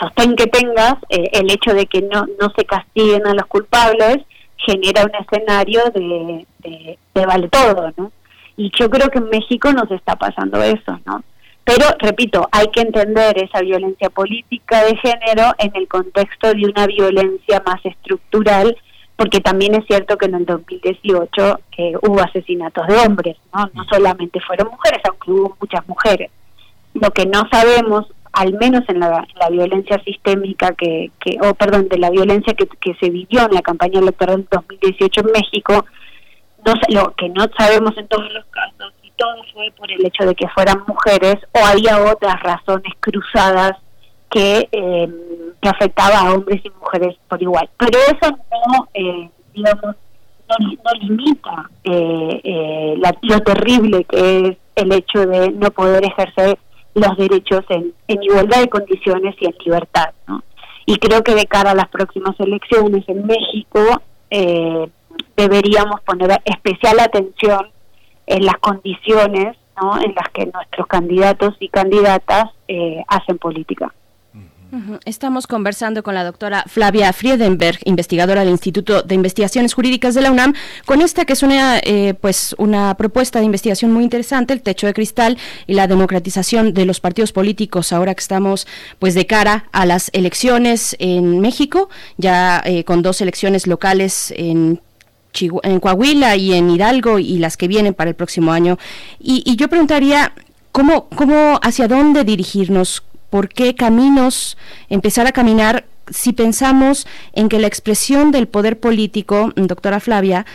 sostén 0.00 0.36
que 0.36 0.46
tengas, 0.46 0.94
eh, 1.08 1.30
el 1.32 1.50
hecho 1.50 1.74
de 1.74 1.86
que 1.86 2.02
no, 2.02 2.26
no 2.40 2.50
se 2.56 2.64
castiguen 2.64 3.26
a 3.26 3.34
los 3.34 3.46
culpables 3.46 4.18
genera 4.56 5.04
un 5.04 5.12
escenario 5.14 5.82
de, 5.94 6.46
de, 7.14 7.26
vale 7.26 7.48
todo, 7.48 7.92
¿no? 7.96 8.12
Y 8.56 8.70
yo 8.78 8.88
creo 8.90 9.08
que 9.10 9.18
en 9.18 9.28
México 9.28 9.72
nos 9.72 9.90
está 9.90 10.16
pasando 10.16 10.62
eso, 10.62 10.98
¿no? 11.04 11.22
Pero, 11.64 11.84
repito, 11.98 12.48
hay 12.52 12.68
que 12.68 12.80
entender 12.80 13.36
esa 13.42 13.60
violencia 13.60 14.08
política 14.08 14.84
de 14.84 14.96
género 14.96 15.52
en 15.58 15.72
el 15.74 15.88
contexto 15.88 16.54
de 16.54 16.64
una 16.64 16.86
violencia 16.86 17.62
más 17.66 17.84
estructural 17.84 18.76
porque 19.16 19.40
también 19.40 19.74
es 19.74 19.86
cierto 19.86 20.18
que 20.18 20.26
en 20.26 20.34
el 20.34 20.46
2018 20.46 21.60
eh, 21.78 21.92
hubo 22.02 22.20
asesinatos 22.20 22.86
de 22.86 22.98
hombres, 22.98 23.36
¿no? 23.54 23.70
no 23.72 23.84
solamente 23.90 24.40
fueron 24.40 24.68
mujeres, 24.68 25.00
aunque 25.08 25.30
hubo 25.30 25.56
muchas 25.58 25.88
mujeres. 25.88 26.30
Lo 26.92 27.10
que 27.10 27.24
no 27.24 27.48
sabemos, 27.50 28.06
al 28.32 28.52
menos 28.54 28.84
en 28.88 29.00
la, 29.00 29.26
violencia 29.50 29.98
sistémica 30.04 30.72
que, 30.72 31.10
que, 31.18 31.38
o 31.40 31.54
perdón, 31.54 31.88
de 31.88 31.98
la 31.98 32.10
violencia 32.10 32.52
que, 32.54 32.66
que 32.66 32.94
se 33.00 33.08
vivió 33.08 33.46
en 33.46 33.54
la 33.54 33.62
campaña 33.62 34.00
electoral 34.00 34.36
del 34.36 34.48
2018 34.50 35.20
en 35.22 35.32
México, 35.32 35.86
no 36.66 36.74
lo 36.88 37.14
que 37.14 37.28
no 37.30 37.46
sabemos 37.56 37.96
en 37.96 38.08
todos 38.08 38.30
los 38.32 38.44
casos, 38.46 38.92
si 39.02 39.10
todo 39.16 39.42
fue 39.54 39.72
por 39.76 39.90
el 39.90 40.04
hecho 40.04 40.26
de 40.26 40.34
que 40.34 40.48
fueran 40.48 40.84
mujeres 40.86 41.36
o 41.52 41.64
había 41.64 42.02
otras 42.02 42.38
razones 42.42 42.92
cruzadas 43.00 43.78
que, 44.30 44.68
eh, 44.70 45.08
que 45.60 45.68
afectaba 45.68 46.18
a 46.18 46.34
hombres 46.34 46.60
y 46.64 46.70
mujeres 46.70 47.16
por 47.28 47.40
igual. 47.40 47.68
Pero 47.78 47.98
eso 47.98 48.30
no, 48.30 48.88
eh, 48.94 49.30
digamos, 49.54 49.96
no, 50.48 50.92
limita 51.00 51.70
eh, 51.84 52.40
eh, 52.44 52.94
lo 53.22 53.40
terrible 53.40 54.04
que 54.04 54.48
es 54.48 54.56
el 54.76 54.92
hecho 54.92 55.26
de 55.26 55.50
no 55.50 55.70
poder 55.70 56.04
ejercer 56.04 56.58
los 56.94 57.16
derechos 57.16 57.64
en, 57.68 57.92
en 58.08 58.22
igualdad 58.22 58.60
de 58.60 58.68
condiciones 58.68 59.34
y 59.40 59.46
en 59.46 59.54
libertad. 59.64 60.10
¿no? 60.26 60.42
Y 60.86 60.96
creo 60.98 61.22
que 61.22 61.34
de 61.34 61.46
cara 61.46 61.72
a 61.72 61.74
las 61.74 61.88
próximas 61.88 62.38
elecciones 62.38 63.04
en 63.08 63.26
México 63.26 63.80
eh, 64.30 64.88
deberíamos 65.36 66.00
poner 66.02 66.40
especial 66.44 67.00
atención 67.00 67.70
en 68.26 68.46
las 68.46 68.56
condiciones 68.58 69.56
¿no? 69.80 70.00
en 70.00 70.14
las 70.14 70.28
que 70.32 70.46
nuestros 70.46 70.86
candidatos 70.86 71.54
y 71.60 71.68
candidatas 71.68 72.50
eh, 72.68 73.02
hacen 73.08 73.38
política. 73.38 73.92
Estamos 75.04 75.46
conversando 75.46 76.02
con 76.02 76.14
la 76.14 76.24
doctora 76.24 76.64
Flavia 76.66 77.12
Friedenberg, 77.12 77.78
investigadora 77.84 78.40
del 78.40 78.50
Instituto 78.50 79.02
de 79.02 79.14
Investigaciones 79.14 79.74
Jurídicas 79.74 80.14
de 80.14 80.22
la 80.22 80.32
UNAM, 80.32 80.54
con 80.84 81.02
esta 81.02 81.24
que 81.24 81.34
es 81.34 81.42
una, 81.42 81.78
eh, 81.78 82.14
pues 82.20 82.54
una 82.58 82.94
propuesta 82.96 83.38
de 83.38 83.44
investigación 83.44 83.92
muy 83.92 84.02
interesante, 84.02 84.52
el 84.52 84.62
techo 84.62 84.86
de 84.86 84.94
cristal 84.94 85.38
y 85.66 85.74
la 85.74 85.86
democratización 85.86 86.74
de 86.74 86.84
los 86.84 87.00
partidos 87.00 87.32
políticos. 87.32 87.92
Ahora 87.92 88.14
que 88.14 88.20
estamos, 88.20 88.66
pues, 88.98 89.14
de 89.14 89.26
cara 89.26 89.68
a 89.72 89.86
las 89.86 90.10
elecciones 90.12 90.96
en 90.98 91.40
México, 91.40 91.88
ya 92.16 92.60
eh, 92.64 92.82
con 92.84 93.02
dos 93.02 93.20
elecciones 93.20 93.66
locales 93.66 94.32
en 94.36 94.80
en 95.64 95.80
Coahuila 95.80 96.34
y 96.36 96.54
en 96.54 96.70
Hidalgo 96.70 97.18
y 97.18 97.36
las 97.36 97.58
que 97.58 97.68
vienen 97.68 97.92
para 97.92 98.08
el 98.08 98.16
próximo 98.16 98.52
año. 98.52 98.78
Y, 99.20 99.42
y 99.44 99.56
yo 99.56 99.68
preguntaría, 99.68 100.32
¿cómo, 100.72 101.10
cómo, 101.10 101.60
hacia 101.62 101.88
dónde 101.88 102.24
dirigirnos? 102.24 103.02
Por 103.36 103.50
qué 103.50 103.74
caminos 103.74 104.56
empezar 104.88 105.26
a 105.26 105.32
caminar 105.32 105.84
si 106.08 106.32
pensamos 106.32 107.06
en 107.34 107.50
que 107.50 107.58
la 107.58 107.66
expresión 107.66 108.32
del 108.32 108.48
poder 108.48 108.80
político, 108.80 109.52
doctora 109.56 110.00
Flavia, 110.00 110.46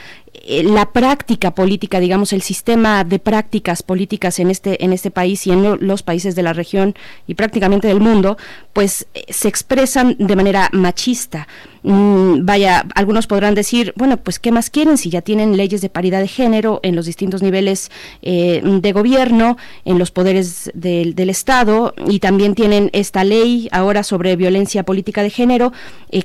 la 0.63 0.91
práctica 0.91 1.51
política, 1.51 1.99
digamos, 1.99 2.33
el 2.33 2.41
sistema 2.41 3.03
de 3.03 3.19
prácticas 3.19 3.83
políticas 3.83 4.39
en 4.39 4.49
este, 4.49 4.83
en 4.83 4.93
este 4.93 5.11
país 5.11 5.45
y 5.45 5.51
en 5.51 5.85
los 5.85 6.03
países 6.03 6.35
de 6.35 6.43
la 6.43 6.53
región 6.53 6.95
y 7.27 7.35
prácticamente 7.35 7.87
del 7.87 7.99
mundo, 7.99 8.37
pues 8.73 9.07
eh, 9.13 9.25
se 9.29 9.47
expresan 9.47 10.15
de 10.19 10.35
manera 10.35 10.69
machista. 10.71 11.47
Mm, 11.83 12.45
vaya, 12.45 12.85
algunos 12.95 13.27
podrán 13.27 13.55
decir, 13.55 13.93
bueno, 13.97 14.17
pues 14.17 14.39
¿qué 14.39 14.51
más 14.51 14.69
quieren 14.69 14.97
si 14.97 15.09
ya 15.09 15.21
tienen 15.21 15.57
leyes 15.57 15.81
de 15.81 15.89
paridad 15.89 16.21
de 16.21 16.27
género 16.27 16.79
en 16.83 16.95
los 16.95 17.05
distintos 17.05 17.41
niveles 17.41 17.91
eh, 18.21 18.61
de 18.63 18.91
gobierno, 18.93 19.57
en 19.85 19.99
los 19.99 20.11
poderes 20.11 20.71
del, 20.73 21.11
Estado 21.31 21.93
y 22.07 22.19
también 22.19 22.55
tienen 22.55 22.89
esta 22.93 23.23
ley 23.23 23.69
ahora 23.71 24.03
sobre 24.03 24.35
violencia 24.35 24.83
política 24.83 25.23
de 25.23 25.29
género? 25.29 25.71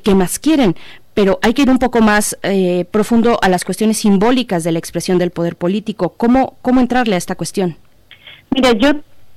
¿Qué 0.02 0.14
más 0.14 0.38
quieren? 0.38 0.74
Pero 1.16 1.38
hay 1.40 1.54
que 1.54 1.62
ir 1.62 1.70
un 1.70 1.78
poco 1.78 2.02
más 2.02 2.38
eh, 2.42 2.84
profundo 2.90 3.38
a 3.40 3.48
las 3.48 3.64
cuestiones 3.64 3.96
simbólicas 3.96 4.64
de 4.64 4.72
la 4.72 4.78
expresión 4.78 5.16
del 5.16 5.30
poder 5.30 5.56
político. 5.56 6.10
¿Cómo, 6.10 6.58
cómo 6.60 6.78
entrarle 6.78 7.14
a 7.14 7.18
esta 7.18 7.36
cuestión? 7.36 7.78
Mira, 8.50 8.72
yo 8.72 8.90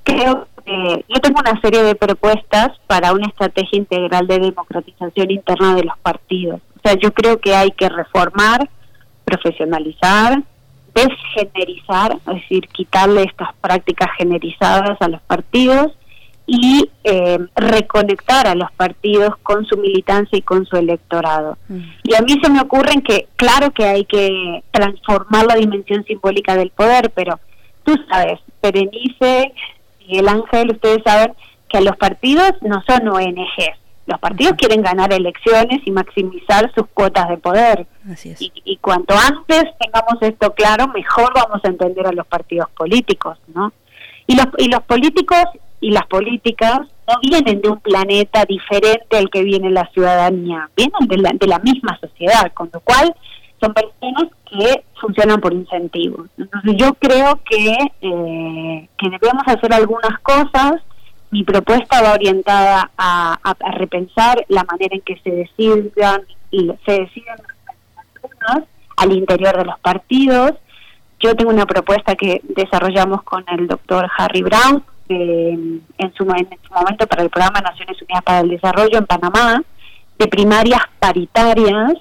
creo 0.03 0.45
que 0.65 1.05
yo 1.07 1.21
tengo 1.21 1.39
una 1.39 1.57
serie 1.61 1.81
de 1.83 1.95
propuestas 1.95 2.71
para 2.85 3.13
una 3.13 3.27
estrategia 3.27 3.77
integral 3.77 4.27
de 4.27 4.39
democratización 4.39 5.31
interna 5.31 5.73
de 5.75 5.85
los 5.85 5.97
partidos. 5.99 6.59
O 6.75 6.81
sea, 6.83 6.95
yo 7.01 7.13
creo 7.13 7.39
que 7.39 7.55
hay 7.55 7.71
que 7.71 7.87
reformar, 7.87 8.69
profesionalizar, 9.23 10.43
desgenerizar, 10.93 12.17
es 12.27 12.41
decir, 12.41 12.67
quitarle 12.67 13.23
estas 13.23 13.55
prácticas 13.61 14.09
generizadas 14.17 14.97
a 14.99 15.07
los 15.07 15.21
partidos 15.21 15.93
y 16.51 16.89
eh, 17.03 17.37
reconectar 17.55 18.47
a 18.47 18.55
los 18.55 18.71
partidos 18.71 19.37
con 19.43 19.65
su 19.65 19.77
militancia 19.77 20.35
y 20.35 20.41
con 20.41 20.65
su 20.65 20.77
electorado. 20.77 21.59
Mm. 21.67 21.81
Y 22.03 22.15
a 22.15 22.21
mí 22.21 22.39
se 22.41 22.49
me 22.49 22.59
ocurre 22.59 23.03
que, 23.03 23.27
claro 23.35 23.69
que 23.69 23.85
hay 23.85 24.03
que 24.05 24.63
transformar 24.71 25.45
la 25.45 25.53
dimensión 25.53 26.03
simbólica 26.05 26.55
del 26.55 26.71
poder, 26.71 27.11
pero 27.13 27.39
tú 27.83 27.95
sabes, 28.09 28.39
Berenice 28.63 29.53
y 30.07 30.17
el 30.17 30.27
Ángel, 30.27 30.71
ustedes 30.71 31.03
saben 31.05 31.35
que 31.67 31.81
los 31.81 31.95
partidos 31.97 32.53
no 32.61 32.81
son 32.87 33.07
ONGs. 33.07 33.77
Los 34.07 34.19
partidos 34.19 34.53
quieren 34.57 34.81
ganar 34.81 35.13
elecciones 35.13 35.81
y 35.85 35.91
maximizar 35.91 36.73
sus 36.73 36.87
cuotas 36.87 37.29
de 37.29 37.37
poder. 37.37 37.85
Y, 38.39 38.51
y 38.65 38.77
cuanto 38.77 39.13
antes 39.15 39.65
tengamos 39.79 40.19
esto 40.21 40.51
claro, 40.55 40.87
mejor 40.87 41.31
vamos 41.35 41.63
a 41.63 41.67
entender 41.67 42.07
a 42.07 42.11
los 42.11 42.25
partidos 42.25 42.71
políticos, 42.71 43.37
¿no? 43.53 43.71
Y 44.25 44.35
los, 44.35 44.47
y 44.57 44.67
los 44.67 44.81
políticos 44.81 45.43
y 45.81 45.91
las 45.91 46.05
políticas 46.07 46.81
no 47.07 47.19
vienen 47.21 47.61
de 47.61 47.69
un 47.69 47.79
planeta 47.79 48.45
diferente 48.45 49.17
al 49.17 49.29
que 49.29 49.43
viene 49.43 49.69
la 49.69 49.87
ciudadanía, 49.93 50.69
vienen 50.75 51.07
de 51.07 51.17
la, 51.17 51.31
de 51.33 51.47
la 51.47 51.59
misma 51.59 51.97
sociedad, 51.99 52.51
con 52.53 52.69
lo 52.73 52.79
cual 52.81 53.15
son 53.59 53.73
personas 53.73 54.31
que 54.49 54.83
funcionan 54.99 55.39
por 55.41 55.53
incentivos. 55.53 56.29
Entonces 56.37 56.75
yo 56.77 56.93
creo 56.95 57.39
que, 57.49 57.75
eh, 58.01 58.89
que 58.97 59.09
debemos 59.09 59.43
hacer 59.45 59.73
algunas 59.73 60.19
cosas. 60.21 60.81
Mi 61.31 61.43
propuesta 61.43 62.01
va 62.01 62.13
orientada 62.13 62.89
a, 62.97 63.37
a, 63.43 63.71
repensar 63.73 64.43
la 64.47 64.63
manera 64.63 64.95
en 64.95 65.01
que 65.01 65.19
se 65.23 65.29
decidan, 65.29 66.23
se 66.85 66.91
deciden 66.91 67.35
las 68.47 68.63
al 68.97 69.13
interior 69.13 69.57
de 69.57 69.65
los 69.65 69.79
partidos. 69.79 70.53
Yo 71.19 71.35
tengo 71.35 71.51
una 71.51 71.65
propuesta 71.65 72.15
que 72.15 72.41
desarrollamos 72.43 73.23
con 73.23 73.45
el 73.47 73.67
doctor 73.67 74.09
Harry 74.17 74.41
Brown, 74.41 74.83
en, 75.09 76.13
su, 76.15 76.25
momento 76.25 77.07
para 77.07 77.23
el 77.23 77.29
programa 77.29 77.61
Naciones 77.61 78.01
Unidas 78.01 78.23
para 78.23 78.39
el 78.41 78.49
Desarrollo 78.49 78.97
en 78.97 79.05
Panamá, 79.05 79.61
de 80.17 80.27
primarias 80.27 80.81
paritarias. 80.99 81.93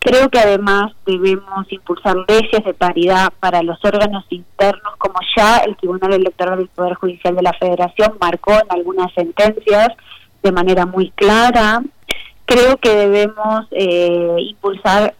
Creo 0.00 0.28
que 0.28 0.40
además 0.40 0.92
debemos 1.06 1.70
impulsar 1.70 2.16
leyes 2.26 2.64
de 2.64 2.74
paridad 2.74 3.32
para 3.38 3.62
los 3.62 3.78
órganos 3.84 4.24
internos, 4.30 4.96
como 4.98 5.14
ya 5.36 5.58
el 5.58 5.76
Tribunal 5.76 6.14
Electoral 6.14 6.58
del 6.58 6.68
Poder 6.68 6.94
Judicial 6.94 7.36
de 7.36 7.42
la 7.42 7.52
Federación 7.52 8.16
marcó 8.20 8.52
en 8.52 8.66
algunas 8.70 9.12
sentencias 9.14 9.88
de 10.42 10.52
manera 10.52 10.86
muy 10.86 11.10
clara. 11.10 11.82
Creo 12.46 12.76
que 12.78 12.90
debemos 12.90 13.66
eh, 13.70 14.36
impulsar 14.40 15.14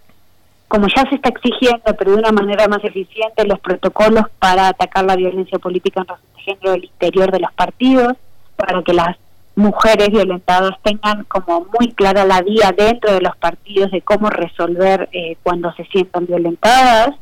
como 0.72 0.86
ya 0.88 1.06
se 1.10 1.16
está 1.16 1.28
exigiendo, 1.28 1.94
pero 1.98 2.12
de 2.12 2.16
una 2.16 2.32
manera 2.32 2.66
más 2.66 2.82
eficiente, 2.82 3.46
los 3.46 3.60
protocolos 3.60 4.24
para 4.38 4.68
atacar 4.68 5.04
la 5.04 5.16
violencia 5.16 5.58
política 5.58 6.00
en 6.00 6.06
razón 6.06 6.24
de 6.34 6.42
género 6.44 6.70
del 6.72 6.84
interior 6.84 7.30
de 7.30 7.40
los 7.40 7.52
partidos, 7.52 8.14
para 8.56 8.82
que 8.82 8.94
las 8.94 9.18
mujeres 9.54 10.08
violentadas 10.08 10.70
tengan 10.82 11.24
como 11.24 11.66
muy 11.78 11.92
clara 11.92 12.24
la 12.24 12.40
vía 12.40 12.72
dentro 12.74 13.12
de 13.12 13.20
los 13.20 13.36
partidos 13.36 13.90
de 13.90 14.00
cómo 14.00 14.30
resolver 14.30 15.10
eh, 15.12 15.36
cuando 15.42 15.70
se 15.74 15.84
sientan 15.92 16.24
violentadas. 16.24 17.16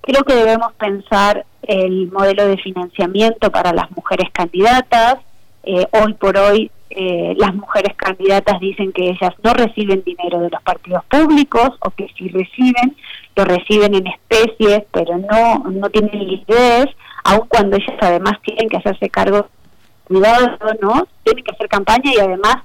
Creo 0.00 0.24
que 0.24 0.34
debemos 0.34 0.72
pensar 0.72 1.44
el 1.64 2.10
modelo 2.10 2.46
de 2.46 2.56
financiamiento 2.56 3.50
para 3.50 3.74
las 3.74 3.90
mujeres 3.90 4.30
candidatas. 4.32 5.16
Eh, 5.64 5.86
hoy 5.92 6.14
por 6.14 6.38
hoy 6.38 6.70
eh, 6.90 7.34
las 7.36 7.54
mujeres 7.54 7.96
candidatas 7.96 8.60
dicen 8.60 8.92
que 8.92 9.10
ellas 9.10 9.34
no 9.42 9.52
reciben 9.54 10.02
dinero 10.04 10.40
de 10.40 10.50
los 10.50 10.62
partidos 10.62 11.04
públicos 11.06 11.70
o 11.80 11.90
que 11.90 12.08
si 12.16 12.28
reciben, 12.28 12.96
lo 13.34 13.44
reciben 13.44 13.94
en 13.94 14.06
especies, 14.06 14.84
pero 14.92 15.18
no, 15.18 15.64
no 15.70 15.90
tienen 15.90 16.26
liquidez, 16.26 16.86
aun 17.24 17.46
cuando 17.48 17.76
ellas 17.76 17.96
además 18.00 18.34
tienen 18.42 18.68
que 18.68 18.76
hacerse 18.76 19.08
cargo, 19.10 19.48
cuidado, 20.04 20.58
¿no? 20.80 21.06
Tienen 21.24 21.44
que 21.44 21.52
hacer 21.52 21.68
campaña 21.68 22.12
y 22.14 22.18
además 22.18 22.56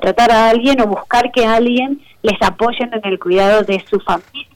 tratar 0.00 0.30
a 0.32 0.50
alguien 0.50 0.80
o 0.80 0.86
buscar 0.86 1.32
que 1.32 1.44
alguien 1.44 2.00
les 2.22 2.40
apoyen 2.42 2.90
en 2.92 3.04
el 3.04 3.18
cuidado 3.18 3.62
de 3.62 3.84
su 3.88 3.98
familia, 4.00 4.46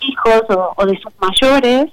hijos 0.00 0.42
o, 0.76 0.86
de 0.86 0.98
sus 0.98 1.12
mayores. 1.20 1.90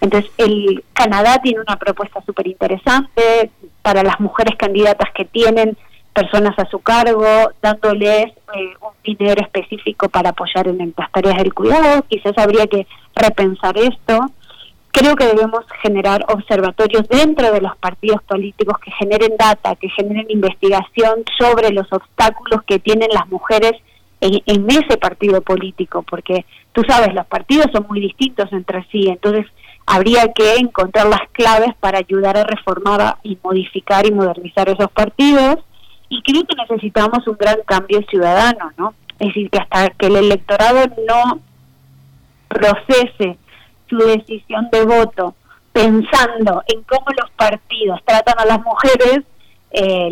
Entonces, 0.00 0.30
el 0.38 0.84
Canadá 0.92 1.38
tiene 1.42 1.60
una 1.60 1.76
propuesta 1.76 2.22
súper 2.24 2.46
interesante 2.46 3.50
para 3.82 4.02
las 4.02 4.18
mujeres 4.20 4.56
candidatas 4.56 5.10
que 5.14 5.24
tienen 5.24 5.76
personas 6.14 6.58
a 6.58 6.68
su 6.70 6.78
cargo, 6.78 7.26
dándoles 7.60 8.26
eh, 8.54 8.74
un 8.80 8.92
dinero 9.02 9.42
específico 9.42 10.08
para 10.08 10.30
apoyar 10.30 10.68
en 10.68 10.94
las 10.96 11.12
tareas 11.12 11.38
del 11.38 11.52
cuidado. 11.52 12.04
Quizás 12.08 12.38
habría 12.38 12.66
que 12.66 12.86
repensar 13.14 13.76
esto. 13.76 14.30
Creo 14.92 15.16
que 15.16 15.26
debemos 15.26 15.64
generar 15.82 16.24
observatorios 16.28 17.08
dentro 17.08 17.52
de 17.52 17.60
los 17.60 17.76
partidos 17.78 18.22
políticos 18.22 18.78
que 18.78 18.92
generen 18.92 19.36
data, 19.36 19.74
que 19.74 19.90
generen 19.90 20.26
investigación 20.28 21.24
sobre 21.36 21.70
los 21.70 21.92
obstáculos 21.92 22.62
que 22.64 22.78
tienen 22.78 23.08
las 23.12 23.28
mujeres 23.28 23.72
en, 24.20 24.70
ese 24.70 24.96
partido 24.96 25.42
político, 25.42 26.02
porque 26.02 26.46
tú 26.72 26.82
sabes, 26.88 27.12
los 27.12 27.26
partidos 27.26 27.66
son 27.72 27.86
muy 27.88 28.00
distintos 28.00 28.50
entre 28.52 28.86
sí, 28.90 29.08
entonces 29.08 29.46
habría 29.84 30.32
que 30.32 30.54
encontrar 30.54 31.08
las 31.08 31.28
claves 31.32 31.74
para 31.78 31.98
ayudar 31.98 32.38
a 32.38 32.44
reformar 32.44 33.16
y 33.22 33.36
modificar 33.42 34.06
y 34.06 34.12
modernizar 34.12 34.68
esos 34.70 34.90
partidos 34.92 35.58
y 36.14 36.22
creo 36.22 36.44
que 36.44 36.54
necesitamos 36.54 37.26
un 37.26 37.36
gran 37.36 37.58
cambio 37.66 38.00
ciudadano, 38.08 38.72
¿no? 38.76 38.94
Es 39.18 39.28
decir, 39.28 39.50
que 39.50 39.58
hasta 39.58 39.90
que 39.90 40.06
el 40.06 40.16
electorado 40.16 40.86
no 41.08 41.40
procese 42.48 43.36
su 43.88 43.98
decisión 43.98 44.68
de 44.70 44.84
voto 44.84 45.34
pensando 45.72 46.62
en 46.72 46.82
cómo 46.84 47.06
los 47.20 47.30
partidos 47.32 48.00
tratan 48.04 48.38
a 48.38 48.44
las 48.44 48.60
mujeres, 48.62 49.24
eh, 49.72 50.08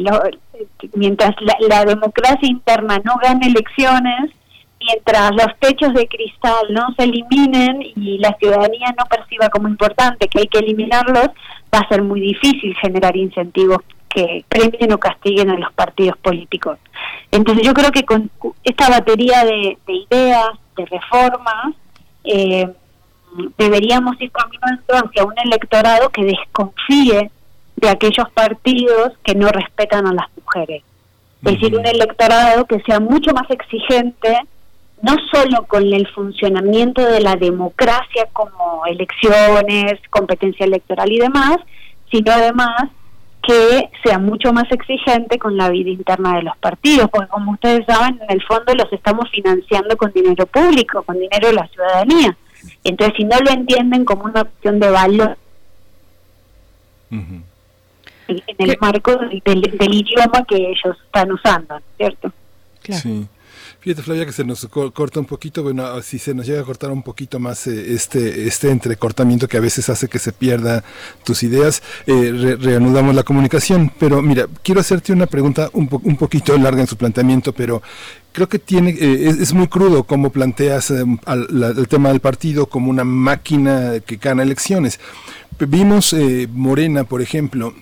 mientras 0.94 1.36
la, 1.40 1.84
democracia 1.84 2.48
interna 2.48 3.00
no 3.04 3.14
gane 3.22 3.46
elecciones, 3.46 4.32
mientras 4.80 5.30
los 5.32 5.56
techos 5.60 5.94
de 5.94 6.08
cristal 6.08 6.66
no 6.70 6.88
se 6.96 7.04
eliminen 7.04 7.80
y 7.94 8.18
la 8.18 8.36
ciudadanía 8.40 8.92
no 8.98 9.04
perciba 9.06 9.48
como 9.50 9.68
importante 9.68 10.26
que 10.26 10.40
hay 10.40 10.46
que 10.48 10.58
eliminarlos, 10.58 11.28
va 11.72 11.78
a 11.78 11.88
ser 11.88 12.02
muy 12.02 12.20
difícil 12.20 12.74
generar 12.80 13.16
incentivos 13.16 13.78
que 14.12 14.44
premien 14.48 14.92
o 14.92 14.98
castiguen 14.98 15.50
a 15.50 15.58
los 15.58 15.72
partidos 15.72 16.16
políticos. 16.18 16.78
Entonces 17.30 17.66
yo 17.66 17.72
creo 17.72 17.90
que 17.90 18.04
con 18.04 18.30
esta 18.62 18.90
batería 18.90 19.44
de, 19.44 19.78
ideas, 19.86 20.50
de 20.76 20.86
reformas, 20.86 21.74
eh, 22.24 22.68
deberíamos 23.56 24.20
ir 24.20 24.30
caminando 24.30 25.08
hacia 25.08 25.24
un 25.24 25.34
electorado 25.44 26.10
que 26.10 26.24
desconfíe 26.24 27.30
de 27.76 27.88
aquellos 27.88 28.30
partidos 28.34 29.12
que 29.24 29.34
no 29.34 29.48
respetan 29.48 30.06
a 30.06 30.12
las 30.12 30.26
mujeres. 30.36 30.82
Es 31.44 31.54
decir, 31.54 31.76
un 31.76 31.86
electorado 31.86 32.66
que 32.66 32.80
sea 32.82 33.00
mucho 33.00 33.32
más 33.32 33.50
exigente, 33.50 34.38
no 35.00 35.16
solo 35.32 35.64
con 35.64 35.82
el 35.92 36.06
funcionamiento 36.08 37.02
de 37.02 37.20
la 37.20 37.34
democracia 37.34 38.28
como 38.32 38.86
elecciones, 38.86 39.94
competencia 40.10 40.66
electoral 40.66 41.10
y 41.10 41.18
demás, 41.18 41.56
sino 42.10 42.30
además 42.30 42.90
que 43.42 43.90
sea 44.04 44.18
mucho 44.18 44.52
más 44.52 44.70
exigente 44.70 45.38
con 45.38 45.56
la 45.56 45.68
vida 45.68 45.90
interna 45.90 46.36
de 46.36 46.42
los 46.42 46.56
partidos, 46.58 47.10
porque 47.10 47.28
como 47.28 47.52
ustedes 47.52 47.84
saben, 47.86 48.20
en 48.22 48.30
el 48.30 48.42
fondo 48.42 48.74
los 48.74 48.92
estamos 48.92 49.28
financiando 49.30 49.96
con 49.96 50.12
dinero 50.12 50.46
público, 50.46 51.02
con 51.02 51.18
dinero 51.18 51.48
de 51.48 51.54
la 51.54 51.66
ciudadanía. 51.68 52.36
Entonces, 52.84 53.16
si 53.16 53.24
no 53.24 53.36
lo 53.40 53.50
entienden 53.50 54.04
como 54.04 54.24
una 54.24 54.42
opción 54.42 54.78
de 54.78 54.90
valor 54.90 55.36
en, 57.10 57.44
el 58.58 58.76
marco 58.80 59.16
del, 59.16 59.42
del, 59.62 59.94
idioma 59.94 60.44
que 60.46 60.56
ellos 60.56 60.96
están 61.04 61.32
usando, 61.32 61.80
¿cierto? 61.96 62.32
Claro. 62.82 63.02
Sí. 63.02 63.28
Fíjate, 63.82 64.02
Flavia, 64.04 64.24
que 64.24 64.32
se 64.32 64.44
nos 64.44 64.64
corta 64.94 65.18
un 65.18 65.26
poquito, 65.26 65.64
bueno, 65.64 66.00
si 66.02 66.20
se 66.20 66.34
nos 66.34 66.46
llega 66.46 66.60
a 66.60 66.64
cortar 66.64 66.92
un 66.92 67.02
poquito 67.02 67.40
más 67.40 67.66
eh, 67.66 67.92
este, 67.92 68.46
este 68.46 68.70
entrecortamiento 68.70 69.48
que 69.48 69.56
a 69.56 69.60
veces 69.60 69.88
hace 69.88 70.06
que 70.06 70.20
se 70.20 70.30
pierda 70.30 70.84
tus 71.24 71.42
ideas, 71.42 71.82
eh, 72.06 72.56
reanudamos 72.60 73.12
la 73.12 73.24
comunicación. 73.24 73.90
Pero 73.98 74.22
mira, 74.22 74.46
quiero 74.62 74.80
hacerte 74.80 75.12
una 75.12 75.26
pregunta 75.26 75.68
un, 75.72 75.88
un 76.04 76.16
poquito 76.16 76.56
larga 76.56 76.80
en 76.80 76.86
su 76.86 76.96
planteamiento, 76.96 77.52
pero 77.52 77.82
creo 78.30 78.48
que 78.48 78.60
tiene 78.60 78.90
eh, 78.90 79.34
es, 79.40 79.52
muy 79.52 79.66
crudo 79.66 80.04
como 80.04 80.30
planteas 80.30 80.92
el 80.92 81.88
tema 81.88 82.10
del 82.10 82.20
partido 82.20 82.66
como 82.66 82.88
una 82.88 83.02
máquina 83.02 83.94
que 84.06 84.14
gana 84.14 84.44
elecciones. 84.44 85.00
Vimos 85.58 86.14
Morena, 86.52 87.02
por 87.02 87.20
ejemplo, 87.20 87.74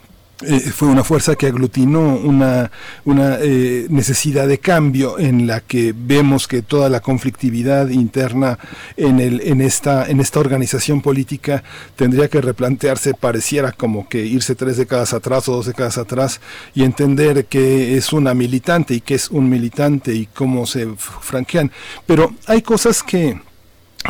eh, 0.42 0.60
fue 0.60 0.88
una 0.88 1.04
fuerza 1.04 1.36
que 1.36 1.46
aglutinó 1.46 2.16
una, 2.16 2.70
una 3.04 3.38
eh, 3.40 3.86
necesidad 3.90 4.48
de 4.48 4.58
cambio 4.58 5.18
en 5.18 5.46
la 5.46 5.60
que 5.60 5.94
vemos 5.96 6.48
que 6.48 6.62
toda 6.62 6.88
la 6.88 7.00
conflictividad 7.00 7.88
interna 7.90 8.58
en, 8.96 9.20
el, 9.20 9.40
en, 9.42 9.60
esta, 9.60 10.08
en 10.08 10.20
esta 10.20 10.40
organización 10.40 11.02
política 11.02 11.62
tendría 11.96 12.28
que 12.28 12.40
replantearse, 12.40 13.14
pareciera 13.14 13.72
como 13.72 14.08
que 14.08 14.24
irse 14.24 14.54
tres 14.54 14.76
décadas 14.76 15.12
atrás 15.12 15.48
o 15.48 15.56
dos 15.56 15.66
décadas 15.66 15.98
atrás 15.98 16.40
y 16.74 16.84
entender 16.84 17.46
que 17.46 17.96
es 17.96 18.12
una 18.12 18.32
militante 18.32 18.94
y 18.94 19.00
que 19.00 19.14
es 19.16 19.30
un 19.30 19.50
militante 19.50 20.14
y 20.14 20.26
cómo 20.26 20.66
se 20.66 20.88
franquean. 20.96 21.70
Pero 22.06 22.34
hay 22.46 22.62
cosas 22.62 23.02
que 23.02 23.38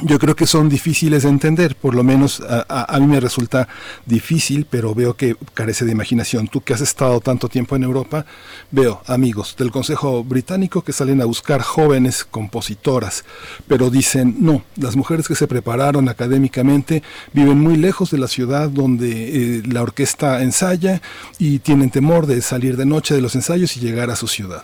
yo 0.05 0.21
creo 0.21 0.37
que 0.37 0.47
son 0.47 0.69
difíciles 0.69 1.25
de 1.25 1.29
entender, 1.29 1.75
por 1.75 1.97
lo 1.97 2.05
menos 2.05 2.41
a, 2.41 2.99
mí 3.01 3.07
me 3.07 3.19
resulta 3.19 3.69
difícil, 4.07 4.67
pero 4.71 4.95
veo 4.95 5.15
que 5.15 5.37
carece 5.53 5.85
de 5.85 5.91
imaginación. 5.91 6.47
Tú 6.47 6.61
que 6.61 6.75
has 6.75 6.81
estado 6.81 7.21
tanto 7.21 7.49
tiempo 7.49 7.75
en 7.75 7.83
Europa, 7.83 8.25
veo 8.71 9.03
amigos 9.07 9.57
del 9.59 9.73
Consejo 9.73 10.23
Británico 10.23 10.83
que 10.83 10.93
salen 10.93 11.21
a 11.21 11.25
buscar 11.25 11.61
jóvenes 11.63 12.25
compositoras, 12.25 13.25
pero 13.67 13.91
dicen, 13.91 14.37
no, 14.39 14.63
las 14.77 14.95
mujeres 14.95 15.27
que 15.27 15.35
se 15.35 15.49
prepararon 15.49 16.09
académicamente 16.09 17.03
viven 17.33 17.59
muy 17.59 17.77
lejos 17.77 18.13
de 18.13 18.19
la 18.19 18.29
ciudad 18.29 18.71
donde 18.71 19.59
eh, 19.59 19.63
la 19.67 19.83
orquesta 19.83 20.43
ensaya 20.43 21.03
y 21.39 21.59
tienen 21.59 21.91
temor 21.91 22.27
de 22.27 22.41
salir 22.43 22.77
de 22.77 22.87
noche 22.87 23.15
de 23.15 23.21
los 23.21 23.35
ensayos 23.35 23.77
y 23.77 23.81
llegar 23.81 24.11
a 24.11 24.17
su 24.17 24.29
ciudad. 24.29 24.63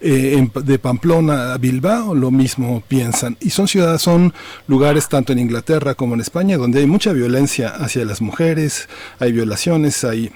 Eh, 0.00 0.48
de 0.54 0.78
Pamplona 0.78 1.54
a 1.54 1.58
Bilbao 1.58 2.14
lo 2.14 2.30
mismo 2.30 2.80
piensan, 2.86 3.36
y 3.40 3.50
son 3.50 3.66
ciudades, 3.66 4.02
son 4.02 4.32
lugares 4.68 5.08
tanto 5.08 5.32
en 5.32 5.40
Inglaterra 5.40 5.96
como 5.96 6.14
en 6.14 6.20
España 6.20 6.56
donde 6.56 6.78
hay 6.78 6.86
mucha 6.86 7.12
violencia 7.12 7.70
hacia 7.70 8.04
las 8.04 8.20
mujeres, 8.20 8.88
hay 9.18 9.32
violaciones, 9.32 10.04
hay 10.04 10.30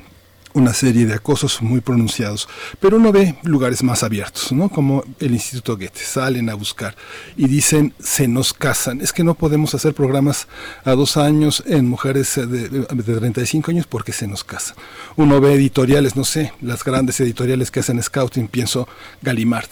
una 0.55 0.75
serie 0.75 1.07
de 1.07 1.15
acosos 1.15 1.63
muy 1.63 1.81
pronunciados, 1.81 2.49
pero 2.79 2.97
uno 2.97 3.13
ve 3.13 3.37
lugares 3.43 3.83
más 3.83 4.03
abiertos, 4.03 4.53
¿no? 4.53 4.69
Como 4.69 5.05
el 5.19 5.33
Instituto 5.33 5.77
Goethe, 5.77 6.05
salen 6.05 6.51
a 6.51 6.55
buscar 6.55 6.95
y 7.37 7.47
dicen, 7.47 7.95
se 7.99 8.29
nos 8.29 8.53
casan, 8.53 9.01
es 9.01 9.13
que 9.13 9.25
no 9.25 9.35
podemos 9.35 9.75
hacer 9.75 9.95
programas 9.95 10.49
a 10.85 10.93
dos 10.93 11.17
años 11.17 11.63
en 11.67 11.89
mujeres 11.89 12.37
de, 12.37 12.69
de 12.69 13.17
35 13.19 13.71
años 13.71 13.87
porque 13.87 14.13
se 14.13 14.27
nos 14.27 14.45
casan. 14.45 14.77
Uno 15.17 15.41
ve 15.41 15.55
editoriales, 15.55 16.17
no 16.17 16.25
sé, 16.25 16.53
las 16.61 16.85
grandes 16.85 17.19
editoriales 17.21 17.71
que 17.71 17.81
hacen 17.81 18.03
scouting, 18.03 18.49
pienso 18.49 18.89
Galimard, 19.23 19.69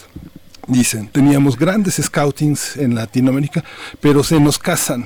Dicen, 0.70 1.08
teníamos 1.08 1.58
grandes 1.58 1.96
scoutings 2.00 2.76
en 2.76 2.94
Latinoamérica, 2.94 3.64
pero 4.00 4.22
se 4.22 4.38
nos 4.38 4.56
casan. 4.56 5.04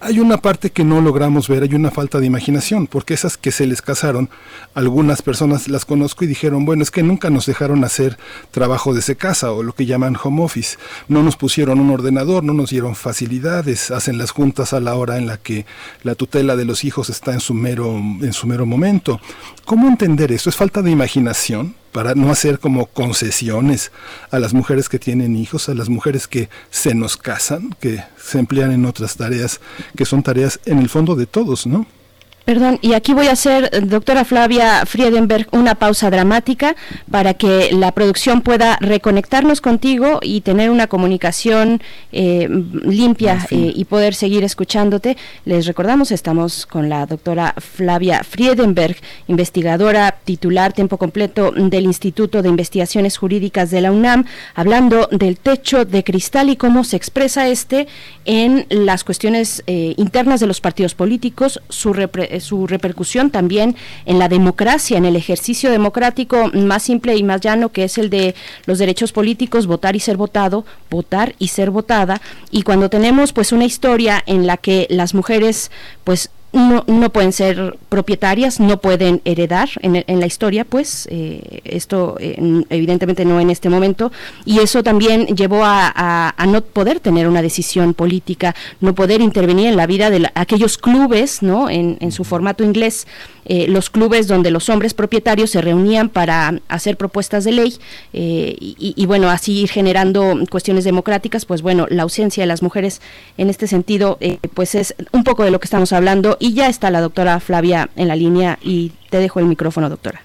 Hay 0.00 0.18
una 0.18 0.38
parte 0.38 0.70
que 0.70 0.82
no 0.82 1.02
logramos 1.02 1.46
ver, 1.46 1.62
hay 1.62 1.74
una 1.74 1.90
falta 1.90 2.20
de 2.20 2.26
imaginación, 2.26 2.86
porque 2.86 3.12
esas 3.12 3.36
que 3.36 3.52
se 3.52 3.66
les 3.66 3.82
casaron, 3.82 4.30
algunas 4.72 5.20
personas 5.20 5.68
las 5.68 5.84
conozco 5.84 6.24
y 6.24 6.26
dijeron, 6.26 6.64
bueno, 6.64 6.82
es 6.82 6.90
que 6.90 7.02
nunca 7.02 7.28
nos 7.28 7.44
dejaron 7.44 7.84
hacer 7.84 8.16
trabajo 8.50 8.94
desde 8.94 9.14
casa 9.14 9.52
o 9.52 9.62
lo 9.62 9.74
que 9.74 9.84
llaman 9.84 10.16
home 10.16 10.42
office. 10.42 10.78
No 11.08 11.22
nos 11.22 11.36
pusieron 11.36 11.80
un 11.80 11.90
ordenador, 11.90 12.42
no 12.42 12.54
nos 12.54 12.70
dieron 12.70 12.94
facilidades, 12.94 13.90
hacen 13.90 14.16
las 14.16 14.30
juntas 14.30 14.72
a 14.72 14.80
la 14.80 14.94
hora 14.94 15.18
en 15.18 15.26
la 15.26 15.36
que 15.36 15.66
la 16.02 16.14
tutela 16.14 16.56
de 16.56 16.64
los 16.64 16.82
hijos 16.82 17.10
está 17.10 17.34
en 17.34 17.40
su 17.40 17.52
mero, 17.52 17.94
en 17.94 18.32
su 18.32 18.46
mero 18.46 18.64
momento. 18.64 19.20
¿Cómo 19.66 19.86
entender 19.86 20.32
eso? 20.32 20.48
¿Es 20.48 20.56
falta 20.56 20.80
de 20.80 20.92
imaginación? 20.92 21.74
Para 21.94 22.16
no 22.16 22.32
hacer 22.32 22.58
como 22.58 22.86
concesiones 22.86 23.92
a 24.32 24.40
las 24.40 24.52
mujeres 24.52 24.88
que 24.88 24.98
tienen 24.98 25.36
hijos, 25.36 25.68
a 25.68 25.74
las 25.74 25.88
mujeres 25.88 26.26
que 26.26 26.48
se 26.70 26.92
nos 26.92 27.16
casan, 27.16 27.70
que 27.78 28.02
se 28.20 28.40
emplean 28.40 28.72
en 28.72 28.84
otras 28.84 29.16
tareas, 29.16 29.60
que 29.96 30.04
son 30.04 30.24
tareas 30.24 30.58
en 30.64 30.80
el 30.80 30.88
fondo 30.88 31.14
de 31.14 31.26
todos, 31.26 31.68
¿no? 31.68 31.86
Perdón, 32.44 32.78
y 32.82 32.92
aquí 32.92 33.14
voy 33.14 33.28
a 33.28 33.32
hacer, 33.32 33.88
doctora 33.88 34.26
Flavia 34.26 34.84
Friedenberg, 34.84 35.48
una 35.52 35.76
pausa 35.76 36.10
dramática 36.10 36.76
para 37.10 37.32
que 37.32 37.70
la 37.72 37.90
producción 37.92 38.42
pueda 38.42 38.76
reconectarnos 38.82 39.62
contigo 39.62 40.18
y 40.20 40.42
tener 40.42 40.68
una 40.68 40.86
comunicación 40.86 41.80
eh, 42.12 42.46
limpia 42.50 43.46
eh, 43.50 43.72
y 43.74 43.86
poder 43.86 44.14
seguir 44.14 44.44
escuchándote. 44.44 45.16
Les 45.46 45.64
recordamos, 45.64 46.10
estamos 46.12 46.66
con 46.66 46.90
la 46.90 47.06
doctora 47.06 47.54
Flavia 47.56 48.22
Friedenberg, 48.22 48.96
investigadora 49.26 50.14
titular 50.24 50.74
tiempo 50.74 50.98
completo 50.98 51.50
del 51.50 51.84
Instituto 51.84 52.42
de 52.42 52.50
Investigaciones 52.50 53.16
Jurídicas 53.16 53.70
de 53.70 53.80
la 53.80 53.90
UNAM, 53.90 54.26
hablando 54.54 55.08
del 55.10 55.38
techo 55.38 55.86
de 55.86 56.04
cristal 56.04 56.50
y 56.50 56.56
cómo 56.56 56.84
se 56.84 56.96
expresa 56.96 57.48
este 57.48 57.86
en 58.26 58.66
las 58.68 59.02
cuestiones 59.02 59.62
eh, 59.66 59.94
internas 59.96 60.40
de 60.40 60.46
los 60.46 60.60
partidos 60.60 60.94
políticos, 60.94 61.62
su 61.70 61.94
representación 61.94 62.33
eh, 62.33 62.33
su 62.40 62.66
repercusión 62.66 63.30
también 63.30 63.76
en 64.06 64.18
la 64.18 64.28
democracia, 64.28 64.98
en 64.98 65.04
el 65.04 65.16
ejercicio 65.16 65.70
democrático 65.70 66.50
más 66.54 66.82
simple 66.82 67.16
y 67.16 67.22
más 67.22 67.40
llano 67.40 67.70
que 67.70 67.84
es 67.84 67.98
el 67.98 68.10
de 68.10 68.34
los 68.66 68.78
derechos 68.78 69.12
políticos, 69.12 69.66
votar 69.66 69.96
y 69.96 70.00
ser 70.00 70.16
votado, 70.16 70.64
votar 70.90 71.34
y 71.38 71.48
ser 71.48 71.70
votada. 71.70 72.20
Y 72.50 72.62
cuando 72.62 72.90
tenemos 72.90 73.32
pues 73.32 73.52
una 73.52 73.64
historia 73.64 74.22
en 74.26 74.46
la 74.46 74.56
que 74.56 74.86
las 74.90 75.14
mujeres 75.14 75.70
pues 76.04 76.30
no, 76.54 77.10
pueden 77.10 77.32
ser 77.32 77.76
propietarias, 77.88 78.60
no 78.60 78.80
pueden 78.80 79.20
heredar 79.24 79.68
en, 79.82 80.20
la 80.20 80.26
historia, 80.26 80.64
pues 80.64 81.08
eh, 81.10 81.60
esto 81.64 82.16
eh, 82.20 82.36
evidentemente 82.70 83.24
no 83.24 83.40
en 83.40 83.50
este 83.50 83.68
momento, 83.68 84.12
y 84.44 84.60
eso 84.60 84.82
también 84.82 85.26
llevó 85.26 85.62
a, 85.64 86.34
no 86.46 86.60
poder 86.60 87.00
tener 87.00 87.26
una 87.26 87.42
decisión 87.42 87.94
política, 87.94 88.54
no 88.80 88.94
poder 88.94 89.20
intervenir 89.20 89.66
en 89.66 89.76
la 89.76 89.86
vida 89.86 90.10
de 90.10 90.30
aquellos 90.34 90.78
clubes, 90.78 91.42
¿no? 91.42 91.68
En, 91.68 91.94
su 92.14 92.22
formato 92.22 92.62
inglés 92.62 93.06
eh, 93.46 93.66
los 93.66 93.90
clubes 93.90 94.28
donde 94.28 94.50
los 94.50 94.68
hombres 94.68 94.94
propietarios 94.94 95.50
se 95.50 95.60
reunían 95.60 96.08
para 96.08 96.60
hacer 96.68 96.96
propuestas 96.96 97.44
de 97.44 97.52
ley 97.52 97.74
eh, 98.12 98.56
y, 98.58 99.06
bueno, 99.06 99.30
así 99.30 99.62
ir 99.62 99.70
generando 99.70 100.38
cuestiones 100.50 100.84
democráticas, 100.84 101.44
pues 101.44 101.62
bueno, 101.62 101.86
la 101.90 102.04
ausencia 102.04 102.42
de 102.42 102.46
las 102.46 102.62
mujeres 102.62 103.00
en 103.36 103.50
este 103.50 103.66
sentido, 103.66 104.18
pues 104.54 104.74
es 104.74 104.94
un 105.12 105.24
poco 105.24 105.44
de 105.44 105.50
lo 105.50 105.58
que 105.58 105.64
estamos 105.64 105.92
hablando 105.92 106.36
y 106.44 106.52
ya 106.52 106.68
está 106.68 106.90
la 106.90 107.00
doctora 107.00 107.40
Flavia 107.40 107.88
en 107.96 108.06
la 108.06 108.16
línea 108.16 108.58
y 108.60 108.90
te 109.08 109.16
dejo 109.16 109.40
el 109.40 109.46
micrófono, 109.46 109.88
doctora. 109.88 110.20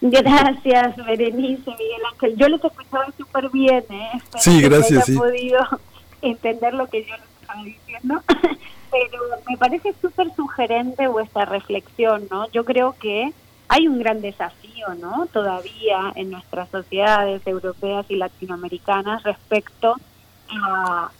Gracias, 0.00 0.96
Berenice, 1.04 1.68
Miguel 1.68 2.02
Ángel. 2.12 2.36
Yo 2.36 2.48
les 2.48 2.64
escuchaba 2.64 3.06
súper 3.18 3.50
bien, 3.50 3.84
¿eh? 3.90 4.22
sí, 4.38 4.62
gracias. 4.62 5.04
Que 5.04 5.14
podido 5.14 5.58
entender 6.22 6.74
lo 6.74 6.86
que 6.86 7.04
yo 7.04 7.16
les 7.16 7.40
estaba 7.40 7.64
diciendo. 7.64 8.22
pero 8.92 9.18
me 9.50 9.56
parece 9.56 9.92
súper 10.00 10.32
sugerente 10.36 11.08
vuestra 11.08 11.44
reflexión, 11.44 12.28
¿no? 12.30 12.48
Yo 12.52 12.64
creo 12.64 12.94
que 13.00 13.32
hay 13.66 13.88
un 13.88 13.98
gran 13.98 14.20
desafío, 14.20 14.94
¿no? 15.00 15.26
Todavía 15.26 16.12
en 16.14 16.30
nuestras 16.30 16.68
sociedades 16.68 17.44
europeas 17.48 18.06
y 18.08 18.14
latinoamericanas 18.14 19.24
respecto 19.24 19.96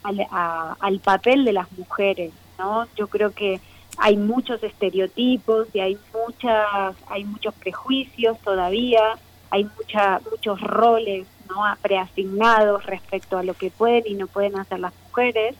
al 0.05 1.01
papel 1.01 1.45
de 1.45 1.55
las 1.55 1.73
mujeres, 1.73 2.31
¿no? 2.57 2.87
Yo 2.97 3.09
creo 3.09 3.33
que 3.33 3.61
hay 3.99 4.17
muchos 4.17 4.63
estereotipos 4.63 5.69
y 5.73 5.81
hay 5.81 5.99
muchas, 6.13 6.97
hay 7.09 7.25
muchos 7.25 7.55
prejuicios 7.55 8.39
todavía, 8.41 9.19
hay 9.51 9.65
mucha, 9.65 10.21
muchos 10.31 10.61
roles, 10.61 11.27
¿no? 11.49 11.63
Preasignados 11.83 12.87
respecto 12.87 13.39
a 13.39 13.43
lo 13.43 13.55
que 13.55 13.71
pueden 13.71 14.05
y 14.07 14.15
no 14.15 14.27
pueden 14.27 14.59
hacer 14.59 14.81
las 14.81 14.93
mujeres 15.09 15.55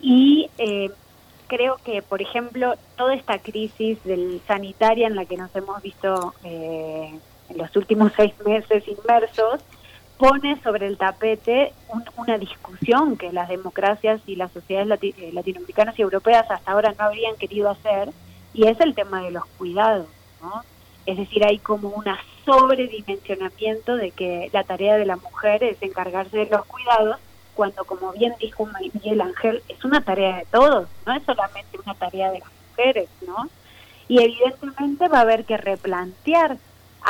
y 0.00 0.50
eh, 0.58 0.90
creo 1.46 1.76
que, 1.84 2.02
por 2.02 2.22
ejemplo, 2.22 2.74
toda 2.96 3.14
esta 3.14 3.38
crisis 3.38 4.02
del 4.04 4.40
sanitaria 4.46 5.06
en 5.06 5.16
la 5.16 5.24
que 5.24 5.36
nos 5.36 5.54
hemos 5.54 5.82
visto 5.82 6.34
eh, 6.44 7.12
en 7.48 7.58
los 7.58 7.74
últimos 7.76 8.12
seis 8.16 8.32
meses 8.44 8.84
inmersos, 8.86 9.60
pone 10.20 10.60
sobre 10.60 10.86
el 10.86 10.98
tapete 10.98 11.72
una 12.18 12.36
discusión 12.36 13.16
que 13.16 13.32
las 13.32 13.48
democracias 13.48 14.20
y 14.26 14.36
las 14.36 14.52
sociedades 14.52 14.98
eh, 15.02 15.30
latinoamericanas 15.32 15.98
y 15.98 16.02
europeas 16.02 16.44
hasta 16.50 16.70
ahora 16.70 16.94
no 16.96 17.06
habrían 17.06 17.36
querido 17.36 17.70
hacer, 17.70 18.10
y 18.52 18.66
es 18.66 18.78
el 18.80 18.94
tema 18.94 19.22
de 19.22 19.30
los 19.30 19.46
cuidados, 19.56 20.06
¿no? 20.42 20.62
Es 21.06 21.16
decir, 21.16 21.42
hay 21.46 21.58
como 21.58 21.88
un 21.88 22.04
sobredimensionamiento 22.44 23.96
de 23.96 24.10
que 24.10 24.50
la 24.52 24.62
tarea 24.64 24.98
de 24.98 25.06
la 25.06 25.16
mujer 25.16 25.64
es 25.64 25.80
encargarse 25.80 26.36
de 26.36 26.50
los 26.50 26.66
cuidados 26.66 27.16
cuando, 27.54 27.84
como 27.84 28.12
bien 28.12 28.34
dijo 28.38 28.68
Miguel 28.92 29.22
Ángel, 29.22 29.62
es 29.68 29.82
una 29.86 30.02
tarea 30.02 30.36
de 30.36 30.44
todos, 30.46 30.86
no 31.06 31.14
es 31.14 31.22
solamente 31.24 31.78
una 31.82 31.94
tarea 31.94 32.30
de 32.30 32.40
las 32.40 32.50
mujeres, 32.68 33.08
¿no? 33.26 33.48
Y 34.06 34.22
evidentemente 34.22 35.08
va 35.08 35.18
a 35.18 35.22
haber 35.22 35.46
que 35.46 35.56
replantear. 35.56 36.58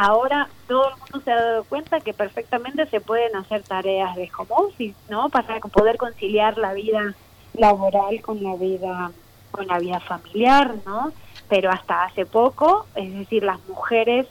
Ahora 0.03 0.49
todo 0.67 0.89
el 0.89 0.97
mundo 0.97 1.21
se 1.23 1.31
ha 1.31 1.37
dado 1.37 1.65
cuenta 1.65 2.01
que 2.01 2.15
perfectamente 2.15 2.87
se 2.87 3.03
pueden 3.03 3.37
hacer 3.37 3.63
tareas 3.65 4.17
de 4.17 4.31
home 4.35 4.49
office, 4.49 4.95
¿no? 5.11 5.29
Para 5.29 5.61
poder 5.61 5.99
conciliar 5.99 6.57
la 6.57 6.73
vida 6.73 7.13
laboral 7.53 8.23
con 8.23 8.43
la 8.43 8.55
vida 8.55 9.13
con 9.51 9.67
la 9.67 9.79
vida 9.79 10.01
familiar, 10.01 10.77
¿no? 10.87 11.13
Pero 11.51 11.71
hasta 11.71 12.05
hace 12.05 12.25
poco, 12.25 12.87
es 12.95 13.13
decir, 13.13 13.43
las 13.43 13.61
mujeres 13.69 14.27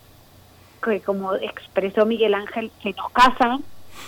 que 0.83 1.01
como 1.01 1.35
expresó 1.35 2.03
Miguel 2.07 2.33
Ángel, 2.33 2.71
que 2.81 2.93
nos 2.93 3.11
casan, 3.11 3.63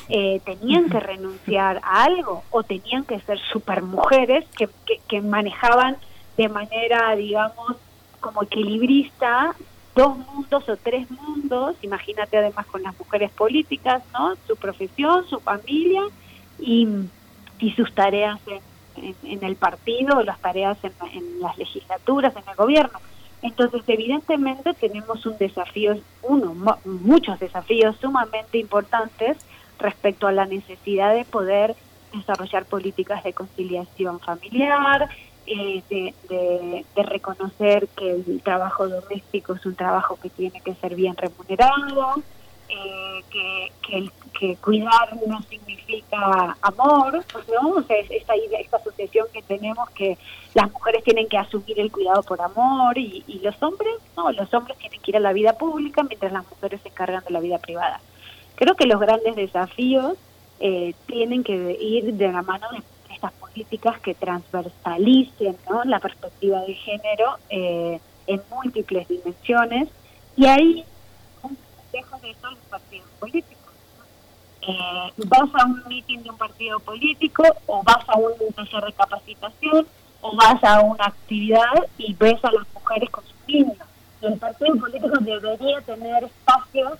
eh, 0.09 0.41
tenían 0.43 0.90
que 0.90 0.99
renunciar 0.99 1.80
a 1.83 2.06
algo 2.06 2.43
o 2.49 2.64
tenían 2.64 3.03
que 3.03 3.19
ser 3.19 3.38
supermujeres 3.38 4.45
que, 4.57 4.67
que, 5.07 5.22
manejaban 5.22 5.98
de 6.38 6.49
manera, 6.49 7.15
digamos, 7.15 7.75
como 8.19 8.41
equilibrista 8.41 9.53
dos 9.95 10.18
mundos 10.18 10.68
o 10.70 10.78
tres 10.78 11.10
mundos, 11.11 11.76
imagínate 11.82 12.38
además 12.38 12.66
con 12.68 12.84
las 12.84 12.98
mujeres 12.98 13.32
políticas, 13.32 14.03
¿no? 14.14 14.36
Su 14.48 14.56
profesión, 14.56 15.28
su 15.28 15.40
familia 15.40 16.03
y, 16.60 16.88
y 17.60 17.72
sus 17.72 17.94
tareas 17.94 18.40
en, 18.48 19.16
en, 19.24 19.44
el 19.44 19.56
partido, 19.56 20.24
las 20.24 20.40
tareas 20.40 20.78
en, 20.84 20.94
en, 21.14 21.42
las 21.42 21.58
legislaturas, 21.58 22.36
en 22.36 22.44
el 22.48 22.56
gobierno. 22.56 23.00
Entonces, 23.42 23.82
evidentemente 23.88 24.74
tenemos 24.76 25.26
un 25.26 25.38
desafío, 25.38 25.98
uno, 26.22 26.56
muchos 26.86 27.40
desafíos 27.40 27.95
sumamente 28.00 28.60
importantes 28.60 29.38
respecto 29.80 30.28
a 30.28 30.32
la 30.32 30.45
necesidad 30.45 31.14
de 31.14 31.26
poder 31.26 31.76
desarrollar 32.14 32.66
políticas 32.66 33.24
de 33.24 33.34
conciliación 33.34 34.20
familiar, 34.20 35.10
eh, 35.48 35.84
de, 35.90 37.03
reconocer 37.03 37.88
que 37.90 38.11
el 38.11 38.42
trabajo 38.44 38.88
doméstico 38.88 39.53
es 39.53 39.66
un 39.66 39.76
trabajo 39.76 40.18
que 40.22 40.30
tiene 40.30 40.61
que 40.61 40.76
ser 40.76 40.95
bien 40.95 41.16
remunerado, 41.18 42.22
eh, 42.70 43.24
que, 43.30 44.10
que, 44.40 44.56
cuidar 44.58 45.16
no 45.28 45.42
significa 45.44 46.58
amor, 46.61 47.24
¿no? 47.61 47.70
O 47.70 47.84
sea, 47.84 47.98
esta, 47.98 48.34
esta 48.36 48.78
asociación 48.78 49.28
que 49.34 49.42
tenemos 49.44 49.90
que 49.92 50.18
las 50.53 50.72
mujeres 50.72 51.03
tienen 51.03 51.28
que 51.28 51.38
asumir 51.38 51.80
el 51.80 51.92
cuidado 51.92 52.24
por 52.24 52.42
amor 52.42 52.98
y, 52.98 53.24
y 53.28 53.40
los 53.40 53.61
hombres, 53.61 53.94
no, 54.18 54.32
los 54.32 54.52
hombres 54.53 54.78
tienen 54.78 55.00
que 55.02 55.11
ir 55.11 55.18
a 55.18 55.20
la 55.20 55.34
vida 55.34 55.53
pública 55.53 56.02
mientras 56.03 56.32
las 56.32 56.50
mujeres 56.50 56.82
se 56.82 56.90
encargan 56.90 57.24
de 57.24 57.32
la 57.32 57.40
vida 57.40 57.60
privada. 57.60 58.00
Creo 58.56 58.76
que 58.76 58.86
los 58.86 59.00
grandes 59.00 59.36
desafíos 59.36 60.18
eh, 60.64 60.94
tienen 61.08 61.44
que 61.44 61.76
ir 61.82 62.14
de 62.14 62.32
la 62.32 62.44
mano 62.44 62.68
de 62.72 62.84
estas 63.22 63.33
políticas 63.33 64.00
que 64.00 64.16
transversalicen 64.16 65.56
la 65.85 66.00
perspectiva 66.00 66.61
de 66.61 66.74
género 66.74 67.38
eh, 67.50 68.00
en 68.25 68.41
múltiples 68.50 69.08
dimensiones 69.08 69.90
y 70.35 70.48
ahí 70.48 70.83
un 71.43 71.56
de 71.91 72.33
todos 72.41 72.56
los 72.56 72.64
partidos 72.69 73.08
políticos. 73.19 73.58
Eh, 74.61 75.14
vas 75.25 75.50
a 75.53 75.66
un 75.66 75.83
mitin 75.88 76.24
de 76.24 76.32
un 76.32 76.38
partido 76.38 76.80
político 76.80 77.43
o 77.67 77.83
vas 77.83 78.03
a 78.08 78.17
un 78.17 78.53
taller 78.56 78.85
de 78.85 78.93
capacitación 78.93 79.88
o 80.22 80.35
vas 80.35 80.64
a 80.64 80.82
una 80.82 81.06
actividad 81.06 81.88
y 82.00 82.14
ves 82.16 82.43
a 82.43 82.51
las 82.51 82.66
mujeres 82.74 83.09
con 83.11 83.24
sus 83.24 83.48
niños. 83.48 83.77
el 84.22 84.38
partido 84.40 84.75
político 84.77 85.17
debería 85.19 85.82
tener 85.82 86.24
espacios 86.24 86.93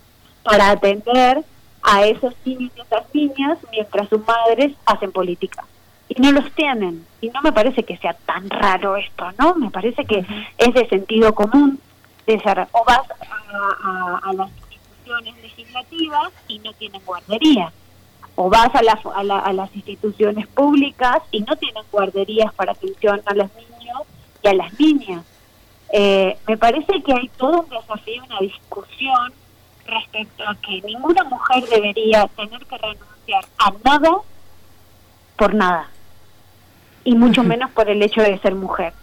para 0.44 0.72
atender 0.72 1.44
a 1.82 2.06
esos 2.06 2.34
niños 2.46 2.72
y 2.76 2.82
esas 2.82 3.06
niñas 3.14 3.58
mientras 3.72 4.08
sus 4.10 4.22
madres 4.26 4.74
hacen 4.86 5.12
política. 5.12 5.66
Y 6.14 6.22
no 6.22 6.34
los 6.34 6.52
tienen. 6.52 7.06
Y 7.22 7.30
no 7.30 7.42
me 7.42 7.54
parece 7.54 7.84
que 7.84 7.96
sea 7.96 8.14
tan 8.14 8.50
raro 8.50 8.98
esto, 8.98 9.32
¿no? 9.40 9.56
Me 9.56 9.70
parece 9.70 10.04
que 10.04 10.26
es 10.58 10.74
de 10.74 10.86
sentido 10.90 11.34
común. 11.34 11.80
De 12.28 12.38
ser, 12.42 12.68
o 12.74 12.84
vas 12.86 13.02
a, 13.10 14.34
las 14.34 14.50
instituciones 14.50 15.36
legislativas 15.42 16.34
y 16.50 16.60
no 16.60 16.74
tienen 16.74 17.02
guardería. 17.06 17.72
O 18.36 18.50
vas 18.50 18.70
a, 18.76 18.80
a, 18.80 19.54
las 19.54 19.74
instituciones 19.74 20.48
públicas 20.48 21.20
y 21.32 21.40
no 21.44 21.56
tienen 21.56 21.84
guarderías 21.92 22.54
para 22.56 22.74
atención 22.74 23.22
a 23.26 23.34
los 23.34 23.50
niños 23.56 24.02
y 24.44 24.48
a 24.50 24.54
las 24.54 24.78
niñas. 24.78 25.26
Eh, 25.94 26.38
me 26.46 26.58
parece 26.58 27.02
que 27.04 27.14
hay 27.14 27.30
todo 27.38 27.62
un 27.62 27.70
desafío, 27.70 28.24
una 28.26 28.40
discusión 28.40 29.34
respecto 29.86 30.44
a 30.46 30.56
que 30.56 30.82
ninguna 30.82 31.24
mujer 31.24 31.64
debería 31.70 32.28
tener 32.36 32.66
que 32.66 32.78
renunciar 32.78 33.46
a 33.58 33.72
nada 33.84 34.18
por 35.38 35.56
nada, 35.56 35.90
y 37.04 37.16
mucho 37.16 37.44
menos 37.44 37.72
por 37.72 37.90
el 37.90 38.02
hecho 38.02 38.22
de 38.22 38.38
ser 38.40 38.56
mujer. 38.56 38.94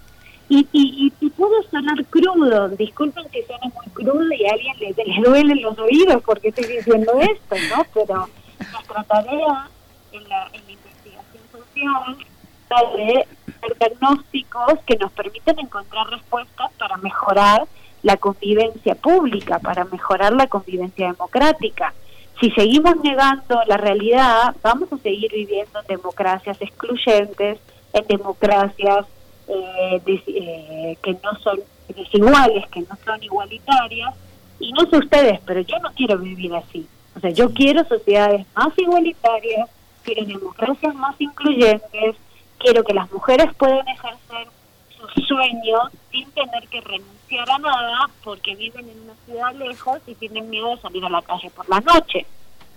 Y, 0.50 0.66
y, 0.72 1.12
y, 1.20 1.30
puedo 1.30 1.62
sonar 1.70 2.02
crudo, 2.06 2.70
disculpen 2.70 3.28
que 3.28 3.44
suene 3.44 3.70
muy 3.74 3.86
crudo 3.92 4.32
y 4.32 4.46
a 4.46 4.52
alguien 4.52 4.78
le, 4.78 5.04
le 5.04 5.22
duelen 5.22 5.60
los 5.60 5.78
oídos 5.78 6.22
porque 6.24 6.48
estoy 6.48 6.64
diciendo 6.64 7.12
esto, 7.20 7.54
¿no? 7.76 7.84
Pero 7.92 8.28
nuestra 8.72 9.04
tarea 9.04 9.68
en 10.12 10.28
la, 10.28 10.48
en 10.54 10.64
la 10.64 10.72
investigación 10.72 11.42
social 11.52 12.16
es 12.18 12.68
de 12.68 13.26
hacer 13.56 13.78
diagnósticos 13.78 14.78
que 14.86 14.96
nos 14.96 15.12
permiten 15.12 15.58
encontrar 15.58 16.08
respuestas 16.08 16.72
para 16.78 16.96
mejorar 16.96 17.66
la 18.02 18.16
convivencia 18.16 18.94
pública, 18.94 19.58
para 19.58 19.84
mejorar 19.84 20.32
la 20.32 20.46
convivencia 20.46 21.08
democrática. 21.08 21.92
Si 22.40 22.50
seguimos 22.52 22.96
negando 23.02 23.60
la 23.66 23.76
realidad, 23.76 24.54
vamos 24.62 24.92
a 24.92 24.98
seguir 24.98 25.30
viviendo 25.32 25.80
en 25.80 25.86
democracias 25.96 26.56
excluyentes, 26.60 27.58
en 27.92 28.06
democracias 28.06 29.06
eh, 29.48 30.02
eh, 30.06 30.98
que 31.02 31.12
no 31.12 31.38
son 31.42 31.60
desiguales, 31.88 32.68
que 32.68 32.80
no 32.80 32.96
son 33.04 33.22
igualitarias. 33.22 34.14
Y 34.60 34.72
no 34.72 34.86
sé 34.90 34.98
ustedes, 34.98 35.40
pero 35.46 35.60
yo 35.60 35.78
no 35.78 35.90
quiero 35.92 36.18
vivir 36.18 36.54
así. 36.54 36.86
O 37.16 37.20
sea, 37.20 37.30
yo 37.30 37.52
quiero 37.52 37.84
sociedades 37.84 38.46
más 38.54 38.76
igualitarias, 38.76 39.68
quiero 40.02 40.24
democracias 40.24 40.94
más 40.94 41.20
incluyentes, 41.20 42.16
quiero 42.58 42.84
que 42.84 42.94
las 42.94 43.10
mujeres 43.12 43.54
puedan 43.56 43.86
ejercer 43.88 44.48
sus 44.96 45.26
sueños 45.26 45.90
sin 46.10 46.30
tener 46.32 46.68
que 46.68 46.80
renunciar 46.80 47.50
a 47.50 47.58
nada 47.58 48.10
porque 48.24 48.56
viven 48.56 48.88
en 48.88 49.00
una 49.02 49.14
ciudad 49.24 49.54
lejos 49.54 50.00
y 50.06 50.14
tienen 50.14 50.50
miedo 50.50 50.70
de 50.70 50.80
salir 50.80 51.04
a 51.04 51.08
la 51.08 51.22
calle 51.22 51.50
por 51.50 51.68
la 51.68 51.80
noche. 51.80 52.26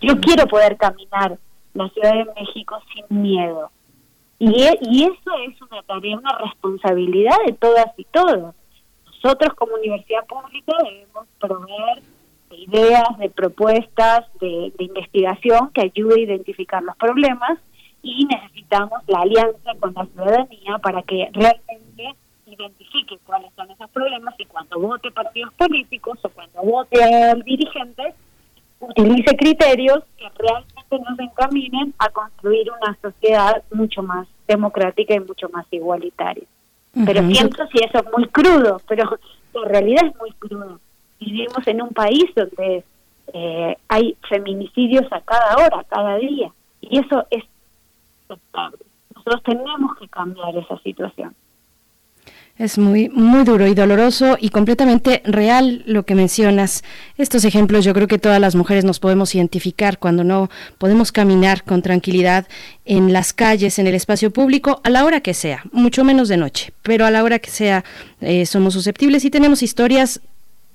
Yo 0.02 0.20
quiero 0.20 0.48
poder 0.48 0.78
caminar 0.78 1.38
la 1.74 1.90
Ciudad 1.90 2.14
de 2.14 2.26
México 2.36 2.80
sin 2.94 3.22
miedo. 3.22 3.72
Y, 4.44 4.64
e, 4.64 4.80
y 4.82 5.03
eso 5.03 5.32
es 5.48 5.61
una 5.61 5.84
tarea, 5.84 6.18
una 6.18 6.36
responsabilidad 6.40 7.36
de 7.45 7.53
todas 7.53 7.88
y 7.95 8.06
todos. 8.06 8.56
Nosotros 9.06 9.53
como 9.53 9.76
universidad 9.76 10.26
pública 10.26 10.74
debemos 10.84 11.28
proveer 11.40 12.02
ideas, 12.50 13.20
de 13.20 13.30
propuestas, 13.30 14.26
de, 14.40 14.74
investigación 14.80 15.70
que 15.76 15.82
ayude 15.82 16.16
a 16.16 16.24
identificar 16.24 16.82
los 16.82 16.95
problemas 16.98 17.60
y 18.02 18.26
necesitamos 18.26 19.00
la 19.06 19.20
alianza 19.20 19.76
con 19.80 19.94
la 19.94 20.08
ciudadanía 20.08 20.80
para 20.80 21.03
que 21.03 21.30
realmente 21.34 22.16
identifique 22.48 23.20
cuáles 23.24 23.53
son 23.56 23.70
esos 23.70 23.92
problemas 23.92 24.34
y 24.40 24.45
cuando 24.45 24.80
vote 24.80 25.11
partidos 25.11 25.53
políticos 25.53 26.18
o 26.24 26.30
cuando 26.30 26.64
vote 26.64 27.03
al 27.03 27.44
dirigente 27.44 28.16
utilice 28.80 29.38
criterios 29.38 30.00
que 30.18 30.28
realmente 30.36 30.81
nos 31.00 31.20
encaminen 31.20 31.94
a 31.98 32.10
construir 32.10 32.68
una 32.72 32.98
sociedad 33.02 33.64
mucho 33.72 34.03
más 34.03 34.28
democrática 34.48 35.14
y 35.14 35.20
mucho 35.20 35.50
más 35.50 35.66
igualitaria. 35.72 36.44
Pero 37.06 37.26
pienso 37.28 37.66
si 37.68 37.84
eso 37.84 38.00
es 38.00 38.11
muy 38.16 38.28
crudo, 38.28 38.82
pero 38.88 39.18
la 39.53 39.68
realidad 39.68 40.08
es 40.08 40.16
muy 40.18 40.32
cruda. 40.32 40.78
Vivimos 41.20 41.66
en 41.66 41.82
un 41.82 41.90
país 41.90 42.26
donde 42.36 42.84
eh, 43.34 43.78
hay 43.88 44.18
feminicidios 44.28 45.06
a 45.11 45.22
cada 45.22 45.56
hora, 45.56 45.86
cada 45.88 46.18
día, 46.18 46.52
y 46.82 47.00
eso 47.00 47.26
es 47.30 47.44
aceptable. 48.26 48.80
Nosotros 49.16 49.44
tenemos 49.44 49.98
que 49.98 50.08
cambiar 50.10 50.58
esa 50.58 50.78
situación. 50.80 51.34
Es 52.58 52.78
muy, 52.78 53.10
muy 53.10 53.44
duro 53.44 53.66
y 53.66 53.74
doloroso 53.74 54.38
y 54.40 54.50
completamente 54.50 55.22
real 55.26 55.84
lo 55.86 56.06
que 56.06 56.16
mencionas. 56.16 56.84
Estos 57.18 57.44
ejemplos 57.46 57.84
yo 57.84 57.94
creo 57.94 58.08
que 58.08 58.20
todas 58.20 58.40
las 58.40 58.56
mujeres 58.56 58.86
nos 58.86 59.00
podemos 59.00 59.34
identificar 59.34 59.98
cuando 59.98 60.24
no 60.24 60.50
podemos 60.78 61.12
caminar 61.12 61.64
con 61.64 61.82
tranquilidad 61.82 62.48
en 62.86 63.14
las 63.14 63.34
calles, 63.34 63.80
en 63.80 63.88
el 63.88 63.96
espacio 63.96 64.32
público, 64.32 64.82
a 64.84 64.90
la 64.90 65.06
hora 65.06 65.22
que 65.22 65.34
sea, 65.34 65.64
mucho 65.72 66.04
menos 66.04 66.28
de 66.28 66.38
noche, 66.38 66.74
pero 66.84 67.06
a 67.06 67.12
la 67.12 67.24
hora 67.24 67.40
que 67.40 67.50
sea 67.50 67.84
eh, 68.20 68.46
somos 68.46 68.74
susceptibles 68.74 69.26
y 69.26 69.32
tenemos 69.32 69.64
historias 69.64 70.22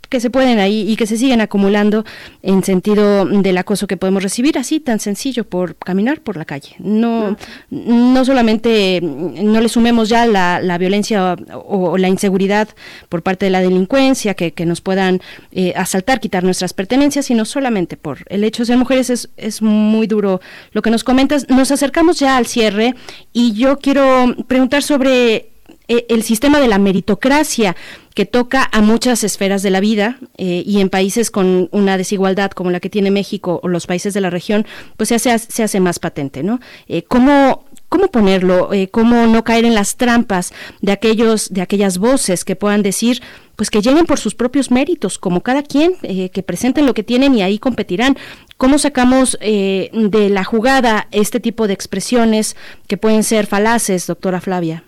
que 0.09 0.21
se 0.21 0.31
pueden 0.31 0.59
ahí 0.59 0.91
y 0.91 0.97
que 0.97 1.07
se 1.07 1.17
siguen 1.17 1.41
acumulando 1.41 2.05
en 2.43 2.63
sentido 2.65 3.25
del 3.25 3.59
acoso 3.59 3.87
que 3.87 3.97
podemos 3.97 4.23
recibir 4.23 4.59
así 4.59 4.81
tan 4.81 5.01
sencillo 5.01 5.45
por 5.45 5.77
caminar 5.77 6.21
por 6.21 6.37
la 6.37 6.45
calle. 6.45 6.77
No, 6.79 7.37
no 7.71 8.25
solamente 8.25 9.01
no 9.03 9.61
le 9.61 9.69
sumemos 9.69 10.09
ya 10.09 10.27
la, 10.27 10.61
la 10.61 10.79
violencia 10.79 11.37
o, 11.53 11.99
la 11.99 12.09
inseguridad 12.09 12.69
por 13.09 13.23
parte 13.23 13.47
de 13.47 13.51
la 13.51 13.61
delincuencia 13.61 14.35
que, 14.35 14.53
que 14.53 14.67
nos 14.67 14.81
puedan 14.81 15.21
eh, 15.53 15.73
asaltar, 15.77 16.21
quitar 16.21 16.45
nuestras 16.45 16.73
pertenencias, 16.73 17.27
sino 17.27 17.45
solamente 17.45 17.97
por 17.97 18.19
el 18.29 18.45
hecho 18.45 18.63
de 18.63 18.67
ser 18.67 18.77
mujeres 18.77 19.11
es, 19.11 19.29
es 19.37 19.63
muy 19.63 20.07
duro 20.07 20.41
lo 20.73 20.83
que 20.83 20.91
nos 20.91 21.05
comentas. 21.05 21.49
Nos 21.49 21.71
acercamos 21.71 22.19
ya 22.19 22.37
al 22.37 22.47
cierre 22.47 22.95
y 23.33 23.53
yo 23.53 23.79
quiero 23.79 24.35
preguntar 24.47 24.83
sobre 24.83 25.51
eh, 25.89 26.07
el 26.09 26.23
sistema 26.23 26.61
de 26.61 26.69
la 26.69 26.79
meritocracia 26.79 27.77
que 28.17 28.25
toca 28.25 28.67
a 28.73 28.81
muchas 28.81 29.25
esferas 29.25 29.63
de 29.63 29.69
la 29.69 29.79
vida 29.79 30.17
eh, 30.39 30.63
y 30.65 30.81
en 30.81 30.89
países 30.89 31.31
con 31.31 31.69
una 31.71 31.99
desigualdad 31.99 32.51
como 32.51 32.71
la 32.71 32.81
que 32.81 32.89
tiene 32.89 33.11
México 33.11 33.61
o 33.63 33.69
los 33.69 33.87
países 33.87 34.15
de 34.15 34.23
la 34.23 34.31
región, 34.31 34.65
pues 34.97 35.11
se 35.11 35.17
hace, 35.17 35.39
se 35.39 35.63
hace 35.63 35.81
más 35.81 35.99
patente, 35.99 36.43
¿no? 36.43 36.59
Eh, 36.89 37.03
¿Cómo 37.03 37.67
cómo 37.91 38.09
ponerlo, 38.09 38.71
cómo 38.91 39.27
no 39.29 39.45
caer 39.45 39.65
en 39.65 39.75
las 39.75 39.97
trampas 39.97 40.53
de 40.81 40.91
aquellos, 40.91 41.51
de 41.51 41.63
aquellas 41.63 41.99
voces 41.99 42.45
que 42.45 42.57
puedan 42.57 42.83
decir, 42.83 43.23
pues 43.55 43.71
que 43.71 43.81
lleguen 43.81 44.07
por 44.07 44.19
sus 44.19 44.35
propios 44.35 44.73
méritos, 44.73 45.19
como 45.21 45.43
cada 45.43 45.63
quien, 45.63 45.95
que 46.03 46.43
presenten 46.43 46.85
lo 46.85 46.95
que 46.95 47.05
tienen 47.05 47.37
y 47.37 47.43
ahí 47.43 47.61
competirán. 47.61 48.17
¿Cómo 48.57 48.79
sacamos 48.79 49.39
de 49.41 50.29
la 50.31 50.43
jugada 50.43 51.07
este 51.13 51.39
tipo 51.39 51.69
de 51.69 51.75
expresiones 51.75 52.57
que 52.89 52.97
pueden 52.97 53.23
ser 53.23 53.47
falaces, 53.47 54.09
doctora 54.09 54.41
Flavia? 54.41 54.83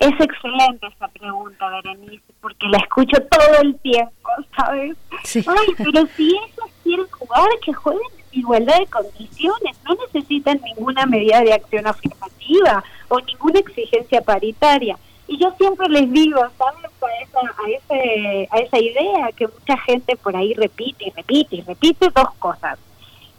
Es 0.00 0.12
excelente 0.20 0.86
esa 0.88 1.08
pregunta, 1.08 1.66
Berenice, 1.70 2.33
porque 2.44 2.68
la 2.68 2.76
escucho 2.76 3.16
todo 3.30 3.62
el 3.62 3.74
tiempo, 3.76 4.28
¿sabes? 4.54 4.94
Ay, 5.34 5.74
pero 5.78 6.06
si 6.14 6.28
ellos 6.28 6.70
quieren 6.82 7.06
jugar, 7.06 7.48
que 7.64 7.72
jueguen 7.72 8.02
en 8.32 8.38
igualdad 8.38 8.80
de 8.80 8.86
condiciones, 8.86 9.78
no 9.88 9.94
necesitan 9.94 10.60
ninguna 10.62 11.06
medida 11.06 11.40
de 11.40 11.54
acción 11.54 11.86
afirmativa 11.86 12.84
o 13.08 13.18
ninguna 13.20 13.60
exigencia 13.60 14.20
paritaria. 14.20 14.98
Y 15.26 15.38
yo 15.38 15.54
siempre 15.56 15.88
les 15.88 16.12
digo, 16.12 16.38
¿sabes? 16.58 16.90
A 17.00 17.22
esa, 17.22 17.40
a, 17.40 17.70
ese, 17.70 18.48
a 18.50 18.58
esa 18.58 18.78
idea 18.78 19.32
que 19.34 19.48
mucha 19.48 19.78
gente 19.78 20.14
por 20.16 20.36
ahí 20.36 20.52
repite 20.52 21.06
y 21.06 21.10
repite 21.12 21.56
y 21.56 21.60
repite 21.62 22.10
dos 22.14 22.34
cosas. 22.38 22.78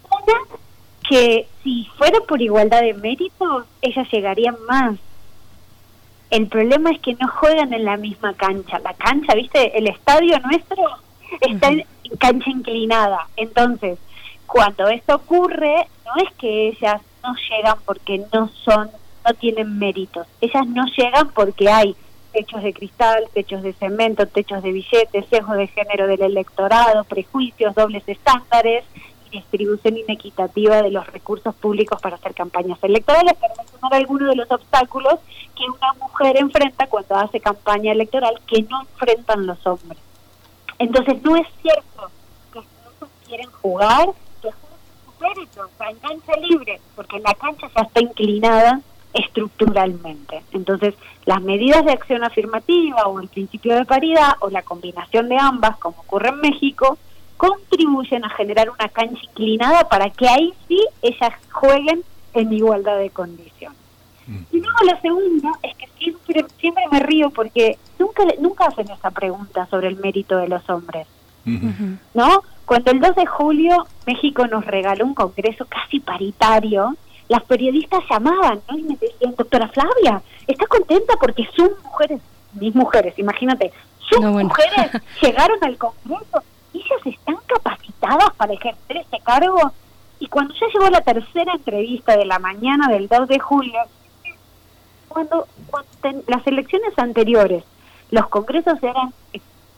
Una, 0.10 0.58
que 1.08 1.48
si 1.64 1.88
fuera 1.96 2.20
por 2.22 2.42
igualdad 2.42 2.82
de 2.82 2.96
méritos, 2.96 3.68
ellas 3.84 4.08
llegarían 4.12 4.56
más 4.68 4.98
el 6.30 6.48
problema 6.48 6.92
es 6.92 7.00
que 7.00 7.14
no 7.16 7.28
juegan 7.28 7.74
en 7.74 7.86
la 7.86 7.98
misma 7.98 8.34
cancha. 8.34 8.80
La 8.80 8.94
cancha, 8.94 9.36
¿viste? 9.36 9.78
El 9.78 9.88
estadio 9.88 10.40
nuestro 10.40 10.84
está 11.42 11.70
en 11.70 11.86
cancha 12.20 12.50
inclinada. 12.50 13.28
Entonces, 13.36 14.00
cuando 14.46 14.88
esto 14.88 15.16
ocurre, 15.16 15.88
no 16.06 16.24
es 16.24 16.34
que 16.38 16.70
ellas 16.70 17.02
no 17.24 17.36
llegan 17.50 17.78
porque 17.86 18.22
no 18.34 18.50
son, 18.64 18.90
no 19.26 19.34
tienen 19.36 19.78
méritos. 19.78 20.28
Ellas 20.42 20.68
no 20.68 20.86
llegan 20.98 21.30
porque 21.30 21.70
hay 21.70 21.96
techos 22.34 22.64
de 22.64 22.74
cristal, 22.74 23.26
techos 23.34 23.64
de 23.64 23.74
cemento, 23.74 24.28
techos 24.28 24.62
de 24.62 24.72
billetes, 24.72 25.26
sesgo 25.30 25.54
de 25.54 25.68
género 25.68 26.08
del 26.08 26.22
electorado, 26.22 27.06
prejuicios, 27.06 27.74
dobles 27.76 28.04
estándares 28.08 28.84
distribución 29.36 29.98
inequitativa 29.98 30.82
de 30.82 30.92
los 30.92 31.06
recursos 31.08 31.54
públicos 31.56 32.02
para 32.02 32.16
hacer 32.16 32.34
campañas 32.34 32.80
electorales, 32.84 33.34
para 33.36 33.56
mencionar 33.56 33.94
algunos 33.94 34.30
de 34.30 34.36
los 34.36 34.52
obstáculos 34.52 35.16
que 35.56 35.64
una 35.66 35.94
mujer 35.94 36.38
enfrenta 36.38 36.88
cuando 36.88 37.16
hace 37.16 37.40
campaña 37.40 37.92
electoral 37.92 38.40
que 38.48 38.64
no 38.64 38.82
enfrentan 38.82 39.46
los 39.46 39.66
hombres. 39.66 40.00
Entonces 40.80 41.22
no 41.24 41.36
es 41.36 41.48
cierto 41.62 42.12
que 42.52 42.60
ellos 42.60 43.10
quieren 43.28 43.52
jugar, 43.62 44.10
que 44.42 44.50
jueguen 45.20 45.48
su 45.54 45.62
en 45.62 45.98
cancha 46.00 46.36
libre, 46.42 46.82
porque 46.96 47.20
la 47.20 47.34
cancha 47.34 47.70
ya 47.76 47.82
está 47.82 48.02
inclinada 48.02 48.82
estructuralmente. 49.14 50.44
Entonces, 50.52 50.94
las 51.26 51.42
medidas 51.42 51.86
de 51.86 51.94
acción 51.94 52.24
afirmativa 52.24 53.08
o 53.08 53.22
el 53.22 53.30
principio 53.30 53.76
de 53.76 53.86
paridad 53.86 54.34
o 54.42 54.50
la 54.50 54.62
combinación 54.62 55.30
de 55.30 55.38
ambas, 55.40 55.78
como 55.78 56.02
ocurre 56.02 56.30
en 56.30 56.42
México, 56.42 56.98
contribuyen 57.38 58.24
a 58.26 58.30
generar 58.30 58.70
una 58.70 58.90
cancha 58.90 59.22
inclinada 59.24 59.88
para 59.88 60.10
que 60.10 60.28
ahí 60.28 60.54
sí 60.68 60.80
ellas 61.02 61.34
jueguen 61.52 62.04
en 62.34 62.54
igualdad 62.54 62.98
de 62.98 63.10
condiciones. 63.10 63.78
Mm. 64.28 64.40
Y 64.52 64.60
luego 64.60 64.78
la 64.86 65.02
segunda 65.02 65.52
es 65.64 65.76
que 65.76 65.88
siempre, 65.98 66.46
siempre 66.60 66.84
me 66.92 67.00
río 67.00 67.30
porque 67.30 67.78
nunca, 68.00 68.24
nunca 68.40 68.66
hacen 68.66 68.90
esa 68.90 69.12
pregunta 69.12 69.68
sobre 69.68 69.88
el 69.88 69.98
mérito 69.98 70.38
de 70.38 70.48
los 70.48 70.68
hombres. 70.70 71.08
¿No? 72.16 72.42
Cuando 72.66 72.90
el 72.90 73.00
2 73.00 73.16
de 73.18 73.26
julio 73.28 73.86
México 74.08 74.48
nos 74.48 74.66
regaló 74.66 75.06
un 75.06 75.14
congreso 75.14 75.66
casi 75.66 76.00
paritario, 76.00 76.96
las 77.28 77.44
periodistas 77.44 78.04
llamaban 78.10 78.62
¿no? 78.68 78.78
y 78.80 78.82
me 78.82 78.96
decían, 78.96 79.36
doctora 79.38 79.68
Flavia, 79.68 80.24
¿está 80.48 80.66
contenta 80.66 81.14
porque 81.22 81.48
son 81.56 81.70
mujeres, 81.84 82.20
mis 82.54 82.74
mujeres, 82.74 83.14
imagínate, 83.20 83.72
sus 84.00 84.22
mujeres 84.22 84.92
llegaron 85.22 85.64
al 85.64 85.78
congreso 85.78 86.44
ellas 86.78 87.06
están 87.06 87.38
capacitadas 87.48 88.34
para 88.38 88.54
ejercer 88.54 88.98
ese 88.98 89.20
cargo. 89.24 89.72
Y 90.20 90.28
cuando 90.28 90.54
ya 90.54 90.68
llegó 90.68 90.90
la 90.90 91.02
tercera 91.02 91.54
entrevista 91.54 92.16
de 92.18 92.26
la 92.26 92.40
mañana 92.40 92.88
del 92.88 93.08
2 93.08 93.28
de 93.28 93.40
julio, 93.40 93.80
cuando, 95.08 95.48
las 96.28 96.46
elecciones 96.46 96.98
anteriores 96.98 97.64
los 98.12 98.28
congresos 98.28 98.82
eran 98.84 99.14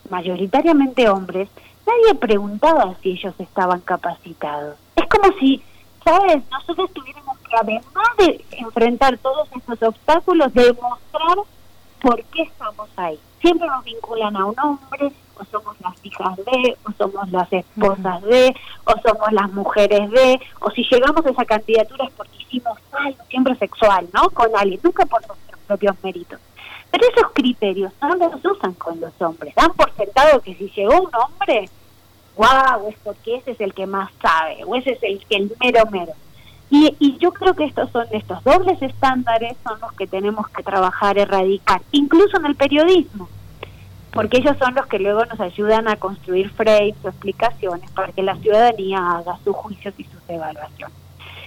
mayoritariamente 0.09 1.09
hombres, 1.09 1.49
nadie 1.85 2.15
preguntaba 2.15 2.95
si 3.01 3.11
ellos 3.11 3.33
estaban 3.39 3.81
capacitados. 3.81 4.77
Es 4.95 5.05
como 5.07 5.31
si, 5.39 5.63
¿sabes? 6.03 6.43
Nosotros 6.51 6.91
tuviéramos 6.93 7.37
que, 7.39 7.55
además 7.55 8.17
de 8.17 8.45
enfrentar 8.51 9.17
todos 9.19 9.47
estos 9.55 9.81
obstáculos, 9.81 10.53
demostrar 10.53 11.37
por 12.01 12.23
qué 12.25 12.43
estamos 12.43 12.89
ahí. 12.97 13.19
Siempre 13.41 13.67
nos 13.67 13.83
vinculan 13.83 14.35
a 14.35 14.45
un 14.45 14.59
hombre, 14.59 15.11
o 15.39 15.45
somos 15.45 15.75
las 15.81 15.93
hijas 16.03 16.35
de, 16.37 16.77
o 16.85 16.91
somos 16.97 17.31
las 17.31 17.51
esposas 17.51 18.21
de, 18.23 18.55
o 18.85 18.91
somos 19.01 19.31
las 19.31 19.51
mujeres 19.53 20.09
de, 20.11 20.39
o 20.59 20.69
si 20.71 20.83
llegamos 20.83 21.25
a 21.25 21.29
esa 21.29 21.45
candidatura 21.45 22.05
es 22.05 22.11
porque 22.13 22.37
hicimos 22.39 22.77
algo 22.91 23.23
siempre 23.29 23.55
sexual, 23.55 24.07
¿no? 24.13 24.29
Con 24.29 24.49
alguien, 24.55 24.79
nunca 24.83 25.05
por 25.05 25.25
nuestros 25.27 25.59
propios 25.67 25.95
méritos. 26.03 26.39
Pero 26.91 27.03
esos 27.09 27.31
criterios 27.33 27.91
no 28.01 28.15
los 28.15 28.43
usan 28.43 28.73
con 28.73 28.99
los 28.99 29.13
hombres. 29.21 29.53
Dan 29.55 29.73
por 29.73 29.93
sentado 29.95 30.41
que 30.41 30.55
si 30.55 30.69
llegó 30.69 31.01
un 31.01 31.09
hombre, 31.13 31.69
wow, 32.35 32.87
es 32.89 32.95
porque 33.03 33.35
ese 33.35 33.51
es 33.51 33.61
el 33.61 33.73
que 33.73 33.85
más 33.85 34.09
sabe, 34.21 34.63
o 34.65 34.75
ese 34.75 34.91
es 34.91 35.03
el, 35.03 35.25
el 35.29 35.51
mero 35.59 35.85
mero. 35.91 36.13
Y, 36.69 36.95
y 36.99 37.17
yo 37.17 37.31
creo 37.31 37.53
que 37.53 37.63
estos 37.63 37.89
son 37.91 38.07
estos 38.11 38.43
dobles 38.43 38.81
estándares 38.81 39.55
son 39.63 39.79
los 39.79 39.93
que 39.93 40.05
tenemos 40.05 40.49
que 40.49 40.63
trabajar, 40.63 41.17
erradicar, 41.17 41.81
incluso 41.91 42.37
en 42.37 42.45
el 42.45 42.55
periodismo 42.55 43.29
porque 44.11 44.37
ellos 44.37 44.57
son 44.57 44.75
los 44.75 44.87
que 44.87 44.99
luego 44.99 45.25
nos 45.25 45.39
ayudan 45.39 45.87
a 45.87 45.97
construir 45.97 46.49
frames 46.49 46.95
o 47.03 47.09
explicaciones 47.09 47.89
para 47.91 48.11
que 48.11 48.23
la 48.23 48.35
ciudadanía 48.37 48.97
haga 48.97 49.37
sus 49.43 49.55
juicios 49.55 49.93
y 49.97 50.03
sus 50.05 50.21
evaluaciones. 50.27 50.95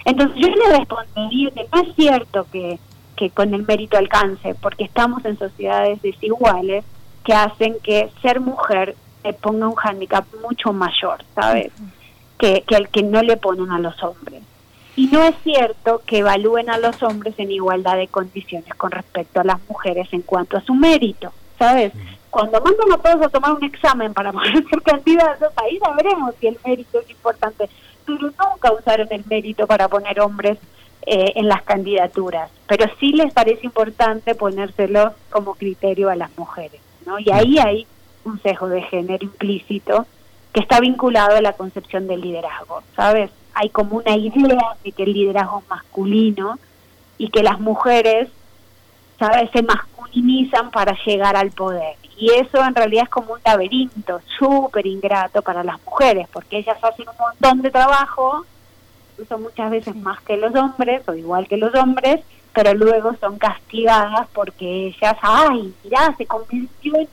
Entonces 0.04 0.36
yo 0.38 0.48
le 0.48 0.78
respondería 0.78 1.50
que 1.50 1.66
no 1.72 1.82
es 1.82 1.94
cierto 1.94 2.46
que, 2.50 2.78
que 3.16 3.30
con 3.30 3.54
el 3.54 3.66
mérito 3.66 3.98
alcance, 3.98 4.54
porque 4.54 4.84
estamos 4.84 5.24
en 5.24 5.38
sociedades 5.38 6.00
desiguales 6.02 6.84
que 7.24 7.34
hacen 7.34 7.76
que 7.82 8.10
ser 8.22 8.40
mujer 8.40 8.96
le 9.24 9.32
ponga 9.34 9.68
un 9.68 9.74
hándicap 9.74 10.24
mucho 10.42 10.72
mayor, 10.72 11.22
¿sabes? 11.34 11.70
Que, 12.38 12.62
que 12.66 12.76
el 12.76 12.88
que 12.88 13.02
no 13.02 13.22
le 13.22 13.36
ponen 13.36 13.70
a 13.70 13.78
los 13.78 14.02
hombres. 14.02 14.42
Y 14.96 15.06
no 15.08 15.22
es 15.22 15.34
cierto 15.44 16.02
que 16.06 16.18
evalúen 16.18 16.70
a 16.70 16.78
los 16.78 17.02
hombres 17.02 17.34
en 17.38 17.50
igualdad 17.50 17.96
de 17.96 18.08
condiciones 18.08 18.74
con 18.74 18.90
respecto 18.90 19.40
a 19.40 19.44
las 19.44 19.58
mujeres 19.68 20.08
en 20.12 20.22
cuanto 20.22 20.56
a 20.56 20.62
su 20.62 20.74
mérito, 20.74 21.32
¿sabes? 21.58 21.92
Cuando 22.30 22.60
mandan 22.60 22.92
a 22.92 22.98
todos 22.98 23.26
a 23.26 23.28
tomar 23.28 23.52
un 23.52 23.64
examen 23.64 24.14
para 24.14 24.32
poder 24.32 24.64
ser 24.68 24.82
candidatos, 24.82 25.52
ahí 25.56 25.78
sabremos 25.78 26.34
si 26.40 26.46
el 26.46 26.58
mérito 26.64 27.00
es 27.00 27.10
importante. 27.10 27.68
Pero 28.06 28.18
nunca 28.20 28.72
usaron 28.72 29.08
el 29.10 29.24
mérito 29.26 29.66
para 29.66 29.88
poner 29.88 30.20
hombres 30.20 30.58
eh, 31.06 31.32
en 31.36 31.48
las 31.48 31.62
candidaturas, 31.62 32.50
pero 32.66 32.84
sí 32.98 33.12
les 33.12 33.32
parece 33.32 33.64
importante 33.64 34.34
ponérselo 34.34 35.14
como 35.30 35.54
criterio 35.54 36.10
a 36.10 36.14
las 36.14 36.36
mujeres, 36.36 36.80
¿no? 37.06 37.18
Y 37.18 37.30
ahí 37.30 37.58
hay 37.58 37.86
un 38.24 38.40
sesgo 38.42 38.68
de 38.68 38.82
género 38.82 39.24
implícito 39.24 40.06
que 40.52 40.60
está 40.60 40.78
vinculado 40.78 41.36
a 41.36 41.40
la 41.40 41.54
concepción 41.54 42.06
del 42.06 42.20
liderazgo, 42.20 42.82
¿sabes? 42.94 43.30
Hay 43.54 43.70
como 43.70 43.96
una 43.96 44.14
idea 44.14 44.76
de 44.84 44.92
que 44.92 45.04
el 45.04 45.14
liderazgo 45.14 45.60
es 45.60 45.70
masculino 45.70 46.58
y 47.16 47.30
que 47.30 47.42
las 47.42 47.60
mujeres, 47.60 48.28
¿sabes?, 49.18 49.50
se 49.52 49.62
masculinizan 49.62 50.70
para 50.70 50.94
llegar 51.06 51.34
al 51.34 51.50
poder. 51.50 51.96
Y 52.20 52.30
eso 52.34 52.62
en 52.62 52.74
realidad 52.74 53.04
es 53.04 53.08
como 53.08 53.32
un 53.32 53.40
laberinto 53.44 54.20
súper 54.38 54.86
ingrato 54.86 55.40
para 55.40 55.64
las 55.64 55.82
mujeres, 55.84 56.28
porque 56.32 56.58
ellas 56.58 56.76
hacen 56.82 57.08
un 57.08 57.16
montón 57.18 57.62
de 57.62 57.70
trabajo, 57.70 58.44
incluso 59.12 59.38
muchas 59.38 59.70
veces 59.70 59.96
más 59.96 60.20
que 60.20 60.36
los 60.36 60.54
hombres, 60.54 61.02
o 61.08 61.14
igual 61.14 61.48
que 61.48 61.56
los 61.56 61.74
hombres, 61.74 62.20
pero 62.52 62.74
luego 62.74 63.14
son 63.20 63.38
castigadas 63.38 64.28
porque 64.34 64.88
ellas, 64.88 65.16
ay, 65.22 65.74
mirá, 65.82 66.14
se 66.18 66.26
convirtió 66.26 66.96
en 66.96 67.08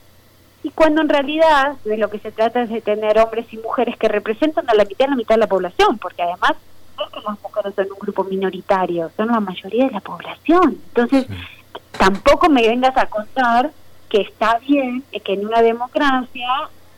y 0.63 0.71
cuando 0.71 1.01
en 1.01 1.07
realidad 1.07 1.77
de 1.85 1.95
lo 1.95 2.09
que 2.09 2.19
se 2.19 2.31
trata 2.31 2.61
es 2.61 2.69
de 2.69 2.81
tener 2.81 3.17
hombres 3.19 3.45
y 3.53 3.57
mujeres 3.57 3.95
que 3.95 4.09
representan 4.09 4.69
a 4.69 4.73
la 4.73 4.83
mitad 4.83 5.05
de 5.05 5.11
la 5.11 5.15
mitad 5.15 5.35
de 5.35 5.39
la 5.39 5.47
población, 5.47 5.97
porque 5.97 6.23
además 6.23 6.53
no 6.97 7.05
es 7.05 7.11
que 7.11 7.21
las 7.21 7.41
mujeres 7.41 7.73
son 7.73 7.87
un 7.91 7.99
grupo 7.99 8.25
minoritario, 8.25 9.09
son 9.15 9.27
la 9.27 9.39
mayoría 9.39 9.85
de 9.85 9.91
la 9.91 10.01
población. 10.01 10.77
Entonces, 10.89 11.27
tampoco 11.97 12.49
me 12.49 12.67
vengas 12.67 12.97
a 12.97 13.05
contar 13.05 13.71
que 14.09 14.21
está 14.21 14.59
bien 14.59 15.03
que 15.23 15.33
en 15.33 15.45
una 15.45 15.61
democracia 15.61 16.47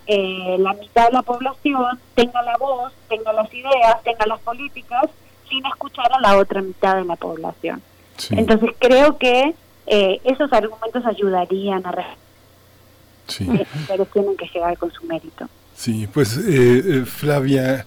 eh, 0.08 0.58
la 0.60 0.74
mitad 0.74 1.08
de 1.08 1.14
la 1.14 1.22
población 1.22 2.00
tenga 2.16 2.42
la 2.42 2.58
voz, 2.58 2.94
tenga 3.08 3.32
las 3.34 3.54
ideas, 3.54 4.04
tenga 4.04 4.26
las 4.26 4.40
políticas, 4.42 5.06
sin 5.50 5.66
escuchar 5.66 6.12
a 6.12 6.20
la 6.20 6.38
otra 6.38 6.62
mitad 6.62 6.96
de 6.96 7.06
la 7.06 7.16
población. 7.16 7.82
Entonces 8.32 8.72
creo 8.80 9.18
que 9.18 9.54
eh, 9.88 10.22
esos 10.24 10.52
argumentos 10.52 11.06
ayudarían 11.06 11.86
a 11.86 12.16
Sí. 13.28 13.48
pero 13.88 14.06
tienen 14.06 14.36
que 14.36 14.48
llegar 14.48 14.76
con 14.78 14.92
su 14.92 15.04
mérito. 15.06 15.48
Sí, 15.76 16.08
pues 16.12 16.36
eh, 16.36 16.84
eh 16.86 17.06
Flavia 17.06 17.86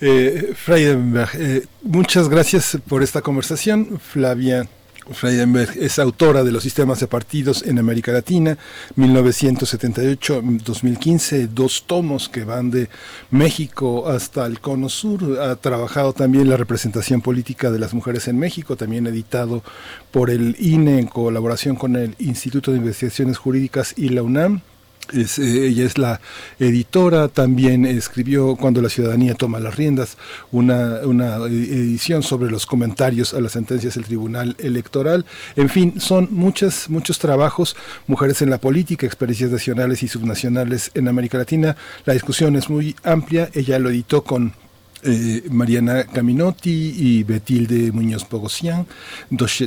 eh, 0.00 0.52
Freidenberg, 0.54 1.30
eh, 1.34 1.66
muchas 1.82 2.28
gracias 2.28 2.78
por 2.88 3.02
esta 3.02 3.22
conversación. 3.22 3.98
Flavia 3.98 4.68
Freidenberg 5.12 5.76
es 5.78 5.98
autora 5.98 6.44
de 6.44 6.52
Los 6.52 6.62
sistemas 6.62 7.00
de 7.00 7.06
partidos 7.06 7.62
en 7.62 7.78
América 7.78 8.12
Latina, 8.12 8.58
1978-2015, 8.96 11.48
dos 11.48 11.84
tomos 11.86 12.28
que 12.28 12.44
van 12.44 12.70
de 12.70 12.90
México 13.30 14.08
hasta 14.08 14.44
el 14.46 14.60
Cono 14.60 14.88
Sur. 14.88 15.40
Ha 15.40 15.56
trabajado 15.56 16.12
también 16.12 16.48
la 16.48 16.56
representación 16.56 17.20
política 17.20 17.70
de 17.70 17.78
las 17.78 17.94
mujeres 17.94 18.28
en 18.28 18.38
México, 18.38 18.76
también 18.76 19.06
editado 19.06 19.62
por 20.10 20.30
el 20.30 20.56
INE 20.58 20.98
en 20.98 21.06
colaboración 21.06 21.76
con 21.76 21.96
el 21.96 22.14
Instituto 22.18 22.72
de 22.72 22.78
Investigaciones 22.78 23.38
Jurídicas 23.38 23.94
y 23.96 24.08
la 24.08 24.22
UNAM. 24.22 24.62
Es, 25.12 25.38
eh, 25.38 25.66
ella 25.66 25.84
es 25.84 25.98
la 25.98 26.20
editora, 26.58 27.28
también 27.28 27.86
escribió 27.86 28.56
Cuando 28.56 28.82
la 28.82 28.88
ciudadanía 28.88 29.34
toma 29.34 29.60
las 29.60 29.76
riendas, 29.76 30.16
una, 30.52 31.00
una, 31.04 31.36
edición 31.46 32.22
sobre 32.22 32.50
los 32.50 32.66
comentarios 32.66 33.34
a 33.34 33.40
las 33.40 33.52
sentencias 33.52 33.94
del 33.94 34.04
Tribunal 34.04 34.56
Electoral. 34.58 35.24
En 35.54 35.68
fin, 35.68 36.00
son 36.00 36.28
muchas, 36.30 36.90
muchos 36.90 37.18
trabajos, 37.18 37.76
mujeres 38.06 38.42
en 38.42 38.50
la 38.50 38.58
política, 38.58 39.06
experiencias 39.06 39.50
nacionales 39.50 40.02
y 40.02 40.08
subnacionales 40.08 40.90
en 40.94 41.08
América 41.08 41.38
Latina. 41.38 41.76
La 42.04 42.12
discusión 42.12 42.56
es 42.56 42.68
muy 42.68 42.96
amplia, 43.02 43.50
ella 43.54 43.78
lo 43.78 43.90
editó 43.90 44.24
con 44.24 44.52
eh, 45.06 45.42
Mariana 45.50 46.04
Caminotti 46.04 46.94
y 46.96 47.22
Betilde 47.22 47.92
Muñoz 47.92 48.24
Pogosian, 48.24 48.86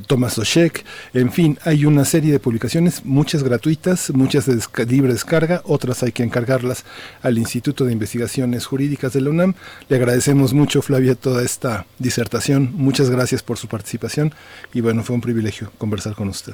Tomás 0.06 0.35
Doshek, 0.35 0.84
en 1.14 1.32
fin, 1.32 1.58
hay 1.64 1.85
una 1.85 2.06
serie 2.06 2.32
de 2.32 2.40
publicaciones, 2.40 3.06
muchas 3.06 3.43
gratuitas, 3.43 4.11
muchas 4.11 4.45
de 4.45 4.85
libre 4.85 5.14
descarga, 5.14 5.61
otras 5.66 6.03
hay 6.03 6.11
que 6.11 6.24
encargarlas 6.24 6.85
al 7.22 7.38
Instituto 7.38 7.85
de 7.85 7.93
Investigaciones 7.93 8.66
Jurídicas 8.66 9.14
de 9.14 9.22
la 9.22 9.30
UNAM. 9.30 9.53
Le 9.88 9.95
agradecemos 9.95 10.53
mucho, 10.53 10.82
Flavia, 10.82 11.16
toda 11.16 11.43
esta 11.43 11.85
disertación. 11.98 12.72
Muchas 12.76 13.09
gracias 13.09 13.42
por 13.42 13.58
su 13.58 13.68
participación 13.68 14.34
y 14.74 14.82
bueno, 14.82 15.03
fue 15.03 15.16
un 15.16 15.22
privilegio 15.22 15.72
conversar 15.77 16.16
con 16.16 16.30
usted. 16.30 16.53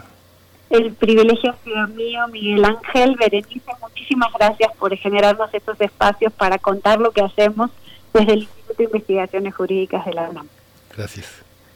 El 0.70 0.94
privilegio 0.94 1.56
sido 1.64 1.88
mío, 1.90 2.28
Miguel 2.32 2.66
Ángel, 2.66 3.16
Berenice, 3.20 3.72
muchísimas 3.82 4.30
gracias 4.38 4.72
por 4.78 4.96
generarnos 4.98 5.54
estos 5.54 5.80
espacios 5.80 6.34
para 6.34 6.58
contar 6.58 7.00
lo 7.00 7.12
que 7.12 7.22
hacemos 7.22 7.72
desde 8.14 8.34
el 8.34 8.48
Instituto 8.66 8.78
de 8.78 8.84
Investigaciones 8.86 9.56
Jurídicas 9.56 10.06
de 10.06 10.14
la 10.14 10.30
UNAM. 10.30 10.48
Gracias. 10.96 11.28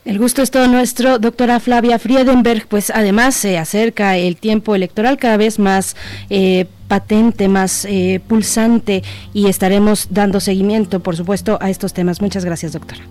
El 0.06 0.18
gusto 0.18 0.42
es 0.42 0.50
todo 0.50 0.68
nuestro, 0.68 1.20
doctora 1.20 1.60
Flavia 1.60 2.00
Friedenberg, 2.00 2.68
pues 2.68 2.90
además 2.90 3.36
se 3.36 3.58
acerca 3.58 4.18
el 4.18 4.38
tiempo 4.38 4.74
electoral 4.74 5.18
cada 5.18 5.38
vez 5.38 5.60
más 5.60 5.96
eh, 6.30 6.66
patente, 6.88 7.48
más 7.48 7.86
eh, 7.86 8.22
pulsante 8.26 9.04
y 9.34 9.48
estaremos 9.48 10.08
dando 10.10 10.40
seguimiento, 10.40 11.02
por 11.02 11.16
supuesto, 11.16 11.60
a 11.62 11.70
estos 11.70 11.94
temas. 11.94 12.22
Muchas 12.22 12.46
gracias, 12.46 12.72
doctora. 12.72 13.02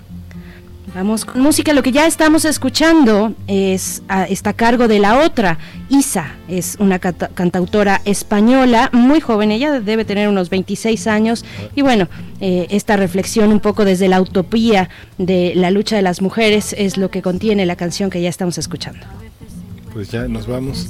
Vamos 0.95 1.25
con 1.25 1.41
música. 1.41 1.73
Lo 1.73 1.83
que 1.83 1.93
ya 1.93 2.07
estamos 2.07 2.45
escuchando 2.45 3.35
es 3.47 4.03
está 4.29 4.51
a 4.51 4.53
cargo 4.55 4.89
de 4.89 4.99
la 4.99 5.21
otra. 5.21 5.59
Isa 5.89 6.35
es 6.49 6.77
una 6.81 6.99
cantautora 6.99 8.01
española, 8.05 8.91
muy 8.93 9.21
joven. 9.21 9.51
Ella 9.51 9.81
debe 9.81 10.05
tener 10.05 10.29
unos 10.29 10.51
26 10.51 11.07
años. 11.07 11.45
Y 11.75 11.83
bueno, 11.83 12.09
eh, 12.41 12.67
esta 12.71 12.97
reflexión 12.97 13.53
un 13.53 13.61
poco 13.61 13.85
desde 13.85 14.09
la 14.09 14.21
utopía 14.21 14.89
de 15.19 15.53
la 15.55 15.71
lucha 15.71 15.97
de 15.97 16.03
las 16.03 16.23
mujeres 16.23 16.75
es 16.77 16.97
lo 16.97 17.11
que 17.11 17.23
contiene 17.23 17.67
la 17.67 17.77
canción 17.77 18.11
que 18.11 18.23
ya 18.23 18.29
estamos 18.29 18.59
escuchando. 18.59 19.05
Pues 19.93 20.11
ya 20.11 20.27
nos 20.29 20.47
vamos 20.47 20.89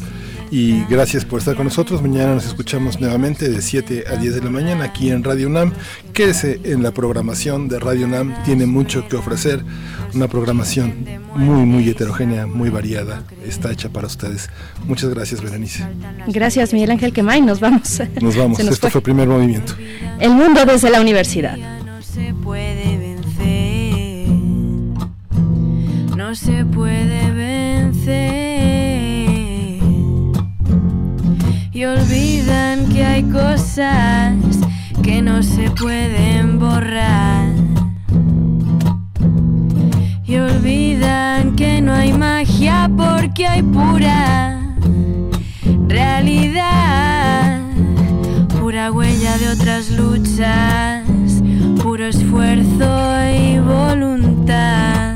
y 0.51 0.85
gracias 0.85 1.25
por 1.25 1.41
estar 1.41 1.57
con 1.57 1.65
nosotros. 1.65 2.03
Mañana 2.03 2.35
nos 2.35 2.47
escuchamos 2.47 3.01
nuevamente 3.01 3.49
de 3.49 3.61
7 3.61 4.05
a 4.09 4.17
10 4.17 4.35
de 4.37 4.41
la 4.43 4.51
mañana 4.51 4.85
aquí 4.85 5.11
en 5.11 5.23
Radio 5.25 5.49
UNAM. 5.49 5.73
Quédese 6.13 6.61
en 6.65 6.83
la 6.83 6.93
programación 6.93 7.69
de 7.69 7.79
Radio 7.79 8.07
UNAM, 8.07 8.43
tiene 8.45 8.67
mucho 8.67 9.07
que 9.09 9.17
ofrecer, 9.17 9.63
una 10.15 10.29
programación 10.29 11.05
muy, 11.35 11.65
muy 11.67 11.89
heterogénea, 11.89 12.47
muy 12.47 12.71
variada, 12.71 13.23
está 13.47 13.71
hecha 13.71 13.89
para 13.91 14.07
ustedes. 14.07 14.49
Muchas 14.87 15.11
gracias, 15.11 15.43
Berenice. 15.43 15.85
Gracias, 16.27 16.73
Miguel 16.73 16.93
Ángel 16.93 17.13
Quemay, 17.13 17.41
nos 17.43 17.61
vamos. 17.61 18.01
Nos 18.21 18.37
vamos, 18.37 18.59
esto 18.59 18.91
fue. 18.91 18.99
el 18.99 19.03
primer 19.03 19.29
movimiento. 19.29 19.75
El 20.19 20.31
mundo 20.31 20.65
desde 20.65 20.91
la 20.91 21.01
universidad. 21.01 21.57
No 21.57 22.03
se 22.03 22.35
puede 22.35 22.99
vencer, 22.99 24.29
no 26.17 26.35
se 26.35 26.65
puede 26.65 27.31
vencer 27.33 28.58
y 31.79 31.85
olvidan 31.85 32.89
que 32.89 33.05
hay 33.05 33.23
cosas 33.23 34.35
que 35.01 35.23
no 35.23 35.45
se 35.45 35.71
pueden 35.71 36.59
borrar. 36.59 37.53
Y 40.25 40.39
olvidan 40.39 41.55
que 41.55 41.81
no 41.81 41.93
hay 41.93 42.13
magia 42.13 42.91
porque 42.97 43.47
hay 43.47 43.63
pura 43.63 44.75
realidad, 45.87 47.63
pura 48.59 48.91
huella 48.91 49.39
de 49.39 49.49
otras 49.51 49.93
luchas, 49.93 51.05
puro 51.81 52.07
esfuerzo 52.07 52.91
y 53.31 53.61
voluntad. 53.61 55.15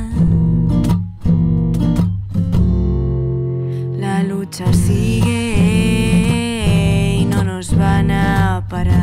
La 3.99 4.23
lucha 4.23 4.73
sigue 4.73 5.22
van 7.83 8.13
a 8.13 8.65
parar. 8.69 9.03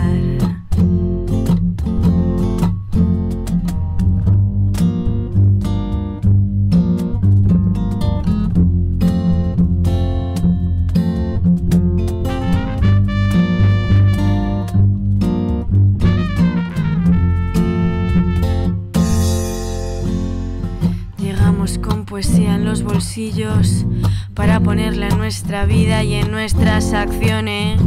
Poesía 22.06 22.56
en 22.56 22.66
los 22.66 22.82
bolsillos 22.82 23.86
para 24.34 24.60
ponerla 24.60 25.10
en 25.10 25.18
nuestra 25.20 25.66
vida 25.66 26.04
y 26.04 26.16
en 26.16 26.32
nuestras 26.32 26.92
acciones 26.92 27.80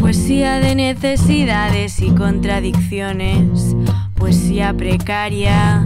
Poesía 0.00 0.60
de 0.60 0.74
necesidades 0.74 2.00
y 2.00 2.10
contradicciones, 2.10 3.74
poesía 4.14 4.72
precaria, 4.72 5.84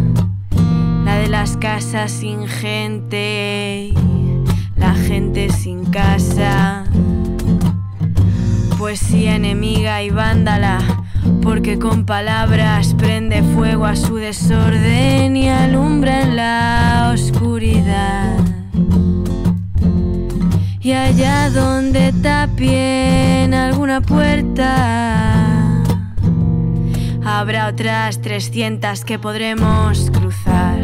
la 1.05 1.17
de 1.17 1.29
las 1.29 1.57
casas 1.57 2.13
sin 2.13 2.47
gente, 2.47 3.93
la 4.77 4.95
gente 4.95 5.51
sin 5.51 5.87
casa. 5.87 6.85
Poesía 8.79 9.37
enemiga 9.37 10.03
y 10.03 10.11
vándala, 10.11 10.81
porque 11.43 11.79
con 11.79 12.05
palabras 12.05 12.95
prende 12.95 13.43
fuego 13.43 13.87
a 13.87 13.97
su 13.97 14.17
desorden 14.17 15.37
y 15.37 15.49
alumbra 15.49 16.23
en 16.23 16.37
la 16.37 17.11
oscuridad. 17.15 18.42
Y 20.85 20.91
allá 20.95 21.49
donde 21.51 22.13
tapien 22.13 23.55
alguna 23.55 24.01
puerta, 24.01 25.81
habrá 27.25 27.69
otras 27.69 28.21
300 28.21 29.05
que 29.05 29.17
podremos 29.21 30.11
cruzar. 30.11 30.81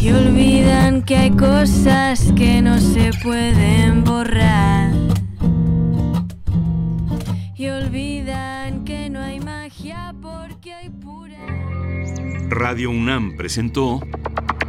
Y 0.00 0.10
olvidan 0.10 1.02
que 1.02 1.16
hay 1.18 1.32
cosas 1.32 2.32
que 2.34 2.62
no 2.62 2.78
se 2.78 3.10
pueden 3.22 4.02
borrar. 4.02 4.94
Y 7.56 7.68
olvidan 7.68 8.84
que 8.86 9.10
no 9.10 9.20
hay 9.20 9.38
magia 9.40 10.14
porque 10.22 10.72
hay 10.72 10.88
pura. 10.88 11.36
Radio 12.48 12.88
UNAM 12.90 13.36
presentó 13.36 14.00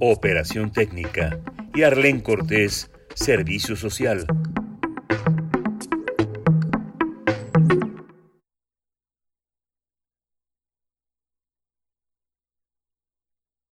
operación 0.00 0.72
técnica. 0.72 1.38
Y 1.74 1.82
Arlén 1.82 2.20
Cortés, 2.20 2.90
servicio 3.14 3.76
social. 3.76 4.26